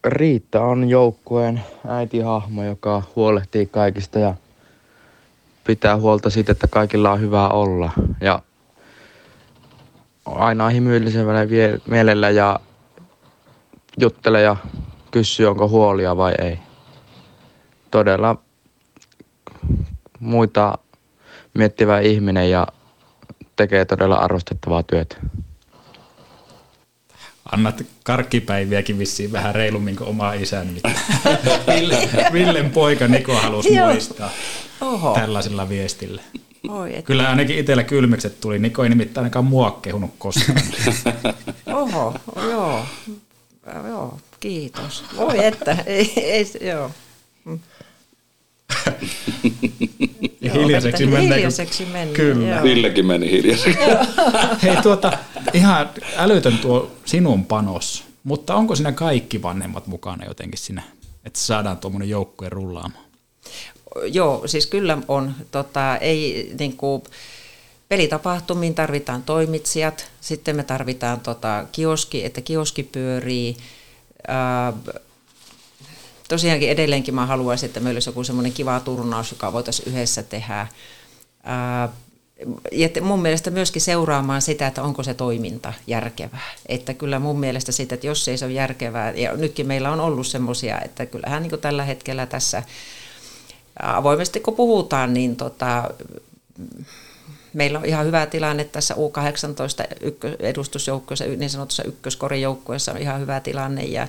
Riitta 0.03 0.61
on 0.61 0.89
joukkueen 0.89 1.63
äitihahmo, 1.87 2.63
joka 2.63 3.03
huolehtii 3.15 3.65
kaikista 3.65 4.19
ja 4.19 4.35
pitää 5.63 5.97
huolta 5.97 6.29
siitä, 6.29 6.51
että 6.51 6.67
kaikilla 6.67 7.11
on 7.11 7.21
hyvä 7.21 7.49
olla. 7.49 7.91
Ja 8.21 8.41
aina 10.35 10.69
hymyilevällä 10.69 11.47
mielellä 11.87 12.29
ja 12.29 12.59
juttelee 13.99 14.41
ja 14.41 14.55
kysyy, 15.11 15.45
onko 15.45 15.69
huolia 15.69 16.17
vai 16.17 16.33
ei. 16.41 16.59
Todella 17.91 18.35
muita 20.19 20.77
miettivä 21.53 21.99
ihminen 21.99 22.51
ja 22.51 22.67
tekee 23.55 23.85
todella 23.85 24.15
arvostettavaa 24.15 24.83
työtä. 24.83 25.15
Annat 27.51 27.85
karkkipäiviäkin 28.03 28.99
vissiin 28.99 29.31
vähän 29.31 29.55
reilummin 29.55 29.95
kuin 29.95 30.09
oma 30.09 30.33
isän. 30.33 30.67
Ville, 31.75 32.09
Villen 32.33 32.69
poika 32.69 33.07
Niko 33.07 33.35
halusi 33.35 33.79
muistaa 33.81 34.29
Oho. 34.81 35.13
tällaisella 35.13 35.69
viestillä. 35.69 36.21
Oi, 36.67 36.95
et... 36.95 37.05
Kyllä 37.05 37.29
ainakin 37.29 37.59
itsellä 37.59 37.83
kylmikset 37.83 38.41
tuli. 38.41 38.59
Niko 38.59 38.83
ei 38.83 38.89
nimittäin 38.89 39.23
ainakaan 39.23 39.45
mua 39.45 39.79
kehunut 39.81 40.11
koskaan. 40.17 40.61
Oho, 41.81 42.15
joo. 42.35 42.85
Joo, 43.87 44.19
kiitos. 44.39 45.03
Voi 45.17 45.45
että, 45.45 45.71
ei, 45.85 46.13
ei, 46.15 46.45
joo. 46.69 46.91
hiljaiseksi 50.53 51.05
mennään. 51.05 51.23
Hiljaiseksi 51.23 51.85
meni. 51.85 52.13
Kyllä. 52.13 52.47
Joo. 52.47 52.63
Villekin 52.63 53.05
meni 53.05 53.31
hiljaiseksi. 53.31 53.79
Hei 54.63 54.75
tuota, 54.83 55.17
ihan 55.53 55.89
älytön 56.17 56.57
tuo 56.57 56.91
sinun 57.05 57.45
panos, 57.45 58.03
mutta 58.23 58.55
onko 58.55 58.75
siinä 58.75 58.91
kaikki 58.91 59.41
vanhemmat 59.41 59.87
mukana 59.87 60.25
jotenkin 60.25 60.59
siinä, 60.59 60.83
että 61.25 61.39
saadaan 61.39 61.77
tuommoinen 61.77 62.09
joukkue 62.09 62.49
rullaamaan? 62.49 63.03
Joo, 64.11 64.47
siis 64.47 64.67
kyllä 64.67 64.97
on. 65.07 65.35
Tota, 65.51 65.97
ei, 65.97 66.51
niin 66.59 66.77
kuin, 66.77 67.03
pelitapahtumiin 67.89 68.75
tarvitaan 68.75 69.23
toimitsijat, 69.23 70.11
sitten 70.21 70.55
me 70.55 70.63
tarvitaan 70.63 71.19
tota, 71.19 71.65
kioski, 71.71 72.25
että 72.25 72.41
kioski 72.41 72.83
pyörii. 72.83 73.57
Ää, 74.27 74.73
tosiaankin 76.27 76.69
edelleenkin 76.69 77.15
mä 77.15 77.25
haluaisin, 77.25 77.67
että 77.67 77.79
meillä 77.79 77.95
olisi 77.95 78.09
joku 78.09 78.23
semmoinen 78.23 78.53
kiva 78.53 78.79
turnaus, 78.79 79.31
joka 79.31 79.53
voitaisiin 79.53 79.89
yhdessä 79.89 80.23
tehdä. 80.23 80.67
Ää, 81.43 81.89
ja 82.71 82.89
mun 83.01 83.21
mielestä 83.21 83.51
myöskin 83.51 83.81
seuraamaan 83.81 84.41
sitä, 84.41 84.67
että 84.67 84.83
onko 84.83 85.03
se 85.03 85.13
toiminta 85.13 85.73
järkevää. 85.87 86.51
Että 86.65 86.93
kyllä 86.93 87.19
mun 87.19 87.39
mielestä 87.39 87.71
sitä, 87.71 87.95
että 87.95 88.07
jos 88.07 88.27
ei 88.27 88.37
se 88.37 88.45
ole 88.45 88.53
järkevää, 88.53 89.11
ja 89.11 89.37
nytkin 89.37 89.67
meillä 89.67 89.91
on 89.91 89.99
ollut 89.99 90.27
semmoisia, 90.27 90.81
että 90.81 91.05
kyllähän 91.05 91.43
niin 91.43 91.61
tällä 91.61 91.83
hetkellä 91.83 92.25
tässä 92.25 92.63
avoimesti 93.83 94.39
kun 94.39 94.55
puhutaan, 94.55 95.13
niin 95.13 95.35
tota, 95.35 95.89
meillä 97.53 97.79
on 97.79 97.85
ihan 97.85 98.05
hyvä 98.05 98.25
tilanne 98.25 98.63
tässä 98.63 98.93
U18 98.93 99.95
edustusjoukkueessa, 100.39 101.25
niin 101.25 101.49
sanotussa 101.49 101.83
ykköskorijoukkueessa 101.83 102.91
on 102.91 102.97
ihan 102.97 103.21
hyvä 103.21 103.39
tilanne 103.39 103.83
ja, 103.83 104.07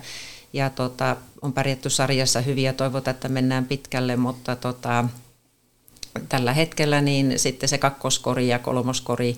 ja 0.52 0.70
tota, 0.70 1.16
on 1.42 1.52
pärjätty 1.52 1.90
sarjassa 1.90 2.40
hyvin 2.40 2.64
ja 2.64 2.72
toivotaan, 2.72 3.14
että 3.14 3.28
mennään 3.28 3.64
pitkälle, 3.64 4.16
mutta 4.16 4.56
tota, 4.56 5.04
tällä 6.28 6.52
hetkellä 6.52 7.00
niin 7.00 7.38
sitten 7.38 7.68
se 7.68 7.78
kakkoskori 7.78 8.48
ja 8.48 8.58
kolmoskori, 8.58 9.36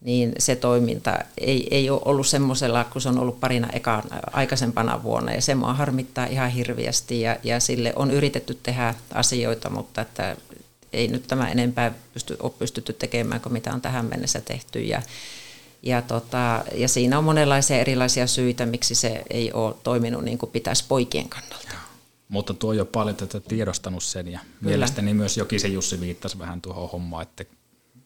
niin 0.00 0.32
se 0.38 0.56
toiminta 0.56 1.18
ei, 1.38 1.68
ei 1.70 1.90
ole 1.90 2.02
ollut 2.04 2.26
semmoisella, 2.26 2.84
kun 2.84 3.02
se 3.02 3.08
on 3.08 3.18
ollut 3.18 3.40
parina 3.40 3.68
ekaan, 3.72 4.02
aikaisempana 4.32 5.02
vuonna. 5.02 5.32
Ja 5.32 5.42
se 5.42 5.54
mua 5.54 5.74
harmittaa 5.74 6.26
ihan 6.26 6.50
hirviästi 6.50 7.20
ja, 7.20 7.36
ja 7.42 7.60
sille 7.60 7.92
on 7.96 8.10
yritetty 8.10 8.58
tehdä 8.62 8.94
asioita, 9.14 9.70
mutta 9.70 10.00
että 10.00 10.36
ei 10.92 11.08
nyt 11.08 11.26
tämä 11.26 11.50
enempää 11.50 11.94
pysty, 12.14 12.36
ole 12.40 12.52
pystytty 12.58 12.92
tekemään 12.92 13.40
kuin 13.40 13.52
mitä 13.52 13.74
on 13.74 13.80
tähän 13.80 14.06
mennessä 14.06 14.40
tehty. 14.40 14.80
Ja, 14.80 15.02
ja, 15.82 16.02
tota, 16.02 16.64
ja 16.74 16.88
siinä 16.88 17.18
on 17.18 17.24
monenlaisia 17.24 17.78
erilaisia 17.78 18.26
syitä, 18.26 18.66
miksi 18.66 18.94
se 18.94 19.22
ei 19.30 19.52
ole 19.52 19.74
toiminut 19.82 20.24
niin 20.24 20.38
kuin 20.38 20.52
pitäisi 20.52 20.84
poikien 20.88 21.28
kannalta. 21.28 21.68
Mutta 22.28 22.54
tuo 22.54 22.72
jo 22.72 22.84
paljon 22.84 23.16
tätä 23.16 23.40
tiedostanut 23.40 24.02
sen 24.02 24.28
ja 24.28 24.38
Kyllä. 24.38 24.54
mielestäni 24.60 25.14
myös 25.14 25.36
Jokisen 25.36 25.72
Jussi 25.72 26.00
viittasi 26.00 26.38
vähän 26.38 26.62
tuohon 26.62 26.90
hommaan, 26.90 27.22
että 27.22 27.44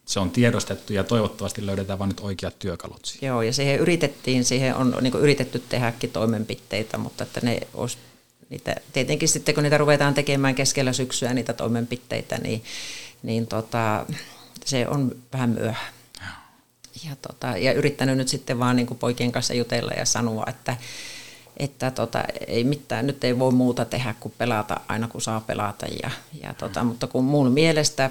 se 0.06 0.20
on 0.20 0.30
tiedostettu 0.30 0.92
ja 0.92 1.04
toivottavasti 1.04 1.66
löydetään 1.66 1.98
vain 1.98 2.08
nyt 2.08 2.20
oikeat 2.20 2.58
työkalut 2.58 3.04
siihen. 3.04 3.28
Joo, 3.28 3.42
ja 3.42 3.52
siihen 3.52 3.78
yritettiin, 3.78 4.44
siihen 4.44 4.74
on 4.74 4.96
niin 5.00 5.14
yritetty 5.14 5.62
tehdäkin 5.68 6.10
toimenpiteitä, 6.10 6.98
mutta 6.98 7.24
että 7.24 7.40
ne 7.42 7.60
olisi 7.74 7.98
niitä, 8.50 8.76
tietenkin 8.92 9.28
sitten 9.28 9.54
kun 9.54 9.64
niitä 9.64 9.78
ruvetaan 9.78 10.14
tekemään 10.14 10.54
keskellä 10.54 10.92
syksyä 10.92 11.34
niitä 11.34 11.52
toimenpiteitä, 11.52 12.38
niin, 12.38 12.64
niin 13.22 13.46
tota, 13.46 14.06
se 14.64 14.88
on 14.88 15.16
vähän 15.32 15.50
myöhä. 15.50 15.86
Ja, 17.08 17.16
tota, 17.22 17.56
ja 17.56 17.72
yrittänyt 17.72 18.16
nyt 18.16 18.28
sitten 18.28 18.58
vaan 18.58 18.76
niin 18.76 18.86
poikien 18.86 19.32
kanssa 19.32 19.54
jutella 19.54 19.92
ja 19.96 20.04
sanoa, 20.04 20.44
että, 20.48 20.76
että 21.56 21.90
tota, 21.90 22.24
ei 22.46 22.64
mitään, 22.64 23.06
nyt 23.06 23.24
ei 23.24 23.38
voi 23.38 23.52
muuta 23.52 23.84
tehdä 23.84 24.14
kuin 24.20 24.34
pelata 24.38 24.80
aina 24.88 25.08
kun 25.08 25.20
saa 25.20 25.40
pelata. 25.40 25.86
Ja, 26.02 26.10
ja 26.42 26.54
tota, 26.54 26.84
mutta 26.84 27.06
kun 27.06 27.24
mun 27.24 27.52
mielestä, 27.52 28.10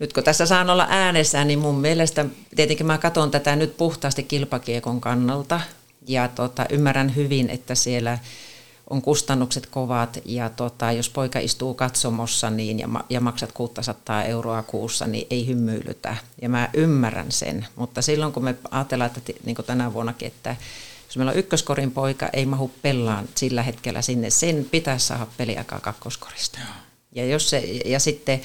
nyt 0.00 0.12
kun 0.12 0.24
tässä 0.24 0.46
saan 0.46 0.70
olla 0.70 0.86
äänessä, 0.90 1.44
niin 1.44 1.58
mun 1.58 1.80
mielestä 1.80 2.26
tietenkin 2.56 2.86
mä 2.86 2.98
katson 2.98 3.30
tätä 3.30 3.56
nyt 3.56 3.76
puhtaasti 3.76 4.22
kilpakiekon 4.22 5.00
kannalta 5.00 5.60
ja 6.06 6.28
tota, 6.28 6.66
ymmärrän 6.70 7.16
hyvin, 7.16 7.50
että 7.50 7.74
siellä 7.74 8.18
on 8.90 9.02
kustannukset 9.02 9.66
kovat 9.66 10.18
ja 10.24 10.50
tota, 10.50 10.92
jos 10.92 11.08
poika 11.08 11.38
istuu 11.38 11.74
katsomossa 11.74 12.50
niin, 12.50 12.78
ja, 12.78 12.88
ja 13.10 13.20
maksat 13.20 13.52
600 13.52 14.24
euroa 14.24 14.62
kuussa, 14.62 15.06
niin 15.06 15.26
ei 15.30 15.46
hymyilytä. 15.46 16.16
Ja 16.42 16.48
mä 16.48 16.68
ymmärrän 16.74 17.32
sen, 17.32 17.66
mutta 17.76 18.02
silloin 18.02 18.32
kun 18.32 18.44
me 18.44 18.54
ajatellaan, 18.70 19.10
että 19.16 19.32
niin 19.44 19.56
kuin 19.56 19.66
tänä 19.66 19.92
vuonnakin, 19.92 20.28
että 20.28 20.56
jos 21.06 21.16
meillä 21.16 21.32
on 21.32 21.38
ykköskorin 21.38 21.90
poika, 21.90 22.28
ei 22.32 22.46
mahu 22.46 22.70
pellaan 22.82 23.28
sillä 23.34 23.62
hetkellä 23.62 24.02
sinne, 24.02 24.30
sen 24.30 24.66
pitäisi 24.70 25.06
saada 25.06 25.26
peliaikaa 25.36 25.80
kakkoskorista. 25.80 26.58
Ja, 27.14 27.26
jos 27.26 27.50
se, 27.50 27.58
ja 27.84 28.00
sitten 28.00 28.40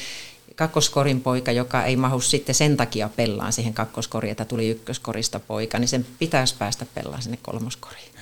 kakkoskorin 0.56 1.22
poika, 1.22 1.52
joka 1.52 1.84
ei 1.84 1.96
mahu 1.96 2.22
sitten 2.22 2.56
sen 2.56 2.78
takia 2.78 3.10
pellaan 3.16 3.54
siihen 3.54 3.74
kakkoskoriin, 3.74 4.32
että 4.32 4.46
tuli 4.46 4.70
ykköskorista 4.70 5.40
poika, 5.40 5.80
niin 5.80 5.88
sen 5.88 6.06
pitäisi 6.20 6.56
päästä 6.60 6.86
pellaan 6.96 7.22
sinne 7.22 7.38
kolmoskoriin. 7.42 8.16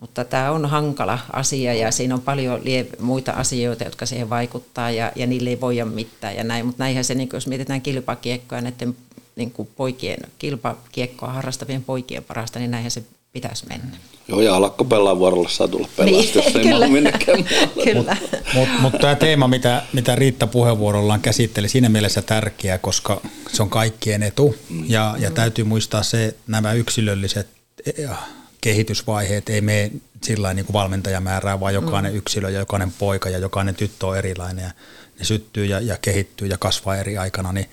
Mutta 0.00 0.24
tämä 0.24 0.50
on 0.50 0.66
hankala 0.66 1.18
asia 1.32 1.74
ja 1.74 1.90
siinä 1.92 2.14
on 2.14 2.20
paljon 2.20 2.60
muita 2.98 3.32
asioita, 3.32 3.84
jotka 3.84 4.06
siihen 4.06 4.30
vaikuttaa 4.30 4.90
ja, 4.90 5.12
ja 5.16 5.26
niille 5.26 5.50
ei 5.50 5.60
voida 5.60 5.84
mitään 5.84 6.36
ja 6.36 6.44
näin. 6.44 6.66
Mutta 6.66 6.82
näinhän 6.82 7.04
se, 7.04 7.14
niin 7.14 7.28
jos 7.32 7.46
mietitään 7.46 7.80
kilpakiekkoa 7.82 8.60
näiden 8.60 8.96
niin 9.36 9.50
kuin 9.50 9.68
poikien, 9.76 10.18
kilpakiekkoa 10.38 11.32
harrastavien 11.32 11.84
poikien 11.84 12.24
parasta, 12.24 12.58
niin 12.58 12.70
näinhän 12.70 12.90
se 12.90 13.04
pitäisi 13.36 13.66
mennä. 13.68 13.96
Joo, 14.28 14.40
ja 14.40 14.54
alakko 14.54 14.84
pelaa 14.84 15.18
vuorolla 15.18 15.48
saa 15.48 15.68
tulla 15.68 15.88
pelaa, 15.96 16.10
niin, 16.10 16.34
jos 16.34 16.46
ei 16.46 16.62
kyllä. 16.62 16.88
minnekään 16.88 17.38
Mutta 17.94 18.16
mut, 18.54 18.68
mut 18.80 18.92
tämä 19.00 19.14
teema, 19.14 19.48
mitä, 19.48 19.82
mitä 19.92 20.14
Riitta 20.14 20.46
puheenvuorollaan 20.46 21.20
käsitteli, 21.20 21.68
siinä 21.68 21.88
mielessä 21.88 22.22
tärkeä, 22.22 22.78
koska 22.78 23.20
se 23.52 23.62
on 23.62 23.70
kaikkien 23.70 24.22
etu. 24.22 24.56
Mm. 24.70 24.84
Ja, 24.88 25.14
ja 25.18 25.30
täytyy 25.30 25.64
muistaa 25.64 26.02
se, 26.02 26.24
että 26.24 26.42
nämä 26.46 26.72
yksilölliset 26.72 27.48
kehitysvaiheet 28.60 29.48
ei 29.48 29.60
mene 29.60 29.90
sillä 30.22 30.54
niin 30.54 30.66
kuin 30.66 30.74
valmentajamäärää, 30.74 31.60
vaan 31.60 31.74
jokainen 31.74 32.12
mm. 32.12 32.18
yksilö 32.18 32.50
ja 32.50 32.58
jokainen 32.58 32.92
poika 32.98 33.28
ja 33.28 33.38
jokainen 33.38 33.74
tyttö 33.74 34.06
on 34.06 34.18
erilainen 34.18 34.62
ja 34.62 34.70
ne 35.18 35.24
syttyy 35.24 35.66
ja, 35.66 35.80
ja 35.80 35.98
kehittyy 36.02 36.48
ja 36.48 36.58
kasvaa 36.58 36.96
eri 36.96 37.18
aikana, 37.18 37.52
niin 37.52 37.66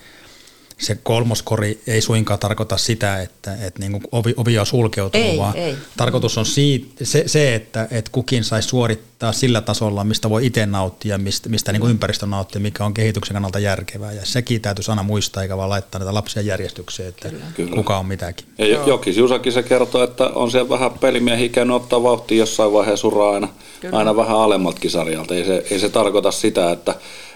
se 0.78 0.95
kolmoskori 1.03 1.82
ei 1.88 2.01
suinkaan 2.01 2.39
tarkoita 2.39 2.78
sitä, 2.78 3.21
että, 3.21 3.53
että 3.53 3.80
niin 3.80 3.91
kuin 3.91 4.03
ovi, 4.11 4.34
ovi 4.38 4.59
on 4.59 4.65
sulkeutunut, 4.65 5.28
ei, 5.28 5.38
vaan 5.38 5.57
ei. 5.57 5.76
tarkoitus 5.97 6.38
on 6.38 6.45
siitä, 6.45 7.05
se, 7.05 7.24
se, 7.26 7.55
että, 7.55 7.88
että 7.91 8.11
kukin 8.11 8.43
saisi 8.43 8.67
suorittaa 8.67 9.32
sillä 9.32 9.61
tasolla, 9.61 10.03
mistä 10.03 10.30
voi 10.30 10.45
itse 10.45 10.65
nauttia, 10.65 11.17
mistä, 11.17 11.49
mistä 11.49 11.71
niin 11.71 11.80
kuin 11.80 11.91
ympäristö 11.91 12.26
nauttii, 12.26 12.61
mikä 12.61 12.86
on 12.86 12.93
kehityksen 12.93 13.34
kannalta 13.34 13.59
järkevää. 13.59 14.11
Ja 14.11 14.26
sekin 14.26 14.61
täytyisi 14.61 14.91
aina 14.91 15.03
muistaa, 15.03 15.43
eikä 15.43 15.57
vaan 15.57 15.69
laittaa 15.69 15.99
näitä 15.99 16.13
lapsia 16.13 16.41
järjestykseen, 16.41 17.09
että 17.09 17.30
Kyllä. 17.55 17.76
kuka 17.76 17.97
on 17.97 18.05
mitäkin. 18.05 18.45
Ja 18.57 18.65
Jokis 18.65 19.17
Jusakin 19.17 19.53
se 19.53 19.63
kertoo, 19.63 20.03
että 20.03 20.28
on 20.28 20.51
siellä 20.51 20.69
vähän 20.69 20.91
pelimiehiä 20.91 21.49
käynyt 21.49 21.76
ottaa 21.76 22.03
vauhtia 22.03 22.38
jossain 22.38 22.74
vaiheessa 22.74 23.07
uraa 23.07 23.34
aina, 23.34 23.47
aina 23.91 24.15
vähän 24.15 24.38
alemmaltakin 24.38 24.91
sarjalta. 24.91 25.36
Ei 25.36 25.45
se, 25.45 25.65
ei 25.71 25.80
se 25.80 25.89
tarkoita 25.89 26.32
sitä, 26.32 26.71
että 26.71 26.95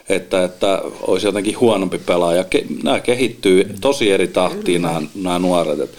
että, 0.10 0.44
että 0.44 0.82
olisi 1.02 1.28
jotenkin 1.28 1.60
huonompi 1.60 1.98
pelaaja. 1.98 2.44
Ke, 2.44 2.66
nämä 2.84 3.00
kehittyy 3.00 3.76
tosi 3.82 4.12
eri 4.12 4.28
tahtiin 4.28 4.82
nämä, 4.82 5.02
nämä 5.16 5.40
nuoret. 5.40 5.80
Että 5.80 5.98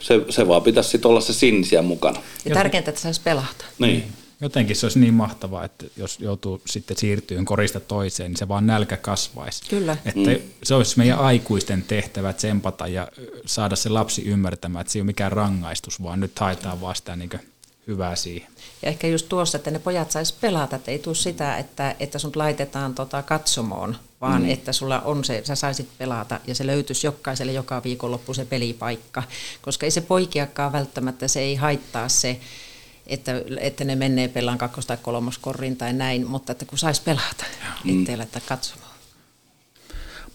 se, 0.00 0.20
se 0.28 0.48
vaan 0.48 0.62
pitäisi 0.62 0.90
sitten 0.90 1.08
olla 1.08 1.20
se 1.20 1.32
sinisiä 1.32 1.82
mukana. 1.82 2.20
Ja 2.44 2.54
tärkeintä, 2.54 2.90
että 2.90 3.00
saisi 3.00 3.20
pelata. 3.24 3.64
Niin. 3.78 4.04
Jotenkin 4.42 4.76
se 4.76 4.86
olisi 4.86 4.98
niin 4.98 5.14
mahtavaa, 5.14 5.64
että 5.64 5.86
jos 5.96 6.18
joutuu 6.20 6.60
sitten 6.66 6.96
siirtyyn 6.96 7.44
korista 7.44 7.80
toiseen, 7.80 8.30
niin 8.30 8.38
se 8.38 8.48
vaan 8.48 8.66
nälkä 8.66 8.96
kasvaisi. 8.96 9.62
Kyllä. 9.70 9.96
Että 10.04 10.30
mm. 10.30 10.38
se 10.62 10.74
olisi 10.74 10.98
meidän 10.98 11.18
aikuisten 11.18 11.84
tehtävä 11.88 12.32
tsempata 12.32 12.86
ja 12.86 13.08
saada 13.46 13.76
se 13.76 13.88
lapsi 13.88 14.22
ymmärtämään, 14.22 14.80
että 14.80 14.92
se 14.92 14.98
ei 14.98 15.00
ole 15.00 15.06
mikään 15.06 15.32
rangaistus, 15.32 16.02
vaan 16.02 16.20
nyt 16.20 16.38
haetaan 16.38 16.80
vaan 16.80 16.96
sitä 16.96 17.16
niin 17.16 17.30
hyvää 17.90 18.16
siihen. 18.16 18.50
Ja 18.82 18.88
ehkä 18.88 19.06
just 19.06 19.28
tuossa, 19.28 19.58
että 19.58 19.70
ne 19.70 19.78
pojat 19.78 20.10
sais 20.10 20.32
pelata, 20.32 20.76
että 20.76 20.90
ei 20.90 20.98
tule 20.98 21.14
sitä, 21.14 21.56
että, 21.56 21.94
että 22.00 22.18
sun 22.18 22.32
laitetaan 22.34 22.94
tota 22.94 23.22
katsomoon, 23.22 23.96
vaan 24.20 24.42
mm. 24.42 24.50
että 24.50 24.72
sulla 24.72 25.00
on 25.00 25.24
se, 25.24 25.42
sä 25.44 25.54
saisit 25.54 25.88
pelata 25.98 26.40
ja 26.46 26.54
se 26.54 26.66
löytyisi 26.66 27.06
jokaiselle 27.06 27.52
joka 27.52 27.82
viikonloppu 27.84 28.34
se 28.34 28.44
pelipaikka. 28.44 29.22
Koska 29.62 29.86
ei 29.86 29.90
se 29.90 30.00
poikiakaan 30.00 30.72
välttämättä, 30.72 31.28
se 31.28 31.40
ei 31.40 31.54
haittaa 31.54 32.08
se, 32.08 32.40
että, 33.06 33.32
että 33.60 33.84
ne 33.84 33.96
menee 33.96 34.28
pelaan 34.28 34.58
kakkos- 34.58 34.86
tai 34.86 34.96
kolmoskorriin 35.02 35.76
tai 35.76 35.92
näin, 35.92 36.26
mutta 36.26 36.52
että 36.52 36.64
kun 36.64 36.78
saisi 36.78 37.02
pelata, 37.02 37.44
mm. 37.84 38.00
ettei 38.00 38.16
laittaa 38.16 38.42
katsomaan. 38.46 38.90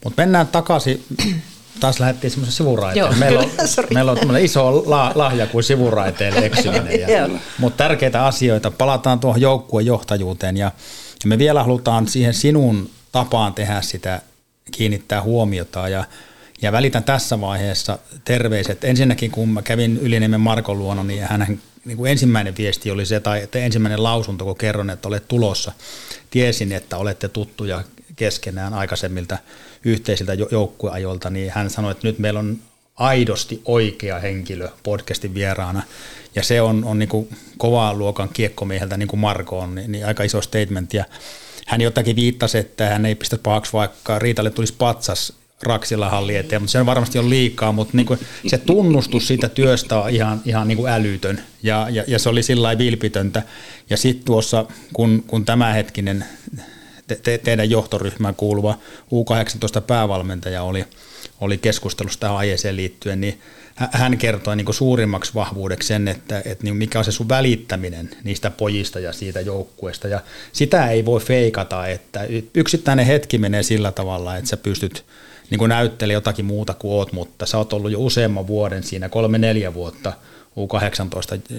Mutta 0.04 0.22
mennään 0.22 0.46
takaisin 0.46 1.04
taas 1.80 2.00
lähdettiin 2.00 2.30
semmoisen 2.30 2.56
sivuraiteen. 2.56 3.18
Meillä 3.18 3.40
on, 3.40 3.50
meillä 3.94 4.12
on 4.12 4.38
iso 4.40 4.82
la, 4.86 5.12
lahja 5.14 5.46
kuin 5.46 5.64
sivuraiteen 5.64 6.34
eksyminen. 6.44 7.00
Ja, 7.00 7.28
mutta 7.58 7.84
tärkeitä 7.84 8.26
asioita. 8.26 8.70
Palataan 8.70 9.20
tuohon 9.20 9.40
joukkueen 9.40 9.86
johtajuuteen 9.86 10.56
ja, 10.56 10.72
ja 11.24 11.28
me 11.28 11.38
vielä 11.38 11.62
halutaan 11.62 12.08
siihen 12.08 12.34
sinun 12.34 12.90
tapaan 13.12 13.54
tehdä 13.54 13.82
sitä, 13.82 14.20
kiinnittää 14.70 15.22
huomiota 15.22 15.88
ja, 15.88 16.04
ja 16.62 16.72
välitän 16.72 17.04
tässä 17.04 17.40
vaiheessa 17.40 17.98
terveiset. 18.24 18.84
Ensinnäkin 18.84 19.30
kun 19.30 19.48
mä 19.48 19.62
kävin 19.62 19.96
Yliniemen 19.96 20.40
Markon 20.40 20.78
luona, 20.78 21.04
niin 21.04 21.22
hän 21.22 21.58
niin 21.84 21.96
kuin 21.96 22.10
ensimmäinen 22.10 22.56
viesti 22.58 22.90
oli 22.90 23.06
se, 23.06 23.20
tai 23.20 23.42
että 23.42 23.58
ensimmäinen 23.58 24.02
lausunto, 24.02 24.44
kun 24.44 24.56
kerron, 24.56 24.90
että 24.90 25.08
olet 25.08 25.28
tulossa. 25.28 25.72
Tiesin, 26.30 26.72
että 26.72 26.96
olette 26.96 27.28
tuttuja 27.28 27.82
keskenään 28.16 28.74
aikaisemmilta 28.74 29.38
yhteisiltä 29.84 30.34
joukkueajoilta, 30.34 31.30
niin 31.30 31.52
hän 31.54 31.70
sanoi, 31.70 31.92
että 31.92 32.06
nyt 32.06 32.18
meillä 32.18 32.40
on 32.40 32.58
aidosti 32.96 33.62
oikea 33.64 34.18
henkilö 34.18 34.68
podcastin 34.82 35.34
vieraana. 35.34 35.82
Ja 36.34 36.42
se 36.42 36.60
on, 36.60 36.84
on 36.84 36.98
niin 36.98 37.08
kuin 37.08 37.28
kovaa 37.58 37.94
luokan 37.94 38.28
kiekkomieheltä, 38.28 38.96
niin 38.96 39.08
kuin 39.08 39.20
Marko 39.20 39.58
on, 39.58 39.74
niin, 39.74 39.92
niin 39.92 40.06
aika 40.06 40.22
iso 40.22 40.42
statement. 40.42 40.94
Ja, 40.94 41.04
hän 41.66 41.80
jotakin 41.80 42.16
viittasi, 42.16 42.58
että 42.58 42.88
hän 42.88 43.06
ei 43.06 43.14
pistä 43.14 43.38
pahaksi, 43.38 43.72
vaikka 43.72 44.18
Riitalle 44.18 44.50
tulisi 44.50 44.74
patsas 44.78 45.32
Raksilla 45.62 46.08
halli 46.08 46.36
eteen, 46.36 46.62
mutta 46.62 46.72
se 46.72 46.80
on 46.80 46.86
varmasti 46.86 47.18
on 47.18 47.30
liikaa, 47.30 47.72
mutta 47.72 47.96
niin 47.96 48.06
kuin 48.06 48.20
se 48.46 48.58
tunnustus 48.58 49.28
siitä 49.28 49.48
työstä 49.48 50.00
on 50.00 50.10
ihan, 50.10 50.40
ihan 50.44 50.68
niin 50.68 50.78
kuin 50.78 50.92
älytön 50.92 51.40
ja, 51.62 51.86
ja, 51.90 52.04
ja, 52.06 52.18
se 52.18 52.28
oli 52.28 52.42
sillä 52.42 52.78
vilpitöntä. 52.78 53.42
Ja 53.90 53.96
sitten 53.96 54.24
tuossa, 54.24 54.66
kun, 54.92 55.24
kun 55.26 55.44
tämänhetkinen 55.44 56.24
te, 57.06 57.18
te, 57.22 57.38
teidän 57.38 57.70
johtoryhmään 57.70 58.34
kuuluva 58.34 58.78
U18 59.04 59.80
päävalmentaja 59.80 60.62
oli, 60.62 60.84
oli 61.40 61.58
keskustelussa 61.58 62.20
tähän 62.20 62.36
aiheeseen 62.36 62.76
liittyen, 62.76 63.20
niin 63.20 63.40
hän 63.76 64.18
kertoi 64.18 64.56
niin 64.56 64.74
suurimmaksi 64.74 65.34
vahvuudeksi 65.34 65.88
sen, 65.88 66.08
että, 66.08 66.38
että 66.38 66.64
niin 66.64 66.76
mikä 66.76 66.98
on 66.98 67.04
se 67.04 67.12
sun 67.12 67.28
välittäminen 67.28 68.10
niistä 68.24 68.50
pojista 68.50 69.00
ja 69.00 69.12
siitä 69.12 69.40
joukkueesta. 69.40 70.08
Ja 70.08 70.20
sitä 70.52 70.90
ei 70.90 71.04
voi 71.04 71.20
feikata, 71.20 71.86
että 71.86 72.20
yksittäinen 72.54 73.06
hetki 73.06 73.38
menee 73.38 73.62
sillä 73.62 73.92
tavalla, 73.92 74.36
että 74.36 74.50
sä 74.50 74.56
pystyt 74.56 75.04
niin 75.50 75.58
kuin 75.58 75.68
näyttele 75.68 76.12
jotakin 76.12 76.44
muuta 76.44 76.74
kuin 76.74 76.92
oot, 76.92 77.12
mutta 77.12 77.46
sä 77.46 77.58
oot 77.58 77.72
ollut 77.72 77.92
jo 77.92 78.00
useamman 78.00 78.46
vuoden 78.46 78.82
siinä, 78.82 79.08
kolme-neljä 79.08 79.74
vuotta 79.74 80.12
U18 80.56 81.58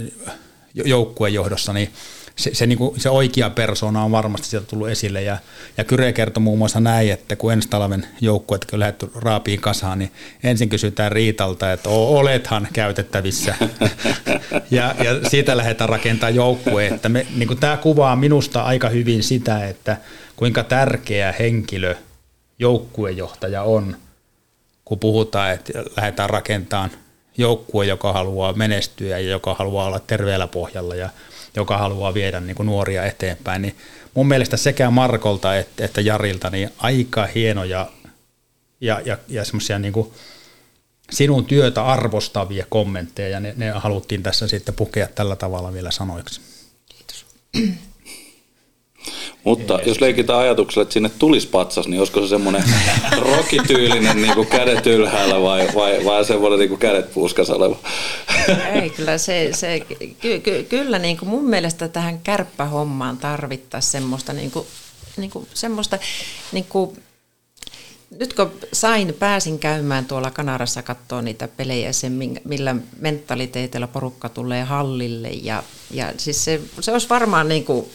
joukkueen 0.73 1.33
johdossa, 1.33 1.73
niin 1.73 1.89
se, 2.37 2.55
se, 2.55 2.67
niin 2.67 2.77
kuin, 2.77 2.99
se 2.99 3.09
oikea 3.09 3.49
persona 3.49 4.03
on 4.03 4.11
varmasti 4.11 4.47
sieltä 4.47 4.67
tullut 4.67 4.89
esille. 4.89 5.21
Ja, 5.21 5.37
ja 5.77 5.83
Kyre 5.83 6.13
kertoi 6.13 6.43
muun 6.43 6.57
muassa 6.57 6.79
näin, 6.79 7.11
että 7.11 7.35
kun 7.35 7.53
ensi 7.53 7.69
talven 7.69 8.07
joukkueet 8.21 8.67
on 8.73 8.79
lähdetty 8.79 9.11
raapiin 9.15 9.61
kasaan, 9.61 9.99
niin 9.99 10.11
ensin 10.43 10.69
kysytään 10.69 11.11
Riitalta, 11.11 11.73
että 11.73 11.89
olethan 11.89 12.67
käytettävissä. 12.73 13.55
ja, 14.71 14.95
ja 15.03 15.29
siitä 15.29 15.57
lähdetään 15.57 15.89
rakentamaan 15.89 16.35
joukkue. 16.35 16.87
Että 16.87 17.09
me, 17.09 17.25
niin 17.35 17.47
kuin 17.47 17.59
tämä 17.59 17.77
kuvaa 17.77 18.15
minusta 18.15 18.61
aika 18.61 18.89
hyvin 18.89 19.23
sitä, 19.23 19.67
että 19.67 19.97
kuinka 20.35 20.63
tärkeä 20.63 21.33
henkilö 21.39 21.95
joukkuejohtaja 22.59 23.63
on, 23.63 23.97
kun 24.85 24.99
puhutaan, 24.99 25.51
että 25.51 25.73
lähdetään 25.97 26.29
rakentamaan 26.29 26.91
joukkue, 27.37 27.85
joka 27.85 28.13
haluaa 28.13 28.53
menestyä 28.53 29.19
ja 29.19 29.29
joka 29.29 29.53
haluaa 29.53 29.85
olla 29.85 29.99
terveellä 29.99 30.47
pohjalla 30.47 30.95
ja 30.95 31.09
joka 31.57 31.77
haluaa 31.77 32.13
viedä 32.13 32.39
niin 32.39 32.55
kuin 32.55 32.65
nuoria 32.65 33.05
eteenpäin, 33.05 33.61
niin 33.61 33.75
mun 34.13 34.27
mielestä 34.27 34.57
sekä 34.57 34.89
Markolta 34.91 35.57
että, 35.57 35.85
että 35.85 36.01
Jarilta 36.01 36.49
niin 36.49 36.69
aika 36.77 37.25
hienoja 37.25 37.87
ja, 38.81 39.01
ja, 39.05 39.17
ja 39.27 39.45
semmoisia 39.45 39.79
niin 39.79 39.93
sinun 41.11 41.45
työtä 41.45 41.85
arvostavia 41.85 42.65
kommentteja, 42.69 43.29
ja 43.29 43.39
ne, 43.39 43.53
ne 43.57 43.69
haluttiin 43.69 44.23
tässä 44.23 44.47
sitten 44.47 44.75
pukea 44.75 45.07
tällä 45.15 45.35
tavalla 45.35 45.73
vielä 45.73 45.91
sanoiksi. 45.91 46.41
Kiitos. 46.89 47.25
Mutta 49.43 49.73
Jees. 49.73 49.87
jos 49.87 50.01
leikitään 50.01 50.39
ajatuksella, 50.39 50.83
että 50.83 50.93
sinne 50.93 51.11
tulisi 51.19 51.47
patsas, 51.47 51.87
niin 51.87 51.99
olisiko 51.99 52.21
se 52.21 52.27
semmoinen 52.27 52.63
rokityylinen 53.35 54.21
niin 54.21 54.33
kuin 54.35 54.47
kädet 54.47 54.87
ylhäällä 54.87 55.41
vai, 55.41 55.69
vai, 55.75 56.05
vai 56.05 56.25
semmoinen 56.25 56.59
niin 56.59 56.69
kuin 56.69 56.79
kädet 56.79 57.13
puuskas 57.13 57.49
oleva? 57.49 57.77
Ei, 58.73 58.89
kyllä 58.89 59.17
se, 59.17 59.49
se 59.53 59.79
ky, 60.21 60.39
ky, 60.39 60.63
kyllä 60.69 60.99
niin 60.99 61.17
kuin 61.17 61.29
mun 61.29 61.45
mielestä 61.45 61.87
tähän 61.87 62.19
kärppähommaan 62.19 63.17
tarvittaisiin 63.17 63.91
semmoista, 63.91 64.33
niin 64.33 64.51
kuin, 64.51 64.67
niin 65.17 65.31
kuin, 65.31 65.47
semmoista 65.53 65.99
niin 66.51 66.65
kuin, 66.65 67.03
nyt 68.19 68.33
kun 68.33 68.51
sain, 68.73 69.13
pääsin 69.13 69.59
käymään 69.59 70.05
tuolla 70.05 70.31
Kanarassa 70.31 70.81
katsoa 70.81 71.21
niitä 71.21 71.47
pelejä, 71.47 71.93
sen 71.93 72.39
millä 72.43 72.75
mentaliteetillä 72.99 73.87
porukka 73.87 74.29
tulee 74.29 74.63
hallille 74.63 75.29
ja, 75.29 75.63
ja 75.91 76.13
siis 76.17 76.45
se, 76.45 76.61
se 76.79 76.91
olisi 76.91 77.09
varmaan 77.09 77.47
niin 77.47 77.65
kuin, 77.65 77.85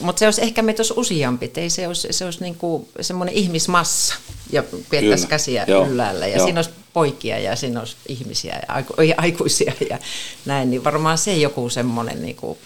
mutta 0.00 0.18
se 0.18 0.24
olisi 0.24 0.42
ehkä 0.42 0.62
meitä 0.62 0.80
olisi 0.80 0.94
useampi, 0.96 1.52
ei 1.56 1.70
se 1.70 1.86
olisi, 1.86 2.08
se 2.10 2.24
olisi 2.24 2.40
niin 2.40 2.54
kuin 2.54 2.88
semmoinen 3.00 3.34
ihmismassa 3.34 4.14
ja 4.52 4.62
pidettäisiin 4.90 5.28
käsiä 5.28 5.64
Joo. 5.68 5.86
yllällä 5.86 6.26
ja 6.26 6.36
Joo. 6.36 6.46
siinä 6.46 6.58
olisi 6.58 6.83
poikia 6.94 7.38
ja 7.38 7.56
siinä 7.56 7.80
olisi 7.80 7.96
ihmisiä 8.08 8.54
ja 8.54 8.74
aiku, 8.74 8.94
aikuisia 9.16 9.72
ja 9.90 9.98
näin, 10.46 10.70
niin 10.70 10.84
varmaan 10.84 11.18
se 11.18 11.36
joku 11.36 11.68
semmoinen 11.68 12.22
niin 12.22 12.36
kuin 12.36 12.58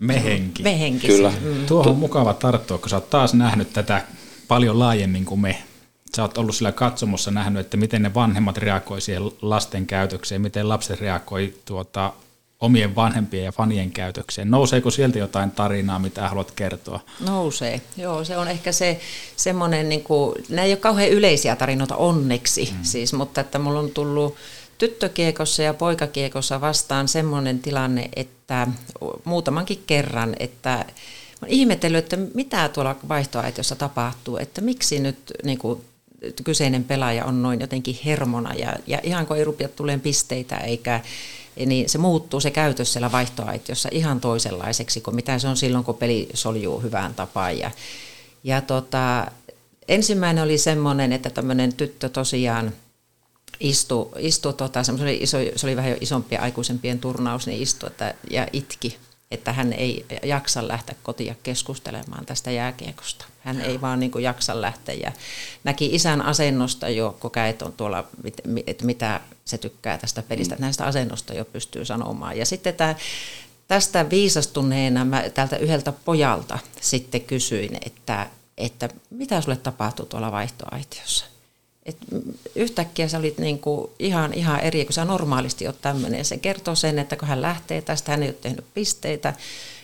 Mehenki. 0.00 0.62
Mehenki. 0.62 1.06
Kyllä. 1.06 1.32
Mm. 1.40 1.66
Tuohon 1.66 1.92
on 1.92 1.98
mukava 1.98 2.34
tarttua, 2.34 2.78
kun 2.78 2.90
sä 2.90 2.96
oot 2.96 3.10
taas 3.10 3.34
nähnyt 3.34 3.72
tätä 3.72 4.04
paljon 4.48 4.78
laajemmin 4.78 5.24
kuin 5.24 5.40
me. 5.40 5.62
Sä 6.16 6.22
oot 6.22 6.38
ollut 6.38 6.56
sillä 6.56 6.72
katsomossa 6.72 7.30
nähnyt, 7.30 7.60
että 7.60 7.76
miten 7.76 8.02
ne 8.02 8.14
vanhemmat 8.14 8.58
reagoi 8.58 9.00
siihen 9.00 9.22
lasten 9.42 9.86
käytökseen, 9.86 10.40
miten 10.40 10.68
lapset 10.68 11.00
reagoi 11.00 11.54
tuota, 11.64 12.12
omien 12.64 12.94
vanhempien 12.94 13.44
ja 13.44 13.52
fanien 13.52 13.90
käytökseen. 13.90 14.50
Nouseeko 14.50 14.90
sieltä 14.90 15.18
jotain 15.18 15.50
tarinaa, 15.50 15.98
mitä 15.98 16.28
haluat 16.28 16.50
kertoa? 16.50 17.00
Nousee, 17.20 17.80
joo. 17.96 18.24
Se 18.24 18.36
on 18.36 18.48
ehkä 18.48 18.72
se 18.72 19.00
semmoinen, 19.36 19.88
niin 19.88 20.04
kuin, 20.04 20.34
nämä 20.48 20.64
ei 20.64 20.72
ole 20.72 20.76
kauhean 20.76 21.10
yleisiä 21.10 21.56
tarinoita 21.56 21.96
onneksi, 21.96 22.68
mm. 22.72 22.78
siis, 22.82 23.12
mutta 23.12 23.40
että 23.40 23.58
mulla 23.58 23.80
on 23.80 23.90
tullut 23.90 24.36
tyttökiekossa 24.78 25.62
ja 25.62 25.74
poikakiekossa 25.74 26.60
vastaan 26.60 27.08
semmoinen 27.08 27.58
tilanne, 27.58 28.08
että 28.16 28.66
muutamankin 29.24 29.82
kerran, 29.86 30.36
että 30.40 30.84
olen 31.42 31.52
ihmetellyt, 31.52 31.98
että 31.98 32.16
mitä 32.34 32.68
tuolla 32.68 32.96
vaihtoaitiossa 33.08 33.76
tapahtuu, 33.76 34.36
että 34.36 34.60
miksi 34.60 35.00
nyt 35.00 35.18
niin 35.44 35.58
kuin, 35.58 35.84
kyseinen 36.44 36.84
pelaaja 36.84 37.24
on 37.24 37.42
noin 37.42 37.60
jotenkin 37.60 37.98
hermona 38.04 38.54
ja, 38.54 38.76
ja 38.86 39.00
ihan 39.02 39.26
kun 39.26 39.36
ei 39.36 39.44
rupea 39.44 39.68
tulemaan 39.68 40.00
pisteitä 40.00 40.56
eikä, 40.56 41.00
niin 41.56 41.88
se 41.88 41.98
muuttuu 41.98 42.40
se 42.40 42.50
käytös 42.50 42.92
siellä 42.92 43.12
vaihtoaitiossa 43.12 43.88
ihan 43.92 44.20
toisenlaiseksi 44.20 45.00
kuin 45.00 45.14
mitä 45.14 45.38
se 45.38 45.48
on 45.48 45.56
silloin, 45.56 45.84
kun 45.84 45.94
peli 45.94 46.28
soljuu 46.34 46.80
hyvään 46.80 47.14
tapaan. 47.14 47.58
Ja, 47.58 47.70
ja 48.44 48.60
tota, 48.60 49.26
ensimmäinen 49.88 50.44
oli 50.44 50.58
semmoinen, 50.58 51.12
että 51.12 51.30
tämmöinen 51.30 51.72
tyttö 51.72 52.08
tosiaan 52.08 52.72
istui, 53.60 54.08
istui 54.18 54.54
tota, 54.54 54.82
se, 54.82 54.92
oli 54.92 55.18
iso, 55.20 55.38
se 55.56 55.66
oli 55.66 55.76
vähän 55.76 55.90
jo 55.90 55.96
isompia 56.00 56.40
aikuisempien 56.40 56.98
turnaus, 56.98 57.46
niin 57.46 57.62
istui 57.62 57.86
että, 57.86 58.14
ja 58.30 58.46
itki 58.52 58.98
että 59.34 59.52
hän 59.52 59.72
ei 59.72 60.06
jaksa 60.22 60.68
lähteä 60.68 60.94
kotia 61.02 61.34
keskustelemaan 61.42 62.26
tästä 62.26 62.50
jääkiekosta. 62.50 63.24
Hän 63.40 63.60
ei 63.60 63.80
vaan 63.80 64.00
niin 64.00 64.10
kuin 64.10 64.24
jaksa 64.24 64.60
lähteä 64.60 64.94
ja 64.94 65.12
näki 65.64 65.86
isän 65.92 66.22
asennosta 66.22 66.88
jo, 66.88 67.16
kun 67.20 67.30
käet 67.30 67.62
on 67.62 67.72
tuolla, 67.72 68.04
että 68.66 68.86
mitä 68.86 69.20
se 69.44 69.58
tykkää 69.58 69.98
tästä 69.98 70.22
pelistä. 70.22 70.54
Mm. 70.54 70.60
Näistä 70.60 70.84
asennosta 70.84 71.34
jo 71.34 71.44
pystyy 71.44 71.84
sanomaan. 71.84 72.38
Ja 72.38 72.46
sitten 72.46 72.74
tämä, 72.74 72.94
tästä 73.68 74.10
viisastuneena 74.10 75.04
mä 75.04 75.22
tältä 75.34 75.56
yhdeltä 75.56 75.92
pojalta 75.92 76.58
sitten 76.80 77.20
kysyin, 77.20 77.78
että, 77.86 78.26
että 78.58 78.88
mitä 79.10 79.40
sulle 79.40 79.56
tapahtuu 79.56 80.06
tuolla 80.06 80.32
vaihtoaitiossa. 80.32 81.33
Et 81.86 81.96
yhtäkkiä 82.54 83.08
sä 83.08 83.18
olit 83.18 83.38
niinku 83.38 83.92
ihan, 83.98 84.34
ihan 84.34 84.60
eri, 84.60 84.84
kun 84.84 84.92
sä 84.92 85.04
normaalisti 85.04 85.66
oot 85.66 85.80
tämmöinen. 85.80 86.24
Se 86.24 86.36
kertoo 86.36 86.74
sen, 86.74 86.98
että 86.98 87.16
kun 87.16 87.28
hän 87.28 87.42
lähtee 87.42 87.82
tästä, 87.82 88.10
hän 88.10 88.22
ei 88.22 88.28
ole 88.28 88.36
tehnyt 88.40 88.64
pisteitä, 88.74 89.34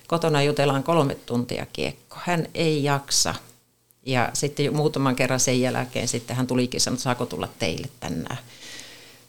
kotona 0.06 0.42
jutellaan 0.42 0.82
kolme 0.82 1.14
tuntia 1.14 1.66
kiekko. 1.72 2.16
Hän 2.20 2.46
ei 2.54 2.84
jaksa. 2.84 3.34
Ja 4.06 4.30
sitten 4.34 4.76
muutaman 4.76 5.16
kerran 5.16 5.40
sen 5.40 5.60
jälkeen 5.60 6.08
sitten 6.08 6.36
hän 6.36 6.46
tulikin 6.46 6.80
sanoa, 6.80 6.94
että 6.94 7.02
saako 7.02 7.26
tulla 7.26 7.48
teille 7.58 7.88
tänään, 8.00 8.38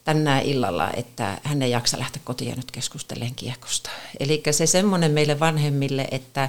tänään 0.04 0.42
illalla, 0.42 0.90
että 0.96 1.40
hän 1.42 1.62
ei 1.62 1.70
jaksa 1.70 1.98
lähteä 1.98 2.22
kotiin 2.24 2.56
nyt 2.56 2.70
keskustelemaan 2.70 3.34
kiekosta. 3.34 3.90
Eli 4.20 4.42
se 4.50 4.66
semmoinen 4.66 5.10
meille 5.10 5.40
vanhemmille, 5.40 6.08
että 6.10 6.48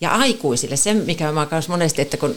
ja 0.00 0.10
aikuisille, 0.10 0.76
se 0.76 0.94
mikä 0.94 1.32
mä 1.32 1.46
kanssa 1.46 1.72
monesti, 1.72 2.02
että 2.02 2.16
kun 2.16 2.36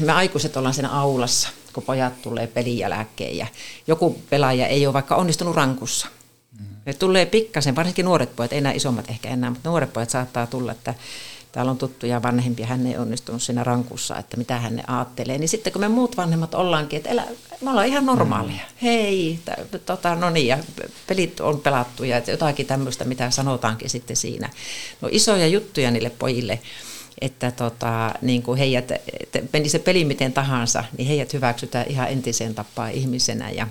me 0.00 0.12
aikuiset 0.12 0.56
ollaan 0.56 0.74
siinä 0.74 0.90
aulassa, 0.90 1.48
kun 1.76 1.84
pojat 1.84 2.22
tulee 2.22 2.46
pelin 2.46 2.78
jälkeen 2.78 3.36
ja 3.36 3.46
joku 3.86 4.22
pelaaja 4.30 4.66
ei 4.66 4.86
ole 4.86 4.92
vaikka 4.92 5.16
onnistunut 5.16 5.56
rankussa. 5.56 6.06
Mm. 6.60 6.66
Ne 6.86 6.92
tulee 6.92 7.26
pikkasen, 7.26 7.76
varsinkin 7.76 8.04
nuoret 8.04 8.36
pojat, 8.36 8.52
ei 8.52 8.58
enää 8.58 8.72
isommat 8.72 9.10
ehkä 9.10 9.28
enää, 9.28 9.50
mutta 9.50 9.68
nuoret 9.68 9.92
pojat 9.92 10.10
saattaa 10.10 10.46
tulla, 10.46 10.72
että 10.72 10.94
täällä 11.52 11.70
on 11.70 11.78
tuttuja 11.78 12.22
vanhempia, 12.22 12.66
hän 12.66 12.86
ei 12.86 12.96
onnistunut 12.96 13.42
siinä 13.42 13.64
rankussa, 13.64 14.18
että 14.18 14.36
mitä 14.36 14.58
hän 14.58 14.76
ne 14.76 14.82
ajattelee. 14.86 15.38
Niin 15.38 15.48
sitten 15.48 15.72
kun 15.72 15.80
me 15.80 15.88
muut 15.88 16.16
vanhemmat 16.16 16.54
ollaankin, 16.54 16.96
että 16.96 17.10
elä, 17.10 17.24
me 17.60 17.70
ollaan 17.70 17.86
ihan 17.86 18.06
normaalia. 18.06 18.54
Mm. 18.54 18.82
Hei, 18.82 19.38
t- 19.44 19.86
tota, 19.86 20.14
no 20.14 20.30
niin, 20.30 20.46
ja 20.46 20.58
pelit 21.06 21.40
on 21.40 21.60
pelattu 21.60 22.04
ja 22.04 22.22
jotakin 22.26 22.66
tämmöistä, 22.66 23.04
mitä 23.04 23.30
sanotaankin 23.30 23.90
sitten 23.90 24.16
siinä. 24.16 24.50
No 25.00 25.08
isoja 25.12 25.46
juttuja 25.46 25.90
niille 25.90 26.10
pojille 26.10 26.60
että 27.20 27.50
tota, 27.50 28.14
niin 28.22 28.42
kuin 28.42 28.58
heidät, 28.58 28.92
meni 29.52 29.68
se 29.68 29.78
peli 29.78 30.04
miten 30.04 30.32
tahansa, 30.32 30.84
niin 30.98 31.08
heidät 31.08 31.32
hyväksytään 31.32 31.86
ihan 31.88 32.08
entiseen 32.08 32.54
tapaan 32.54 32.90
ihmisenä 32.90 33.50
ja 33.50 33.66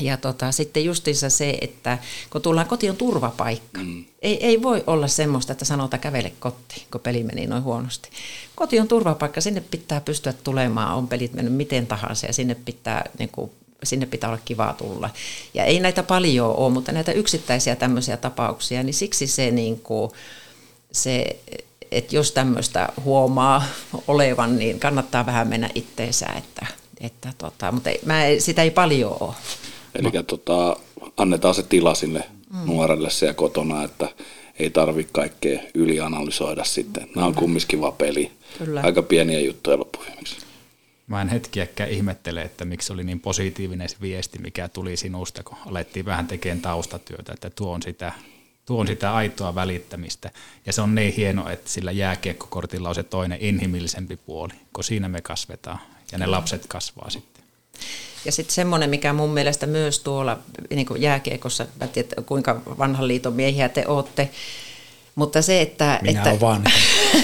ja 0.00 0.16
tota, 0.16 0.52
sitten 0.52 0.84
justiinsa 0.84 1.30
se, 1.30 1.58
että 1.60 1.98
kun 2.30 2.42
tullaan 2.42 2.66
koti 2.66 2.90
on 2.90 2.96
turvapaikka. 2.96 3.80
Mm. 3.80 4.04
Ei, 4.22 4.46
ei 4.46 4.62
voi 4.62 4.84
olla 4.86 5.08
semmoista, 5.08 5.52
että 5.52 5.64
sanotaan 5.64 6.00
kävele 6.00 6.32
kotiin, 6.38 6.82
kun 6.92 7.00
peli 7.00 7.22
meni 7.22 7.46
noin 7.46 7.62
huonosti. 7.62 8.08
Koti 8.54 8.80
on 8.80 8.88
turvapaikka, 8.88 9.40
sinne 9.40 9.60
pitää 9.60 10.00
pystyä 10.00 10.32
tulemaan, 10.32 10.96
on 10.96 11.08
pelit 11.08 11.32
mennyt 11.32 11.54
miten 11.54 11.86
tahansa 11.86 12.26
ja 12.26 12.32
sinne 12.32 12.54
pitää, 12.54 13.04
niin 13.18 13.28
kuin, 13.28 13.50
sinne 13.82 14.06
pitää 14.06 14.30
olla 14.30 14.40
kiva 14.44 14.74
tulla. 14.78 15.10
Ja 15.54 15.64
ei 15.64 15.80
näitä 15.80 16.02
paljon 16.02 16.56
ole, 16.56 16.72
mutta 16.72 16.92
näitä 16.92 17.12
yksittäisiä 17.12 17.76
tämmöisiä 17.76 18.16
tapauksia, 18.16 18.82
niin 18.82 18.94
siksi 18.94 19.26
se, 19.26 19.50
niin 19.50 19.80
kuin, 19.80 20.12
se 20.92 21.36
et 21.92 22.12
jos 22.12 22.32
tämmöistä 22.32 22.88
huomaa 23.04 23.64
olevan, 24.08 24.58
niin 24.58 24.80
kannattaa 24.80 25.26
vähän 25.26 25.48
mennä 25.48 25.70
itteensä, 25.74 26.26
että, 26.26 26.66
että 27.00 27.32
tota, 27.38 27.72
mutta 27.72 27.90
ei, 27.90 28.00
mä, 28.06 28.24
ei- 28.24 28.40
sitä 28.40 28.62
ei 28.62 28.70
paljon 28.70 29.16
ole. 29.20 29.34
Eli 29.94 30.10
tota, 30.26 30.76
annetaan 31.16 31.54
se 31.54 31.62
tila 31.62 31.94
sille 31.94 32.24
mm. 32.52 32.58
nuorelle 32.66 33.10
siellä 33.10 33.34
kotona, 33.34 33.84
että 33.84 34.08
ei 34.58 34.70
tarvi 34.70 35.08
kaikkea 35.12 35.60
ylianalysoida 35.74 36.64
sitten. 36.64 37.08
Nämä 37.14 37.26
on 37.26 37.34
kumminkin 37.34 37.80
vaan 37.80 37.92
peli. 37.92 38.30
Kyllä. 38.58 38.80
Aika 38.84 39.02
pieniä 39.02 39.40
juttuja 39.40 39.78
loppuviimeksi. 39.78 40.36
Mä 41.06 41.22
en 41.22 41.28
hetkiäkään 41.28 41.90
ihmettele, 41.90 42.42
että 42.42 42.64
miksi 42.64 42.92
oli 42.92 43.04
niin 43.04 43.20
positiivinen 43.20 43.88
se 43.88 43.96
viesti, 44.00 44.38
mikä 44.38 44.68
tuli 44.68 44.96
sinusta, 44.96 45.42
kun 45.42 45.56
alettiin 45.66 46.06
vähän 46.06 46.26
tekemään 46.26 46.60
taustatyötä, 46.60 47.32
että 47.32 47.50
tuo 47.50 47.72
on 47.72 47.82
sitä, 47.82 48.12
tuo 48.72 48.80
on 48.80 48.86
sitä 48.86 49.14
aitoa 49.14 49.54
välittämistä. 49.54 50.30
Ja 50.66 50.72
se 50.72 50.80
on 50.82 50.94
niin 50.94 51.12
hieno, 51.12 51.48
että 51.48 51.70
sillä 51.70 51.92
jääkiekkokortilla 51.92 52.88
on 52.88 52.94
se 52.94 53.02
toinen 53.02 53.38
inhimillisempi 53.40 54.16
puoli, 54.16 54.52
kun 54.72 54.84
siinä 54.84 55.08
me 55.08 55.20
kasvetaan 55.20 55.78
ja 56.12 56.18
ne 56.18 56.26
lapset 56.26 56.66
kasvaa 56.66 57.10
sitten. 57.10 57.44
Ja 58.24 58.32
sitten 58.32 58.54
semmoinen, 58.54 58.90
mikä 58.90 59.12
mun 59.12 59.30
mielestä 59.30 59.66
myös 59.66 59.98
tuolla 59.98 60.38
niin 60.70 60.86
kuin 60.86 61.02
jääkiekossa, 61.02 61.66
mä 61.80 61.84
en 61.84 61.88
tiedä 61.88 62.08
kuinka 62.26 62.60
vanhan 62.78 63.08
liiton 63.08 63.32
miehiä 63.32 63.68
te 63.68 63.86
olette, 63.86 64.30
mutta 65.14 65.42
se, 65.42 65.60
että, 65.60 65.98
Minä 66.02 66.20
että, 66.20 66.30
olen 66.30 66.40
vanha. 66.40 66.70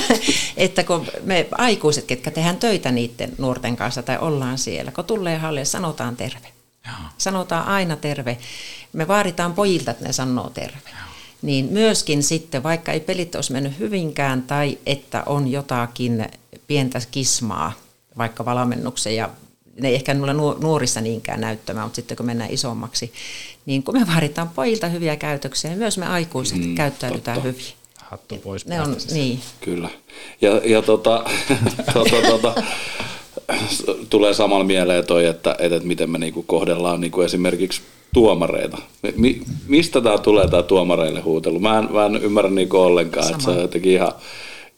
että 0.56 0.84
kun 0.84 1.06
me 1.22 1.48
aikuiset, 1.52 2.04
ketkä 2.04 2.30
tehdään 2.30 2.56
töitä 2.56 2.90
niiden 2.90 3.32
nuorten 3.38 3.76
kanssa 3.76 4.02
tai 4.02 4.18
ollaan 4.18 4.58
siellä, 4.58 4.90
kun 4.90 5.04
tulee 5.04 5.38
hallille, 5.38 5.64
sanotaan 5.64 6.16
terve. 6.16 6.52
Sanotaan 7.18 7.66
aina 7.66 7.96
terve. 7.96 8.38
Me 8.92 9.08
vaaditaan 9.08 9.54
pojilta, 9.54 9.90
että 9.90 10.04
ne 10.04 10.12
sanoo 10.12 10.50
terve. 10.50 11.07
Niin 11.42 11.68
myöskin 11.70 12.22
sitten, 12.22 12.62
vaikka 12.62 12.92
ei 12.92 13.00
pelit 13.00 13.34
olisi 13.34 13.52
mennyt 13.52 13.78
hyvinkään 13.78 14.42
tai 14.42 14.78
että 14.86 15.22
on 15.26 15.48
jotakin 15.48 16.26
pientä 16.66 17.00
kismaa, 17.10 17.72
vaikka 18.18 18.44
valmennuksen 18.44 19.16
ja 19.16 19.30
ne 19.80 19.88
ei 19.88 19.94
ehkä 19.94 20.14
nuor- 20.14 20.60
nuorissa 20.60 21.00
niinkään 21.00 21.40
näyttämään, 21.40 21.86
mutta 21.86 21.96
sitten 21.96 22.16
kun 22.16 22.26
mennään 22.26 22.50
isommaksi, 22.50 23.12
niin 23.66 23.82
kun 23.82 23.98
me 23.98 24.06
vaaditaan 24.06 24.48
pojilta 24.48 24.88
hyviä 24.88 25.16
käytöksiä, 25.16 25.70
niin 25.70 25.78
myös 25.78 25.98
me 25.98 26.06
aikuiset 26.06 26.58
mm, 26.58 26.74
käyttäydytään 26.74 27.36
totta. 27.36 27.48
hyvin. 27.48 27.64
Hattu 27.98 28.36
pois 28.36 28.66
Ne 28.66 28.80
on, 28.80 28.96
niin. 29.10 29.40
Kyllä. 29.60 29.88
Ja, 30.40 30.60
ja 30.64 30.82
tota, 30.82 31.24
tota, 31.94 32.22
tota, 32.30 32.62
tulee 34.10 34.34
samalla 34.34 34.64
mieleen 34.64 35.06
toi, 35.06 35.26
että, 35.26 35.56
että, 35.58 35.80
miten 35.86 36.10
me 36.10 36.18
niinku 36.18 36.42
kohdellaan 36.42 37.00
niinku 37.00 37.20
esimerkiksi 37.20 37.80
tuomareita. 38.14 38.78
Mi, 39.16 39.40
mistä 39.68 40.00
tämä 40.00 40.18
tulee 40.18 40.48
tämä 40.48 40.62
tuomareille 40.62 41.20
huutelu? 41.20 41.58
Mä 41.58 41.78
en, 41.78 41.88
mä 41.92 42.06
en 42.06 42.16
ymmärrä 42.16 42.50
niinku 42.50 42.76
ollenkaan, 42.76 43.30
että 43.30 43.44
se 43.44 43.50
on 43.50 43.60
jotenkin 43.60 43.92
ihan, 43.92 44.12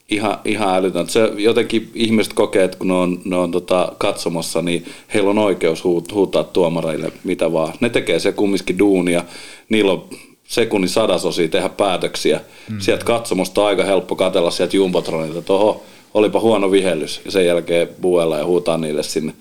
ihan, 0.09 0.39
ihan 0.45 0.75
älytön. 0.75 1.09
Se 1.09 1.31
jotenkin 1.37 1.91
ihmiset 1.95 2.33
kokee, 2.33 2.63
että 2.63 2.77
kun 2.77 2.87
ne 2.87 2.93
on, 2.93 3.21
ne 3.25 3.35
on 3.35 3.51
tota 3.51 3.91
katsomassa, 3.97 4.61
niin 4.61 4.85
heillä 5.13 5.29
on 5.29 5.37
oikeus 5.37 5.83
huut, 5.83 6.13
huutaa 6.13 6.43
tuomareille 6.43 7.11
mitä 7.23 7.53
vaan. 7.53 7.73
Ne 7.79 7.89
tekee 7.89 8.19
se 8.19 8.31
kumminkin 8.31 8.79
duunia. 8.79 9.23
Niillä 9.69 9.91
on 9.91 10.05
sekunnin 10.43 10.89
sadasosia 10.89 11.47
tehdä 11.47 11.69
päätöksiä. 11.69 12.41
Mm. 12.69 12.79
Sieltä 12.79 13.05
katsomosta 13.05 13.61
on 13.61 13.67
aika 13.67 13.83
helppo 13.83 14.15
katella 14.15 14.51
sieltä 14.51 14.77
Jumbotronilta, 14.77 15.39
että 15.39 15.53
oho, 15.53 15.83
olipa 16.13 16.39
huono 16.39 16.71
vihellys. 16.71 17.21
Ja 17.25 17.31
sen 17.31 17.45
jälkeen 17.45 17.89
buella 18.01 18.37
ja 18.37 18.45
huutaa 18.45 18.77
niille 18.77 19.03
sinne. 19.03 19.33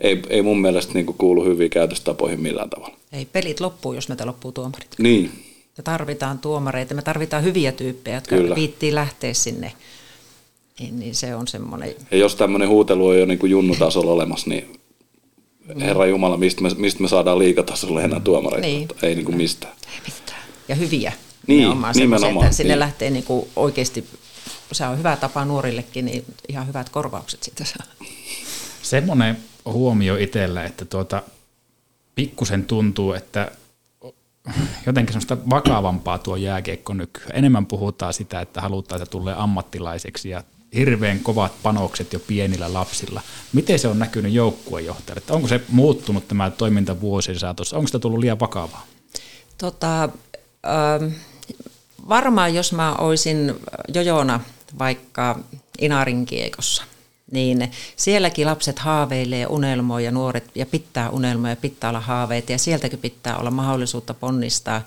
Ei, 0.00 0.22
ei 0.28 0.42
mun 0.42 0.60
mielestä 0.60 0.94
niinku 0.94 1.12
kuulu 1.12 1.44
hyviä 1.44 1.68
käytöstapoihin 1.68 2.40
millään 2.40 2.70
tavalla. 2.70 2.96
Ei 3.12 3.24
pelit 3.32 3.60
loppuu, 3.60 3.92
jos 3.92 4.08
meiltä 4.08 4.26
loppuu 4.26 4.52
tuomarit. 4.52 4.88
Niin, 4.98 5.30
Me 5.78 5.82
tarvitaan 5.84 6.38
tuomareita, 6.38 6.94
me 6.94 7.02
tarvitaan 7.02 7.44
hyviä 7.44 7.72
tyyppejä, 7.72 8.16
jotka 8.16 8.36
Kyllä. 8.36 8.54
viittii 8.54 8.94
lähteä 8.94 9.34
sinne. 9.34 9.72
Niin, 10.80 10.98
niin 10.98 11.14
se 11.14 11.34
on 11.34 11.48
semmoinen, 11.48 11.94
ja 12.10 12.18
jos 12.18 12.34
tämmöinen 12.36 12.68
huutelu 12.68 13.06
on 13.06 13.18
jo 13.18 13.26
niinku 13.26 13.46
junnutasolla 13.46 14.12
olemassa, 14.12 14.50
niin 14.50 14.78
Herra 15.80 16.06
Jumala, 16.06 16.36
mistä 16.36 16.62
me, 16.62 16.70
mistä 16.76 17.02
me 17.02 17.08
saadaan 17.08 17.38
liikatasolle 17.38 18.04
enää 18.04 18.20
tuomareita? 18.20 18.66
Niin. 18.66 18.88
Ei 19.02 19.14
niinku 19.14 19.32
mistään. 19.32 19.72
ja 20.68 20.74
hyviä. 20.74 21.12
Niin, 21.46 21.68
Nimenomaan 21.94 22.46
Että 22.46 22.56
sinne 22.56 22.72
niin. 22.72 22.78
lähtee 22.78 23.10
niinku 23.10 23.48
oikeasti, 23.56 24.04
se 24.72 24.86
on 24.86 24.98
hyvä 24.98 25.16
tapa 25.16 25.44
nuorillekin, 25.44 26.04
niin 26.04 26.24
ihan 26.48 26.66
hyvät 26.66 26.88
korvaukset 26.88 27.42
siitä 27.42 27.64
saa. 27.64 27.86
Semmoinen 28.82 29.38
huomio 29.64 30.16
itsellä, 30.16 30.64
että 30.64 30.84
tuota, 30.84 31.22
pikkusen 32.14 32.64
tuntuu, 32.64 33.12
että 33.12 33.50
jotenkin 34.86 35.12
semmoista 35.12 35.50
vakavampaa 35.50 36.18
tuo 36.18 36.36
jääkiekko 36.36 36.94
nykyään. 36.94 37.30
Enemmän 37.34 37.66
puhutaan 37.66 38.14
sitä, 38.14 38.40
että 38.40 38.60
halutaan, 38.60 39.02
että 39.02 39.10
tulee 39.10 39.34
ammattilaiseksi 39.38 40.28
ja 40.28 40.44
hirveän 40.74 41.20
kovat 41.20 41.52
panokset 41.62 42.12
jo 42.12 42.20
pienillä 42.20 42.72
lapsilla. 42.72 43.22
Miten 43.52 43.78
se 43.78 43.88
on 43.88 43.98
näkynyt 43.98 44.32
joukkuejohtajalle? 44.32 45.18
Että 45.18 45.34
Onko 45.34 45.48
se 45.48 45.60
muuttunut 45.68 46.28
tämä 46.28 46.50
toiminta 46.50 47.00
vuosien 47.00 47.38
saatossa? 47.38 47.76
Onko 47.76 47.86
sitä 47.86 47.98
tullut 47.98 48.18
liian 48.18 48.40
vakavaa? 48.40 48.86
Tota, 49.58 50.02
ähm, 50.04 51.12
varmaan 52.08 52.54
jos 52.54 52.72
mä 52.72 52.94
olisin 52.94 53.54
jojona 53.94 54.40
vaikka 54.78 55.38
Inarin 55.78 56.26
kiekossa, 56.26 56.82
niin 57.30 57.70
sielläkin 57.96 58.46
lapset 58.46 58.78
haaveilee, 58.78 59.46
unelmoi 59.46 60.04
ja 60.04 60.10
nuoret 60.10 60.44
ja 60.54 60.66
pitää 60.66 61.10
unelmoja, 61.10 61.56
pitää 61.56 61.90
olla 61.90 62.00
haaveita 62.00 62.52
ja 62.52 62.58
sieltäkin 62.58 62.98
pitää 62.98 63.36
olla 63.36 63.50
mahdollisuutta 63.50 64.14
ponnistaa. 64.14 64.82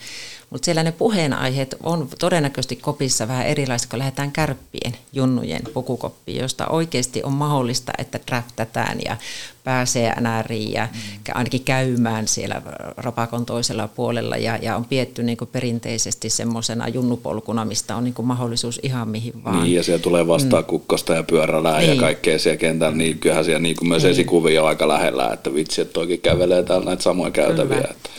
Mutta 0.51 0.65
siellä 0.65 0.83
ne 0.83 0.91
puheenaiheet 0.91 1.75
on 1.83 2.09
todennäköisesti 2.19 2.75
kopissa 2.75 3.27
vähän 3.27 3.47
erilaiset, 3.47 3.89
kun 3.89 3.99
lähdetään 3.99 4.31
kärppien, 4.31 4.97
junnujen 5.13 5.61
pukukoppiin, 5.73 6.41
josta 6.41 6.67
oikeasti 6.67 7.23
on 7.23 7.33
mahdollista, 7.33 7.91
että 7.97 8.19
draftataan 8.27 8.97
ja 9.05 9.17
pääsee 9.63 10.13
NRiin 10.21 10.73
ja 10.73 10.87
ainakin 11.33 11.63
käymään 11.63 12.27
siellä 12.27 12.61
rapakon 12.97 13.45
toisella 13.45 13.87
puolella 13.87 14.37
ja, 14.37 14.57
ja 14.61 14.75
on 14.75 14.85
pietty 14.85 15.23
niin 15.23 15.37
perinteisesti 15.51 16.29
semmoisena 16.29 16.87
junnupolkuna, 16.87 17.65
mistä 17.65 17.95
on 17.95 18.03
niin 18.03 18.15
mahdollisuus 18.21 18.79
ihan 18.83 19.09
mihin 19.09 19.43
vaan. 19.43 19.63
Niin, 19.63 19.75
ja 19.75 19.83
siellä 19.83 20.03
tulee 20.03 20.27
vastaan 20.27 20.63
mm. 20.63 20.67
kukkosta 20.67 21.13
ja 21.13 21.23
pyörälää 21.23 21.79
niin. 21.79 21.95
ja 21.95 22.01
kaikkea 22.01 22.39
siellä 22.39 22.57
kentällä, 22.57 22.97
niin 22.97 23.19
kyllähän 23.19 23.45
siellä 23.45 23.61
niin 23.61 23.75
kuin 23.75 23.89
myös 23.89 24.03
Niin. 24.03 24.11
esikuvia 24.11 24.63
aika 24.63 24.87
lähellä, 24.87 25.33
että 25.33 25.53
vitsi, 25.53 25.81
että 25.81 25.93
toikin 25.93 26.21
kävelee 26.21 26.63
täällä 26.63 26.85
näitä 26.85 27.03
samoja 27.03 27.31
käytäviä. 27.31 27.77
Kyllä. 27.77 27.89
Että. 27.91 28.09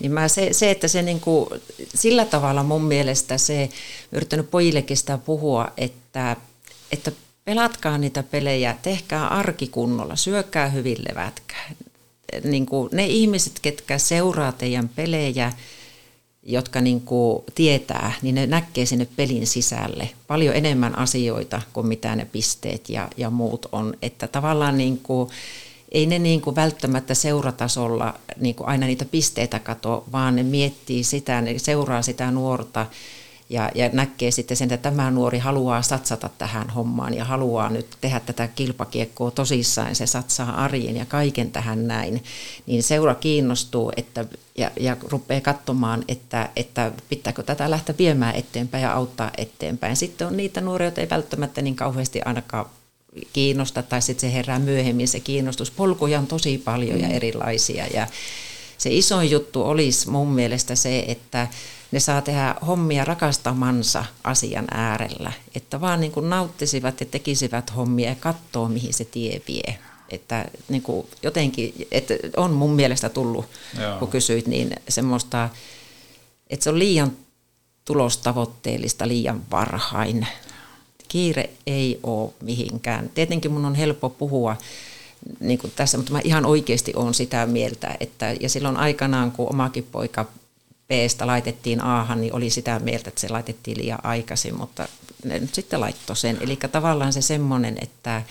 Niin 0.00 0.12
mä 0.12 0.28
se, 0.28 0.52
se, 0.52 0.70
että 0.70 0.88
se 0.88 1.02
niinku, 1.02 1.48
sillä 1.94 2.24
tavalla 2.24 2.62
mun 2.62 2.82
mielestä 2.82 3.38
se, 3.38 3.68
yrittänyt 4.12 4.50
pojillekin 4.50 4.96
sitä 4.96 5.18
puhua, 5.18 5.68
että, 5.76 6.36
että 6.92 7.12
pelatkaa 7.44 7.98
niitä 7.98 8.22
pelejä, 8.22 8.76
tehkää 8.82 9.28
arkikunnolla, 9.28 10.16
syökää 10.16 10.68
hyvin, 10.68 10.96
levätkää. 11.08 11.70
Niin 12.44 12.66
kuin 12.66 12.88
ne 12.92 13.06
ihmiset, 13.06 13.52
ketkä 13.62 13.98
seuraa 13.98 14.52
teidän 14.52 14.88
pelejä, 14.88 15.52
jotka 16.42 16.80
niin 16.80 17.00
kuin 17.00 17.44
tietää, 17.54 18.12
niin 18.22 18.34
ne 18.34 18.46
näkee 18.46 18.86
sinne 18.86 19.06
pelin 19.16 19.46
sisälle 19.46 20.10
paljon 20.26 20.56
enemmän 20.56 20.98
asioita 20.98 21.62
kuin 21.72 21.86
mitä 21.86 22.16
ne 22.16 22.24
pisteet 22.24 22.88
ja, 22.88 23.08
ja 23.16 23.30
muut 23.30 23.66
on. 23.72 23.94
Että 24.02 24.28
tavallaan 24.28 24.78
niin 24.78 24.98
kuin, 24.98 25.30
ei 25.92 26.06
ne 26.06 26.18
niin 26.18 26.40
kuin 26.40 26.56
välttämättä 26.56 27.14
seuratasolla 27.14 28.14
niin 28.40 28.54
kuin 28.54 28.68
aina 28.68 28.86
niitä 28.86 29.04
pisteitä 29.04 29.58
kato, 29.58 30.04
vaan 30.12 30.36
ne 30.36 30.42
miettii 30.42 31.04
sitä, 31.04 31.40
ne 31.40 31.58
seuraa 31.58 32.02
sitä 32.02 32.30
nuorta 32.30 32.86
ja, 33.50 33.70
ja 33.74 33.90
näkee 33.92 34.30
sitten 34.30 34.56
sen, 34.56 34.72
että 34.72 34.90
tämä 34.90 35.10
nuori 35.10 35.38
haluaa 35.38 35.82
satsata 35.82 36.30
tähän 36.38 36.70
hommaan 36.70 37.14
ja 37.14 37.24
haluaa 37.24 37.68
nyt 37.68 37.86
tehdä 38.00 38.20
tätä 38.20 38.48
kilpakiekkoa 38.48 39.30
tosissaan, 39.30 39.94
se 39.94 40.06
satsaa 40.06 40.64
arjen 40.64 40.96
ja 40.96 41.06
kaiken 41.06 41.50
tähän 41.50 41.88
näin, 41.88 42.24
niin 42.66 42.82
seura 42.82 43.14
kiinnostuu 43.14 43.92
että, 43.96 44.24
ja, 44.58 44.70
ja 44.80 44.96
rupeaa 45.02 45.40
katsomaan, 45.40 46.04
että, 46.08 46.48
että 46.56 46.92
pitääkö 47.08 47.42
tätä 47.42 47.70
lähteä 47.70 47.94
viemään 47.98 48.34
eteenpäin 48.34 48.82
ja 48.82 48.92
auttaa 48.92 49.30
eteenpäin. 49.38 49.96
Sitten 49.96 50.26
on 50.26 50.36
niitä 50.36 50.60
nuoria, 50.60 50.86
joita 50.86 51.00
ei 51.00 51.10
välttämättä 51.10 51.62
niin 51.62 51.76
kauheasti 51.76 52.22
ainakaan 52.22 52.66
kiinnosta 53.32 53.82
tai 53.82 54.02
sitten 54.02 54.30
se 54.30 54.36
herää 54.36 54.58
myöhemmin 54.58 55.08
se 55.08 55.20
kiinnostus. 55.20 55.70
Polkuja 55.70 56.18
on 56.18 56.26
tosi 56.26 56.58
paljon 56.58 57.00
ja 57.00 57.08
erilaisia 57.08 57.86
ja 57.86 58.06
se 58.78 58.90
isoin 58.90 59.30
juttu 59.30 59.62
olisi 59.62 60.10
mun 60.10 60.28
mielestä 60.28 60.74
se, 60.74 61.04
että 61.08 61.48
ne 61.92 62.00
saa 62.00 62.22
tehdä 62.22 62.54
hommia 62.66 63.04
rakastamansa 63.04 64.04
asian 64.24 64.64
äärellä. 64.70 65.32
Että 65.54 65.80
vaan 65.80 66.00
niin 66.00 66.12
kuin 66.12 66.30
nauttisivat 66.30 67.00
ja 67.00 67.06
tekisivät 67.06 67.76
hommia 67.76 68.08
ja 68.08 68.14
katsoo, 68.14 68.68
mihin 68.68 68.94
se 68.94 69.04
tie 69.04 69.42
vie. 69.48 69.78
Että 70.08 70.44
niin 70.68 70.82
kuin 70.82 71.06
jotenkin, 71.22 71.74
että 71.90 72.14
on 72.36 72.50
mun 72.50 72.70
mielestä 72.70 73.08
tullut, 73.08 73.46
Joo. 73.80 73.98
kun 73.98 74.08
kysyit, 74.08 74.46
niin 74.46 74.76
semmoista, 74.88 75.48
että 76.50 76.64
se 76.64 76.70
on 76.70 76.78
liian 76.78 77.12
tulostavoitteellista, 77.84 79.08
liian 79.08 79.42
varhain. 79.50 80.26
Kiire 81.10 81.50
ei 81.66 82.00
ole 82.02 82.32
mihinkään. 82.42 83.10
Tietenkin 83.14 83.52
mun 83.52 83.64
on 83.64 83.74
helppo 83.74 84.10
puhua 84.10 84.56
niin 85.40 85.58
kuin 85.58 85.72
tässä, 85.76 85.98
mutta 85.98 86.12
mä 86.12 86.20
ihan 86.24 86.46
oikeasti 86.46 86.92
olen 86.96 87.14
sitä 87.14 87.46
mieltä, 87.46 87.96
että 88.00 88.36
ja 88.40 88.48
silloin 88.48 88.76
aikanaan, 88.76 89.32
kun 89.32 89.50
omakin 89.50 89.88
poika 89.92 90.26
Bstä 90.88 91.26
laitettiin 91.26 91.84
Ahan, 91.84 92.20
niin 92.20 92.34
oli 92.34 92.50
sitä 92.50 92.78
mieltä, 92.78 93.08
että 93.08 93.20
se 93.20 93.28
laitettiin 93.28 93.78
liian 93.78 94.04
aikaisin, 94.04 94.56
mutta 94.56 94.88
ne 95.24 95.38
nyt 95.38 95.54
sitten 95.54 95.80
laittoi 95.80 96.16
sen. 96.16 96.38
Eli 96.40 96.56
tavallaan 96.56 97.12
se 97.12 97.22
semmoinen, 97.22 97.78
että 97.82 98.22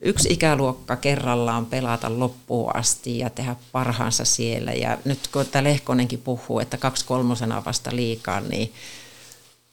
yksi 0.00 0.32
ikäluokka 0.32 0.96
kerrallaan 0.96 1.66
pelata 1.66 2.18
loppuun 2.18 2.76
asti 2.76 3.18
ja 3.18 3.30
tehdä 3.30 3.56
parhaansa 3.72 4.24
siellä. 4.24 4.72
Ja 4.72 4.98
nyt 5.04 5.28
kun 5.32 5.46
tämä 5.46 5.64
Lehkonenkin 5.64 6.18
puhuu, 6.18 6.60
että 6.60 6.76
kaksi 6.76 7.04
kolmosena 7.04 7.62
vasta 7.66 7.90
liikaa, 7.96 8.40
niin 8.40 8.72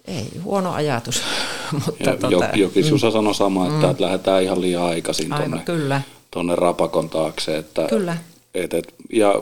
ei 0.07 0.27
huono 0.43 0.73
ajatus. 0.73 1.21
Mutta 1.85 2.09
Ja 2.09 2.17
tota, 2.17 2.49
Joki 2.55 2.83
Susa 2.83 3.07
mm. 3.07 3.11
sanoi 3.13 3.35
sama, 3.35 3.67
että, 3.67 3.85
Mm. 3.85 3.91
että 3.91 4.03
lähdetään 4.03 4.43
ihan 4.43 4.61
liian 4.61 4.83
aikaisin 4.83 5.33
Aivan, 5.33 5.45
tuonne, 5.49 5.65
kyllä. 5.65 6.01
tuonne 6.31 6.55
rapakon 6.55 7.09
taakse. 7.09 7.57
Että, 7.57 7.87
Kyllä. 7.89 8.17
Et, 8.55 8.73
et, 8.73 8.93
ja 9.13 9.41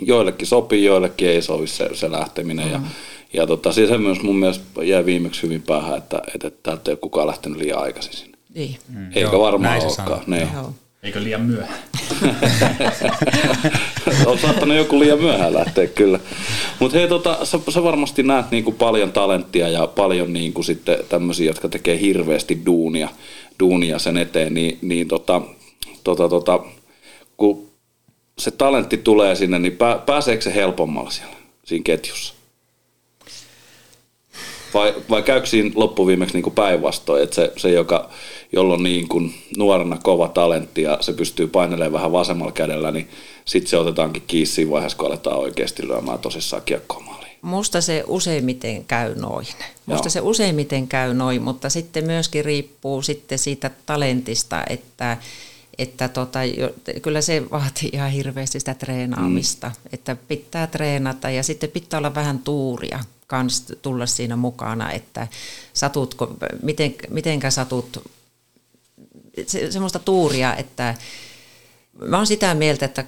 joillekin 0.00 0.46
sopii, 0.46 0.84
joillekin 0.84 1.28
ei 1.28 1.42
sovi 1.42 1.66
se, 1.66 1.88
se 1.92 2.12
lähteminen. 2.12 2.70
Ja, 2.70 2.80
ja 3.32 3.46
tota, 3.46 3.72
siis 3.72 3.88
se 3.88 3.98
myös 3.98 4.22
mun 4.22 4.36
mielestä 4.36 4.84
jäi 4.84 5.04
viimeksi 5.04 5.42
hyvin 5.42 5.62
päähän, 5.62 5.98
että, 5.98 6.22
että, 6.34 6.48
että 6.48 6.60
täältä 6.62 6.90
ei 6.90 6.92
ole 6.92 6.98
kukaan 6.98 7.26
lähtenyt 7.26 7.58
liian 7.58 7.82
aikaisin 7.82 8.12
sinne. 8.12 8.38
Niin. 8.54 8.76
Eikä 9.14 9.30
Joo, 9.32 9.40
varmaan 9.40 9.80
olekaan. 9.82 10.20
Niin. 10.26 10.48
Joo. 10.54 10.74
Eikö 11.04 11.22
liian 11.22 11.40
myöhään? 11.40 11.78
on 14.26 14.38
saattanut 14.38 14.76
joku 14.76 15.00
liian 15.00 15.20
myöhään 15.20 15.54
lähteä 15.54 15.86
kyllä. 15.86 16.20
Mutta 16.78 16.98
hei, 16.98 17.08
tota, 17.08 17.44
sä, 17.44 17.58
sä, 17.68 17.82
varmasti 17.82 18.22
näet 18.22 18.50
niinku 18.50 18.72
paljon 18.72 19.12
talenttia 19.12 19.68
ja 19.68 19.86
paljon 19.86 20.32
niinku 20.32 20.62
sitten 20.62 20.98
tämmöisiä, 21.08 21.46
jotka 21.46 21.68
tekee 21.68 22.00
hirveästi 22.00 22.62
duunia, 22.66 23.08
duunia 23.60 23.98
sen 23.98 24.16
eteen, 24.16 24.54
niin, 24.54 24.78
niin 24.82 25.08
tota, 25.08 25.42
tota, 26.04 26.28
tota, 26.28 26.60
kun 27.36 27.68
se 28.38 28.50
talentti 28.50 28.96
tulee 28.96 29.34
sinne, 29.34 29.58
niin 29.58 29.76
pää, 29.76 29.98
pääseekö 29.98 30.42
se 30.42 30.54
helpommalla 30.54 31.10
siellä 31.10 31.36
siinä 31.64 31.82
ketjussa? 31.82 32.34
Vai, 34.74 34.94
vai 35.10 35.22
käykö 35.22 35.46
siinä 35.46 35.70
loppuviimeksi 35.74 36.40
niin 36.40 36.52
päinvastoin, 36.52 37.22
että 37.22 37.36
se, 37.36 37.52
se 37.56 37.70
joka, 37.70 38.10
jolla 38.54 38.74
on 38.74 38.82
niin 38.82 39.08
kuin 39.08 39.34
nuorena 39.56 39.98
kova 40.02 40.28
talentti 40.28 40.82
ja 40.82 40.98
se 41.00 41.12
pystyy 41.12 41.46
painelemaan 41.46 41.92
vähän 41.92 42.12
vasemmalla 42.12 42.52
kädellä, 42.52 42.90
niin 42.90 43.08
sitten 43.44 43.70
se 43.70 43.76
otetaankin 43.76 44.22
kiinni 44.26 44.46
siinä 44.46 44.70
vaiheessa, 44.70 44.98
kun 44.98 45.06
aletaan 45.06 45.38
oikeasti 45.38 45.88
lyömään 45.88 46.18
tosissaan 46.18 46.62
kiekkoa 46.66 47.00
maaliin. 47.00 47.32
Musta 47.42 47.80
se 47.80 48.04
useimmiten 48.06 48.84
käy 48.84 49.14
noin. 49.14 49.46
Musta 49.86 50.06
Joo. 50.06 50.10
se 50.10 50.20
useimmiten 50.20 50.88
käy 50.88 51.14
noin, 51.14 51.42
mutta 51.42 51.70
sitten 51.70 52.06
myöskin 52.06 52.44
riippuu 52.44 53.02
sitten 53.02 53.38
siitä 53.38 53.70
talentista, 53.86 54.64
että, 54.70 55.16
että 55.78 56.08
tota, 56.08 56.44
jo, 56.44 56.70
kyllä 57.02 57.20
se 57.20 57.42
vaatii 57.50 57.90
ihan 57.92 58.10
hirveästi 58.10 58.58
sitä 58.58 58.74
treenaamista, 58.74 59.68
mm. 59.68 59.74
että 59.92 60.16
pitää 60.28 60.66
treenata 60.66 61.30
ja 61.30 61.42
sitten 61.42 61.70
pitää 61.70 61.98
olla 61.98 62.14
vähän 62.14 62.38
tuuria 62.38 63.00
kans 63.26 63.64
tulla 63.82 64.06
siinä 64.06 64.36
mukana, 64.36 64.92
että 64.92 65.28
satutko, 65.72 66.34
miten, 66.62 66.94
mitenkä 67.10 67.50
satut, 67.50 68.02
se, 69.46 69.72
semmoista 69.72 69.98
tuuria, 69.98 70.56
että 70.56 70.94
mä 72.00 72.16
oon 72.16 72.26
sitä 72.26 72.54
mieltä, 72.54 72.84
että 72.84 73.04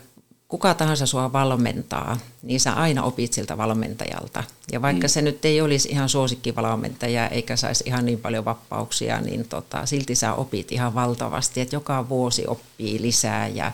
kuka 0.48 0.74
tahansa 0.74 1.06
sua 1.06 1.32
valmentaa, 1.32 2.18
niin 2.42 2.60
sä 2.60 2.72
aina 2.72 3.02
opit 3.02 3.32
siltä 3.32 3.56
valmentajalta. 3.58 4.44
Ja 4.72 4.82
vaikka 4.82 5.06
Mm. 5.06 5.08
se 5.08 5.22
nyt 5.22 5.44
ei 5.44 5.60
olisi 5.60 5.88
ihan 5.88 6.08
suosikkivalmentaja 6.08 7.28
eikä 7.28 7.56
saisi 7.56 7.84
ihan 7.86 8.06
niin 8.06 8.20
paljon 8.20 8.44
vapauksia, 8.44 9.20
niin 9.20 9.48
tota, 9.48 9.86
silti 9.86 10.14
sä 10.14 10.34
opit 10.34 10.72
ihan 10.72 10.94
valtavasti, 10.94 11.60
että 11.60 11.76
joka 11.76 12.08
vuosi 12.08 12.46
oppii 12.46 13.02
lisää 13.02 13.48
ja, 13.48 13.72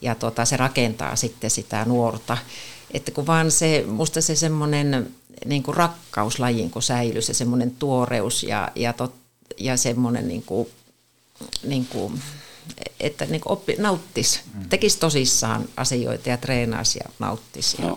ja 0.00 0.14
tota, 0.14 0.44
se 0.44 0.56
rakentaa 0.56 1.16
sitten 1.16 1.50
sitä 1.50 1.84
nuorta. 1.84 2.38
Että 2.94 3.10
kun 3.10 3.26
vaan 3.26 3.50
se, 3.50 3.84
musta 3.86 4.20
se 4.20 4.36
semmoinen 4.36 5.14
niin 5.46 5.62
kuin 5.62 5.76
kun 6.70 6.82
säilyy 6.82 7.22
se 7.22 7.34
semmoinen 7.34 7.70
tuoreus 7.70 8.42
ja, 8.42 8.68
ja, 8.74 8.92
tot, 8.92 9.14
ja 9.58 9.76
semmoinen 9.76 10.28
niin 10.28 10.42
kuin, 10.42 10.68
niin 11.64 11.86
kuin, 11.86 12.20
että 13.00 13.24
niin 13.26 13.42
oppi, 13.44 13.76
nauttisi, 13.78 14.40
Mm. 14.54 14.68
tekisi 14.68 14.98
tosissaan 14.98 15.64
asioita 15.76 16.28
ja 16.28 16.36
treenaisi 16.36 16.98
ja 17.04 17.10
nauttisi. 17.18 17.82
Joo. 17.82 17.90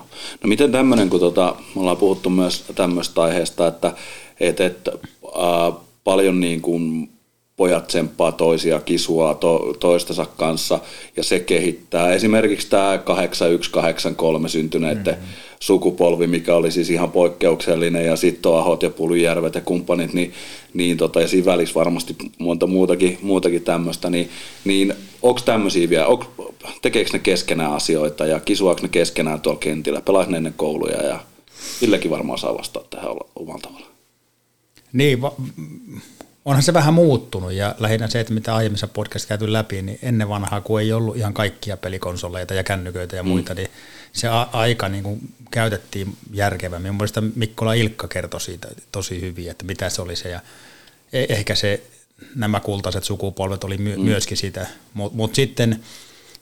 No 0.44 0.48
miten 0.48 0.72
tämmöinen, 0.72 1.10
kun 1.10 1.20
tota, 1.20 1.56
me 1.76 1.82
ollaan 1.82 1.98
puhuttu 1.98 2.30
myös 2.30 2.64
tämmöistä 2.76 3.22
aiheesta, 3.22 3.68
että 3.68 3.94
et, 4.40 4.60
et, 4.60 4.88
ää, 4.88 5.72
paljon 6.04 6.40
niin 6.40 6.62
kuin 6.62 7.10
pojat 7.58 7.88
tsemppaa 7.88 8.32
toisia, 8.32 8.80
kisua 8.80 9.34
to, 9.34 9.76
toistensa 9.80 10.26
kanssa 10.38 10.80
ja 11.18 11.24
se 11.24 11.40
kehittää. 11.40 12.14
Esimerkiksi 12.14 12.70
tämä 12.70 12.98
8183 12.98 14.50
syntyneiden 14.50 15.16
mm. 15.16 15.28
sukupolvi, 15.60 16.28
mikä 16.28 16.56
oli 16.56 16.72
siis 16.72 16.90
ihan 16.90 17.12
poikkeuksellinen 17.12 18.06
ja 18.06 18.16
sitten 18.16 18.52
on 18.52 18.60
Ahot 18.60 18.84
ja 18.84 18.90
Pulyjärvet 18.90 19.56
ja 19.56 19.62
kumppanit, 19.62 20.14
niin, 20.14 20.34
niin 20.74 20.98
tota, 20.98 21.22
ja 21.22 21.28
siinä 21.28 21.46
välissä 21.46 21.76
varmasti 21.76 22.16
monta 22.40 22.68
muutakin, 22.68 23.18
muutakin 23.22 23.64
tämmöistä, 23.64 24.10
niin, 24.10 24.30
niin 24.66 24.94
onko 25.22 25.40
tämmöisiä 25.46 25.90
vielä, 25.90 26.08
onks, 26.08 26.28
tekeekö 26.82 27.10
ne 27.14 27.20
keskenään 27.20 27.74
asioita 27.74 28.26
ja 28.26 28.40
kisuaako 28.40 28.82
ne 28.82 28.88
keskenään 28.88 29.42
tuolla 29.42 29.60
kentillä, 29.60 30.02
pelaako 30.02 30.32
ne 30.32 30.38
ennen 30.38 30.54
kouluja 30.58 31.04
ja 31.04 31.20
Villekin 31.82 32.12
varmaan 32.12 32.40
saa 32.40 32.58
vastata 32.58 32.86
tähän 32.90 33.12
omalla 33.36 33.62
tavalla. 33.62 33.88
Niin, 34.94 35.22
va- 35.22 35.36
onhan 36.46 36.64
se 36.64 36.74
vähän 36.74 36.94
muuttunut 36.94 37.52
ja 37.54 37.76
lähinnä 37.80 38.08
se, 38.08 38.20
että 38.20 38.34
mitä 38.34 38.56
aiemmissa 38.56 38.88
podcast 38.88 39.28
käyty 39.28 39.54
läpi, 39.54 39.82
niin 39.82 40.00
ennen 40.02 40.30
vanhaa, 40.30 40.62
kun 40.62 40.82
ei 40.82 40.94
ollut 40.94 41.18
ihan 41.18 41.34
kaikkia 41.34 41.78
pelikonsoleita 41.78 42.54
ja 42.54 42.64
kännyköitä 42.64 43.16
ja 43.16 43.24
muita, 43.24 43.54
mm. 43.54 43.58
niin 43.58 43.70
se 44.14 44.28
a- 44.28 44.48
aika 44.54 44.90
niin 44.90 45.04
kuin 45.04 45.20
käytettiin 45.52 46.18
järkevämmin. 46.34 46.92
Mun 46.92 46.98
mielestä 46.98 47.22
Mikkola 47.36 47.74
Ilkka 47.74 48.08
kertoi 48.08 48.42
siitä 48.42 48.68
tosi 48.92 49.22
hyvin, 49.22 49.50
että 49.52 49.66
mitä 49.66 49.90
se 49.90 50.02
oli 50.02 50.16
se 50.16 50.30
ja 50.30 50.40
e- 51.14 51.26
ehkä 51.30 51.56
se 51.56 51.84
nämä 52.36 52.60
kultaiset 52.60 53.04
sukupolvet 53.04 53.64
oli 53.64 53.78
my- 53.78 53.98
Mm. 53.98 54.04
myöskin 54.04 54.38
sitä, 54.38 54.68
mutta 54.94 55.18
mut 55.18 55.36
sitten 55.36 55.80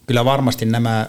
kyllä 0.07 0.25
varmasti 0.25 0.65
nämä 0.65 1.07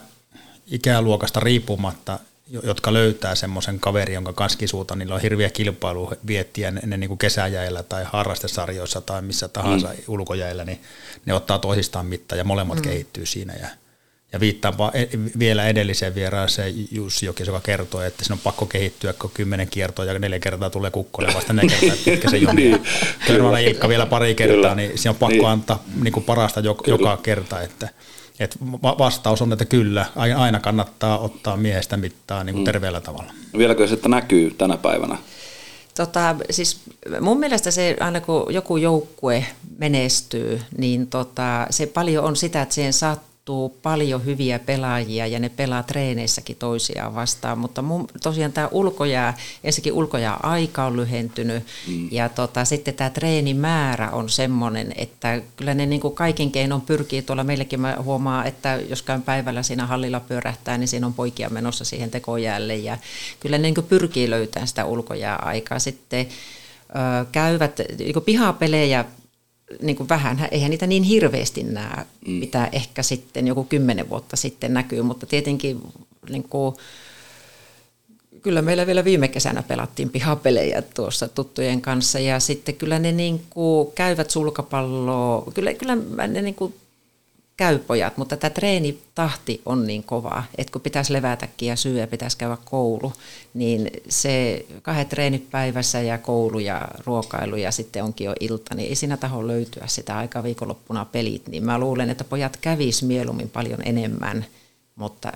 ikäluokasta 0.67 1.41
riippumatta, 1.41 2.19
jotka 2.63 2.93
löytää 2.93 3.35
semmoisen 3.35 3.81
kaveri, 3.81 4.15
jonka 4.15 4.33
kanssa 4.33 4.59
kisuuta, 4.59 4.97
niillä 4.97 5.15
on 5.15 5.21
hirviä 5.21 5.51
kilpailu 5.51 6.13
viettiä 6.27 6.69
ennen 6.83 7.01
niin 7.01 7.09
kuin 7.09 7.19
kesäjäillä 7.19 7.83
tai 7.83 8.05
harrastesarjoissa 8.13 9.01
tai 9.01 9.23
missä 9.23 9.49
tahansa 9.49 9.89
mm. 9.89 9.95
ulkojäillä, 10.09 10.65
niin 10.65 10.81
ne 11.27 11.35
ottaa 11.35 11.59
toisistaan 11.59 12.07
mittaa 12.07 12.39
ja 12.39 12.45
molemmat 12.45 12.77
Mm. 12.79 12.83
kehittyy 12.83 13.27
siinä. 13.27 13.55
Ja, 13.61 13.69
ja 14.33 14.41
viittaan 14.41 14.79
va- 14.79 14.91
e- 14.95 15.09
vielä 15.39 15.67
edelliseen 15.69 16.15
vieraaseen 16.15 16.75
Jussi 16.91 17.27
Jokis, 17.27 17.47
joka 17.47 17.61
kertoi, 17.61 18.07
että 18.07 18.25
siinä 18.25 18.35
on 18.35 18.41
pakko 18.45 18.67
kehittyä, 18.67 19.13
kun 19.13 19.31
kymmenen 19.35 19.69
kiertoa 19.69 20.05
ja 20.05 20.19
neljä 20.19 20.39
kertaa 20.39 20.71
tulee 20.71 20.91
kukkoille 20.91 21.35
vasta 21.35 21.53
neljä 21.53 21.77
kertaa, 21.81 21.99
pitkä 22.05 22.31
se 22.31 22.37
joni. 22.47 22.63
Niin, 22.63 22.83
Törmällä 23.27 23.59
Ilkka 23.59 23.89
vielä 23.89 24.07
pari 24.07 24.35
kertaa, 24.35 24.57
Kyllä. 24.57 24.75
niin 24.75 24.99
siinä 24.99 25.11
on 25.11 25.17
pakko 25.17 25.33
Niin. 25.37 25.47
antaa 25.47 25.85
niin 26.03 26.13
kuin 26.13 26.25
parasta 26.25 26.61
joka, 26.61 26.91
joka 26.91 27.17
kerta, 27.17 27.61
että 27.63 27.89
et 28.39 28.57
va- 28.83 28.99
vastaus 28.99 29.43
on, 29.43 29.53
että 29.53 29.65
kyllä, 29.65 30.07
aina 30.37 30.61
kannattaa 30.61 31.19
ottaa 31.19 31.57
miehestä 31.57 31.97
mittaa 31.97 32.45
niin 32.45 32.55
kuin 32.55 32.61
Mm. 32.63 32.65
terveellä 32.65 33.01
tavalla. 33.01 33.33
Vieläkö 33.59 33.87
se 33.89 33.95
että 33.95 34.09
näkyy 34.09 34.55
tänä 34.59 34.77
päivänä? 34.77 35.19
Tota, 35.97 36.37
siis 36.51 36.81
mun 37.21 37.39
mielestä 37.39 37.71
se, 37.71 37.97
aina 38.01 38.21
kun 38.21 38.55
joku 38.55 38.77
joukkue 38.77 39.47
menestyy, 39.79 40.61
niin 40.79 41.07
tota, 41.07 41.67
se 41.71 41.87
paljon 41.87 42.25
on 42.25 42.37
sitä, 42.37 42.63
että 42.63 42.75
siihen 42.75 42.93
sattuu 43.45 43.79
paljon 43.83 44.25
hyviä 44.25 44.59
pelaajia 44.59 45.27
ja 45.27 45.39
ne 45.39 45.49
pelaa 45.49 45.83
treeneissäkin 45.83 46.57
toisiaan 46.57 47.15
vastaan, 47.15 47.59
mutta 47.59 47.83
mun, 47.83 48.07
tosiaan 48.23 48.53
tämä 48.53 48.69
ulkojää, 48.71 49.37
ensinnäkin 49.65 49.93
ulkojää 49.93 50.37
aika 50.43 50.85
on 50.85 50.97
lyhentynyt 50.97 51.65
mm. 51.89 52.09
ja 52.11 52.29
tota, 52.29 52.65
sitten 52.65 52.95
tämä 52.95 53.11
treenimäärä 53.11 54.11
on 54.11 54.29
semmoinen, 54.29 54.93
että 54.97 55.43
kyllä 55.57 55.75
ne 55.75 55.87
niin 55.87 56.01
kuin 56.01 56.15
kaiken 56.15 56.51
keinon 56.51 56.81
pyrkii 56.81 57.23
tuolla 57.23 57.45
meillekin 57.45 57.81
mä 57.81 57.97
huomaan, 58.03 58.47
että 58.47 58.81
jos 58.89 59.03
käyn 59.03 59.23
päivällä 59.23 59.63
siinä 59.63 59.87
hallilla 59.87 60.21
pyörähtää, 60.21 60.79
niin 60.79 60.89
siinä 60.89 61.07
on 61.07 61.15
poikia 61.15 61.51
menossa 61.51 61.85
siihen 61.85 62.11
tekojäälle 62.11 62.77
ja 62.77 62.99
kyllä 63.41 63.59
ne 63.59 63.63
niin 63.63 63.75
kuin 63.75 63.87
pyrkii 63.87 64.31
löytämään 64.31 64.69
sitä 64.69 64.85
ulkojää 64.85 65.37
aikaa. 65.37 65.79
Sitten 65.79 66.27
ö, 66.89 67.27
käyvät 67.33 67.81
niin 67.99 68.23
pihapelejä 68.25 69.05
niin 69.83 69.97
kuin 69.97 70.09
vähän, 70.09 70.49
eihän 70.51 70.71
niitä 70.71 70.87
niin 70.87 71.03
hirveästi 71.03 71.63
näe, 71.63 72.05
mm. 72.27 72.33
mitä 72.33 72.69
ehkä 72.73 73.03
sitten 73.03 73.47
joku 73.47 73.65
kymmenen 73.65 74.11
vuotta 74.11 74.37
sitten 74.37 74.75
näkyy, 74.75 75.03
mutta 75.03 75.27
tietenkin 75.27 75.81
niin 76.31 76.43
kuin, 76.43 76.77
kyllä 78.43 78.63
meillä 78.63 78.87
vielä 78.87 79.05
viime 79.05 79.29
kesänä 79.29 79.63
pelattiin 79.63 80.11
pihapelejä 80.11 80.83
tuossa 80.83 81.29
tuttujen 81.29 81.81
kanssa 81.81 82.19
ja 82.19 82.41
sitten 82.41 82.75
kyllä 82.75 82.99
ne 82.99 83.13
niin 83.13 83.43
kuin 83.51 83.93
käyvät 83.95 84.31
sulkapalloa, 84.31 85.53
kyllä, 85.55 85.75
kyllä 85.75 85.97
ne 86.29 86.43
niin 86.43 86.55
kuin 86.55 86.75
käy 87.57 87.79
pojat, 87.79 88.17
mutta 88.17 88.37
tämä 88.37 88.51
treenitahti 88.51 89.61
on 89.67 89.87
niin 89.87 90.03
kova, 90.03 90.43
että 90.59 90.73
kun 90.73 90.81
pitäisi 90.81 91.13
levätäkin 91.13 91.69
ja 91.69 91.77
syödä 91.77 92.01
ja 92.01 92.07
pitäisi 92.07 92.39
käydä 92.39 92.57
koulu, 92.65 93.13
niin 93.55 93.91
se 94.09 94.67
kahdet 94.83 95.09
treenit 95.09 95.51
päivässä 95.51 96.01
ja 96.01 96.19
koulu 96.19 96.59
ja 96.59 96.89
ruokailu 97.07 97.57
ja 97.57 97.73
sitten 97.73 98.05
onkin 98.05 98.25
jo 98.25 98.33
ilta, 98.41 98.75
niin 98.75 98.89
ei 98.89 98.95
siinä 98.95 99.17
taho 99.17 99.47
löytyä 99.47 99.85
sitä 99.87 100.17
aikaa 100.17 100.43
viikonloppuna 100.43 101.05
pelit, 101.05 101.49
niin 101.49 101.65
mä 101.65 101.79
luulen, 101.79 102.11
että 102.11 102.25
pojat 102.25 102.57
kävis 102.57 103.03
mieluummin 103.03 103.49
paljon 103.49 103.81
enemmän, 103.85 104.45
mutta 104.97 105.33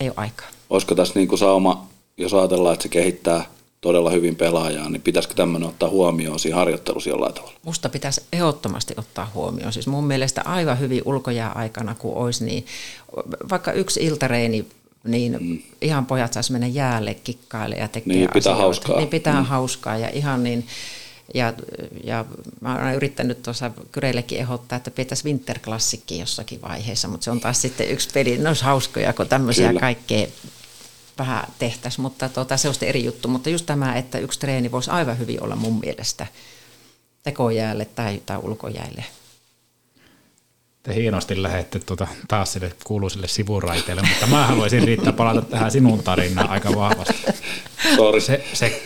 ei 0.00 0.08
ole 0.08 0.14
aikaa. 0.16 0.48
Olisiko 0.70 0.94
tässä 0.94 1.14
niin 1.14 1.28
kuin 1.28 1.38
sauma 1.38 1.90
jos 2.20 2.34
ajatellaan, 2.34 2.72
että 2.72 2.82
se 2.82 2.88
kehittää 2.88 3.44
todella 3.80 4.10
hyvin 4.10 4.36
pelaajaa, 4.36 4.90
niin 4.90 5.02
pitäisikö 5.02 5.34
tämmöinen 5.34 5.68
ottaa 5.68 5.88
huomioon 5.88 6.38
siinä 6.38 6.56
harjoittelussa 6.56 7.10
jollain 7.10 7.34
tavalla? 7.34 7.54
Musta 7.62 7.88
pitäisi 7.88 8.20
ehdottomasti 8.32 8.94
ottaa 8.96 9.30
huomioon. 9.34 9.72
Siis 9.72 9.86
mun 9.86 10.04
mielestä 10.06 10.42
aivan 10.44 10.80
hyvin 10.80 11.02
ulkojää 11.04 11.52
aikana, 11.52 11.94
kun 11.94 12.14
olisi, 12.16 12.44
niin 12.44 12.66
vaikka 13.50 13.72
yksi 13.72 14.00
iltareeni, 14.04 14.66
niin 15.04 15.36
mm. 15.40 15.58
ihan 15.80 16.06
pojat 16.06 16.32
saisi 16.32 16.52
mennä 16.52 16.66
jäälle 16.66 17.14
kikkaille 17.14 17.76
ja 17.76 17.88
tekee 17.88 18.14
Niin, 18.14 18.28
pitää 18.32 18.52
asioita. 18.52 18.62
hauskaa. 18.62 18.96
Niin 18.96 19.08
pitää 19.08 19.40
Mm. 19.40 19.46
hauskaa 19.46 19.98
ja 19.98 20.08
ihan 20.10 20.42
niin, 20.44 20.66
ja, 21.34 21.52
ja 22.04 22.24
mä 22.60 22.74
olen 22.82 22.94
yrittänyt 22.94 23.42
tuossa 23.42 23.70
Kyreillekin 23.92 24.38
ehdottaa, 24.38 24.76
että 24.76 24.90
pitäisi 24.90 25.24
Winterklassikki 25.24 26.18
jossakin 26.18 26.62
vaiheessa, 26.62 27.08
mutta 27.08 27.24
se 27.24 27.30
on 27.30 27.40
taas 27.40 27.62
sitten 27.62 27.88
yksi 27.90 28.08
peli. 28.14 28.38
Ne 28.38 28.48
olisi 28.48 28.64
hauskoja, 28.64 29.12
kun 29.12 29.28
tämmöisiä 29.28 29.66
Kyllä. 29.68 29.80
kaikkea 29.80 30.26
vähän 31.20 31.44
tehtäisiin, 31.58 32.02
mutta 32.02 32.28
tota, 32.28 32.56
se 32.56 32.68
on 32.68 32.74
sitten 32.74 32.88
eri 32.88 33.04
juttu. 33.04 33.28
Mutta 33.28 33.50
just 33.50 33.66
tämä, 33.66 33.94
että 33.96 34.18
yksi 34.18 34.40
treeni 34.40 34.72
voisi 34.72 34.90
aivan 34.90 35.18
hyvin 35.18 35.42
olla 35.42 35.56
mun 35.56 35.80
mielestä 35.80 36.26
tekojäälle 37.22 37.84
tai, 37.84 38.22
tai 38.26 38.38
ulkojäälle. 38.42 39.04
Te 40.82 40.94
hienosti 40.94 41.42
lähette 41.42 41.78
tuota, 41.78 42.06
taas 42.28 42.52
sille 42.52 42.72
kuuluisille 42.84 43.28
sivuraiteille, 43.28 44.02
mutta 44.02 44.26
mä 44.26 44.46
haluaisin 44.46 44.84
riittää 44.84 45.12
palata 45.12 45.42
tähän 45.42 45.70
sinun 45.70 46.02
tarinaan 46.02 46.50
aika 46.50 46.74
vahvasti. 46.74 47.14
Sorry. 47.96 48.20
Se, 48.20 48.44
se 48.52 48.82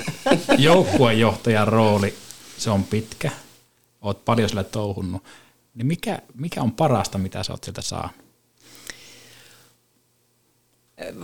joukkuejohtajan 0.58 1.68
rooli, 1.68 2.14
se 2.58 2.70
on 2.70 2.84
pitkä. 2.84 3.30
Oot 4.02 4.24
paljon 4.24 4.48
sillä 4.48 4.64
touhunnut. 4.64 5.24
Niin 5.74 5.86
mikä, 5.86 6.18
mikä 6.34 6.62
on 6.62 6.72
parasta, 6.72 7.18
mitä 7.18 7.42
sä 7.42 7.52
oot 7.52 7.64
sieltä 7.64 7.82
saanut? 7.82 8.23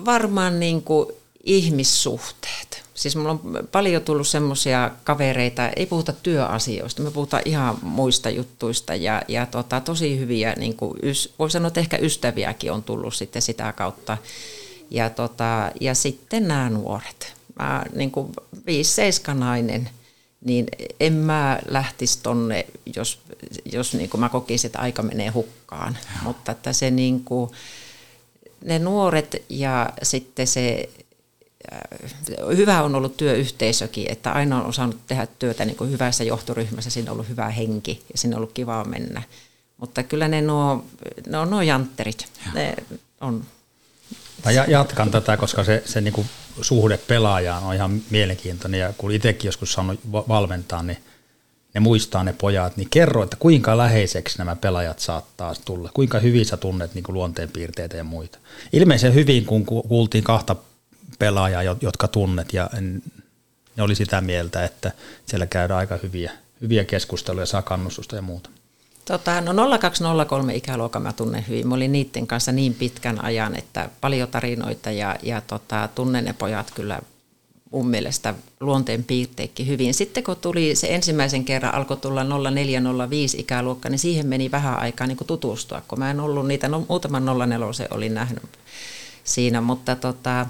Varmaan 0.05 0.61
niin 0.61 0.83
kuin 0.83 1.07
ihmissuhteet. 1.45 2.83
Siis 2.95 3.17
mulla 3.17 3.31
on 3.31 3.69
paljon 3.73 4.03
tullut 4.03 4.29
semmoisia 4.29 4.91
kavereita, 5.05 5.69
ei 5.69 5.87
puhuta 5.87 6.13
työasioista, 6.13 7.03
me 7.03 7.11
puhutaan 7.11 7.43
ihan 7.45 7.79
muista 7.83 8.31
juttuista 8.31 8.95
ja, 8.95 9.23
ja 9.29 9.47
tota, 9.47 9.81
tosi 9.81 10.19
hyviä, 10.19 10.55
niin 10.59 10.77
kuin, 10.77 10.99
voi 11.39 11.51
sanoa, 11.51 11.69
että 11.69 11.81
ehkä 11.81 11.97
ystäviäkin 11.97 12.73
on 12.73 12.83
tullut 12.83 13.15
sitten 13.15 13.43
sitä 13.43 13.73
kautta. 13.73 14.19
Ja, 14.91 15.11
tota, 15.11 15.73
ja 15.81 15.95
sitten 15.95 16.49
nämä 16.49 16.71
nuoret. 16.71 17.35
Mä 17.59 17.85
niin 17.95 18.11
kuin 18.11 18.33
5-7 18.57 19.35
nainen, 19.35 19.91
niin 20.45 20.67
en 21.01 21.13
mä 21.13 21.59
lähtisi 21.69 22.19
tonne, 22.23 22.67
jos, 22.97 23.19
jos 23.73 23.95
niin 23.95 24.11
kuin 24.11 24.21
mä 24.21 24.29
kokisin, 24.29 24.69
että 24.69 24.79
aika 24.79 25.03
menee 25.03 25.29
hukkaan. 25.29 25.99
Mutta 26.23 26.53
että 26.53 26.73
se 26.73 26.91
niin 26.91 27.25
kuin, 27.25 27.51
ne 28.65 28.79
nuoret 28.79 29.43
ja 29.49 29.91
sitten 30.03 30.47
se 30.47 30.89
äh, 31.73 31.81
hyvä 32.57 32.83
on 32.83 32.95
ollut 32.95 33.17
työyhteisökin, 33.17 34.11
että 34.11 34.33
aina 34.33 34.57
on 34.57 34.67
osannut 34.67 35.07
tehdä 35.07 35.27
työtä 35.39 35.65
niin 35.65 35.77
kuin 35.77 35.91
hyvässä 35.91 36.25
johtoryhmässä, 36.25 36.91
siinä 36.91 37.11
on 37.11 37.15
ollut 37.15 37.29
hyvä 37.29 37.49
henki 37.49 38.03
ja 38.13 38.19
sinne 38.19 38.37
on 38.37 38.39
ollut 38.39 38.53
kiva 38.53 38.85
mennä. 38.85 39.23
Mutta 39.77 40.03
kyllä 40.03 40.29
ne 40.29 40.41
nuo, 40.43 40.85
ne 41.27 41.39
on 41.39 41.51
nuo 41.51 41.63
jantterit, 41.63 42.27
ne 42.55 42.75
on 43.21 43.45
Mä 44.45 44.51
ja- 44.51 44.65
jatkan 44.69 45.11
tätä, 45.11 45.37
koska 45.37 45.65
se, 45.65 45.83
se 45.87 46.01
niinku 46.01 46.27
suhde 46.63 46.97
pelaajaan 46.99 47.63
on 47.63 47.75
ihan 47.75 48.03
mielenkiintoinen 48.11 48.81
ja 48.81 48.93
kun 48.99 49.13
itsekin 49.13 49.49
joskus 49.49 49.73
saanut 49.73 50.01
va- 50.13 50.25
valmentaa, 50.29 50.83
niin 50.83 50.99
ne 51.75 51.81
muistaa 51.81 52.25
ne 52.25 52.33
pojat, 52.33 52.77
niin 52.77 52.91
kerro, 52.91 53.23
että 53.23 53.37
kuinka 53.41 53.77
läheiseksi 53.77 54.39
nämä 54.39 54.57
pelaajat 54.57 54.99
saattaa 54.99 55.55
tulla, 55.65 55.91
kuinka 55.95 56.19
hyvin 56.19 56.47
sä 56.47 56.57
tunnet 56.57 56.95
niin 56.95 57.05
luonteenpiirteitä 57.09 57.97
ja 57.97 58.05
muita. 58.05 58.39
Ilmeisen 58.73 59.15
hyvin, 59.15 59.45
kun 59.45 59.67
ku- 59.67 59.83
kuultiin 59.83 60.25
kahta 60.25 60.57
pelaajaa, 61.19 61.63
jo- 61.63 61.77
jotka 61.81 62.09
tunnet 62.09 62.53
ja 62.53 62.71
ne 63.77 63.83
oli 63.83 63.95
sitä 63.95 64.21
mieltä, 64.21 64.65
että 64.65 64.93
siellä 65.27 65.47
käydään 65.47 65.79
aika 65.79 65.99
hyviä, 66.03 66.33
hyviä 66.61 66.85
keskusteluja, 66.85 67.47
saa 67.47 67.63
kannustusta 67.63 68.17
ja 68.17 68.23
muuta. 68.23 68.51
Tota, 69.05 69.41
no 69.41 69.79
0203 69.79 70.55
ikäluokan 70.55 71.03
mä 71.03 71.13
tunnen 71.13 71.45
hyvin. 71.49 71.69
Mä 71.69 71.75
olin 71.75 71.93
niiden 71.93 72.27
kanssa 72.27 72.53
niin 72.53 72.75
pitkän 72.75 73.25
ajan, 73.25 73.57
että 73.57 73.89
paljon 74.01 74.29
tarinoita 74.29 74.91
ja, 74.91 75.17
ja 75.23 75.41
tota, 75.41 75.89
tunnen 75.95 76.25
ne 76.25 76.33
pojat 76.33 76.71
kyllä 76.75 77.01
mun 77.71 77.89
mielestä 77.89 78.35
luonteen 78.61 79.05
piirteikki 79.05 79.67
hyvin. 79.67 79.95
Sitten 79.95 80.25
kun 80.25 80.37
tuli 80.37 80.75
se 80.75 80.95
ensimmäisen 80.95 81.45
kerran, 81.45 81.75
alkoi 81.75 81.97
tulla 81.97 82.25
0405 82.51 83.41
ikäluokka, 83.41 83.89
niin 83.89 83.99
siihen 83.99 84.27
meni 84.27 84.51
vähän 84.51 84.79
aikaa 84.79 85.07
niin 85.07 85.17
kuin 85.17 85.29
tutustua, 85.29 85.83
kun 85.89 85.99
mä 85.99 86.11
en 86.11 86.21
ollut 86.21 86.47
niitä, 86.47 86.69
no, 86.69 86.87
muutaman 86.89 87.25
04 87.25 87.89
olin 87.91 88.15
nähnyt 88.15 88.43
siinä, 89.25 89.61
mutta 89.61 89.97
tota, 89.97 90.47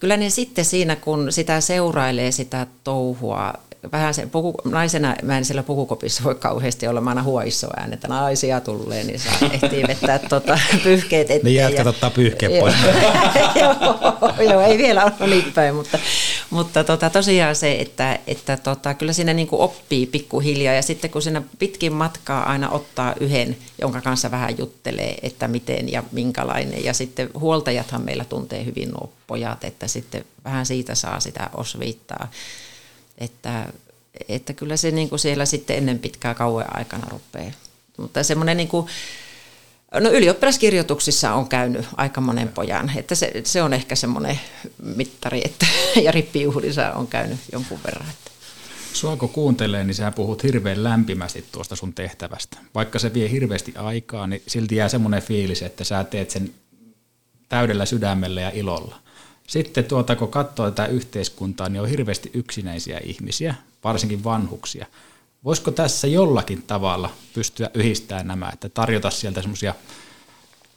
kyllä 0.00 0.16
ne 0.16 0.30
sitten 0.30 0.64
siinä, 0.64 0.96
kun 0.96 1.32
sitä 1.32 1.60
seurailee 1.60 2.32
sitä 2.32 2.66
touhua, 2.84 3.54
vähän 3.92 4.14
se 4.14 4.26
puku, 4.26 4.54
naisena 4.64 5.16
mä 5.22 5.38
en 5.38 5.44
siellä 5.44 5.62
pukukopissa 5.62 6.24
voi 6.24 6.34
kauheasti 6.34 6.88
olla, 6.88 7.00
mä 7.00 7.10
aina 7.10 7.22
huoissa 7.22 7.68
äänet, 7.76 7.94
että 7.94 8.08
naisia 8.08 8.60
tulee, 8.60 9.04
niin 9.04 9.20
saa 9.20 9.50
ehtii 9.52 9.84
vetää 9.88 10.18
tota, 10.18 10.58
pyyhkeet 10.84 11.30
eteen. 11.30 11.44
Niin 11.44 11.54
jätkät 11.54 11.86
ottaa 11.86 12.10
pyyhkeet 12.10 12.60
pois. 12.60 12.74
joo, 13.60 14.50
joo, 14.50 14.60
ei 14.60 14.78
vielä 14.78 15.04
ole 15.04 15.26
niin 15.26 15.52
päin, 15.52 15.74
mutta, 15.74 15.98
mutta 16.50 16.84
tota, 16.84 17.10
tosiaan 17.10 17.56
se, 17.56 17.72
että, 17.72 18.18
että 18.26 18.56
tota, 18.56 18.94
kyllä 18.94 19.12
siinä 19.12 19.34
niin 19.34 19.48
kuin 19.48 19.62
oppii 19.62 20.06
pikkuhiljaa. 20.06 20.74
Ja 20.74 20.82
sitten 20.82 21.10
kun 21.10 21.22
siinä 21.22 21.42
pitkin 21.58 21.92
matkaa 21.92 22.50
aina 22.50 22.70
ottaa 22.70 23.14
yhden, 23.20 23.56
jonka 23.80 24.00
kanssa 24.00 24.30
vähän 24.30 24.58
juttelee, 24.58 25.18
että 25.22 25.48
miten 25.48 25.92
ja 25.92 26.02
minkälainen. 26.12 26.84
Ja 26.84 26.94
sitten 26.94 27.30
huoltajathan 27.40 28.02
meillä 28.02 28.24
tuntee 28.24 28.64
hyvin 28.64 28.90
nuo 28.90 29.12
pojat, 29.26 29.64
että 29.64 29.88
sitten 29.88 30.24
vähän 30.44 30.66
siitä 30.66 30.94
saa 30.94 31.20
sitä 31.20 31.50
osviittaa, 31.54 32.28
että, 33.18 33.72
että 34.28 34.52
kyllä 34.52 34.76
se 34.76 34.90
niin 34.90 35.08
kuin 35.08 35.18
siellä 35.18 35.46
sitten 35.46 35.76
ennen 35.76 35.98
pitkää 35.98 36.34
kauan 36.34 36.76
aikana 36.76 37.08
rupeaa. 37.10 37.52
Mutta 37.96 38.22
semmoinen 38.22 38.56
niin 38.56 38.68
kuin, 38.68 38.86
No 40.00 40.10
ylioppilaskirjoituksissa 40.10 41.34
on 41.34 41.48
käynyt 41.48 41.86
aika 41.96 42.20
monen 42.20 42.48
pojan, 42.48 42.92
että 42.96 43.14
se, 43.14 43.32
se 43.44 43.62
on 43.62 43.72
ehkä 43.72 43.96
semmoinen 43.96 44.40
mittari, 44.96 45.42
että 45.44 45.66
ja 46.04 46.12
rippijuhlissa 46.12 46.92
on 46.92 47.06
käynyt 47.06 47.38
jonkun 47.52 47.78
verran. 47.84 48.08
Että. 48.10 48.30
Sua 48.92 49.16
kun 49.16 49.28
kuuntelee, 49.28 49.84
niin 49.84 49.94
sä 49.94 50.10
puhut 50.10 50.42
hirveän 50.42 50.84
lämpimästi 50.84 51.44
tuosta 51.52 51.76
sun 51.76 51.92
tehtävästä. 51.92 52.58
Vaikka 52.74 52.98
se 52.98 53.14
vie 53.14 53.30
hirveästi 53.30 53.72
aikaa, 53.76 54.26
niin 54.26 54.42
silti 54.46 54.76
jää 54.76 54.88
semmoinen 54.88 55.22
fiilis, 55.22 55.62
että 55.62 55.84
sä 55.84 56.04
teet 56.04 56.30
sen 56.30 56.54
täydellä 57.48 57.86
sydämellä 57.86 58.40
ja 58.40 58.50
ilolla. 58.54 58.98
Sitten 59.46 59.84
tuota, 59.84 60.16
kun 60.16 60.28
katsoo 60.28 60.70
tätä 60.70 60.86
yhteiskuntaa, 60.86 61.68
niin 61.68 61.80
on 61.80 61.88
hirveästi 61.88 62.30
yksinäisiä 62.34 63.00
ihmisiä, 63.04 63.54
varsinkin 63.84 64.24
vanhuksia. 64.24 64.86
Voisiko 65.44 65.70
tässä 65.70 66.06
jollakin 66.06 66.62
tavalla 66.62 67.10
pystyä 67.34 67.70
yhdistämään 67.74 68.26
nämä, 68.26 68.50
että 68.52 68.68
tarjota 68.68 69.10
sieltä 69.10 69.42
semmoisia 69.42 69.74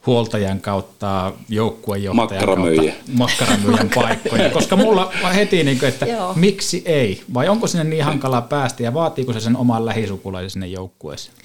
huoltajan 0.06 0.62
kautta, 0.62 1.34
joukkuejohtajan 1.50 2.46
kautta 2.46 2.82
makkaramyyjän 3.14 3.90
paikkoja, 3.96 4.50
koska 4.50 4.76
mulla 4.76 5.12
on 5.24 5.32
heti, 5.32 5.64
niin 5.64 5.80
kuin, 5.80 5.90
että 5.90 6.06
Joo. 6.06 6.34
miksi 6.34 6.82
ei, 6.86 7.24
vai 7.34 7.50
onko 7.50 7.68
sinne 7.68 7.84
niin 7.84 8.04
hankalaa 8.04 8.42
päästä 8.42 8.84
ja 8.84 8.94
vaatiiko 8.94 9.34
se 9.34 9.40
sen 9.40 9.58
oman 9.58 9.86
lähisukulaisen 9.86 10.50
sinne 10.50 10.68
joukkueeseen? 10.68 11.38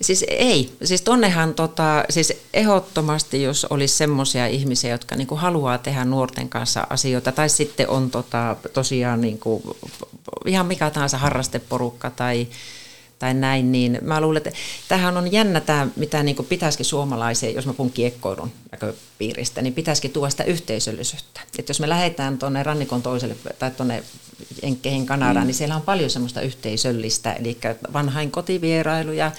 Siis 0.00 0.24
ei, 0.28 0.72
siis 0.84 1.02
tonnehan 1.02 1.54
tota, 1.54 2.04
siis 2.10 2.32
ehdottomasti, 2.54 3.42
jos 3.42 3.64
olisi 3.64 3.96
semmoisia 3.96 4.46
ihmisiä, 4.46 4.90
jotka 4.90 5.16
niinku 5.16 5.36
haluaa 5.36 5.78
tehdä 5.78 6.04
nuorten 6.04 6.48
kanssa 6.48 6.86
asioita, 6.90 7.32
tai 7.32 7.48
sitten 7.48 7.88
on 7.88 8.10
tota, 8.10 8.56
tosiaan 8.72 9.20
niinku, 9.20 9.76
ihan 10.46 10.66
mikä 10.66 10.90
tahansa 10.90 11.18
harrasteporukka 11.18 12.10
tai, 12.10 12.46
tai 13.18 13.34
näin, 13.34 13.72
niin 13.72 13.98
mä 14.02 14.20
luulen, 14.20 14.36
että 14.36 14.52
tämähän 14.88 15.16
on 15.16 15.32
jännä 15.32 15.60
tämä, 15.60 15.88
mitä 15.96 16.22
niin 16.22 16.36
pitäisikin 16.48 16.86
suomalaiseen, 16.86 17.54
jos 17.54 17.66
mä 17.66 17.74
puhun 17.74 17.92
kiekkoilun 17.92 18.52
näköpiiristä, 18.72 19.62
niin 19.62 19.74
pitäisikin 19.74 20.10
tuoda 20.10 20.30
sitä 20.30 20.44
yhteisöllisyyttä. 20.44 21.40
Että 21.58 21.70
jos 21.70 21.80
me 21.80 21.88
lähdetään 21.88 22.38
tuonne 22.38 22.62
rannikon 22.62 23.02
toiselle 23.02 23.36
tai 23.58 23.70
tuonne 23.70 24.02
Jenkkeihin 24.62 25.06
Kanadaan, 25.06 25.44
mm. 25.44 25.46
niin 25.46 25.54
siellä 25.54 25.76
on 25.76 25.82
paljon 25.82 26.10
semmoista 26.10 26.40
yhteisöllistä, 26.40 27.32
eli 27.32 27.58
vanhain 27.92 28.30
kotivierailuja, 28.30 29.32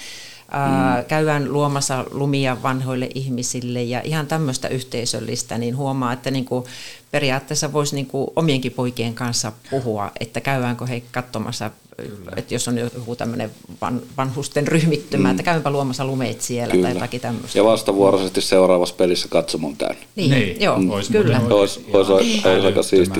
Mm. 0.53 1.05
käydään 1.05 1.53
luomassa 1.53 2.05
lumia 2.11 2.63
vanhoille 2.63 3.09
ihmisille 3.15 3.83
ja 3.83 4.01
ihan 4.03 4.27
tämmöistä 4.27 4.67
yhteisöllistä, 4.67 5.57
niin 5.57 5.77
huomaa, 5.77 6.13
että 6.13 6.31
niin 6.31 6.45
kuin 6.45 6.65
periaatteessa 7.11 7.73
voisi 7.73 7.95
niin 7.95 8.05
kuin 8.05 8.27
omienkin 8.35 8.71
poikien 8.71 9.13
kanssa 9.13 9.51
puhua, 9.69 10.11
että 10.19 10.41
käydäänkö 10.41 10.85
he 10.85 11.03
katsomassa, 11.11 11.71
Kyllä. 11.97 12.31
että 12.35 12.53
jos 12.53 12.67
on 12.67 12.77
joku 12.77 13.15
tämmöinen 13.15 13.51
van, 13.81 14.01
vanhusten 14.17 14.67
ryhmittymä, 14.67 15.27
mm. 15.27 15.31
että 15.31 15.43
käympä 15.43 15.69
luomassa 15.69 16.05
lumeet 16.05 16.41
siellä 16.41 16.71
Kyllä. 16.71 16.87
tai 16.87 16.95
jotakin 16.95 17.21
tämmöistä. 17.21 17.59
Ja 17.59 17.63
vastavuoroisesti 17.63 18.41
seuraavassa 18.41 18.95
pelissä 18.95 19.27
katsomon 19.27 19.77
käyn. 19.77 19.97
Niin, 20.15 20.31
niin. 20.31 20.61
joo, 20.61 20.79
Mm. 20.79 20.89
Ois 20.89 21.09
kyllä. 21.09 21.41
Olisi, 21.49 21.85
olisi, 21.93 22.11
olisi 22.47 22.65
aika 22.65 22.83
siisti. 22.83 23.19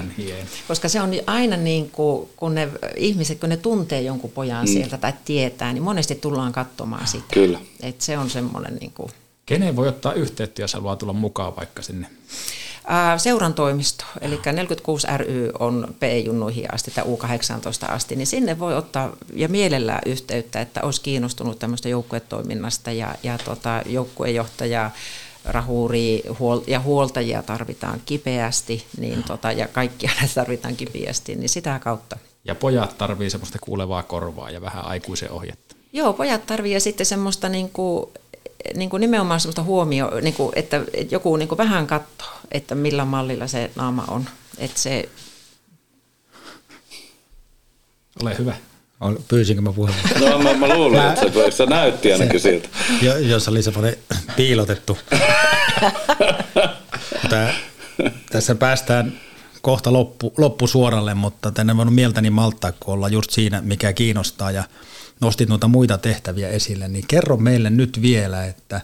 Koska 0.68 0.90
se 0.90 1.02
on 1.02 1.12
aina 1.28 1.58
niin 1.58 1.90
kuin, 1.90 2.30
kun 2.38 2.56
ne 2.56 2.70
ihmiset, 2.96 3.40
kun 3.40 3.50
ne 3.50 3.58
tuntee 3.58 4.02
jonkun 4.02 4.32
pojan 4.32 4.66
mm. 4.66 4.74
sieltä 4.74 4.98
tai 4.98 5.14
tietää, 5.26 5.74
niin 5.74 5.84
monesti 5.84 6.16
tullaan 6.16 6.52
katsomaan 6.52 7.08
sitä. 7.08 7.34
Kyllä. 7.34 7.60
Et 7.82 8.02
se 8.02 8.18
on 8.18 8.30
semmoinen 8.30 8.76
niin 8.76 8.92
kuin, 8.92 9.12
Kenen 9.46 9.76
voi 9.76 9.88
ottaa 9.88 10.14
yhteyttä, 10.14 10.62
jos 10.62 10.74
haluaa 10.74 10.96
tulla 10.96 11.14
mukaan 11.14 11.56
vaikka 11.56 11.82
sinne? 11.82 12.08
Seuran 13.18 13.54
toimisto, 13.54 14.06
eli 14.22 14.40
46 14.52 15.08
ry 15.18 15.52
on 15.60 15.96
P-junnuihin 16.00 16.74
asti 16.74 16.92
tai 16.92 17.04
U18 17.04 17.92
asti, 17.92 18.16
niin 18.16 18.28
sinne 18.28 18.60
voi 18.60 18.76
ottaa 18.76 19.12
ja 19.34 19.50
mielellään 19.50 20.02
yhteyttä, 20.06 20.62
että 20.62 20.82
olisi 20.82 21.02
kiinnostunut 21.02 21.60
tämmöistä 21.60 21.90
joukkuetoiminnasta 21.90 22.92
ja, 22.92 23.16
ja 23.24 23.38
tota, 23.38 23.82
joukkuejohtajaa 23.86 24.92
rahuri 25.46 26.24
huol- 26.40 26.64
ja 26.68 26.80
huoltajia 26.80 27.44
tarvitaan 27.44 28.02
kipeästi, 28.06 28.86
niin 28.98 29.24
tota, 29.24 29.52
ja 29.52 29.68
kaikkia 29.68 30.12
näitä 30.20 30.34
tarvitaan 30.42 30.76
kipeästi, 30.76 31.36
niin 31.36 31.50
sitä 31.50 31.80
kautta. 31.80 32.18
Ja 32.46 32.56
pojat 32.56 32.98
tarvii 32.98 33.30
semmoista 33.30 33.60
kuulevaa 33.62 34.04
korvaa 34.04 34.50
ja 34.50 34.62
vähän 34.62 34.86
aikuisen 34.86 35.32
ohjetta. 35.32 35.76
Joo, 35.94 36.14
pojat 36.14 36.46
tarvii 36.46 36.74
ja 36.74 36.80
sitten 36.80 37.06
semmoista 37.06 37.50
niin 37.50 37.70
kuin, 37.70 38.10
niin 38.76 38.90
kuin 38.90 39.02
nimenomaan 39.02 39.40
semmoista 39.40 39.64
huomio, 39.64 40.12
niin 40.22 40.34
kuin, 40.34 40.52
että, 40.56 40.82
että 40.94 41.16
joku 41.16 41.36
niin 41.36 41.48
kuin 41.48 41.58
vähän 41.58 41.88
katsoo, 41.88 42.28
että 42.52 42.76
millä 42.76 43.06
mallilla 43.06 43.48
se 43.48 43.72
naama 43.76 44.06
on. 44.08 44.26
Että 44.58 44.80
se, 44.80 45.10
Ole 48.22 48.38
hyvä. 48.38 48.56
Pyysinkö 49.28 49.62
mä 49.62 49.74
puheenvuoron? 49.74 50.32
No 50.32 50.40
mä, 50.40 50.68
mä 50.68 50.76
luulen, 50.76 51.08
että 51.08 51.22
se, 51.22 51.52
se 51.52 51.66
näytti 51.66 52.14
ainakin 52.14 52.40
siltä. 52.40 52.70
Jo, 53.02 53.18
jos 53.18 53.48
oli 53.48 53.64
semmoinen 53.64 53.98
piilotettu. 54.36 54.98
Tää, 57.30 57.54
tässä 58.32 58.56
päästään 58.56 59.20
kohta 59.62 59.94
loppu, 59.94 60.34
loppusuoralle, 60.38 61.14
mutta 61.14 61.52
tänne 61.52 61.78
voinut 61.78 61.96
mieltäni 61.96 62.30
malttaa, 62.30 62.72
kun 62.72 62.94
ollaan 62.94 63.14
just 63.14 63.30
siinä, 63.32 63.62
mikä 63.62 63.94
kiinnostaa 63.94 64.52
ja 64.52 64.64
nostit 65.22 65.50
noita 65.50 65.68
muita 65.68 65.98
tehtäviä 65.98 66.50
esille, 66.50 66.88
niin 66.88 67.06
kerro 67.08 67.38
meille 67.38 67.70
nyt 67.70 68.02
vielä, 68.02 68.46
että 68.46 68.82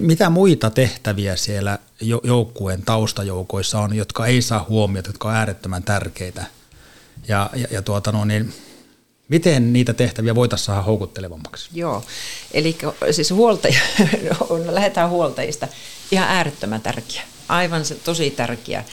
mitä 0.00 0.30
muita 0.30 0.70
tehtäviä 0.70 1.36
siellä 1.36 1.78
jo- 2.00 2.20
joukkueen 2.24 2.82
taustajoukoissa 2.82 3.80
on, 3.80 3.96
jotka 3.96 4.26
ei 4.26 4.42
saa 4.42 4.66
huomiota, 4.68 5.08
jotka 5.08 5.28
on 5.28 5.34
äärettömän 5.34 5.82
tärkeitä. 5.82 6.44
Ja, 7.28 7.50
ja, 7.56 7.68
ja 7.70 7.82
tuota 7.82 8.12
no, 8.12 8.24
niin, 8.24 8.54
miten 9.28 9.72
niitä 9.72 9.94
tehtäviä 9.94 10.34
voitaisiin 10.34 10.66
saada 10.66 10.82
houkuttelevammaksi? 10.82 11.70
joo, 11.72 12.04
eli 12.52 12.78
siis 13.10 13.30
huoltaja, 13.30 13.80
lähdetään 14.70 15.10
huoltajista, 15.10 15.68
ihan 16.10 16.28
äärettömän 16.28 16.82
tärkeä, 16.82 17.22
aivan 17.48 17.84
se 17.84 17.94
tosi 17.94 18.30
tärkeä. 18.30 18.84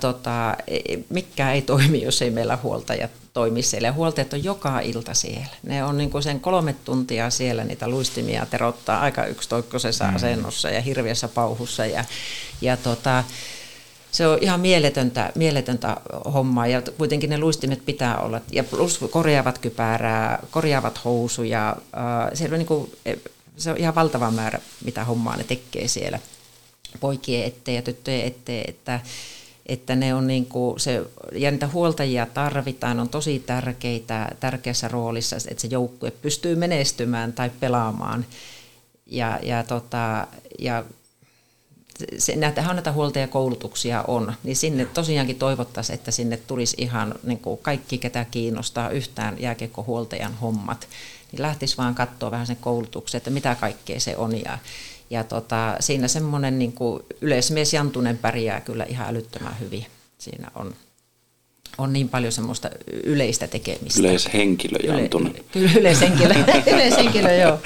Tota, 0.00 0.56
ei- 0.66 1.04
mikään 1.08 1.54
ei 1.54 1.62
toimi, 1.62 2.02
jos 2.02 2.22
ei 2.22 2.30
meillä 2.30 2.58
huoltajat 2.62 3.10
toimi 3.38 3.62
siellä. 3.62 3.88
Ja 3.88 3.92
huoltajat 3.92 4.32
on 4.32 4.44
joka 4.44 4.80
ilta 4.80 5.14
siellä. 5.14 5.46
Ne 5.62 5.84
on 5.84 5.98
niin 5.98 6.10
kuin 6.10 6.22
sen 6.22 6.40
kolme 6.40 6.72
tuntia 6.84 7.30
siellä 7.30 7.64
niitä 7.64 7.88
luistimia 7.88 8.46
terottaa 8.46 9.00
aika 9.00 9.26
yksitoikkoisessa 9.26 10.04
mm. 10.04 10.16
asennossa 10.16 10.70
ja 10.70 10.80
hirveässä 10.80 11.28
pauhussa. 11.28 11.86
Ja, 11.86 12.04
ja 12.60 12.76
tota, 12.76 13.24
se 14.12 14.26
on 14.26 14.38
ihan 14.40 14.60
mieletöntä, 14.60 15.32
mieletöntä 15.34 15.96
hommaa 16.34 16.66
ja 16.66 16.82
kuitenkin 16.82 17.30
ne 17.30 17.38
luistimet 17.38 17.86
pitää 17.86 18.18
olla. 18.18 18.40
Ja 18.52 18.64
plus 18.64 19.00
korjaavat 19.10 19.58
kypärää, 19.58 20.38
korjaavat 20.50 21.04
housuja. 21.04 21.76
Siellä 22.34 22.54
on 22.54 22.58
niin 22.58 22.66
kuin, 22.66 22.92
se 23.56 23.70
on 23.70 23.76
ihan 23.76 23.94
valtava 23.94 24.30
määrä, 24.30 24.58
mitä 24.84 25.04
hommaa 25.04 25.36
ne 25.36 25.44
tekee 25.44 25.88
siellä 25.88 26.18
poikien 27.00 27.46
eteen 27.46 27.76
ja 27.76 27.82
tyttöjen 27.82 28.26
eteen, 28.26 28.64
että, 28.68 29.00
että 29.68 29.96
ne 29.96 30.14
on 30.14 30.26
niin 30.26 30.46
kuin 30.46 30.80
se, 30.80 31.02
ja 31.32 31.50
niitä 31.50 31.68
huoltajia 31.68 32.26
tarvitaan, 32.26 33.00
on 33.00 33.08
tosi 33.08 33.38
tärkeitä, 33.38 34.28
tärkeässä 34.40 34.88
roolissa, 34.88 35.36
että 35.36 35.60
se 35.60 35.68
joukkue 35.70 36.10
pystyy 36.10 36.56
menestymään 36.56 37.32
tai 37.32 37.50
pelaamaan. 37.60 38.26
Ja, 39.06 39.38
ja, 39.42 39.64
tota, 39.64 40.26
ja 40.58 40.84
se, 42.18 42.36
näitä, 42.36 42.62
näitä 42.74 42.92
huoltajakoulutuksia 42.92 44.04
on, 44.08 44.32
niin 44.42 44.56
sinne 44.56 44.84
tosiaankin 44.84 45.36
toivottaisiin, 45.36 45.94
että 45.94 46.10
sinne 46.10 46.36
tulisi 46.36 46.76
ihan 46.78 47.14
niin 47.22 47.38
kuin 47.38 47.58
kaikki, 47.62 47.98
ketä 47.98 48.26
kiinnostaa 48.30 48.90
yhtään 48.90 49.40
jääkiekkohuoltajan 49.40 50.34
hommat, 50.34 50.88
niin 51.32 51.42
lähtisi 51.42 51.76
vaan 51.76 51.94
katsoa 51.94 52.30
vähän 52.30 52.46
sen 52.46 52.56
koulutuksen, 52.60 53.18
että 53.18 53.30
mitä 53.30 53.54
kaikkea 53.54 54.00
se 54.00 54.16
on. 54.16 54.44
Ja, 54.44 54.58
ja 55.10 55.24
tota, 55.24 55.76
siinä 55.80 56.08
semmoinen 56.08 56.58
niin 56.58 56.72
kuin 56.72 57.02
yleismies 57.20 57.74
Jantunen 57.74 58.18
pärjää 58.18 58.60
kyllä 58.60 58.84
ihan 58.84 59.08
älyttömän 59.08 59.56
hyvin. 59.60 59.86
Siinä 60.18 60.50
on, 60.54 60.74
on 61.78 61.92
niin 61.92 62.08
paljon 62.08 62.32
semmoista 62.32 62.70
yleistä 63.04 63.46
tekemistä. 63.46 64.00
Yleishenkilö 64.00 64.78
Jantunen. 64.82 65.34
Yle, 65.54 65.70
yleishenkilö, 65.78 66.34
yleishenkilö, 66.74 67.34
joo. 67.34 67.58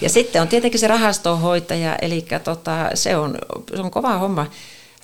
Ja 0.00 0.08
sitten 0.08 0.42
on 0.42 0.48
tietenkin 0.48 0.80
se 0.80 0.86
rahastonhoitaja, 0.88 1.96
eli 1.96 2.26
tota, 2.44 2.90
se, 2.94 3.16
on, 3.16 3.38
se 3.74 3.82
on 3.82 3.90
kova 3.90 4.18
homma. 4.18 4.46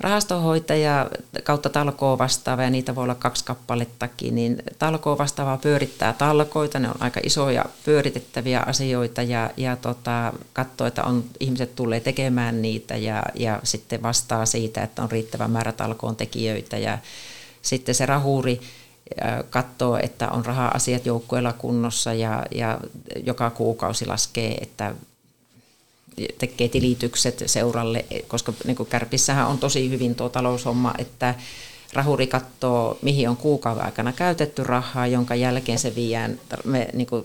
Rahastonhoitaja 0.01 1.11
kautta 1.45 1.69
talkoo 1.69 2.19
vastaava, 2.19 2.63
ja 2.63 2.71
niitä 2.71 2.95
voi 2.95 3.05
olla 3.05 3.15
kaksi 3.15 3.45
kappalettakin, 3.45 4.35
niin 4.35 4.63
talkoo 4.79 5.19
vastaava 5.19 5.57
pyörittää 5.57 6.13
talkoita, 6.13 6.79
ne 6.79 6.89
on 6.89 6.95
aika 7.01 7.21
isoja 7.25 7.65
pyöritettäviä 7.85 8.61
asioita, 8.61 9.23
ja, 9.23 9.51
ja 9.57 9.77
tota, 9.77 10.33
katsoo, 10.53 10.87
että 10.87 11.05
on, 11.05 11.25
ihmiset 11.41 11.75
tulee 11.75 12.01
tekemään 12.01 12.63
niitä, 12.63 12.97
ja, 12.97 13.23
ja 13.35 13.61
sitten 13.63 14.03
vastaa 14.03 14.47
siitä, 14.47 14.83
että 14.83 15.03
on 15.03 15.11
riittävä 15.11 15.49
määrä 15.49 15.73
talkoon 15.73 16.17
tekijöitä, 16.17 16.79
ja 16.79 16.99
sitten 17.63 17.95
se 17.95 18.07
rahuri 18.07 18.61
katsoo, 19.51 19.99
että 20.03 20.31
on 20.31 20.47
raha-asiat 20.47 21.07
joukkueella 21.07 21.53
kunnossa 21.53 22.13
ja, 22.13 22.47
ja 22.55 22.81
joka 23.27 23.51
kuukausi 23.51 24.07
laskee, 24.07 24.55
että 24.55 24.95
tekee 26.39 26.69
tilitykset 26.69 27.43
seuralle, 27.47 28.05
koska 28.29 28.53
niin 28.65 28.77
kuin 28.77 28.89
Kärpissähän 28.89 29.47
on 29.47 29.59
tosi 29.59 29.91
hyvin 29.91 30.15
tuo 30.15 30.29
taloushomma, 30.29 30.95
että 30.99 31.35
rahuri 31.93 32.27
katsoo, 32.27 32.99
mihin 33.03 33.29
on 33.29 33.37
kuukauden 33.37 33.85
aikana 33.85 34.13
käytetty 34.13 34.65
rahaa, 34.65 35.07
jonka 35.07 35.35
jälkeen 35.35 35.79
se 35.79 35.95
viiään 35.95 36.41
me, 36.65 36.89
niin 36.93 37.07
kuin, 37.07 37.25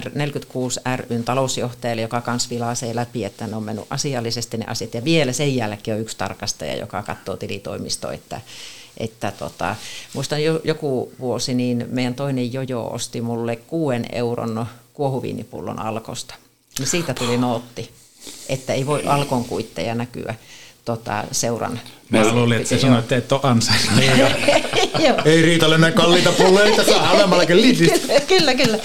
R, 0.00 0.10
46 0.14 0.80
ryn 0.96 1.24
talousjohtajalle, 1.24 2.02
joka 2.02 2.20
kanssa 2.20 2.50
vilaisee 2.50 2.94
läpi, 2.94 3.24
että 3.24 3.46
ne 3.46 3.56
on 3.56 3.62
mennyt 3.62 3.86
asiallisesti 3.90 4.56
ne 4.56 4.64
asiat. 4.66 4.94
Ja 4.94 5.04
vielä 5.04 5.32
sen 5.32 5.56
jälkeen 5.56 5.94
on 5.96 6.00
yksi 6.00 6.16
tarkastaja, 6.16 6.76
joka 6.76 7.02
katsoo 7.02 7.36
tilitoimisto, 7.36 8.10
että, 8.10 8.40
että 8.98 9.32
tota, 9.38 9.76
muistan 10.14 10.44
jo, 10.44 10.60
joku 10.64 11.12
vuosi, 11.20 11.54
niin 11.54 11.86
meidän 11.90 12.14
toinen 12.14 12.52
jojo 12.52 12.86
osti 12.86 13.20
mulle 13.20 13.56
kuuden 13.56 14.06
euron 14.12 14.66
kuohuviinipullon 14.92 15.78
alkosta. 15.78 16.34
Niin 16.78 16.88
siitä 16.88 17.14
tuli 17.14 17.36
nootti, 17.36 17.90
että 18.48 18.72
ei 18.72 18.86
voi 18.86 19.02
alkon 19.06 19.44
kuitteja 19.44 19.94
näkyä 19.94 20.34
tota, 20.84 21.24
seuran. 21.32 21.80
Mä 22.10 22.32
luulin, 22.32 22.56
että 22.56 22.68
se 22.68 22.78
sanoi, 22.78 22.98
että 22.98 23.16
et 23.16 23.32
ole 23.32 23.40
ansainnut. 23.42 24.04
Ei 25.24 25.42
riitä 25.42 25.66
ole 25.66 25.78
näin 25.78 25.92
kalliita 25.92 26.32
pulleita, 26.32 26.84
saa 26.84 27.06
halvemmallakin 27.06 27.62
lidistä. 27.62 27.98
kyllä, 28.08 28.20
kyllä, 28.20 28.54
kyllä. 28.54 28.78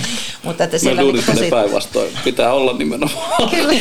Mutta 0.43 0.63
että 0.63 0.75
Mä 0.75 0.79
siellä 0.79 1.01
luulin, 1.01 1.15
niinku 1.15 1.31
että 1.31 1.41
tosi, 1.41 1.45
ne 1.45 1.61
päinvastoin. 1.61 2.11
Pitää 2.23 2.53
olla 2.53 2.73
nimenomaan. 2.73 3.49
kyllä, 3.49 3.73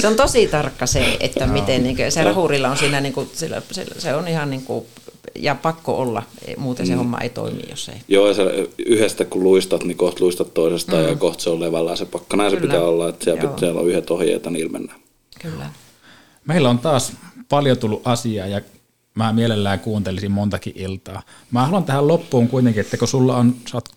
se 0.00 0.06
on 0.06 0.16
tosi 0.16 0.46
tarkka 0.46 0.86
se, 0.86 1.16
että 1.20 1.46
miten 1.46 1.82
niin 1.82 2.12
se 2.12 2.24
rahurilla 2.24 2.68
on 2.68 2.76
siinä, 2.76 3.00
niin 3.00 3.12
kuin, 3.12 3.30
sillä, 3.34 3.62
sillä, 3.70 3.94
se 3.98 4.14
on 4.14 4.28
ihan 4.28 4.50
niin 4.50 4.62
kuin, 4.62 4.86
ja 5.34 5.54
pakko 5.54 5.98
olla, 5.98 6.22
muuten 6.56 6.86
se 6.86 6.92
Mm. 6.92 6.98
homma 6.98 7.18
ei 7.20 7.28
toimi, 7.28 7.60
jos 7.70 7.88
ei. 7.88 7.94
Joo, 8.08 8.28
ja 8.28 8.34
se 8.34 8.68
yhdestä 8.78 9.24
kun 9.24 9.42
luistat, 9.42 9.84
niin 9.84 9.96
kohta 9.96 10.24
luistat 10.24 10.54
toisesta 10.54 10.96
Mm. 10.96 11.02
ja 11.08 11.16
kohta 11.16 11.42
se 11.42 11.50
on 11.50 11.60
levällään 11.60 11.96
se 11.96 12.04
pakka. 12.06 12.36
Näin 12.36 12.50
se 12.50 12.56
Kyllä. 12.56 12.70
pitää 12.72 12.86
olla, 12.86 13.08
että 13.08 13.24
siellä, 13.24 13.40
pitää, 13.40 13.58
siellä 13.58 13.80
on 13.80 13.88
yhdet 13.88 14.10
ohjeet 14.10 14.44
ja 14.44 14.50
niillä 14.50 14.72
mennään. 14.72 15.00
Kyllä. 15.42 15.70
Meillä 16.46 16.70
on 16.70 16.78
taas 16.78 17.12
paljon 17.48 17.78
tullut 17.78 18.02
asiaa 18.04 18.46
ja 18.46 18.60
mä 19.14 19.32
mielellään 19.32 19.80
kuuntelisin 19.80 20.30
montakin 20.30 20.72
iltaa. 20.76 21.22
Mä 21.50 21.64
haluan 21.64 21.84
tähän 21.84 22.08
loppuun 22.08 22.48
kuitenkin, 22.48 22.80
että 22.80 22.96
kun 22.96 23.08
sulla 23.08 23.36
on, 23.36 23.54
sä 23.70 23.76
oot 23.76 23.88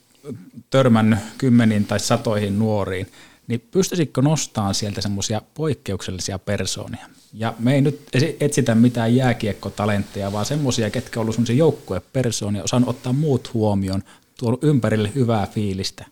törmännyt 0.70 1.20
kymmeniin 1.38 1.86
tai 1.86 2.00
satoihin 2.00 2.60
nuoriin, 2.60 3.08
niin 3.48 3.62
pystyisitkö 3.72 4.22
nostamaan 4.22 4.76
sieltä 4.76 5.02
semmoisia 5.02 5.42
poikkeuksellisia 5.54 6.40
persoonia? 6.40 7.08
Ja 7.34 7.54
me 7.60 7.76
ei 7.76 7.82
nyt 7.82 8.10
etsitä 8.40 8.76
mitään 8.76 9.16
jääkiekkotalentteja, 9.16 10.32
vaan 10.32 10.46
semmoisia, 10.46 10.90
ketkä 10.90 11.20
on 11.20 11.22
ollut 11.22 11.36
semmoisia 11.36 11.56
joukkuepersoonia, 11.56 12.64
osannut 12.64 12.90
ottaa 12.90 13.14
muut 13.14 13.54
huomioon, 13.54 14.04
tuonut 14.38 14.64
ympärille 14.64 15.12
hyvää 15.16 15.48
fiilistä 15.48 16.06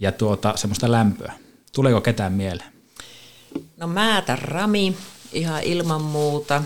ja 0.00 0.12
tuota, 0.12 0.56
semmoista 0.56 0.92
lämpöä. 0.92 1.32
Tuleeko 1.72 2.00
ketään 2.00 2.32
mieleen? 2.32 2.72
No 3.76 3.86
Määtä 3.86 4.36
Rami, 4.36 4.96
ihan 5.32 5.62
ilman 5.62 6.02
muuta. 6.02 6.62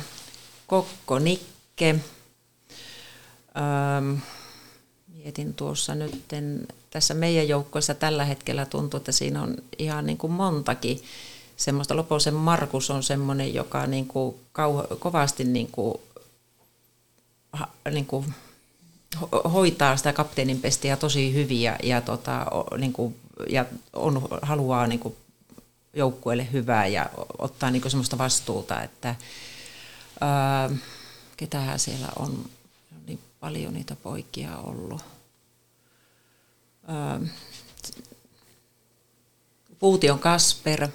Kokko 0.67 1.19
Nikke. 1.19 1.97
Öm, 3.99 4.21
mietin 5.15 5.55
tuossa 5.55 5.95
nyt, 5.95 6.25
tässä 6.91 7.15
meidän 7.15 7.49
joukkueessa 7.49 7.95
tällä 7.95 8.25
hetkellä 8.25 8.67
tuntuu, 8.67 8.99
että 8.99 9.13
siinä 9.13 9.43
on 9.43 9.57
ihan 9.79 10.07
niin 10.07 10.19
kuin 10.19 10.33
montakin 10.33 11.01
semmoista. 11.65 11.97
Loposen 11.97 12.35
Markus 12.35 12.91
on 12.91 13.03
semmoinen, 13.03 13.55
joka 13.55 13.87
niin 13.87 14.07
kuin 14.07 14.37
kauho, 14.53 14.87
kovasti 14.99 15.45
niin 15.45 15.69
kuin, 15.73 15.95
niin 17.91 18.07
kuin 18.07 18.35
ho- 19.17 19.49
hoitaa 19.49 19.97
sitä 19.97 20.13
kapteenin 20.13 20.61
pestiä 20.61 20.97
tosi 20.97 21.35
hyvin 21.35 21.63
ja, 21.63 21.77
ja, 21.83 22.01
tota, 22.01 22.47
niin 22.79 22.93
kuin, 22.93 23.17
ja 23.49 23.65
on, 23.93 24.29
haluaa 24.43 24.87
niin 24.87 25.01
kuin 25.01 25.17
joukkueelle 25.95 26.49
hyvää 26.53 26.87
ja 26.87 27.11
ottaa 27.39 27.71
niin 27.71 27.91
semmoista 27.91 28.19
vastuuta, 28.19 28.83
että 28.83 29.15
Öö, 30.23 30.77
ketähän 31.37 31.79
siellä 31.79 32.09
on 32.17 32.45
niin 33.07 33.19
paljon 33.41 33.75
niitä 33.75 33.97
poikia 33.97 34.57
ollut. 34.57 35.03
Öö, 36.89 37.29
Puution 39.79 40.19
Kasper, 40.19 40.89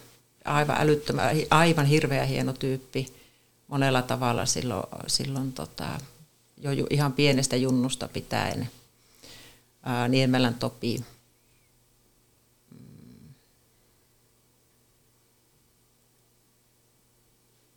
aivan 0.48 0.78
älyttömän, 0.80 1.36
aivan 1.50 1.86
hirveä 1.86 2.26
hieno 2.26 2.54
tyyppi 2.54 3.14
monella 3.68 4.02
tavalla 4.02 4.46
silloin, 4.46 4.84
silloin 5.08 5.54
tota, 5.54 6.00
jo 6.58 6.72
ihan 6.90 7.14
pienestä 7.14 7.56
junnusta 7.56 8.08
pitäen. 8.08 8.70
Ää, 9.84 10.08
Niemelän 10.08 10.56
Topi. 10.56 11.04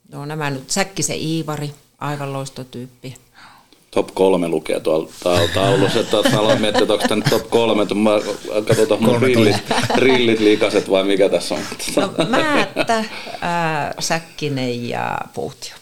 No 0.09 0.25
nämä 0.25 0.49
nyt, 0.49 0.69
Säkkisen 0.71 1.17
Iivari, 1.17 1.73
aivan 1.97 2.33
loistotyyppi. 2.33 3.15
Top 3.91 4.07
kolme 4.13 4.47
lukee 4.47 4.79
tuolla 4.79 5.09
ta- 5.23 5.47
taulussa, 5.53 5.99
että 5.99 6.17
mä 6.31 6.39
aloin 6.39 6.61
miettiä, 6.61 6.81
että 6.81 6.93
onko 6.93 7.07
tämä 7.07 7.21
nyt 7.21 7.29
top 7.29 7.49
kolme, 7.49 7.81
että 7.83 7.95
mä 7.95 8.09
katsotaan 8.67 9.03
mun 9.03 9.21
rillit, 9.21 9.55
rillit 9.95 10.39
liikaset 10.39 10.89
vai 10.89 11.03
mikä 11.03 11.29
tässä 11.29 11.55
on. 11.55 11.61
No 11.95 12.25
Määttä, 12.29 13.05
ää, 13.41 13.93
Säkkinen 13.99 14.89
ja 14.89 15.17
Puutio. 15.33 15.73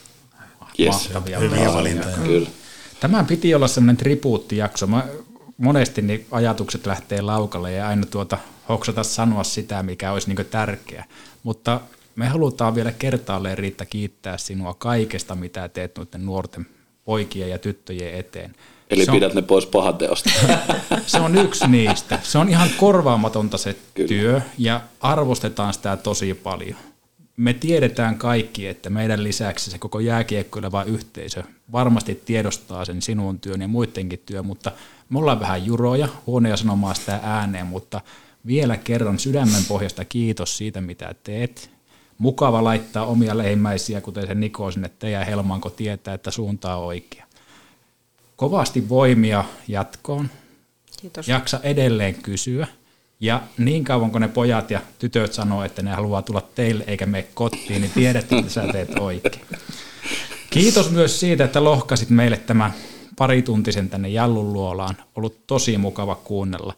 Yes. 0.80 0.88
Mahtavia 0.88 1.38
Hyviä 1.38 1.72
valintoja. 1.72 2.16
Kyllä. 2.16 2.48
Tämän 3.00 3.26
piti 3.26 3.54
olla 3.54 3.68
semmoinen 3.68 3.96
tribuuttijakso. 3.96 4.86
Mä, 4.86 5.06
monesti 5.56 6.02
niin 6.02 6.26
ajatukset 6.30 6.86
lähtee 6.86 7.22
laukalle 7.22 7.72
ja 7.72 7.88
aina 7.88 8.06
tuota 8.06 8.38
hoksata 8.68 9.02
sanoa 9.02 9.44
sitä, 9.44 9.82
mikä 9.82 10.12
olisi 10.12 10.34
niin 10.34 10.46
tärkeä. 10.46 11.04
Mutta 11.42 11.80
me 12.16 12.28
halutaan 12.28 12.74
vielä 12.74 12.92
kertaalleen 12.92 13.58
Riitta 13.58 13.84
kiittää 13.84 14.38
sinua 14.38 14.74
kaikesta, 14.74 15.34
mitä 15.34 15.68
teet 15.68 15.96
noiden 15.96 16.26
nuorten 16.26 16.66
poikien 17.10 17.50
ja 17.50 17.58
tyttöjen 17.58 18.14
eteen. 18.14 18.54
Eli 18.90 19.04
se 19.04 19.10
on, 19.10 19.16
pidät 19.16 19.34
ne 19.34 19.42
pois 19.42 19.66
pahateosta. 19.66 20.30
se 21.06 21.20
on 21.20 21.38
yksi 21.38 21.68
niistä. 21.68 22.18
Se 22.22 22.38
on 22.38 22.48
ihan 22.48 22.68
korvaamatonta 22.76 23.58
se 23.58 23.76
Kyllä. 23.94 24.08
työ 24.08 24.40
ja 24.58 24.80
arvostetaan 25.00 25.74
sitä 25.74 25.96
tosi 25.96 26.34
paljon. 26.34 26.76
Me 27.36 27.52
tiedetään 27.52 28.18
kaikki, 28.18 28.66
että 28.66 28.90
meidän 28.90 29.24
lisäksi 29.24 29.70
se 29.70 29.78
koko 29.78 30.00
jääkiekkoileva 30.00 30.84
yhteisö 30.84 31.42
varmasti 31.72 32.22
tiedostaa 32.24 32.84
sen 32.84 33.02
sinun 33.02 33.40
työn 33.40 33.60
ja 33.60 33.68
muidenkin 33.68 34.22
työ, 34.26 34.42
mutta 34.42 34.72
me 35.08 35.18
ollaan 35.18 35.40
vähän 35.40 35.66
juroja, 35.66 36.08
huonoja 36.26 36.56
sanomaan 36.56 36.94
sitä 36.94 37.20
ääneen, 37.22 37.66
mutta 37.66 38.00
vielä 38.46 38.76
kerran 38.76 39.18
sydämen 39.18 39.64
pohjasta 39.68 40.04
kiitos 40.04 40.56
siitä, 40.56 40.80
mitä 40.80 41.14
teet. 41.24 41.70
Mukava 42.20 42.64
laittaa 42.64 43.06
omia 43.06 43.38
leimmäisiä, 43.38 44.00
kuten 44.00 44.26
se 44.26 44.34
Niko 44.34 44.70
sinne 44.70 44.90
teidän 44.98 45.26
Helmanko 45.26 45.70
tietää, 45.70 46.14
että 46.14 46.30
suunta 46.30 46.76
on 46.76 46.84
oikea. 46.84 47.26
Kovasti 48.36 48.88
voimia 48.88 49.44
jatkoon. 49.68 50.30
Kiitos. 51.00 51.28
Jaksa 51.28 51.60
edelleen 51.62 52.14
kysyä. 52.14 52.66
Ja 53.20 53.42
niin 53.58 53.84
kauan 53.84 54.10
kun 54.10 54.20
ne 54.20 54.28
pojat 54.28 54.70
ja 54.70 54.80
tytöt 54.98 55.32
sanoo, 55.32 55.64
että 55.64 55.82
ne 55.82 55.90
haluaa 55.90 56.22
tulla 56.22 56.48
teille 56.54 56.84
eikä 56.86 57.06
mene 57.06 57.26
kotiin, 57.34 57.82
niin 57.82 57.92
tiedät, 57.94 58.32
että 58.32 58.50
sä 58.50 58.68
teet 58.72 58.98
oikein. 58.98 59.46
Kiitos 60.50 60.90
myös 60.90 61.20
siitä, 61.20 61.44
että 61.44 61.64
lohkasit 61.64 62.10
meille 62.10 62.36
tämän 62.36 62.74
parituntisen 63.16 63.90
tänne 63.90 64.08
Jallun 64.08 64.52
luolaan. 64.52 64.96
Ollut 65.16 65.46
tosi 65.46 65.78
mukava 65.78 66.14
kuunnella. 66.14 66.74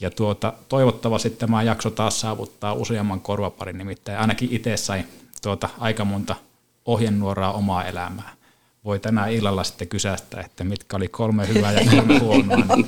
Ja 0.00 0.10
tuota, 0.10 0.52
toivottavasti 0.68 1.30
tämä 1.30 1.62
jakso 1.62 1.90
taas 1.90 2.20
saavuttaa 2.20 2.74
useamman 2.74 3.20
korvaparin, 3.20 3.78
nimittäin 3.78 4.18
ainakin 4.18 4.48
itse 4.52 4.76
sai 4.76 5.04
tuota, 5.42 5.68
aika 5.78 6.04
monta 6.04 6.36
ohjenuoraa 6.84 7.52
omaa 7.52 7.84
elämää. 7.84 8.36
Voi 8.84 8.98
tänään 8.98 9.32
illalla 9.32 9.64
sitten 9.64 9.88
kysästä, 9.88 10.40
että 10.40 10.64
mitkä 10.64 10.96
oli 10.96 11.08
kolme 11.08 11.48
hyvää 11.48 11.72
ja 11.72 11.90
kolme 11.90 12.18
huonoa, 12.24 12.76
niin 12.76 12.86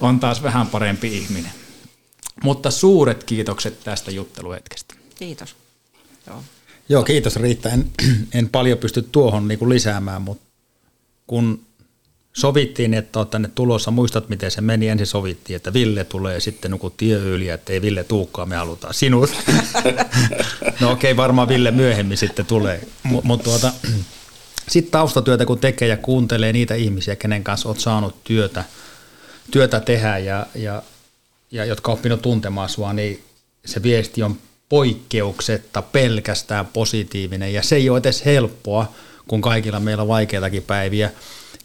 on 0.00 0.20
taas 0.20 0.42
vähän 0.42 0.66
parempi 0.66 1.18
ihminen. 1.18 1.52
Mutta 2.42 2.70
suuret 2.70 3.24
kiitokset 3.24 3.84
tästä 3.84 4.10
jutteluhetkestä. 4.10 4.94
Kiitos. 5.14 5.56
Joo. 6.26 6.42
Joo, 6.88 7.02
kiitos 7.02 7.36
Riitta. 7.36 7.68
En, 7.68 7.90
en 8.34 8.48
paljon 8.48 8.78
pysty 8.78 9.02
tuohon 9.02 9.48
niin 9.48 9.58
kuin 9.58 9.68
lisäämään, 9.68 10.22
mutta 10.22 10.44
kun 11.26 11.65
sovittiin, 12.36 12.94
että 12.94 13.18
olet 13.18 13.30
tänne 13.30 13.50
tulossa, 13.54 13.90
muistat 13.90 14.28
miten 14.28 14.50
se 14.50 14.60
meni, 14.60 14.88
ensin 14.88 15.06
sovittiin, 15.06 15.56
että 15.56 15.72
Ville 15.72 16.04
tulee 16.04 16.40
sitten 16.40 16.70
nukuttiin 16.70 17.16
yli, 17.16 17.48
että 17.48 17.72
ei 17.72 17.82
Ville 17.82 18.04
tuukkaa, 18.04 18.46
me 18.46 18.56
halutaan 18.56 18.94
sinut. 18.94 19.30
no 20.80 20.90
okei, 20.90 21.12
okay, 21.12 21.16
varmaan 21.16 21.48
Ville 21.48 21.70
myöhemmin 21.70 22.18
sitten 22.18 22.46
tulee, 22.46 22.80
mutta 23.02 23.26
mut 23.26 23.42
tuota, 23.42 23.72
sitten 24.68 24.92
taustatyötä 24.92 25.46
kun 25.46 25.58
tekee 25.58 25.88
ja 25.88 25.96
kuuntelee 25.96 26.52
niitä 26.52 26.74
ihmisiä, 26.74 27.16
kenen 27.16 27.44
kanssa 27.44 27.68
olet 27.68 27.80
saanut 27.80 28.24
työtä, 28.24 28.64
työtä 29.50 29.80
tehdä 29.80 30.18
ja, 30.18 30.46
ja, 30.54 30.82
ja 31.50 31.64
jotka 31.64 31.92
on 31.92 31.98
oppinut 31.98 32.22
tuntemaan 32.22 32.68
sua, 32.68 32.92
niin 32.92 33.22
se 33.64 33.82
viesti 33.82 34.22
on 34.22 34.38
poikkeuksetta 34.68 35.82
pelkästään 35.82 36.66
positiivinen 36.66 37.52
ja 37.52 37.62
se 37.62 37.76
ei 37.76 37.90
ole 37.90 37.98
edes 37.98 38.24
helppoa, 38.24 38.92
kun 39.28 39.40
kaikilla 39.40 39.80
meillä 39.80 40.02
on 40.02 40.08
vaikeitakin 40.08 40.62
päiviä. 40.62 41.10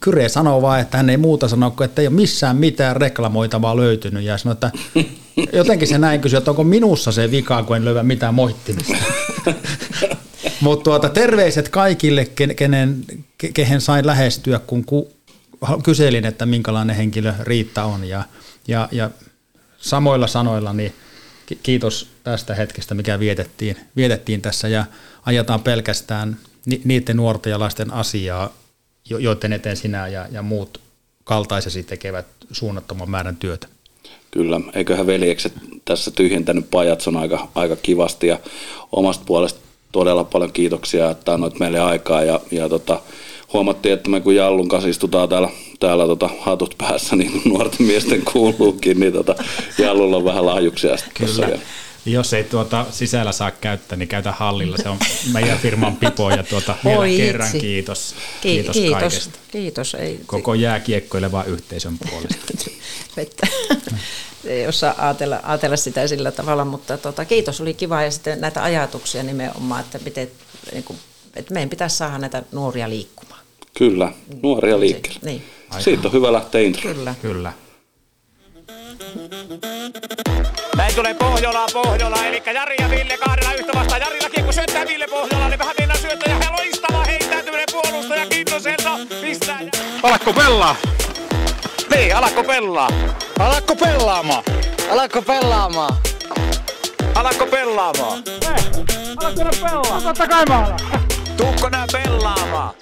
Kyre 0.02 0.28
sanoo 0.28 0.62
vaan, 0.62 0.80
että 0.80 0.96
hän 0.96 1.10
ei 1.10 1.16
muuta 1.16 1.48
sano 1.48 1.70
kuin, 1.70 1.84
että 1.84 2.02
ei 2.02 2.08
ole 2.08 2.14
missään 2.14 2.56
mitään 2.56 2.96
reklamoitavaa 2.96 3.76
löytynyt. 3.76 4.24
Ja 4.24 4.38
sanoo, 4.38 4.52
että 4.52 4.70
jotenkin 5.58 5.88
se 5.88 5.98
näin 5.98 6.20
kysyi, 6.20 6.36
että 6.38 6.50
onko 6.50 6.64
minussa 6.64 7.12
se 7.12 7.30
vika, 7.30 7.62
kun 7.62 7.76
en 7.76 7.84
löyä 7.84 8.02
mitään 8.02 8.34
moittimista. 8.34 8.96
Mutta 10.60 10.84
tuota, 10.84 11.08
terveiset 11.08 11.68
kaikille, 11.68 12.24
kenen, 12.56 13.04
kehen 13.54 13.80
sain 13.80 14.06
lähestyä, 14.06 14.58
kun 14.58 14.84
ku, 14.84 15.12
kyselin, 15.84 16.24
että 16.24 16.46
minkälainen 16.46 16.96
henkilö 16.96 17.34
Riitta 17.40 17.84
on. 17.84 18.04
Ja, 18.04 18.24
ja, 18.68 18.88
ja 18.92 19.10
samoilla 19.78 20.26
sanoilla 20.26 20.72
niin 20.72 20.92
kiitos 21.62 22.08
tästä 22.24 22.54
hetkestä, 22.54 22.94
mikä 22.94 23.18
vietettiin, 23.18 23.76
vietettiin 23.96 24.42
tässä 24.42 24.68
ja 24.68 24.84
ajetaan 25.26 25.60
pelkästään 25.60 26.36
niiden 26.84 27.16
nuorten 27.16 27.50
ja 27.50 27.58
lasten 27.58 27.92
asiaa, 27.92 28.52
joiden 29.10 29.52
eteen 29.52 29.76
sinä 29.76 30.08
ja, 30.08 30.26
ja 30.30 30.42
muut 30.42 30.80
kaltaisesi 31.24 31.82
tekevät 31.82 32.26
suunnattoman 32.52 33.10
määrän 33.10 33.36
työtä. 33.36 33.66
Kyllä, 34.30 34.60
eiköhän 34.74 35.06
veljekset 35.06 35.52
tässä 35.84 36.10
tyhjentänyt 36.10 36.70
pajatson 36.70 37.16
aika, 37.16 37.48
aika 37.54 37.76
kivasti 37.76 38.26
ja 38.26 38.38
omasta 38.92 39.24
puolesta 39.26 39.60
todella 39.92 40.24
paljon 40.24 40.52
kiitoksia, 40.52 41.10
että 41.10 41.34
annoit 41.34 41.58
meille 41.58 41.80
aikaa 41.80 42.22
ja, 42.22 42.40
ja 42.50 42.68
tota, 42.68 43.00
huomattiin, 43.52 43.92
että 43.92 44.10
me 44.10 44.20
kun 44.20 44.34
Jallun 44.34 44.68
kanssa 44.68 44.88
istutaan 44.88 45.28
täällä, 45.28 45.48
täällä 45.80 46.06
tota, 46.06 46.30
hatut 46.40 46.74
päässä, 46.78 47.16
niin 47.16 47.32
kuin 47.32 47.42
nuorten 47.44 47.86
miesten 47.86 48.22
kuuluukin, 48.32 49.00
niin 49.00 49.12
tota, 49.12 49.34
Jallulla 49.78 50.16
on 50.16 50.24
vähän 50.24 50.46
lahjuksia 50.46 50.96
Kyllä. 51.14 51.58
Jos 52.06 52.32
ei 52.32 52.44
tuota 52.44 52.86
sisällä 52.90 53.32
saa 53.32 53.50
käyttää, 53.50 53.98
niin 53.98 54.08
käytä 54.08 54.32
hallilla. 54.32 54.76
Se 54.76 54.88
on 54.88 54.98
meidän 55.32 55.58
firman 55.58 55.96
pipo 55.96 56.30
ja 56.30 56.42
tuota, 56.42 56.74
vielä 56.84 56.98
Oi 56.98 57.16
kerran 57.16 57.46
itse. 57.48 57.58
kiitos. 57.58 58.14
Kiitos, 58.40 58.72
Kiitos, 58.72 58.76
kiitos, 58.76 59.00
kaikesta. 59.00 59.38
kiitos. 59.52 59.94
Ei, 59.94 60.20
Koko 60.26 60.54
jääkiekkoilevan 60.54 61.46
yhteisön 61.46 61.98
puolesta. 61.98 62.70
että 63.16 63.46
ei 64.44 64.66
osaa 64.66 64.94
ajatella, 64.98 65.40
ajatella 65.42 65.76
sitä 65.76 66.06
sillä 66.06 66.32
tavalla, 66.32 66.64
mutta 66.64 66.98
tota, 66.98 67.24
kiitos, 67.24 67.60
oli 67.60 67.74
kiva 67.74 68.02
ja 68.02 68.10
sitten 68.10 68.40
näitä 68.40 68.62
ajatuksia 68.62 69.22
nimenomaan, 69.22 69.80
että, 69.80 69.98
miten, 70.04 70.30
niin 70.72 70.84
kuin, 70.84 70.98
että 71.36 71.54
meidän 71.54 71.70
pitäisi 71.70 71.96
saada 71.96 72.18
näitä 72.18 72.42
nuoria 72.52 72.88
liikkumaan. 72.88 73.40
Kyllä, 73.78 74.12
nuoria 74.42 74.80
liikkeelle. 74.80 75.20
Niin. 75.22 75.42
Siitä 75.78 76.08
on 76.08 76.12
hyvä 76.12 76.32
lähteä 76.32 76.60
intro. 76.60 76.94
Kyllä. 76.94 77.14
Kyllä. 77.22 77.52
Näin 80.76 80.94
tulee 80.94 81.14
Pohjola, 81.14 81.66
Pohjola, 81.72 82.26
eli 82.26 82.42
Jari 82.54 82.74
ja 82.80 82.90
Ville 82.90 83.16
kahdella 83.16 83.54
yhtä 83.54 83.72
vastaan. 83.78 84.00
Jarilla 84.00 84.30
kiekko 84.30 84.52
syöttää 84.52 84.86
Ville 84.86 85.06
Pohjola, 85.06 85.48
niin 85.48 85.58
vähän 85.58 85.74
mennään 85.78 86.00
syöttö 86.00 86.30
ja 86.30 86.36
loistava 86.58 87.04
heittäytyminen 87.04 87.66
puolustaja 87.72 88.26
Kintoselta. 88.26 88.90
Pistää. 89.20 89.60
Alakko 90.02 90.32
pelaa? 90.32 90.76
Niin, 91.94 92.16
alakko 92.16 92.44
pelaa? 92.44 92.88
Alakko 93.38 93.76
pelaamaan? 93.76 94.44
Alakko 94.90 95.22
pelaamaan? 95.22 95.96
Alakko 97.14 97.46
pelaamaan? 97.46 98.22
Alakko 99.16 99.44
pelaa? 99.60 100.00
Totta 100.00 100.28
kai 100.28 100.44
mä 100.48 100.58
alan. 100.58 100.78
Tuukko 101.36 101.68
nää 101.68 101.86
pelaamaan? 101.92 102.74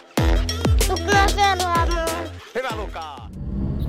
Tukea 0.89 1.27
pelaamaan. 1.37 2.09
Hyvä 2.55 2.69
Lukaa. 2.77 3.20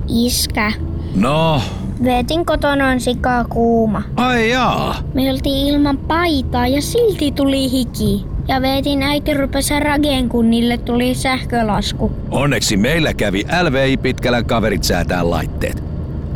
Iskä, 0.08 0.72
No, 1.16 1.62
veetin 2.04 2.46
kotona 2.46 2.88
on 2.88 3.00
sikaa 3.00 3.44
kuuma. 3.46 4.04
ai 4.16 4.50
jaa. 4.50 4.96
Me 5.14 5.32
oltiin 5.32 5.68
ilman 5.68 5.98
paitaa 5.98 6.68
ja 6.68 6.82
silti 6.82 7.32
tuli 7.32 7.72
hiki. 7.72 8.26
Ja 8.48 8.62
veetin 8.62 9.04
äiti 9.04 9.34
rupesi 9.34 9.80
rageen, 9.80 10.30
kun 10.30 10.50
niille 10.50 10.78
tuli 10.78 11.16
sähkölasku. 11.16 12.12
Onneksi 12.32 12.78
meillä 12.78 13.14
kävi 13.14 13.44
LVI 13.64 13.98
Pitkälän 13.98 14.46
kaverit 14.46 14.84
säätää 14.84 15.30
laitteet. 15.30 15.84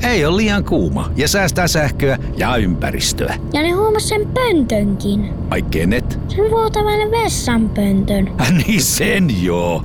Ei 0.04 0.26
ole 0.26 0.38
liian 0.38 0.64
kuuma 0.64 1.12
ja 1.16 1.28
säästää 1.28 1.68
sähköä 1.68 2.18
ja 2.38 2.56
ympäristöä. 2.56 3.36
Ja 3.54 3.62
ne 3.62 3.72
huomas 3.72 4.10
sen 4.10 4.28
pöntönkin. 4.34 5.30
Ai 5.50 5.62
kenet? 5.62 6.20
Sen 6.28 6.52
vuotavan 6.52 7.12
vessanpöntön. 7.12 8.32
niin 8.68 8.82
sen 8.82 9.44
joo. 9.44 9.84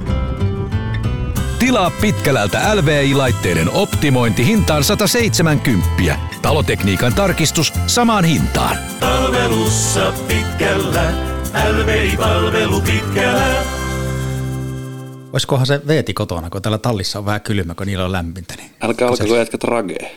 Tilaa 1.71 1.91
pitkälältä 2.01 2.77
LVI-laitteiden 2.77 3.71
optimointi 3.71 4.47
hintaan 4.47 4.85
170. 4.85 6.17
Talotekniikan 6.43 7.15
tarkistus 7.15 7.73
samaan 7.87 8.25
hintaan. 8.25 8.77
Palvelussa 9.01 10.13
pitkällä, 10.29 11.13
LVI-palvelu 11.73 12.81
pitkällä. 12.81 13.63
Olisikohan 15.33 15.67
se 15.67 15.81
veeti 15.87 16.15
kotona, 16.15 16.51
kun 16.51 16.63
täällä 16.63 16.79
tallissa 16.79 17.19
on 17.19 17.27
vähän 17.27 17.41
kylmä, 17.41 17.75
kun 17.75 17.87
niillä 17.87 18.05
on 18.05 18.13
lämmintä. 18.13 18.55
Niin 18.57 18.71
Älkää 18.81 19.09
alkako 19.09 19.37
jätkät 19.37 19.65
ragee. 19.65 20.17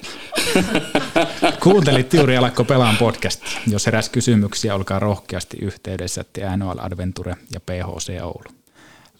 Kuuntelit 1.63 2.13
juuri 2.13 2.37
Alakko 2.37 2.63
pelaan 2.63 2.97
podcast. 2.97 3.41
Jos 3.67 3.85
heräs 3.85 4.09
kysymyksiä, 4.09 4.75
olkaa 4.75 4.99
rohkeasti 4.99 5.57
yhteydessä 5.61 6.25
NHL 6.57 6.79
Adventure 6.79 7.35
ja 7.53 7.59
PHC 7.59 8.21
Oulu. 8.21 8.62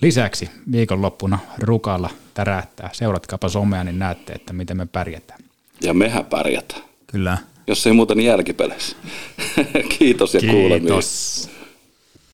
Lisäksi 0.04 0.50
viikonloppuna 0.72 1.40
Rukalla 1.60 2.10
tärähtää. 2.34 2.90
Seuratkaapa 2.94 3.50
somea, 3.50 3.84
niin 3.84 4.00
näette, 4.00 4.34
että 4.34 4.54
miten 4.54 4.78
me 4.78 4.86
pärjätään. 4.86 5.40
Ja 5.82 5.94
mehän 5.94 6.26
pärjätään. 6.26 6.82
Kyllä. 7.08 7.38
Jos 7.68 7.88
ei 7.88 7.94
muuten 7.94 8.18
niin 8.18 8.28
jälkipeleissä. 8.28 8.98
Kiitos 10.00 10.34
ja 10.34 10.40
kuulemiin. 10.40 10.82
Kiitos. 10.82 11.50